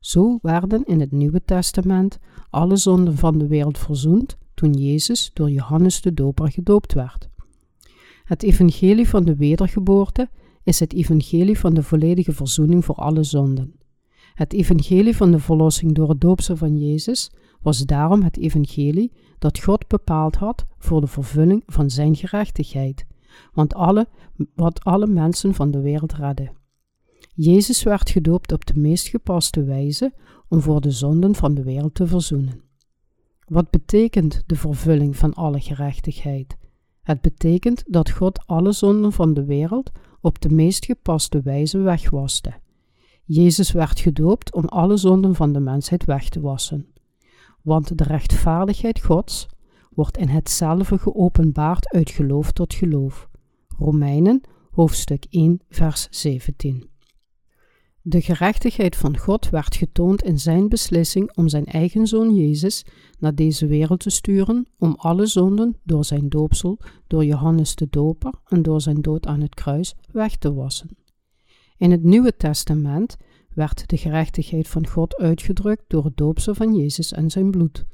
zo 0.00 0.38
werden 0.42 0.84
in 0.84 1.00
het 1.00 1.12
Nieuwe 1.12 1.44
Testament 1.44 2.18
alle 2.50 2.76
zonden 2.76 3.16
van 3.16 3.38
de 3.38 3.46
wereld 3.46 3.78
verzoend 3.78 4.36
toen 4.54 4.72
Jezus 4.72 5.30
door 5.32 5.50
Johannes 5.50 6.00
de 6.00 6.14
Doper 6.14 6.50
gedoopt 6.50 6.92
werd. 6.92 7.28
Het 8.24 8.42
evangelie 8.42 9.08
van 9.08 9.24
de 9.24 9.36
wedergeboorte 9.36 10.28
is 10.62 10.80
het 10.80 10.92
evangelie 10.92 11.58
van 11.58 11.74
de 11.74 11.82
volledige 11.82 12.32
verzoening 12.32 12.84
voor 12.84 12.94
alle 12.94 13.22
zonden. 13.22 13.74
Het 14.34 14.52
evangelie 14.52 15.16
van 15.16 15.30
de 15.30 15.38
verlossing 15.38 15.92
door 15.94 16.08
het 16.08 16.20
doopsel 16.20 16.56
van 16.56 16.78
Jezus 16.78 17.30
was 17.62 17.78
daarom 17.78 18.22
het 18.22 18.36
evangelie 18.36 19.12
dat 19.38 19.60
God 19.60 19.88
bepaald 19.88 20.36
had 20.36 20.64
voor 20.78 21.00
de 21.00 21.06
vervulling 21.06 21.62
van 21.66 21.90
zijn 21.90 22.16
gerechtigheid, 22.16 23.06
want 23.52 23.74
alle, 23.74 24.08
wat 24.54 24.84
alle 24.84 25.06
mensen 25.06 25.54
van 25.54 25.70
de 25.70 25.80
wereld 25.80 26.12
redde. 26.12 26.52
Jezus 27.34 27.82
werd 27.82 28.10
gedoopt 28.10 28.52
op 28.52 28.66
de 28.66 28.78
meest 28.78 29.08
gepaste 29.08 29.64
wijze 29.64 30.14
om 30.48 30.60
voor 30.60 30.80
de 30.80 30.90
zonden 30.90 31.34
van 31.34 31.54
de 31.54 31.62
wereld 31.62 31.94
te 31.94 32.06
verzoenen. 32.06 32.62
Wat 33.46 33.70
betekent 33.70 34.42
de 34.46 34.56
vervulling 34.56 35.16
van 35.16 35.34
alle 35.34 35.60
gerechtigheid? 35.60 36.56
Het 37.02 37.20
betekent 37.20 37.84
dat 37.86 38.10
God 38.10 38.46
alle 38.46 38.72
zonden 38.72 39.12
van 39.12 39.34
de 39.34 39.44
wereld 39.44 39.90
op 40.20 40.40
de 40.40 40.48
meest 40.48 40.84
gepaste 40.84 41.40
wijze 41.42 41.78
wegwaste. 41.78 42.54
Jezus 43.24 43.72
werd 43.72 44.00
gedoopt 44.00 44.54
om 44.54 44.64
alle 44.64 44.96
zonden 44.96 45.34
van 45.34 45.52
de 45.52 45.60
mensheid 45.60 46.04
weg 46.04 46.28
te 46.28 46.40
wassen. 46.40 46.86
Want 47.62 47.98
de 47.98 48.04
rechtvaardigheid 48.04 49.00
Gods 49.00 49.46
wordt 49.90 50.16
in 50.16 50.28
hetzelfde 50.28 50.98
geopenbaard 50.98 51.88
uit 51.88 52.10
geloof 52.10 52.52
tot 52.52 52.74
geloof. 52.74 53.28
Romeinen 53.78 54.40
hoofdstuk 54.70 55.26
1 55.30 55.60
vers 55.68 56.06
17. 56.10 56.93
De 58.06 58.20
gerechtigheid 58.20 58.96
van 58.96 59.18
God 59.18 59.50
werd 59.50 59.76
getoond 59.76 60.22
in 60.22 60.38
zijn 60.38 60.68
beslissing 60.68 61.36
om 61.36 61.48
zijn 61.48 61.64
eigen 61.64 62.06
zoon 62.06 62.34
Jezus 62.34 62.84
naar 63.18 63.34
deze 63.34 63.66
wereld 63.66 64.00
te 64.00 64.10
sturen 64.10 64.66
om 64.78 64.94
alle 64.96 65.26
zonden 65.26 65.76
door 65.82 66.04
zijn 66.04 66.28
doopsel, 66.28 66.78
door 67.06 67.24
Johannes 67.24 67.74
de 67.74 67.86
Doper 67.90 68.34
en 68.48 68.62
door 68.62 68.80
zijn 68.80 69.02
dood 69.02 69.26
aan 69.26 69.40
het 69.40 69.54
kruis 69.54 69.94
weg 70.12 70.36
te 70.36 70.54
wassen. 70.54 70.88
In 71.76 71.90
het 71.90 72.02
Nieuwe 72.02 72.36
Testament 72.36 73.16
werd 73.54 73.88
de 73.88 73.96
gerechtigheid 73.96 74.68
van 74.68 74.86
God 74.86 75.16
uitgedrukt 75.16 75.84
door 75.86 76.04
het 76.04 76.16
doopsel 76.16 76.54
van 76.54 76.74
Jezus 76.74 77.12
en 77.12 77.30
zijn 77.30 77.50
bloed. 77.50 77.84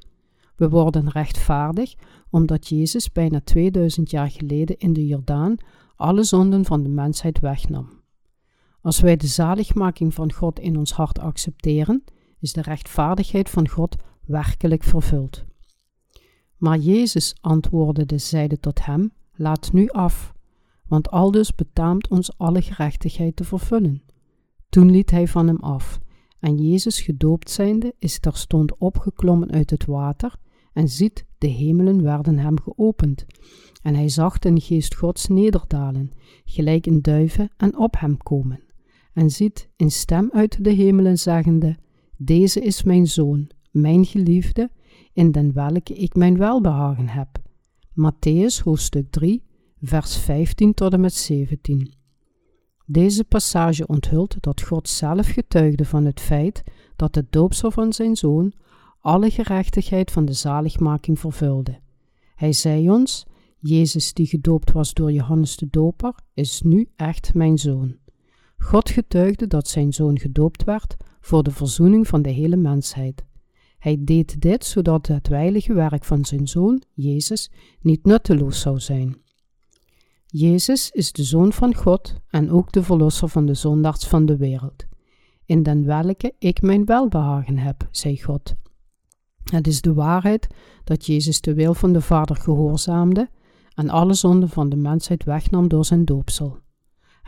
We 0.56 0.68
worden 0.68 1.10
rechtvaardig 1.10 1.94
omdat 2.30 2.68
Jezus 2.68 3.12
bijna 3.12 3.40
2000 3.40 4.10
jaar 4.10 4.30
geleden 4.30 4.76
in 4.78 4.92
de 4.92 5.06
Jordaan 5.06 5.56
alle 5.96 6.22
zonden 6.22 6.64
van 6.64 6.82
de 6.82 6.88
mensheid 6.88 7.40
wegnam. 7.40 7.99
Als 8.82 9.00
wij 9.00 9.16
de 9.16 9.26
zaligmaking 9.26 10.14
van 10.14 10.32
God 10.32 10.58
in 10.58 10.76
ons 10.76 10.92
hart 10.92 11.18
accepteren, 11.18 12.04
is 12.38 12.52
de 12.52 12.62
rechtvaardigheid 12.62 13.50
van 13.50 13.68
God 13.68 13.96
werkelijk 14.26 14.82
vervuld. 14.82 15.44
Maar 16.56 16.78
Jezus 16.78 17.36
antwoordde 17.40 18.18
zeide 18.18 18.60
tot 18.60 18.84
hem: 18.84 19.12
Laat 19.32 19.72
nu 19.72 19.88
af, 19.88 20.32
want 20.86 21.10
aldus 21.10 21.54
betaamt 21.54 22.08
ons 22.08 22.38
alle 22.38 22.62
gerechtigheid 22.62 23.36
te 23.36 23.44
vervullen. 23.44 24.02
Toen 24.68 24.90
liet 24.90 25.10
hij 25.10 25.28
van 25.28 25.46
hem 25.46 25.60
af, 25.60 26.00
en 26.38 26.56
Jezus 26.56 27.00
gedoopt 27.00 27.50
zijnde 27.50 27.94
is 27.98 28.18
terstond 28.18 28.78
opgeklommen 28.78 29.50
uit 29.50 29.70
het 29.70 29.86
water, 29.86 30.34
en 30.72 30.88
ziet, 30.88 31.26
de 31.38 31.46
hemelen 31.46 32.02
werden 32.02 32.38
hem 32.38 32.60
geopend, 32.60 33.26
en 33.82 33.94
hij 33.94 34.08
zag 34.08 34.38
den 34.38 34.60
geest 34.60 34.94
Gods 34.94 35.26
nederdalen, 35.26 36.10
gelijk 36.44 36.86
een 36.86 37.02
duiven, 37.02 37.50
en 37.56 37.78
op 37.78 37.98
hem 37.98 38.16
komen 38.16 38.68
en 39.12 39.30
ziet 39.30 39.68
een 39.76 39.90
stem 39.90 40.30
uit 40.32 40.64
de 40.64 40.70
hemelen 40.70 41.18
zeggende, 41.18 41.76
Deze 42.16 42.60
is 42.60 42.82
mijn 42.82 43.06
zoon, 43.06 43.50
mijn 43.70 44.04
geliefde, 44.04 44.70
in 45.12 45.32
den 45.32 45.52
welke 45.52 45.94
ik 45.94 46.14
mijn 46.14 46.38
welbehagen 46.38 47.08
heb. 47.08 47.28
Matthäus 47.90 48.62
hoofdstuk 48.64 49.10
3, 49.10 49.42
vers 49.82 50.16
15 50.16 50.74
tot 50.74 50.92
en 50.92 51.00
met 51.00 51.14
17. 51.14 51.92
Deze 52.86 53.24
passage 53.24 53.86
onthult 53.86 54.36
dat 54.40 54.62
God 54.62 54.88
zelf 54.88 55.26
getuigde 55.26 55.84
van 55.84 56.04
het 56.04 56.20
feit 56.20 56.62
dat 56.96 57.14
het 57.14 57.32
doopsel 57.32 57.70
van 57.70 57.92
zijn 57.92 58.16
zoon 58.16 58.52
alle 59.00 59.30
gerechtigheid 59.30 60.10
van 60.10 60.24
de 60.24 60.32
zaligmaking 60.32 61.18
vervulde. 61.18 61.78
Hij 62.34 62.52
zei 62.52 62.90
ons: 62.90 63.26
Jezus, 63.58 64.12
die 64.12 64.26
gedoopt 64.26 64.72
was 64.72 64.94
door 64.94 65.12
Johannes 65.12 65.56
de 65.56 65.66
Doper, 65.70 66.14
is 66.34 66.62
nu 66.62 66.88
echt 66.96 67.34
mijn 67.34 67.58
zoon. 67.58 67.96
God 68.62 68.90
getuigde 68.90 69.46
dat 69.46 69.68
zijn 69.68 69.92
zoon 69.92 70.18
gedoopt 70.18 70.64
werd 70.64 70.96
voor 71.20 71.42
de 71.42 71.50
verzoening 71.50 72.08
van 72.08 72.22
de 72.22 72.30
hele 72.30 72.56
mensheid. 72.56 73.24
Hij 73.78 73.96
deed 74.00 74.40
dit 74.40 74.64
zodat 74.64 75.06
het 75.06 75.28
weilige 75.28 75.72
werk 75.72 76.04
van 76.04 76.24
zijn 76.24 76.48
zoon, 76.48 76.82
Jezus, 76.94 77.50
niet 77.80 78.04
nutteloos 78.04 78.60
zou 78.60 78.78
zijn. 78.78 79.16
Jezus 80.26 80.90
is 80.90 81.12
de 81.12 81.22
zoon 81.22 81.52
van 81.52 81.74
God 81.74 82.14
en 82.28 82.50
ook 82.50 82.72
de 82.72 82.82
verlosser 82.82 83.28
van 83.28 83.46
de 83.46 83.54
zondaars 83.54 84.06
van 84.06 84.26
de 84.26 84.36
wereld, 84.36 84.86
in 85.44 85.62
den 85.62 85.84
welke 85.84 86.34
ik 86.38 86.62
mijn 86.62 86.84
welbehagen 86.84 87.58
heb, 87.58 87.88
zei 87.90 88.22
God. 88.22 88.54
Het 89.44 89.66
is 89.66 89.80
de 89.80 89.94
waarheid 89.94 90.46
dat 90.84 91.06
Jezus 91.06 91.40
de 91.40 91.54
wil 91.54 91.74
van 91.74 91.92
de 91.92 92.00
Vader 92.00 92.36
gehoorzaamde 92.36 93.28
en 93.74 93.88
alle 93.88 94.14
zonden 94.14 94.48
van 94.48 94.68
de 94.68 94.76
mensheid 94.76 95.24
wegnam 95.24 95.68
door 95.68 95.84
zijn 95.84 96.04
doopsel. 96.04 96.58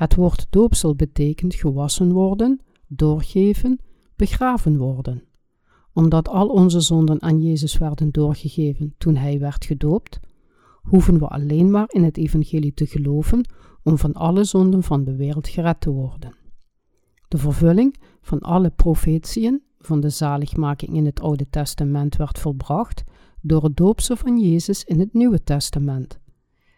Het 0.02 0.14
woord 0.14 0.46
doopsel 0.50 0.94
betekent 0.94 1.54
gewassen 1.54 2.12
worden, 2.12 2.60
doorgeven, 2.86 3.78
begraven 4.16 4.78
worden. 4.78 5.22
Omdat 5.92 6.28
al 6.28 6.48
onze 6.48 6.80
zonden 6.80 7.22
aan 7.22 7.42
Jezus 7.42 7.78
werden 7.78 8.10
doorgegeven 8.10 8.94
toen 8.98 9.16
Hij 9.16 9.38
werd 9.38 9.64
gedoopt, 9.64 10.20
hoeven 10.82 11.18
we 11.18 11.28
alleen 11.28 11.70
maar 11.70 11.84
in 11.88 12.02
het 12.02 12.16
evangelie 12.16 12.74
te 12.74 12.86
geloven 12.86 13.48
om 13.82 13.98
van 13.98 14.12
alle 14.12 14.44
zonden 14.44 14.82
van 14.82 15.04
de 15.04 15.16
wereld 15.16 15.48
gered 15.48 15.80
te 15.80 15.90
worden. 15.90 16.34
De 17.28 17.38
vervulling 17.38 17.96
van 18.20 18.40
alle 18.40 18.70
profetieën 18.70 19.62
van 19.78 20.00
de 20.00 20.10
zaligmaking 20.10 20.94
in 20.94 21.06
het 21.06 21.20
Oude 21.20 21.46
Testament 21.50 22.16
werd 22.16 22.38
volbracht 22.38 23.04
door 23.40 23.64
het 23.64 23.76
doopsel 23.76 24.16
van 24.16 24.38
Jezus 24.40 24.84
in 24.84 25.00
het 25.00 25.12
Nieuwe 25.12 25.42
Testament. 25.42 26.20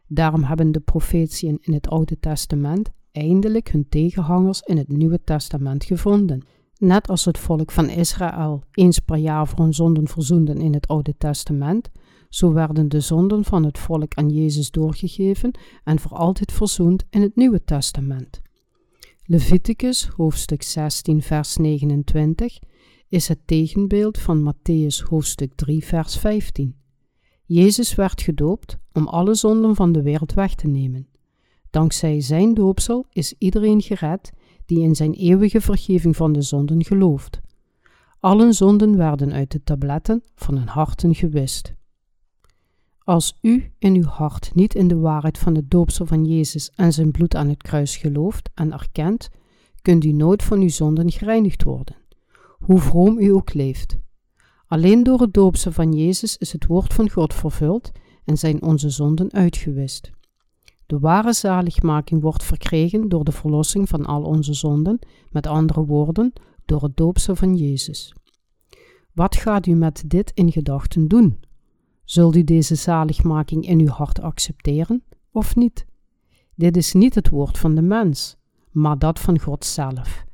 Daarom 0.07 0.43
hebben 0.43 0.73
de 0.73 0.81
profetieën 0.81 1.59
in 1.61 1.73
het 1.73 1.89
Oude 1.89 2.19
Testament 2.19 2.93
eindelijk 3.15 3.69
hun 3.69 3.89
tegenhangers 3.89 4.61
in 4.61 4.77
het 4.77 4.89
Nieuwe 4.89 5.21
Testament 5.25 5.85
gevonden. 5.85 6.43
Net 6.79 7.09
als 7.09 7.25
het 7.25 7.39
volk 7.39 7.71
van 7.71 7.89
Israël 7.89 8.63
eens 8.73 8.99
per 8.99 9.17
jaar 9.17 9.49
voor 9.49 9.59
hun 9.59 9.75
zonden 9.75 10.09
verzoenden 10.09 10.61
in 10.61 10.75
het 10.75 10.87
Oude 10.87 11.15
Testament, 11.19 11.91
zo 12.29 12.53
werden 12.53 12.89
de 12.89 13.01
zonden 13.01 13.45
van 13.45 13.65
het 13.65 13.79
volk 13.79 14.15
aan 14.15 14.29
Jezus 14.29 14.71
doorgegeven 14.71 15.59
en 15.85 15.99
voor 15.99 16.17
altijd 16.17 16.53
verzoend 16.53 17.05
in 17.11 17.23
het 17.23 17.37
Nieuwe 17.37 17.65
Testament. 17.65 18.43
Leviticus 19.25 20.07
hoofdstuk 20.07 20.63
16 20.63 21.23
vers 21.23 21.57
29 21.57 22.59
is 23.09 23.29
het 23.29 23.39
tegenbeeld 23.45 24.19
van 24.19 24.55
Matthäus 24.55 25.09
hoofdstuk 25.09 25.55
3 25.55 25.85
vers 25.85 26.17
15. 26.17 26.77
Jezus 27.45 27.95
werd 27.95 28.23
gedoopt 28.23 28.79
om 28.93 29.09
alle 29.09 29.35
zonden 29.35 29.75
van 29.75 29.93
de 29.93 30.03
wereld 30.03 30.33
weg 30.33 30.55
te 30.55 30.67
nemen. 30.67 31.09
Dankzij 31.75 32.21
zijn 32.21 32.55
doopsel 32.55 33.07
is 33.13 33.35
iedereen 33.39 33.83
gered 33.83 34.33
die 34.67 34.81
in 34.81 34.95
zijn 34.95 35.13
eeuwige 35.13 35.61
vergeving 35.61 36.17
van 36.17 36.33
de 36.33 36.43
zonden 36.43 36.85
gelooft. 36.85 37.41
Alle 38.21 38.53
zonden 38.53 38.97
werden 38.97 39.33
uit 39.33 39.51
de 39.51 39.63
tabletten 39.63 40.23
van 40.35 40.57
hun 40.57 40.69
harten 40.69 41.15
gewist. 41.15 41.75
Als 42.99 43.39
u 43.41 43.73
in 43.79 43.95
uw 43.95 44.05
hart 44.05 44.55
niet 44.55 44.75
in 44.75 44.89
de 44.89 44.97
waarheid 44.97 45.39
van 45.39 45.55
het 45.55 45.71
doopsel 45.71 46.07
van 46.07 46.25
Jezus 46.25 46.71
en 46.75 46.93
zijn 46.93 47.11
bloed 47.11 47.35
aan 47.35 47.49
het 47.49 47.63
kruis 47.63 47.97
gelooft 47.97 48.51
en 48.55 48.73
erkent, 48.73 49.31
kunt 49.83 50.05
u 50.05 50.13
nooit 50.13 50.43
van 50.43 50.61
uw 50.61 50.69
zonden 50.69 51.11
gereinigd 51.11 51.63
worden, 51.63 51.97
hoe 52.59 52.79
vroom 52.79 53.19
u 53.19 53.29
ook 53.29 53.55
leeft. 53.55 53.99
Alleen 54.67 55.03
door 55.03 55.21
het 55.21 55.35
doopsel 55.35 55.73
van 55.73 55.93
Jezus 55.93 56.37
is 56.37 56.53
het 56.53 56.67
woord 56.67 56.95
van 56.95 57.11
God 57.11 57.35
vervuld 57.35 57.91
en 58.25 58.39
zijn 58.39 58.63
onze 58.63 58.91
zonden 58.91 59.33
uitgewist. 59.33 60.13
De 60.87 60.99
ware 60.99 61.33
zaligmaking 61.33 62.21
wordt 62.23 62.45
verkregen 62.45 63.09
door 63.09 63.25
de 63.25 63.33
verlossing 63.33 63.89
van 63.89 64.07
al 64.07 64.23
onze 64.23 64.55
zonden, 64.55 64.99
met 65.31 65.47
andere 65.47 65.85
woorden, 65.85 66.33
door 66.65 66.83
het 66.83 66.97
doopsel 66.97 67.37
van 67.37 67.55
Jezus. 67.55 68.15
Wat 69.13 69.37
gaat 69.37 69.67
u 69.67 69.75
met 69.75 70.05
dit 70.07 70.33
in 70.35 70.53
gedachten 70.53 71.09
doen? 71.09 71.41
Zult 72.05 72.37
u 72.37 72.45
deze 72.45 72.75
zaligmaking 72.75 73.67
in 73.67 73.81
uw 73.81 73.89
hart 73.89 74.21
accepteren 74.21 75.03
of 75.31 75.57
niet? 75.57 75.87
Dit 76.55 76.77
is 76.77 76.93
niet 76.93 77.15
het 77.15 77.29
woord 77.29 77.59
van 77.59 77.75
de 77.75 77.83
mens, 77.83 78.37
maar 78.71 78.99
dat 78.99 79.21
van 79.21 79.41
God 79.41 79.65
zelf. 79.65 80.25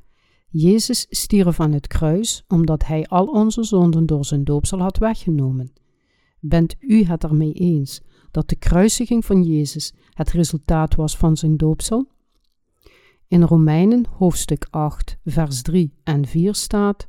Jezus 0.47 1.05
stierf 1.09 1.59
aan 1.59 1.71
het 1.71 1.87
kruis 1.87 2.43
omdat 2.47 2.85
hij 2.85 3.05
al 3.05 3.25
onze 3.25 3.63
zonden 3.63 4.05
door 4.05 4.25
zijn 4.25 4.43
doopsel 4.43 4.79
had 4.79 4.97
weggenomen. 4.97 5.73
Bent 6.39 6.75
u 6.79 7.03
het 7.03 7.23
ermee 7.23 7.53
eens 7.53 8.01
dat 8.31 8.49
de 8.49 8.55
kruisiging 8.55 9.25
van 9.25 9.43
Jezus 9.43 9.93
het 10.09 10.31
resultaat 10.31 10.95
was 10.95 11.17
van 11.17 11.37
zijn 11.37 11.57
doopsel? 11.57 12.07
In 13.27 13.43
Romeinen 13.43 14.05
hoofdstuk 14.17 14.67
8, 14.69 15.17
vers 15.25 15.61
3 15.61 15.93
en 16.03 16.25
4 16.25 16.55
staat: 16.55 17.07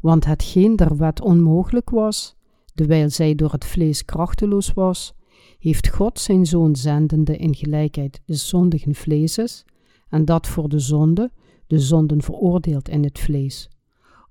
Want 0.00 0.24
hetgeen 0.24 0.76
der 0.76 0.96
wet 0.96 1.20
onmogelijk 1.20 1.90
was, 1.90 2.36
dewijl 2.74 3.10
zij 3.10 3.34
door 3.34 3.52
het 3.52 3.64
vlees 3.64 4.04
krachteloos 4.04 4.72
was, 4.72 5.14
heeft 5.58 5.88
God 5.88 6.18
zijn 6.18 6.46
zoon 6.46 6.76
zendende 6.76 7.36
in 7.36 7.54
gelijkheid 7.54 8.20
des 8.24 8.48
zondigen 8.48 8.94
vleeses, 8.94 9.64
en 10.08 10.24
dat 10.24 10.46
voor 10.46 10.68
de 10.68 10.78
zonde, 10.78 11.30
de 11.66 11.78
zonden 11.78 12.22
veroordeeld 12.22 12.88
in 12.88 13.04
het 13.04 13.18
vlees, 13.18 13.70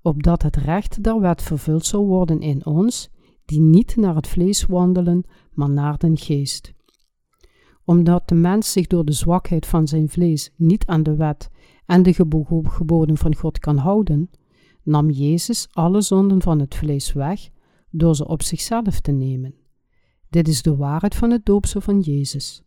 opdat 0.02 0.42
het 0.42 0.56
recht 0.56 1.02
der 1.02 1.20
wet 1.20 1.42
vervuld 1.42 1.86
zou 1.86 2.06
worden 2.06 2.40
in 2.40 2.66
ons, 2.66 3.10
die 3.44 3.60
niet 3.60 3.96
naar 3.96 4.14
het 4.14 4.28
vlees 4.28 4.66
wandelen, 4.66 5.24
maar 5.58 5.70
naar 5.70 5.98
den 5.98 6.16
geest. 6.16 6.72
Omdat 7.84 8.28
de 8.28 8.34
mens 8.34 8.72
zich 8.72 8.86
door 8.86 9.04
de 9.04 9.12
zwakheid 9.12 9.66
van 9.66 9.88
zijn 9.88 10.08
vlees 10.08 10.50
niet 10.56 10.86
aan 10.86 11.02
de 11.02 11.16
wet 11.16 11.48
en 11.86 12.02
de 12.02 12.12
geboden 12.64 13.16
van 13.16 13.34
God 13.34 13.58
kan 13.58 13.76
houden, 13.76 14.30
nam 14.82 15.10
Jezus 15.10 15.68
alle 15.70 16.00
zonden 16.00 16.42
van 16.42 16.60
het 16.60 16.74
vlees 16.74 17.12
weg 17.12 17.48
door 17.90 18.16
ze 18.16 18.28
op 18.28 18.42
zichzelf 18.42 19.00
te 19.00 19.12
nemen. 19.12 19.54
Dit 20.30 20.48
is 20.48 20.62
de 20.62 20.76
waarheid 20.76 21.14
van 21.14 21.30
het 21.30 21.44
doopsel 21.46 21.80
van 21.80 22.00
Jezus. 22.00 22.62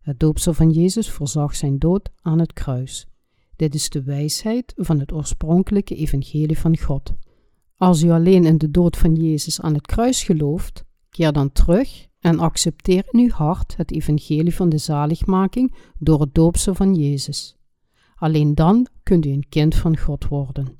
Het 0.00 0.20
doopsel 0.20 0.52
van 0.52 0.70
Jezus 0.70 1.10
voorzag 1.10 1.54
zijn 1.54 1.78
dood 1.78 2.10
aan 2.22 2.38
het 2.38 2.52
kruis. 2.52 3.06
Dit 3.56 3.74
is 3.74 3.88
de 3.88 4.02
wijsheid 4.02 4.72
van 4.76 5.00
het 5.00 5.12
oorspronkelijke 5.12 5.94
evangelie 5.94 6.58
van 6.58 6.78
God. 6.78 7.14
Als 7.76 8.02
u 8.02 8.10
alleen 8.10 8.44
in 8.44 8.58
de 8.58 8.70
dood 8.70 8.96
van 8.96 9.14
Jezus 9.14 9.60
aan 9.60 9.74
het 9.74 9.86
kruis 9.86 10.22
gelooft, 10.22 10.84
keer 11.08 11.32
dan 11.32 11.52
terug 11.52 12.05
en 12.20 12.38
accepteer 12.38 13.06
in 13.10 13.20
uw 13.20 13.30
hart 13.30 13.76
het 13.76 13.92
evangelie 13.92 14.54
van 14.54 14.68
de 14.68 14.78
zaligmaking 14.78 15.74
door 15.98 16.20
het 16.20 16.34
doopsel 16.34 16.74
van 16.74 16.94
Jezus. 16.94 17.56
Alleen 18.16 18.54
dan 18.54 18.86
kunt 19.02 19.26
u 19.26 19.30
een 19.30 19.48
kind 19.48 19.74
van 19.74 19.98
God 19.98 20.28
worden. 20.28 20.78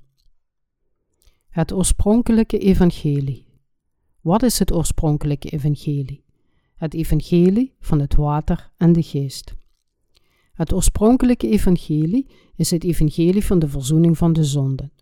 Het 1.49 1.73
oorspronkelijke 1.73 2.59
evangelie. 2.59 3.47
Wat 4.21 4.43
is 4.43 4.59
het 4.59 4.73
oorspronkelijke 4.73 5.49
evangelie? 5.49 6.25
Het 6.77 6.95
evangelie 6.95 7.75
van 7.81 8.01
het 8.01 8.15
water 8.15 8.71
en 8.77 8.93
de 8.93 9.03
geest. 9.03 9.55
Het 10.53 10.73
oorspronkelijke 10.73 11.49
evangelie 11.49 12.27
is 12.55 12.71
het 12.71 12.85
evangelie 12.85 13.45
van 13.45 13.59
de 13.59 13.69
verzoening 13.69 14.19
van 14.19 14.33
de 14.33 14.45
zonden. 14.45 14.93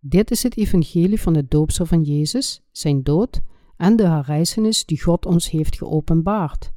Dit 0.00 0.30
is 0.30 0.42
het 0.42 0.56
evangelie 0.56 1.20
van 1.20 1.34
het 1.34 1.50
doopsel 1.50 1.86
van 1.86 2.02
Jezus, 2.02 2.62
zijn 2.70 3.02
dood 3.02 3.40
en 3.80 3.96
de 3.96 4.06
herrijzenis 4.06 4.84
die 4.84 5.02
God 5.02 5.26
ons 5.26 5.50
heeft 5.50 5.76
geopenbaard. 5.76 6.72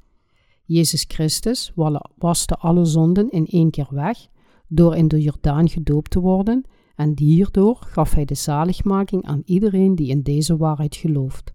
Jezus 0.65 1.05
Christus 1.07 1.71
waste 2.17 2.55
alle 2.57 2.85
zonden 2.85 3.29
in 3.29 3.45
één 3.45 3.69
keer 3.69 3.87
weg 3.89 4.27
door 4.67 4.95
in 4.95 5.07
de 5.07 5.21
Jordaan 5.21 5.69
gedoopt 5.69 6.11
te 6.11 6.19
worden 6.19 6.65
en 6.95 7.13
hierdoor 7.15 7.77
gaf 7.79 8.13
hij 8.13 8.25
de 8.25 8.35
zaligmaking 8.35 9.23
aan 9.25 9.41
iedereen 9.45 9.95
die 9.95 10.07
in 10.07 10.21
deze 10.21 10.57
waarheid 10.57 10.95
gelooft. 10.95 11.53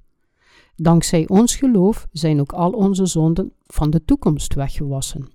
Dankzij 0.77 1.29
ons 1.29 1.57
geloof 1.57 2.09
zijn 2.13 2.41
ook 2.41 2.53
al 2.53 2.71
onze 2.71 3.07
zonden 3.07 3.53
van 3.67 3.91
de 3.91 4.05
toekomst 4.05 4.55
weggewassen. 4.55 5.31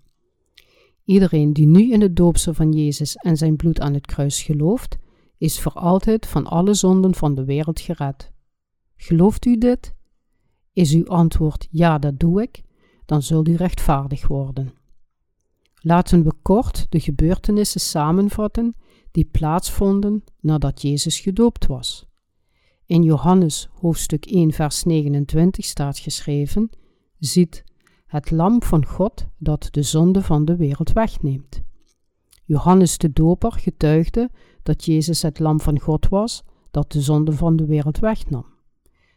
Iedereen 1.04 1.54
die 1.54 1.68
nu 1.68 1.92
in 1.92 2.02
het 2.02 2.16
doopsel 2.16 2.54
van 2.54 2.72
Jezus 2.72 3.16
en 3.16 3.38
zijn 3.38 3.56
bloed 3.56 3.80
aan 3.80 3.94
het 3.94 4.06
kruis 4.06 4.44
gelooft, 4.44 4.98
is 5.38 5.60
voor 5.62 5.74
altijd 5.74 6.28
van 6.28 6.46
alle 6.46 6.74
zonden 6.74 7.16
van 7.16 7.36
de 7.36 7.46
wereld 7.46 7.80
gered. 7.80 8.32
Gelooft 8.96 9.46
u 9.46 9.58
dit? 9.58 9.94
Is 10.74 10.94
uw 10.94 11.08
antwoord 11.08 11.68
ja, 11.72 11.98
dat 11.98 12.20
doe 12.20 12.42
ik, 12.42 12.64
dan 13.06 13.22
zult 13.22 13.48
u 13.48 13.56
rechtvaardig 13.56 14.28
worden. 14.28 14.74
Laten 15.82 16.24
we 16.24 16.34
kort 16.42 16.86
de 16.90 17.00
gebeurtenissen 17.00 17.82
samenvatten 17.82 18.76
die 19.12 19.26
plaatsvonden 19.26 20.24
nadat 20.40 20.82
Jezus 20.82 21.20
gedoopt 21.20 21.66
was. 21.66 22.06
In 22.86 23.04
Johannes 23.04 23.70
hoofdstuk 23.72 24.26
1, 24.26 24.52
vers 24.52 24.84
29 24.84 25.66
staat 25.66 26.00
geschreven: 26.00 26.70
Ziet, 27.20 27.64
het 28.06 28.32
lam 28.32 28.64
van 28.64 28.86
God 28.86 29.28
dat 29.38 29.68
de 29.72 29.84
zonde 29.84 30.22
van 30.22 30.46
de 30.46 30.56
wereld 30.56 30.92
wegneemt. 30.92 31.62
Johannes 32.46 32.98
de 32.98 33.14
Doper 33.14 33.52
getuigde 33.52 34.30
dat 34.64 34.86
Jezus 34.86 35.22
het 35.22 35.40
lam 35.40 35.62
van 35.62 35.80
God 35.80 36.08
was 36.08 36.44
dat 36.72 36.92
de 36.92 37.02
zonde 37.02 37.32
van 37.32 37.56
de 37.56 37.66
wereld 37.66 38.00
wegnam. 38.00 38.53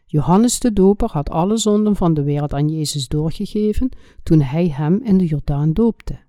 Johannes 0.09 0.59
de 0.59 0.73
Doper 0.73 1.09
had 1.11 1.29
alle 1.29 1.57
zonden 1.57 1.95
van 1.95 2.13
de 2.13 2.23
wereld 2.23 2.53
aan 2.53 2.69
Jezus 2.69 3.07
doorgegeven 3.07 3.89
toen 4.23 4.41
hij 4.41 4.69
hem 4.69 5.01
in 5.03 5.17
de 5.17 5.25
Jordaan 5.25 5.73
doopte. 5.73 6.19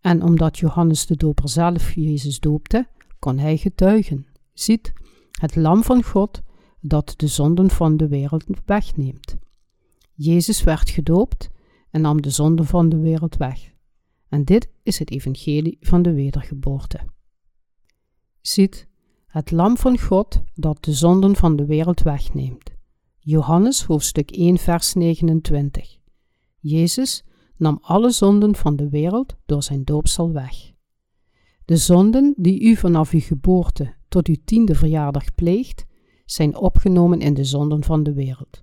En 0.00 0.22
omdat 0.22 0.58
Johannes 0.58 1.06
de 1.06 1.16
Doper 1.16 1.48
zelf 1.48 1.94
Jezus 1.94 2.40
doopte, 2.40 2.86
kon 3.18 3.38
hij 3.38 3.56
getuigen: 3.56 4.26
Ziet, 4.52 4.92
het 5.30 5.56
lam 5.56 5.82
van 5.82 6.02
God 6.02 6.42
dat 6.80 7.14
de 7.16 7.26
zonden 7.26 7.70
van 7.70 7.96
de 7.96 8.08
wereld 8.08 8.44
wegneemt. 8.64 9.36
Jezus 10.12 10.62
werd 10.62 10.90
gedoopt 10.90 11.48
en 11.90 12.00
nam 12.00 12.22
de 12.22 12.30
zonden 12.30 12.66
van 12.66 12.88
de 12.88 12.98
wereld 12.98 13.36
weg. 13.36 13.72
En 14.28 14.44
dit 14.44 14.70
is 14.82 14.98
het 14.98 15.10
evangelie 15.10 15.76
van 15.80 16.02
de 16.02 16.12
wedergeboorte. 16.12 17.00
Ziet, 18.40 18.88
het 19.26 19.50
lam 19.50 19.76
van 19.76 19.98
God 19.98 20.42
dat 20.54 20.84
de 20.84 20.92
zonden 20.92 21.36
van 21.36 21.56
de 21.56 21.66
wereld 21.66 22.02
wegneemt. 22.02 22.73
Johannes 23.26 23.82
hoofdstuk 23.82 24.30
1 24.30 24.58
vers 24.58 24.94
29. 24.94 25.98
Jezus 26.58 27.24
nam 27.56 27.78
alle 27.82 28.10
zonden 28.10 28.54
van 28.56 28.76
de 28.76 28.88
wereld 28.88 29.36
door 29.46 29.62
zijn 29.62 29.84
doopsel 29.84 30.32
weg. 30.32 30.72
De 31.64 31.76
zonden 31.76 32.34
die 32.36 32.62
u 32.62 32.76
vanaf 32.76 33.12
uw 33.12 33.20
geboorte 33.20 33.94
tot 34.08 34.26
uw 34.26 34.36
tiende 34.44 34.74
verjaardag 34.74 35.34
pleegt, 35.34 35.84
zijn 36.24 36.56
opgenomen 36.56 37.20
in 37.20 37.34
de 37.34 37.44
zonden 37.44 37.84
van 37.84 38.02
de 38.02 38.12
wereld. 38.12 38.62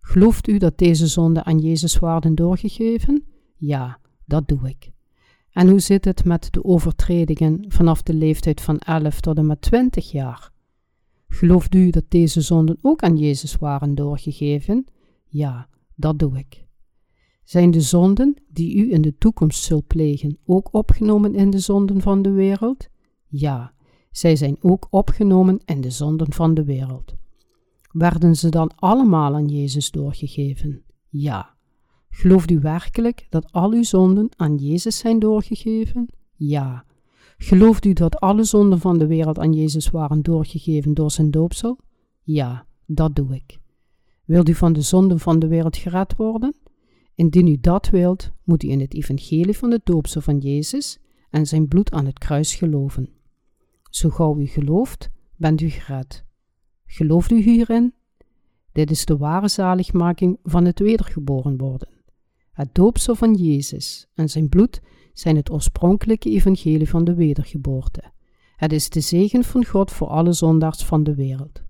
Gelooft 0.00 0.48
u 0.48 0.58
dat 0.58 0.78
deze 0.78 1.06
zonden 1.06 1.44
aan 1.44 1.58
Jezus 1.58 1.98
waren 1.98 2.34
doorgegeven? 2.34 3.24
Ja, 3.56 3.98
dat 4.24 4.48
doe 4.48 4.68
ik. 4.68 4.90
En 5.50 5.68
hoe 5.68 5.80
zit 5.80 6.04
het 6.04 6.24
met 6.24 6.48
de 6.50 6.64
overtredingen 6.64 7.64
vanaf 7.68 8.02
de 8.02 8.14
leeftijd 8.14 8.60
van 8.60 8.78
11 8.78 9.20
tot 9.20 9.36
en 9.36 9.46
met 9.46 9.60
20 9.60 10.10
jaar? 10.10 10.52
Gelooft 11.34 11.74
u 11.74 11.90
dat 11.90 12.04
deze 12.08 12.40
zonden 12.40 12.78
ook 12.82 13.02
aan 13.02 13.16
Jezus 13.16 13.56
waren 13.56 13.94
doorgegeven? 13.94 14.84
Ja, 15.26 15.68
dat 15.94 16.18
doe 16.18 16.38
ik. 16.38 16.66
Zijn 17.44 17.70
de 17.70 17.80
zonden 17.80 18.34
die 18.48 18.76
u 18.76 18.92
in 18.92 19.02
de 19.02 19.18
toekomst 19.18 19.62
zult 19.62 19.86
plegen 19.86 20.38
ook 20.44 20.68
opgenomen 20.72 21.34
in 21.34 21.50
de 21.50 21.58
zonden 21.58 22.00
van 22.00 22.22
de 22.22 22.30
wereld? 22.30 22.88
Ja, 23.26 23.74
zij 24.10 24.36
zijn 24.36 24.56
ook 24.60 24.86
opgenomen 24.90 25.60
in 25.64 25.80
de 25.80 25.90
zonden 25.90 26.32
van 26.32 26.54
de 26.54 26.64
wereld. 26.64 27.14
Werden 27.92 28.36
ze 28.36 28.48
dan 28.48 28.70
allemaal 28.76 29.34
aan 29.34 29.48
Jezus 29.48 29.90
doorgegeven? 29.90 30.82
Ja. 31.08 31.56
Gelooft 32.10 32.50
u 32.50 32.58
werkelijk 32.60 33.26
dat 33.28 33.52
al 33.52 33.72
uw 33.72 33.82
zonden 33.82 34.28
aan 34.36 34.56
Jezus 34.56 34.98
zijn 34.98 35.18
doorgegeven? 35.18 36.08
Ja. 36.34 36.84
Gelooft 37.36 37.84
u 37.84 37.92
dat 37.92 38.20
alle 38.20 38.44
zonden 38.44 38.78
van 38.78 38.98
de 38.98 39.06
wereld 39.06 39.38
aan 39.38 39.52
Jezus 39.52 39.90
waren 39.90 40.22
doorgegeven 40.22 40.94
door 40.94 41.10
zijn 41.10 41.30
doopsel? 41.30 41.78
Ja, 42.22 42.66
dat 42.86 43.16
doe 43.16 43.34
ik. 43.34 43.58
Wilt 44.24 44.48
u 44.48 44.54
van 44.54 44.72
de 44.72 44.80
zonden 44.80 45.18
van 45.18 45.38
de 45.38 45.46
wereld 45.48 45.76
gered 45.76 46.16
worden? 46.16 46.54
Indien 47.14 47.46
u 47.46 47.58
dat 47.60 47.90
wilt, 47.90 48.30
moet 48.44 48.62
u 48.62 48.68
in 48.68 48.80
het 48.80 48.94
evangelie 48.94 49.56
van 49.56 49.70
de 49.70 49.80
doopsel 49.84 50.20
van 50.20 50.38
Jezus 50.38 50.98
en 51.30 51.46
zijn 51.46 51.68
bloed 51.68 51.92
aan 51.92 52.06
het 52.06 52.18
kruis 52.18 52.54
geloven. 52.54 53.08
Zo 53.90 54.08
gauw 54.08 54.38
u 54.38 54.46
gelooft, 54.46 55.10
bent 55.36 55.60
u 55.60 55.68
gered. 55.68 56.24
Gelooft 56.86 57.30
u 57.30 57.42
hierin? 57.42 57.94
Dit 58.72 58.90
is 58.90 59.04
de 59.04 59.16
ware 59.16 59.48
zaligmaking 59.48 60.38
van 60.42 60.64
het 60.64 60.78
wedergeboren 60.78 61.56
worden. 61.56 61.88
Het 62.52 62.74
doopsel 62.74 63.14
van 63.14 63.34
Jezus 63.34 64.06
en 64.14 64.28
zijn 64.28 64.48
bloed 64.48 64.80
zijn 65.14 65.36
het 65.36 65.50
oorspronkelijke 65.50 66.30
evangelie 66.30 66.88
van 66.88 67.04
de 67.04 67.14
wedergeboorte. 67.14 68.02
Het 68.56 68.72
is 68.72 68.88
de 68.88 69.00
zegen 69.00 69.44
van 69.44 69.64
God 69.64 69.90
voor 69.90 70.08
alle 70.08 70.32
zondaars 70.32 70.84
van 70.84 71.04
de 71.04 71.14
wereld. 71.14 71.62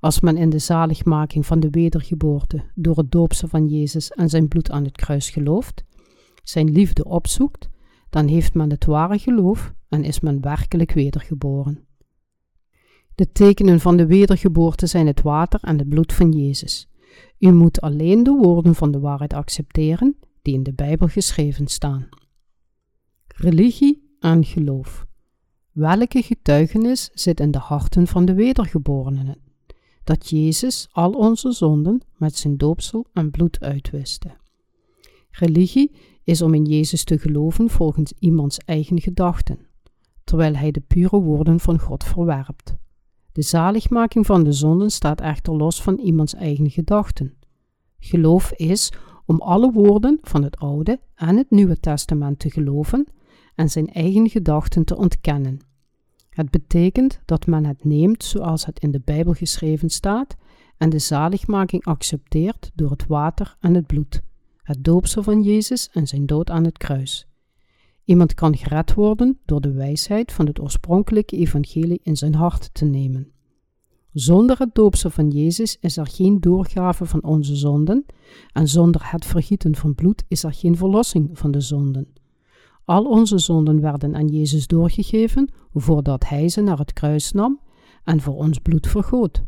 Als 0.00 0.20
men 0.20 0.36
in 0.36 0.50
de 0.50 0.58
zaligmaking 0.58 1.46
van 1.46 1.60
de 1.60 1.70
wedergeboorte 1.70 2.64
door 2.74 2.96
het 2.96 3.12
doopsel 3.12 3.48
van 3.48 3.66
Jezus 3.66 4.10
en 4.10 4.28
zijn 4.28 4.48
bloed 4.48 4.70
aan 4.70 4.84
het 4.84 4.96
kruis 4.96 5.30
gelooft, 5.30 5.84
zijn 6.42 6.70
liefde 6.70 7.04
opzoekt, 7.04 7.68
dan 8.10 8.26
heeft 8.26 8.54
men 8.54 8.70
het 8.70 8.84
ware 8.84 9.18
geloof 9.18 9.74
en 9.88 10.04
is 10.04 10.20
men 10.20 10.40
werkelijk 10.40 10.92
wedergeboren. 10.92 11.84
De 13.14 13.32
tekenen 13.32 13.80
van 13.80 13.96
de 13.96 14.06
wedergeboorte 14.06 14.86
zijn 14.86 15.06
het 15.06 15.22
water 15.22 15.60
en 15.62 15.78
het 15.78 15.88
bloed 15.88 16.12
van 16.12 16.32
Jezus. 16.32 16.88
U 17.38 17.52
moet 17.52 17.80
alleen 17.80 18.22
de 18.22 18.30
woorden 18.30 18.74
van 18.74 18.90
de 18.90 19.00
waarheid 19.00 19.32
accepteren 19.32 20.16
die 20.42 20.54
in 20.54 20.62
de 20.62 20.72
Bijbel 20.72 21.08
geschreven 21.08 21.66
staan. 21.66 22.08
Religie 23.42 24.16
en 24.18 24.44
geloof. 24.44 25.06
Welke 25.72 26.22
getuigenis 26.22 27.10
zit 27.12 27.40
in 27.40 27.50
de 27.50 27.58
harten 27.58 28.06
van 28.06 28.24
de 28.24 28.34
wedergeborenen? 28.34 29.36
Dat 30.04 30.28
Jezus 30.28 30.88
al 30.92 31.12
onze 31.12 31.52
zonden 31.52 32.00
met 32.16 32.36
zijn 32.36 32.56
doopsel 32.56 33.06
en 33.12 33.30
bloed 33.30 33.60
uitwiste. 33.60 34.36
Religie 35.30 35.92
is 36.24 36.42
om 36.42 36.54
in 36.54 36.64
Jezus 36.64 37.04
te 37.04 37.18
geloven 37.18 37.70
volgens 37.70 38.12
iemands 38.18 38.58
eigen 38.58 39.00
gedachten, 39.00 39.58
terwijl 40.24 40.54
hij 40.54 40.70
de 40.70 40.82
pure 40.86 41.20
woorden 41.20 41.60
van 41.60 41.78
God 41.78 42.04
verwerpt. 42.04 42.76
De 43.32 43.42
zaligmaking 43.42 44.26
van 44.26 44.44
de 44.44 44.52
zonden 44.52 44.90
staat 44.90 45.20
echter 45.20 45.56
los 45.56 45.82
van 45.82 45.98
iemands 45.98 46.34
eigen 46.34 46.70
gedachten. 46.70 47.34
Geloof 47.98 48.52
is 48.52 48.92
om 49.26 49.40
alle 49.40 49.72
woorden 49.72 50.18
van 50.22 50.42
het 50.42 50.56
Oude 50.56 51.00
en 51.14 51.36
het 51.36 51.50
Nieuwe 51.50 51.80
Testament 51.80 52.38
te 52.38 52.50
geloven 52.50 53.06
en 53.54 53.70
zijn 53.70 53.86
eigen 53.86 54.28
gedachten 54.28 54.84
te 54.84 54.96
ontkennen. 54.96 55.58
Het 56.30 56.50
betekent 56.50 57.20
dat 57.24 57.46
men 57.46 57.64
het 57.64 57.84
neemt 57.84 58.24
zoals 58.24 58.66
het 58.66 58.80
in 58.80 58.90
de 58.90 59.00
Bijbel 59.04 59.32
geschreven 59.32 59.90
staat 59.90 60.36
en 60.76 60.90
de 60.90 60.98
zaligmaking 60.98 61.84
accepteert 61.84 62.70
door 62.74 62.90
het 62.90 63.06
water 63.06 63.56
en 63.60 63.74
het 63.74 63.86
bloed, 63.86 64.22
het 64.62 64.84
doopsel 64.84 65.22
van 65.22 65.42
Jezus 65.42 65.88
en 65.92 66.06
zijn 66.06 66.26
dood 66.26 66.50
aan 66.50 66.64
het 66.64 66.78
kruis. 66.78 67.28
Iemand 68.04 68.34
kan 68.34 68.56
gered 68.56 68.94
worden 68.94 69.38
door 69.44 69.60
de 69.60 69.72
wijsheid 69.72 70.32
van 70.32 70.46
het 70.46 70.60
oorspronkelijke 70.60 71.36
evangelie 71.36 72.00
in 72.02 72.16
zijn 72.16 72.34
hart 72.34 72.74
te 72.74 72.84
nemen. 72.84 73.32
Zonder 74.12 74.58
het 74.58 74.74
doopsel 74.74 75.10
van 75.10 75.30
Jezus 75.30 75.76
is 75.80 75.96
er 75.96 76.06
geen 76.06 76.40
doorgave 76.40 77.06
van 77.06 77.22
onze 77.22 77.56
zonden 77.56 78.06
en 78.52 78.68
zonder 78.68 79.10
het 79.10 79.24
vergieten 79.24 79.76
van 79.76 79.94
bloed 79.94 80.24
is 80.28 80.42
er 80.44 80.52
geen 80.52 80.76
verlossing 80.76 81.38
van 81.38 81.50
de 81.50 81.60
zonden. 81.60 82.12
Al 82.90 83.04
onze 83.04 83.38
zonden 83.38 83.80
werden 83.80 84.14
aan 84.14 84.26
Jezus 84.26 84.66
doorgegeven 84.66 85.50
voordat 85.74 86.28
Hij 86.28 86.48
ze 86.48 86.60
naar 86.60 86.78
het 86.78 86.92
kruis 86.92 87.32
nam 87.32 87.60
en 88.04 88.20
voor 88.20 88.34
ons 88.36 88.58
bloed 88.58 88.86
vergoot. 88.86 89.42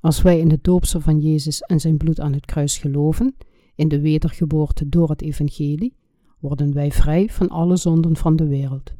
Als 0.00 0.22
wij 0.22 0.38
in 0.38 0.50
het 0.50 0.64
doopsel 0.64 1.00
van 1.00 1.18
Jezus 1.18 1.60
en 1.60 1.80
zijn 1.80 1.96
bloed 1.96 2.20
aan 2.20 2.32
het 2.32 2.46
kruis 2.46 2.78
geloven, 2.78 3.36
in 3.74 3.88
de 3.88 4.00
wedergeboorte 4.00 4.88
door 4.88 5.08
het 5.08 5.22
evangelie, 5.22 5.96
worden 6.38 6.72
wij 6.72 6.92
vrij 6.92 7.28
van 7.28 7.48
alle 7.48 7.76
zonden 7.76 8.16
van 8.16 8.36
de 8.36 8.46
wereld. 8.46 8.92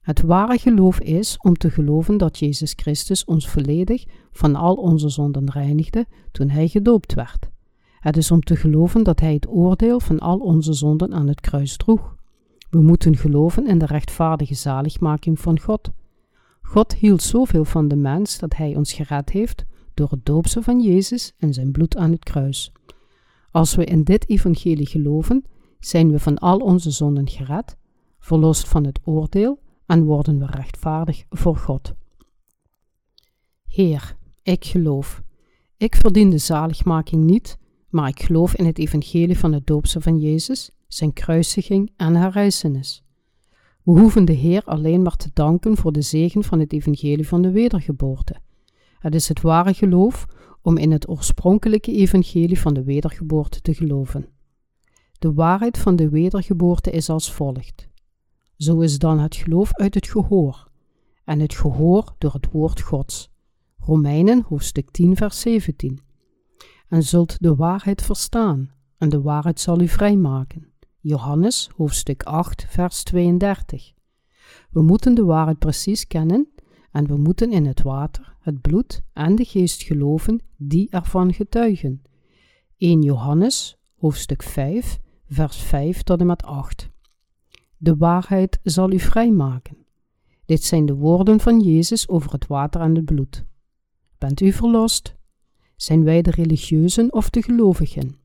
Het 0.00 0.20
ware 0.22 0.58
geloof 0.58 1.00
is 1.00 1.36
om 1.42 1.54
te 1.54 1.70
geloven 1.70 2.16
dat 2.16 2.38
Jezus 2.38 2.72
Christus 2.76 3.24
ons 3.24 3.48
volledig 3.48 4.04
van 4.32 4.54
al 4.54 4.74
onze 4.74 5.08
zonden 5.08 5.50
reinigde 5.50 6.06
toen 6.32 6.48
Hij 6.50 6.68
gedoopt 6.68 7.14
werd. 7.14 7.48
Het 7.98 8.16
is 8.16 8.30
om 8.30 8.40
te 8.40 8.56
geloven 8.56 9.04
dat 9.04 9.20
Hij 9.20 9.32
het 9.32 9.48
oordeel 9.48 10.00
van 10.00 10.18
al 10.18 10.38
onze 10.38 10.72
zonden 10.72 11.14
aan 11.14 11.28
het 11.28 11.40
kruis 11.40 11.76
droeg. 11.76 12.16
We 12.70 12.80
moeten 12.80 13.16
geloven 13.16 13.66
in 13.66 13.78
de 13.78 13.86
rechtvaardige 13.86 14.54
zaligmaking 14.54 15.40
van 15.40 15.60
God. 15.60 15.90
God 16.62 16.94
hield 16.94 17.22
zoveel 17.22 17.64
van 17.64 17.88
de 17.88 17.96
mens 17.96 18.38
dat 18.38 18.56
Hij 18.56 18.76
ons 18.76 18.92
gered 18.92 19.30
heeft 19.30 19.64
door 19.94 20.10
het 20.10 20.26
doopsel 20.26 20.62
van 20.62 20.80
Jezus 20.80 21.32
en 21.38 21.54
zijn 21.54 21.72
bloed 21.72 21.96
aan 21.96 22.10
het 22.10 22.24
kruis. 22.24 22.72
Als 23.50 23.74
we 23.74 23.84
in 23.84 24.02
dit 24.02 24.28
evangelie 24.28 24.86
geloven, 24.86 25.44
zijn 25.80 26.10
we 26.10 26.18
van 26.18 26.38
al 26.38 26.58
onze 26.58 26.90
zonden 26.90 27.28
gered, 27.28 27.76
verlost 28.18 28.68
van 28.68 28.84
het 28.84 29.00
oordeel 29.04 29.60
en 29.86 30.04
worden 30.04 30.38
we 30.38 30.46
rechtvaardig 30.46 31.24
voor 31.30 31.56
God. 31.56 31.94
Heer, 33.66 34.16
ik 34.42 34.64
geloof. 34.64 35.22
Ik 35.76 35.94
verdien 35.94 36.30
de 36.30 36.38
zaligmaking 36.38 37.24
niet, 37.24 37.58
maar 37.88 38.08
ik 38.08 38.22
geloof 38.22 38.54
in 38.54 38.66
het 38.66 38.78
evangelie 38.78 39.38
van 39.38 39.52
het 39.52 39.66
doopsel 39.66 40.00
van 40.00 40.18
Jezus, 40.18 40.70
zijn 40.88 41.12
kruisiging 41.12 41.92
en 41.96 42.16
herrijzenis. 42.16 43.02
We 43.82 44.00
hoeven 44.00 44.24
de 44.24 44.32
Heer 44.32 44.62
alleen 44.64 45.02
maar 45.02 45.16
te 45.16 45.30
danken 45.32 45.76
voor 45.76 45.92
de 45.92 46.02
zegen 46.02 46.44
van 46.44 46.60
het 46.60 46.72
evangelie 46.72 47.28
van 47.28 47.42
de 47.42 47.50
wedergeboorte. 47.50 48.36
Het 48.98 49.14
is 49.14 49.28
het 49.28 49.40
ware 49.40 49.74
geloof 49.74 50.26
om 50.62 50.76
in 50.76 50.90
het 50.90 51.08
oorspronkelijke 51.08 51.92
evangelie 51.92 52.60
van 52.60 52.74
de 52.74 52.84
wedergeboorte 52.84 53.60
te 53.60 53.74
geloven. 53.74 54.28
De 55.18 55.32
waarheid 55.32 55.78
van 55.78 55.96
de 55.96 56.08
wedergeboorte 56.08 56.90
is 56.90 57.08
als 57.08 57.32
volgt. 57.32 57.88
Zo 58.56 58.80
is 58.80 58.98
dan 58.98 59.18
het 59.18 59.36
geloof 59.36 59.74
uit 59.74 59.94
het 59.94 60.06
gehoor, 60.06 60.68
en 61.24 61.40
het 61.40 61.54
gehoor 61.54 62.14
door 62.18 62.32
het 62.32 62.50
woord 62.50 62.80
Gods. 62.80 63.30
Romeinen 63.78 64.44
hoofdstuk 64.48 64.90
10, 64.90 65.16
vers 65.16 65.40
17. 65.40 66.00
En 66.88 67.02
zult 67.02 67.36
de 67.40 67.54
waarheid 67.54 68.02
verstaan, 68.02 68.70
en 68.98 69.08
de 69.08 69.20
waarheid 69.20 69.60
zal 69.60 69.80
u 69.80 69.88
vrijmaken. 69.88 70.67
Johannes 71.00 71.70
hoofdstuk 71.76 72.22
8, 72.22 72.66
vers 72.68 73.02
32. 73.02 73.92
We 74.70 74.82
moeten 74.82 75.14
de 75.14 75.24
waarheid 75.24 75.58
precies 75.58 76.06
kennen 76.06 76.48
en 76.90 77.06
we 77.06 77.16
moeten 77.16 77.52
in 77.52 77.66
het 77.66 77.82
water, 77.82 78.36
het 78.40 78.60
bloed 78.60 79.02
en 79.12 79.34
de 79.34 79.44
geest 79.44 79.82
geloven 79.82 80.40
die 80.56 80.90
ervan 80.90 81.32
getuigen. 81.32 82.02
1 82.76 83.02
Johannes 83.02 83.78
hoofdstuk 83.98 84.42
5, 84.42 84.98
vers 85.28 85.56
5 85.56 86.02
tot 86.02 86.20
en 86.20 86.26
met 86.26 86.42
8. 86.42 86.90
De 87.76 87.96
waarheid 87.96 88.58
zal 88.62 88.92
u 88.92 88.98
vrijmaken. 88.98 89.76
Dit 90.44 90.64
zijn 90.64 90.86
de 90.86 90.94
woorden 90.94 91.40
van 91.40 91.60
Jezus 91.60 92.08
over 92.08 92.32
het 92.32 92.46
water 92.46 92.80
en 92.80 92.94
het 92.94 93.04
bloed. 93.04 93.44
Bent 94.18 94.40
u 94.40 94.52
verlost? 94.52 95.16
Zijn 95.76 96.04
wij 96.04 96.22
de 96.22 96.30
religieuzen 96.30 97.12
of 97.12 97.30
de 97.30 97.42
gelovigen? 97.42 98.16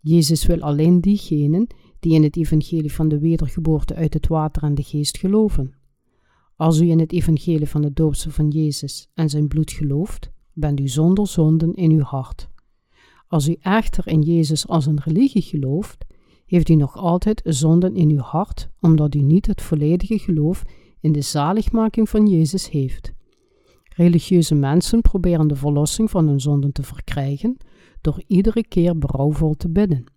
Jezus 0.00 0.46
wil 0.46 0.60
alleen 0.60 1.00
diegenen 1.00 1.66
die 2.06 2.14
in 2.14 2.22
het 2.22 2.36
evangelie 2.36 2.92
van 2.92 3.08
de 3.08 3.18
wedergeboorte 3.18 3.94
uit 3.94 4.14
het 4.14 4.26
water 4.26 4.62
en 4.62 4.74
de 4.74 4.82
geest 4.82 5.18
geloven. 5.18 5.74
Als 6.56 6.80
u 6.80 6.90
in 6.90 6.98
het 6.98 7.12
evangelie 7.12 7.68
van 7.68 7.82
de 7.82 7.92
doopsel 7.92 8.30
van 8.30 8.48
Jezus 8.48 9.10
en 9.14 9.28
zijn 9.28 9.48
bloed 9.48 9.72
gelooft, 9.72 10.30
bent 10.52 10.80
u 10.80 10.88
zonder 10.88 11.26
zonden 11.26 11.74
in 11.74 11.90
uw 11.90 12.02
hart. 12.02 12.48
Als 13.28 13.48
u 13.48 13.56
echter 13.60 14.06
in 14.06 14.22
Jezus 14.22 14.68
als 14.68 14.86
een 14.86 15.00
religie 15.04 15.42
gelooft, 15.42 16.04
heeft 16.44 16.68
u 16.68 16.74
nog 16.74 16.96
altijd 16.96 17.40
zonden 17.44 17.94
in 17.96 18.10
uw 18.10 18.20
hart, 18.20 18.68
omdat 18.80 19.14
u 19.14 19.20
niet 19.20 19.46
het 19.46 19.62
volledige 19.62 20.18
geloof 20.18 20.64
in 21.00 21.12
de 21.12 21.20
zaligmaking 21.20 22.08
van 22.08 22.26
Jezus 22.26 22.70
heeft. 22.70 23.12
Religieuze 23.96 24.54
mensen 24.54 25.00
proberen 25.00 25.48
de 25.48 25.56
verlossing 25.56 26.10
van 26.10 26.28
hun 26.28 26.40
zonden 26.40 26.72
te 26.72 26.82
verkrijgen 26.82 27.56
door 28.00 28.22
iedere 28.26 28.66
keer 28.68 28.98
berouwvol 28.98 29.54
te 29.54 29.68
bidden. 29.68 30.15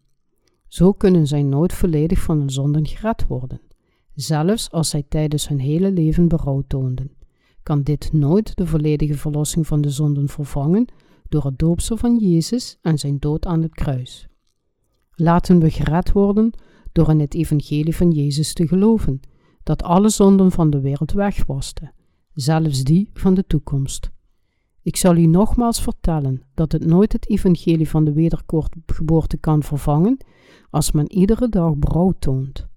Zo 0.70 0.94
kunnen 0.94 1.28
zij 1.28 1.44
nooit 1.44 1.74
volledig 1.74 2.20
van 2.20 2.38
hun 2.38 2.50
zonden 2.50 2.86
gered 2.88 3.28
worden. 3.28 3.62
Zelfs 4.14 4.72
als 4.72 4.90
zij 4.90 5.04
tijdens 5.10 5.48
hun 5.48 5.60
hele 5.60 5.92
leven 5.92 6.28
berouw 6.28 6.64
toonden, 6.68 7.12
kan 7.64 7.84
dit 7.84 8.14
nooit 8.14 8.56
de 8.56 8.68
volledige 8.68 9.14
verlossing 9.14 9.68
van 9.68 9.82
de 9.82 9.90
zonden 9.90 10.28
vervangen 10.28 10.86
door 11.30 11.46
het 11.46 11.60
doopsel 11.60 11.98
van 11.98 12.18
Jezus 12.18 12.78
en 12.82 12.98
zijn 12.98 13.20
dood 13.20 13.46
aan 13.46 13.62
het 13.62 13.74
kruis. 13.74 14.28
Laten 15.12 15.60
we 15.60 15.70
gered 15.70 16.12
worden 16.12 16.52
door 16.92 17.10
in 17.10 17.20
het 17.20 17.34
evangelie 17.34 17.96
van 17.96 18.12
Jezus 18.12 18.54
te 18.54 18.68
geloven, 18.68 19.20
dat 19.64 19.84
alle 19.84 20.10
zonden 20.10 20.52
van 20.52 20.70
de 20.70 20.80
wereld 20.80 21.12
wegwaste, 21.12 21.92
zelfs 22.34 22.84
die 22.84 23.10
van 23.14 23.34
de 23.34 23.48
toekomst. 23.48 24.12
Ik 24.82 24.96
zal 24.96 25.16
u 25.16 25.26
nogmaals 25.26 25.82
vertellen 25.82 26.42
dat 26.54 26.72
het 26.72 26.86
nooit 26.86 27.14
het 27.14 27.30
evangelie 27.30 27.90
van 27.90 28.06
de 28.06 28.14
wedergeboorte 28.14 29.38
kan 29.38 29.64
vervangen 29.64 30.18
als 30.70 30.92
men 30.92 31.12
iedere 31.12 31.50
dag 31.50 31.80
brouw 31.80 32.14
toont. 32.20 32.68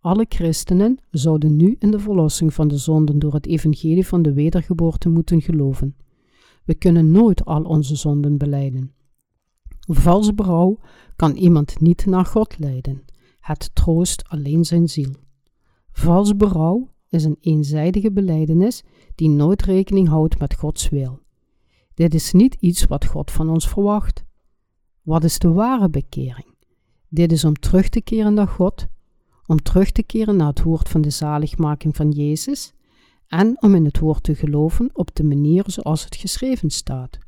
Alle 0.00 0.26
christenen 0.28 0.98
zouden 1.10 1.56
nu 1.56 1.76
in 1.78 1.90
de 1.90 1.98
verlossing 1.98 2.54
van 2.54 2.68
de 2.68 2.76
zonden 2.76 3.18
door 3.18 3.32
het 3.32 3.46
evangelie 3.46 4.06
van 4.06 4.22
de 4.22 4.32
wedergeboorte 4.32 5.08
moeten 5.08 5.40
geloven. 5.42 5.96
We 6.64 6.74
kunnen 6.74 7.10
nooit 7.10 7.44
al 7.44 7.62
onze 7.62 7.96
zonden 7.96 8.38
beleiden. 8.38 8.92
Vals 9.80 10.34
berouw 10.34 10.78
kan 11.16 11.36
iemand 11.36 11.80
niet 11.80 12.06
naar 12.06 12.24
God 12.24 12.58
leiden. 12.58 13.04
Het 13.40 13.70
troost 13.74 14.28
alleen 14.28 14.64
zijn 14.64 14.88
ziel. 14.88 15.12
Vals 15.92 16.36
berouw 16.36 16.88
is 17.08 17.24
een 17.24 17.36
eenzijdige 17.40 18.12
beleidenis 18.12 18.82
die 19.14 19.28
nooit 19.28 19.62
rekening 19.62 20.08
houdt 20.08 20.38
met 20.38 20.54
Gods 20.54 20.88
wil. 20.88 21.21
Dit 21.94 22.14
is 22.14 22.32
niet 22.32 22.54
iets 22.54 22.84
wat 22.84 23.04
God 23.04 23.30
van 23.30 23.48
ons 23.48 23.68
verwacht. 23.68 24.24
Wat 25.02 25.24
is 25.24 25.38
de 25.38 25.48
ware 25.48 25.90
bekering? 25.90 26.54
Dit 27.08 27.32
is 27.32 27.44
om 27.44 27.54
terug 27.54 27.88
te 27.88 28.00
keren 28.00 28.34
naar 28.34 28.48
God, 28.48 28.86
om 29.46 29.62
terug 29.62 29.90
te 29.90 30.02
keren 30.02 30.36
naar 30.36 30.46
het 30.46 30.62
woord 30.62 30.88
van 30.88 31.00
de 31.00 31.10
zaligmaking 31.10 31.96
van 31.96 32.10
Jezus 32.10 32.72
en 33.26 33.62
om 33.62 33.74
in 33.74 33.84
het 33.84 33.98
woord 33.98 34.22
te 34.22 34.34
geloven 34.34 34.90
op 34.92 35.14
de 35.14 35.24
manier 35.24 35.64
zoals 35.66 36.04
het 36.04 36.16
geschreven 36.16 36.70
staat. 36.70 37.18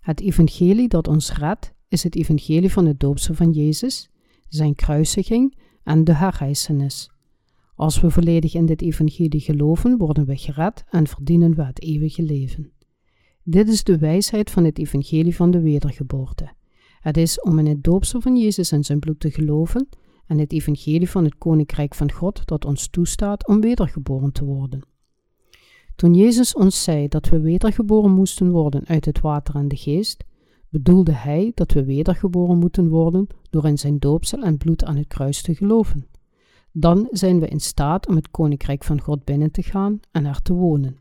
Het 0.00 0.20
evangelie 0.20 0.88
dat 0.88 1.08
ons 1.08 1.32
redt 1.32 1.72
is 1.88 2.02
het 2.02 2.14
evangelie 2.14 2.72
van 2.72 2.86
het 2.86 3.00
doopsel 3.00 3.34
van 3.34 3.50
Jezus, 3.50 4.10
zijn 4.48 4.74
kruisiging 4.74 5.56
en 5.82 6.04
de 6.04 6.14
herrijzenis. 6.14 7.10
Als 7.74 8.00
we 8.00 8.10
volledig 8.10 8.54
in 8.54 8.66
dit 8.66 8.82
evangelie 8.82 9.40
geloven, 9.40 9.98
worden 9.98 10.26
we 10.26 10.36
gered 10.36 10.84
en 10.90 11.06
verdienen 11.06 11.54
we 11.54 11.64
het 11.64 11.82
eeuwige 11.82 12.22
leven. 12.22 12.72
Dit 13.50 13.68
is 13.68 13.84
de 13.84 13.98
wijsheid 13.98 14.50
van 14.50 14.64
het 14.64 14.78
evangelie 14.78 15.36
van 15.36 15.50
de 15.50 15.60
wedergeboorte. 15.60 16.52
Het 17.00 17.16
is 17.16 17.40
om 17.40 17.58
in 17.58 17.66
het 17.66 17.84
doopsel 17.84 18.20
van 18.20 18.36
Jezus 18.36 18.72
en 18.72 18.84
zijn 18.84 18.98
bloed 18.98 19.20
te 19.20 19.30
geloven 19.30 19.88
en 20.26 20.38
het 20.38 20.52
evangelie 20.52 21.10
van 21.10 21.24
het 21.24 21.38
koninkrijk 21.38 21.94
van 21.94 22.12
God 22.12 22.46
dat 22.46 22.64
ons 22.64 22.88
toestaat 22.88 23.46
om 23.46 23.60
wedergeboren 23.60 24.32
te 24.32 24.44
worden. 24.44 24.80
Toen 25.96 26.14
Jezus 26.14 26.54
ons 26.54 26.82
zei 26.82 27.08
dat 27.08 27.28
we 27.28 27.40
wedergeboren 27.40 28.10
moesten 28.10 28.50
worden 28.50 28.86
uit 28.86 29.04
het 29.04 29.20
water 29.20 29.54
en 29.54 29.68
de 29.68 29.76
geest, 29.76 30.24
bedoelde 30.68 31.12
hij 31.12 31.52
dat 31.54 31.72
we 31.72 31.84
wedergeboren 31.84 32.58
moeten 32.58 32.88
worden 32.88 33.26
door 33.50 33.66
in 33.66 33.78
zijn 33.78 33.98
doopsel 33.98 34.42
en 34.42 34.56
bloed 34.56 34.84
aan 34.84 34.96
het 34.96 35.08
kruis 35.08 35.42
te 35.42 35.54
geloven. 35.54 36.06
Dan 36.72 37.08
zijn 37.10 37.40
we 37.40 37.48
in 37.48 37.60
staat 37.60 38.08
om 38.08 38.16
het 38.16 38.30
koninkrijk 38.30 38.84
van 38.84 39.00
God 39.00 39.24
binnen 39.24 39.50
te 39.50 39.62
gaan 39.62 40.00
en 40.10 40.24
er 40.24 40.42
te 40.42 40.52
wonen. 40.52 40.99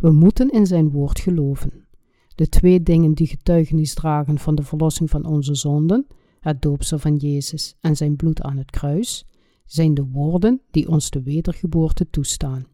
We 0.00 0.10
moeten 0.10 0.50
in 0.50 0.66
zijn 0.66 0.90
woord 0.90 1.20
geloven. 1.20 1.86
De 2.34 2.48
twee 2.48 2.82
dingen 2.82 3.14
die 3.14 3.26
getuigenis 3.26 3.94
dragen 3.94 4.38
van 4.38 4.54
de 4.54 4.62
verlossing 4.62 5.10
van 5.10 5.24
onze 5.24 5.54
zonden, 5.54 6.06
het 6.40 6.62
doopsel 6.62 6.98
van 6.98 7.16
Jezus 7.16 7.76
en 7.80 7.96
zijn 7.96 8.16
bloed 8.16 8.42
aan 8.42 8.56
het 8.56 8.70
kruis, 8.70 9.26
zijn 9.64 9.94
de 9.94 10.04
woorden 10.04 10.60
die 10.70 10.88
ons 10.88 11.10
de 11.10 11.22
wedergeboorte 11.22 12.10
toestaan. 12.10 12.66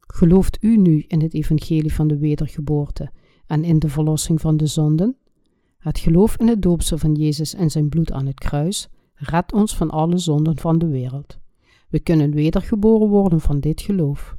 Gelooft 0.00 0.58
u 0.62 0.76
nu 0.76 1.04
in 1.08 1.20
het 1.20 1.34
evangelie 1.34 1.94
van 1.94 2.08
de 2.08 2.18
wedergeboorte 2.18 3.10
en 3.46 3.64
in 3.64 3.78
de 3.78 3.88
verlossing 3.88 4.40
van 4.40 4.56
de 4.56 4.66
zonden? 4.66 5.16
Het 5.78 5.98
geloof 5.98 6.36
in 6.36 6.48
het 6.48 6.62
doopsel 6.62 6.98
van 6.98 7.14
Jezus 7.14 7.54
en 7.54 7.70
zijn 7.70 7.88
bloed 7.88 8.12
aan 8.12 8.26
het 8.26 8.38
kruis 8.38 8.88
redt 9.14 9.52
ons 9.52 9.76
van 9.76 9.90
alle 9.90 10.18
zonden 10.18 10.58
van 10.58 10.78
de 10.78 10.88
wereld. 10.88 11.38
We 11.88 12.00
kunnen 12.00 12.30
wedergeboren 12.30 13.08
worden 13.08 13.40
van 13.40 13.60
dit 13.60 13.80
geloof. 13.80 14.38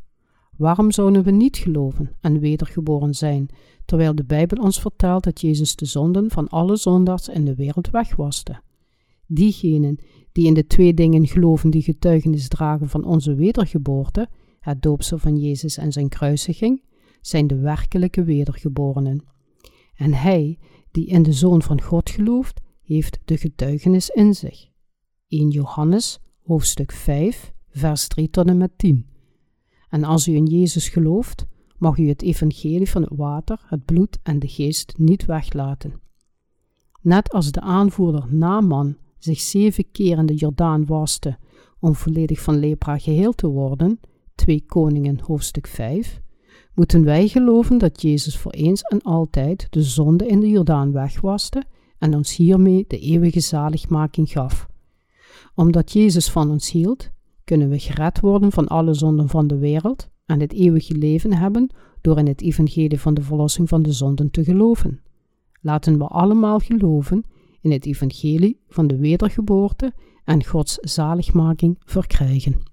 Waarom 0.62 0.92
zouden 0.92 1.24
we 1.24 1.32
niet 1.32 1.58
geloven 1.58 2.16
en 2.20 2.40
wedergeboren 2.40 3.14
zijn, 3.14 3.50
terwijl 3.86 4.16
de 4.16 4.24
Bijbel 4.24 4.64
ons 4.64 4.80
vertelt 4.82 5.24
dat 5.24 5.42
Jezus 5.42 5.76
de 5.76 5.86
zonden 5.86 6.30
van 6.32 6.48
alle 6.48 6.76
zondaars 6.76 7.28
in 7.28 7.46
de 7.46 7.56
wereld 7.56 7.90
wegwaste? 7.90 8.62
Diegenen 9.28 9.98
die 10.32 10.46
in 10.46 10.54
de 10.54 10.68
twee 10.68 10.94
dingen 10.94 11.28
geloven 11.28 11.70
die 11.70 11.82
getuigenis 11.82 12.48
dragen 12.48 12.90
van 12.90 13.04
onze 13.04 13.36
wedergeboorte, 13.36 14.30
het 14.60 14.82
doopsel 14.82 15.18
van 15.18 15.38
Jezus 15.38 15.78
en 15.78 15.92
zijn 15.92 16.10
kruisiging, 16.10 16.84
zijn 17.22 17.48
de 17.48 17.60
werkelijke 17.60 18.24
wedergeborenen. 18.24 19.24
En 19.96 20.14
hij 20.14 20.60
die 20.92 21.08
in 21.08 21.24
de 21.24 21.34
Zoon 21.34 21.62
van 21.62 21.82
God 21.82 22.10
gelooft, 22.10 22.62
heeft 22.82 23.20
de 23.26 23.38
getuigenis 23.38 24.10
in 24.10 24.34
zich. 24.34 24.70
1 25.28 25.50
Johannes, 25.50 26.20
hoofdstuk 26.44 26.92
5, 26.92 27.54
vers 27.70 28.08
3 28.08 28.30
tot 28.30 28.48
en 28.48 28.58
met 28.58 28.78
10. 28.78 29.11
En 29.92 30.04
als 30.04 30.28
u 30.28 30.36
in 30.36 30.46
Jezus 30.46 30.90
gelooft, 30.90 31.46
mag 31.78 31.98
u 31.98 32.08
het 32.08 32.22
evangelie 32.22 32.90
van 32.90 33.02
het 33.02 33.12
water, 33.16 33.60
het 33.66 33.86
bloed 33.86 34.20
en 34.24 34.40
de 34.40 34.48
geest 34.48 34.94
niet 34.98 35.26
weglaten. 35.26 36.00
Net 37.02 37.32
als 37.32 37.52
de 37.52 37.62
aanvoerder 37.62 38.26
Naaman 38.30 38.98
zich 39.18 39.40
zeven 39.40 39.92
keer 39.92 40.18
in 40.18 40.26
de 40.26 40.36
Jordaan 40.36 40.86
waste 40.86 41.38
om 41.80 41.96
volledig 41.96 42.40
van 42.40 42.60
lepra 42.60 42.98
geheel 42.98 43.34
te 43.34 43.48
worden, 43.48 44.00
2 44.36 44.64
Koningen 44.66 45.20
hoofdstuk 45.20 45.68
5, 45.68 46.22
moeten 46.74 47.04
wij 47.04 47.28
geloven 47.28 47.78
dat 47.78 48.02
Jezus 48.02 48.38
voor 48.38 48.52
eens 48.52 48.82
en 48.82 49.02
altijd 49.02 49.68
de 49.70 49.82
zonde 49.82 50.28
in 50.28 50.40
de 50.40 50.50
Jordaan 50.50 50.92
wegwaste 50.92 51.64
en 51.98 52.16
ons 52.16 52.36
hiermee 52.36 52.86
de 52.88 53.00
eeuwige 53.00 53.40
zaligmaking 53.40 54.30
gaf. 54.30 54.68
Omdat 55.56 55.92
Jezus 55.92 56.30
van 56.30 56.50
ons 56.50 56.72
hield, 56.72 57.10
kunnen 57.52 57.70
we 57.70 57.80
gered 57.80 58.20
worden 58.20 58.52
van 58.52 58.68
alle 58.68 58.94
zonden 58.94 59.30
van 59.30 59.48
de 59.48 59.58
wereld 59.58 60.10
en 60.26 60.40
het 60.40 60.54
eeuwige 60.54 60.98
leven 60.98 61.34
hebben 61.34 61.70
door 62.02 62.18
in 62.18 62.28
het 62.28 62.42
evangelie 62.42 63.00
van 63.00 63.14
de 63.14 63.22
verlossing 63.22 63.70
van 63.70 63.82
de 63.82 63.92
zonden 63.92 64.32
te 64.32 64.44
geloven. 64.44 65.02
Laten 65.62 65.98
we 65.98 66.04
allemaal 66.04 66.60
geloven 66.60 67.24
in 67.62 67.72
het 67.72 67.86
evangelie 67.86 68.60
van 68.68 68.88
de 68.88 68.98
wedergeboorte 68.98 69.94
en 70.24 70.46
Gods 70.46 70.76
zaligmaking 70.76 71.78
verkrijgen. 71.86 72.71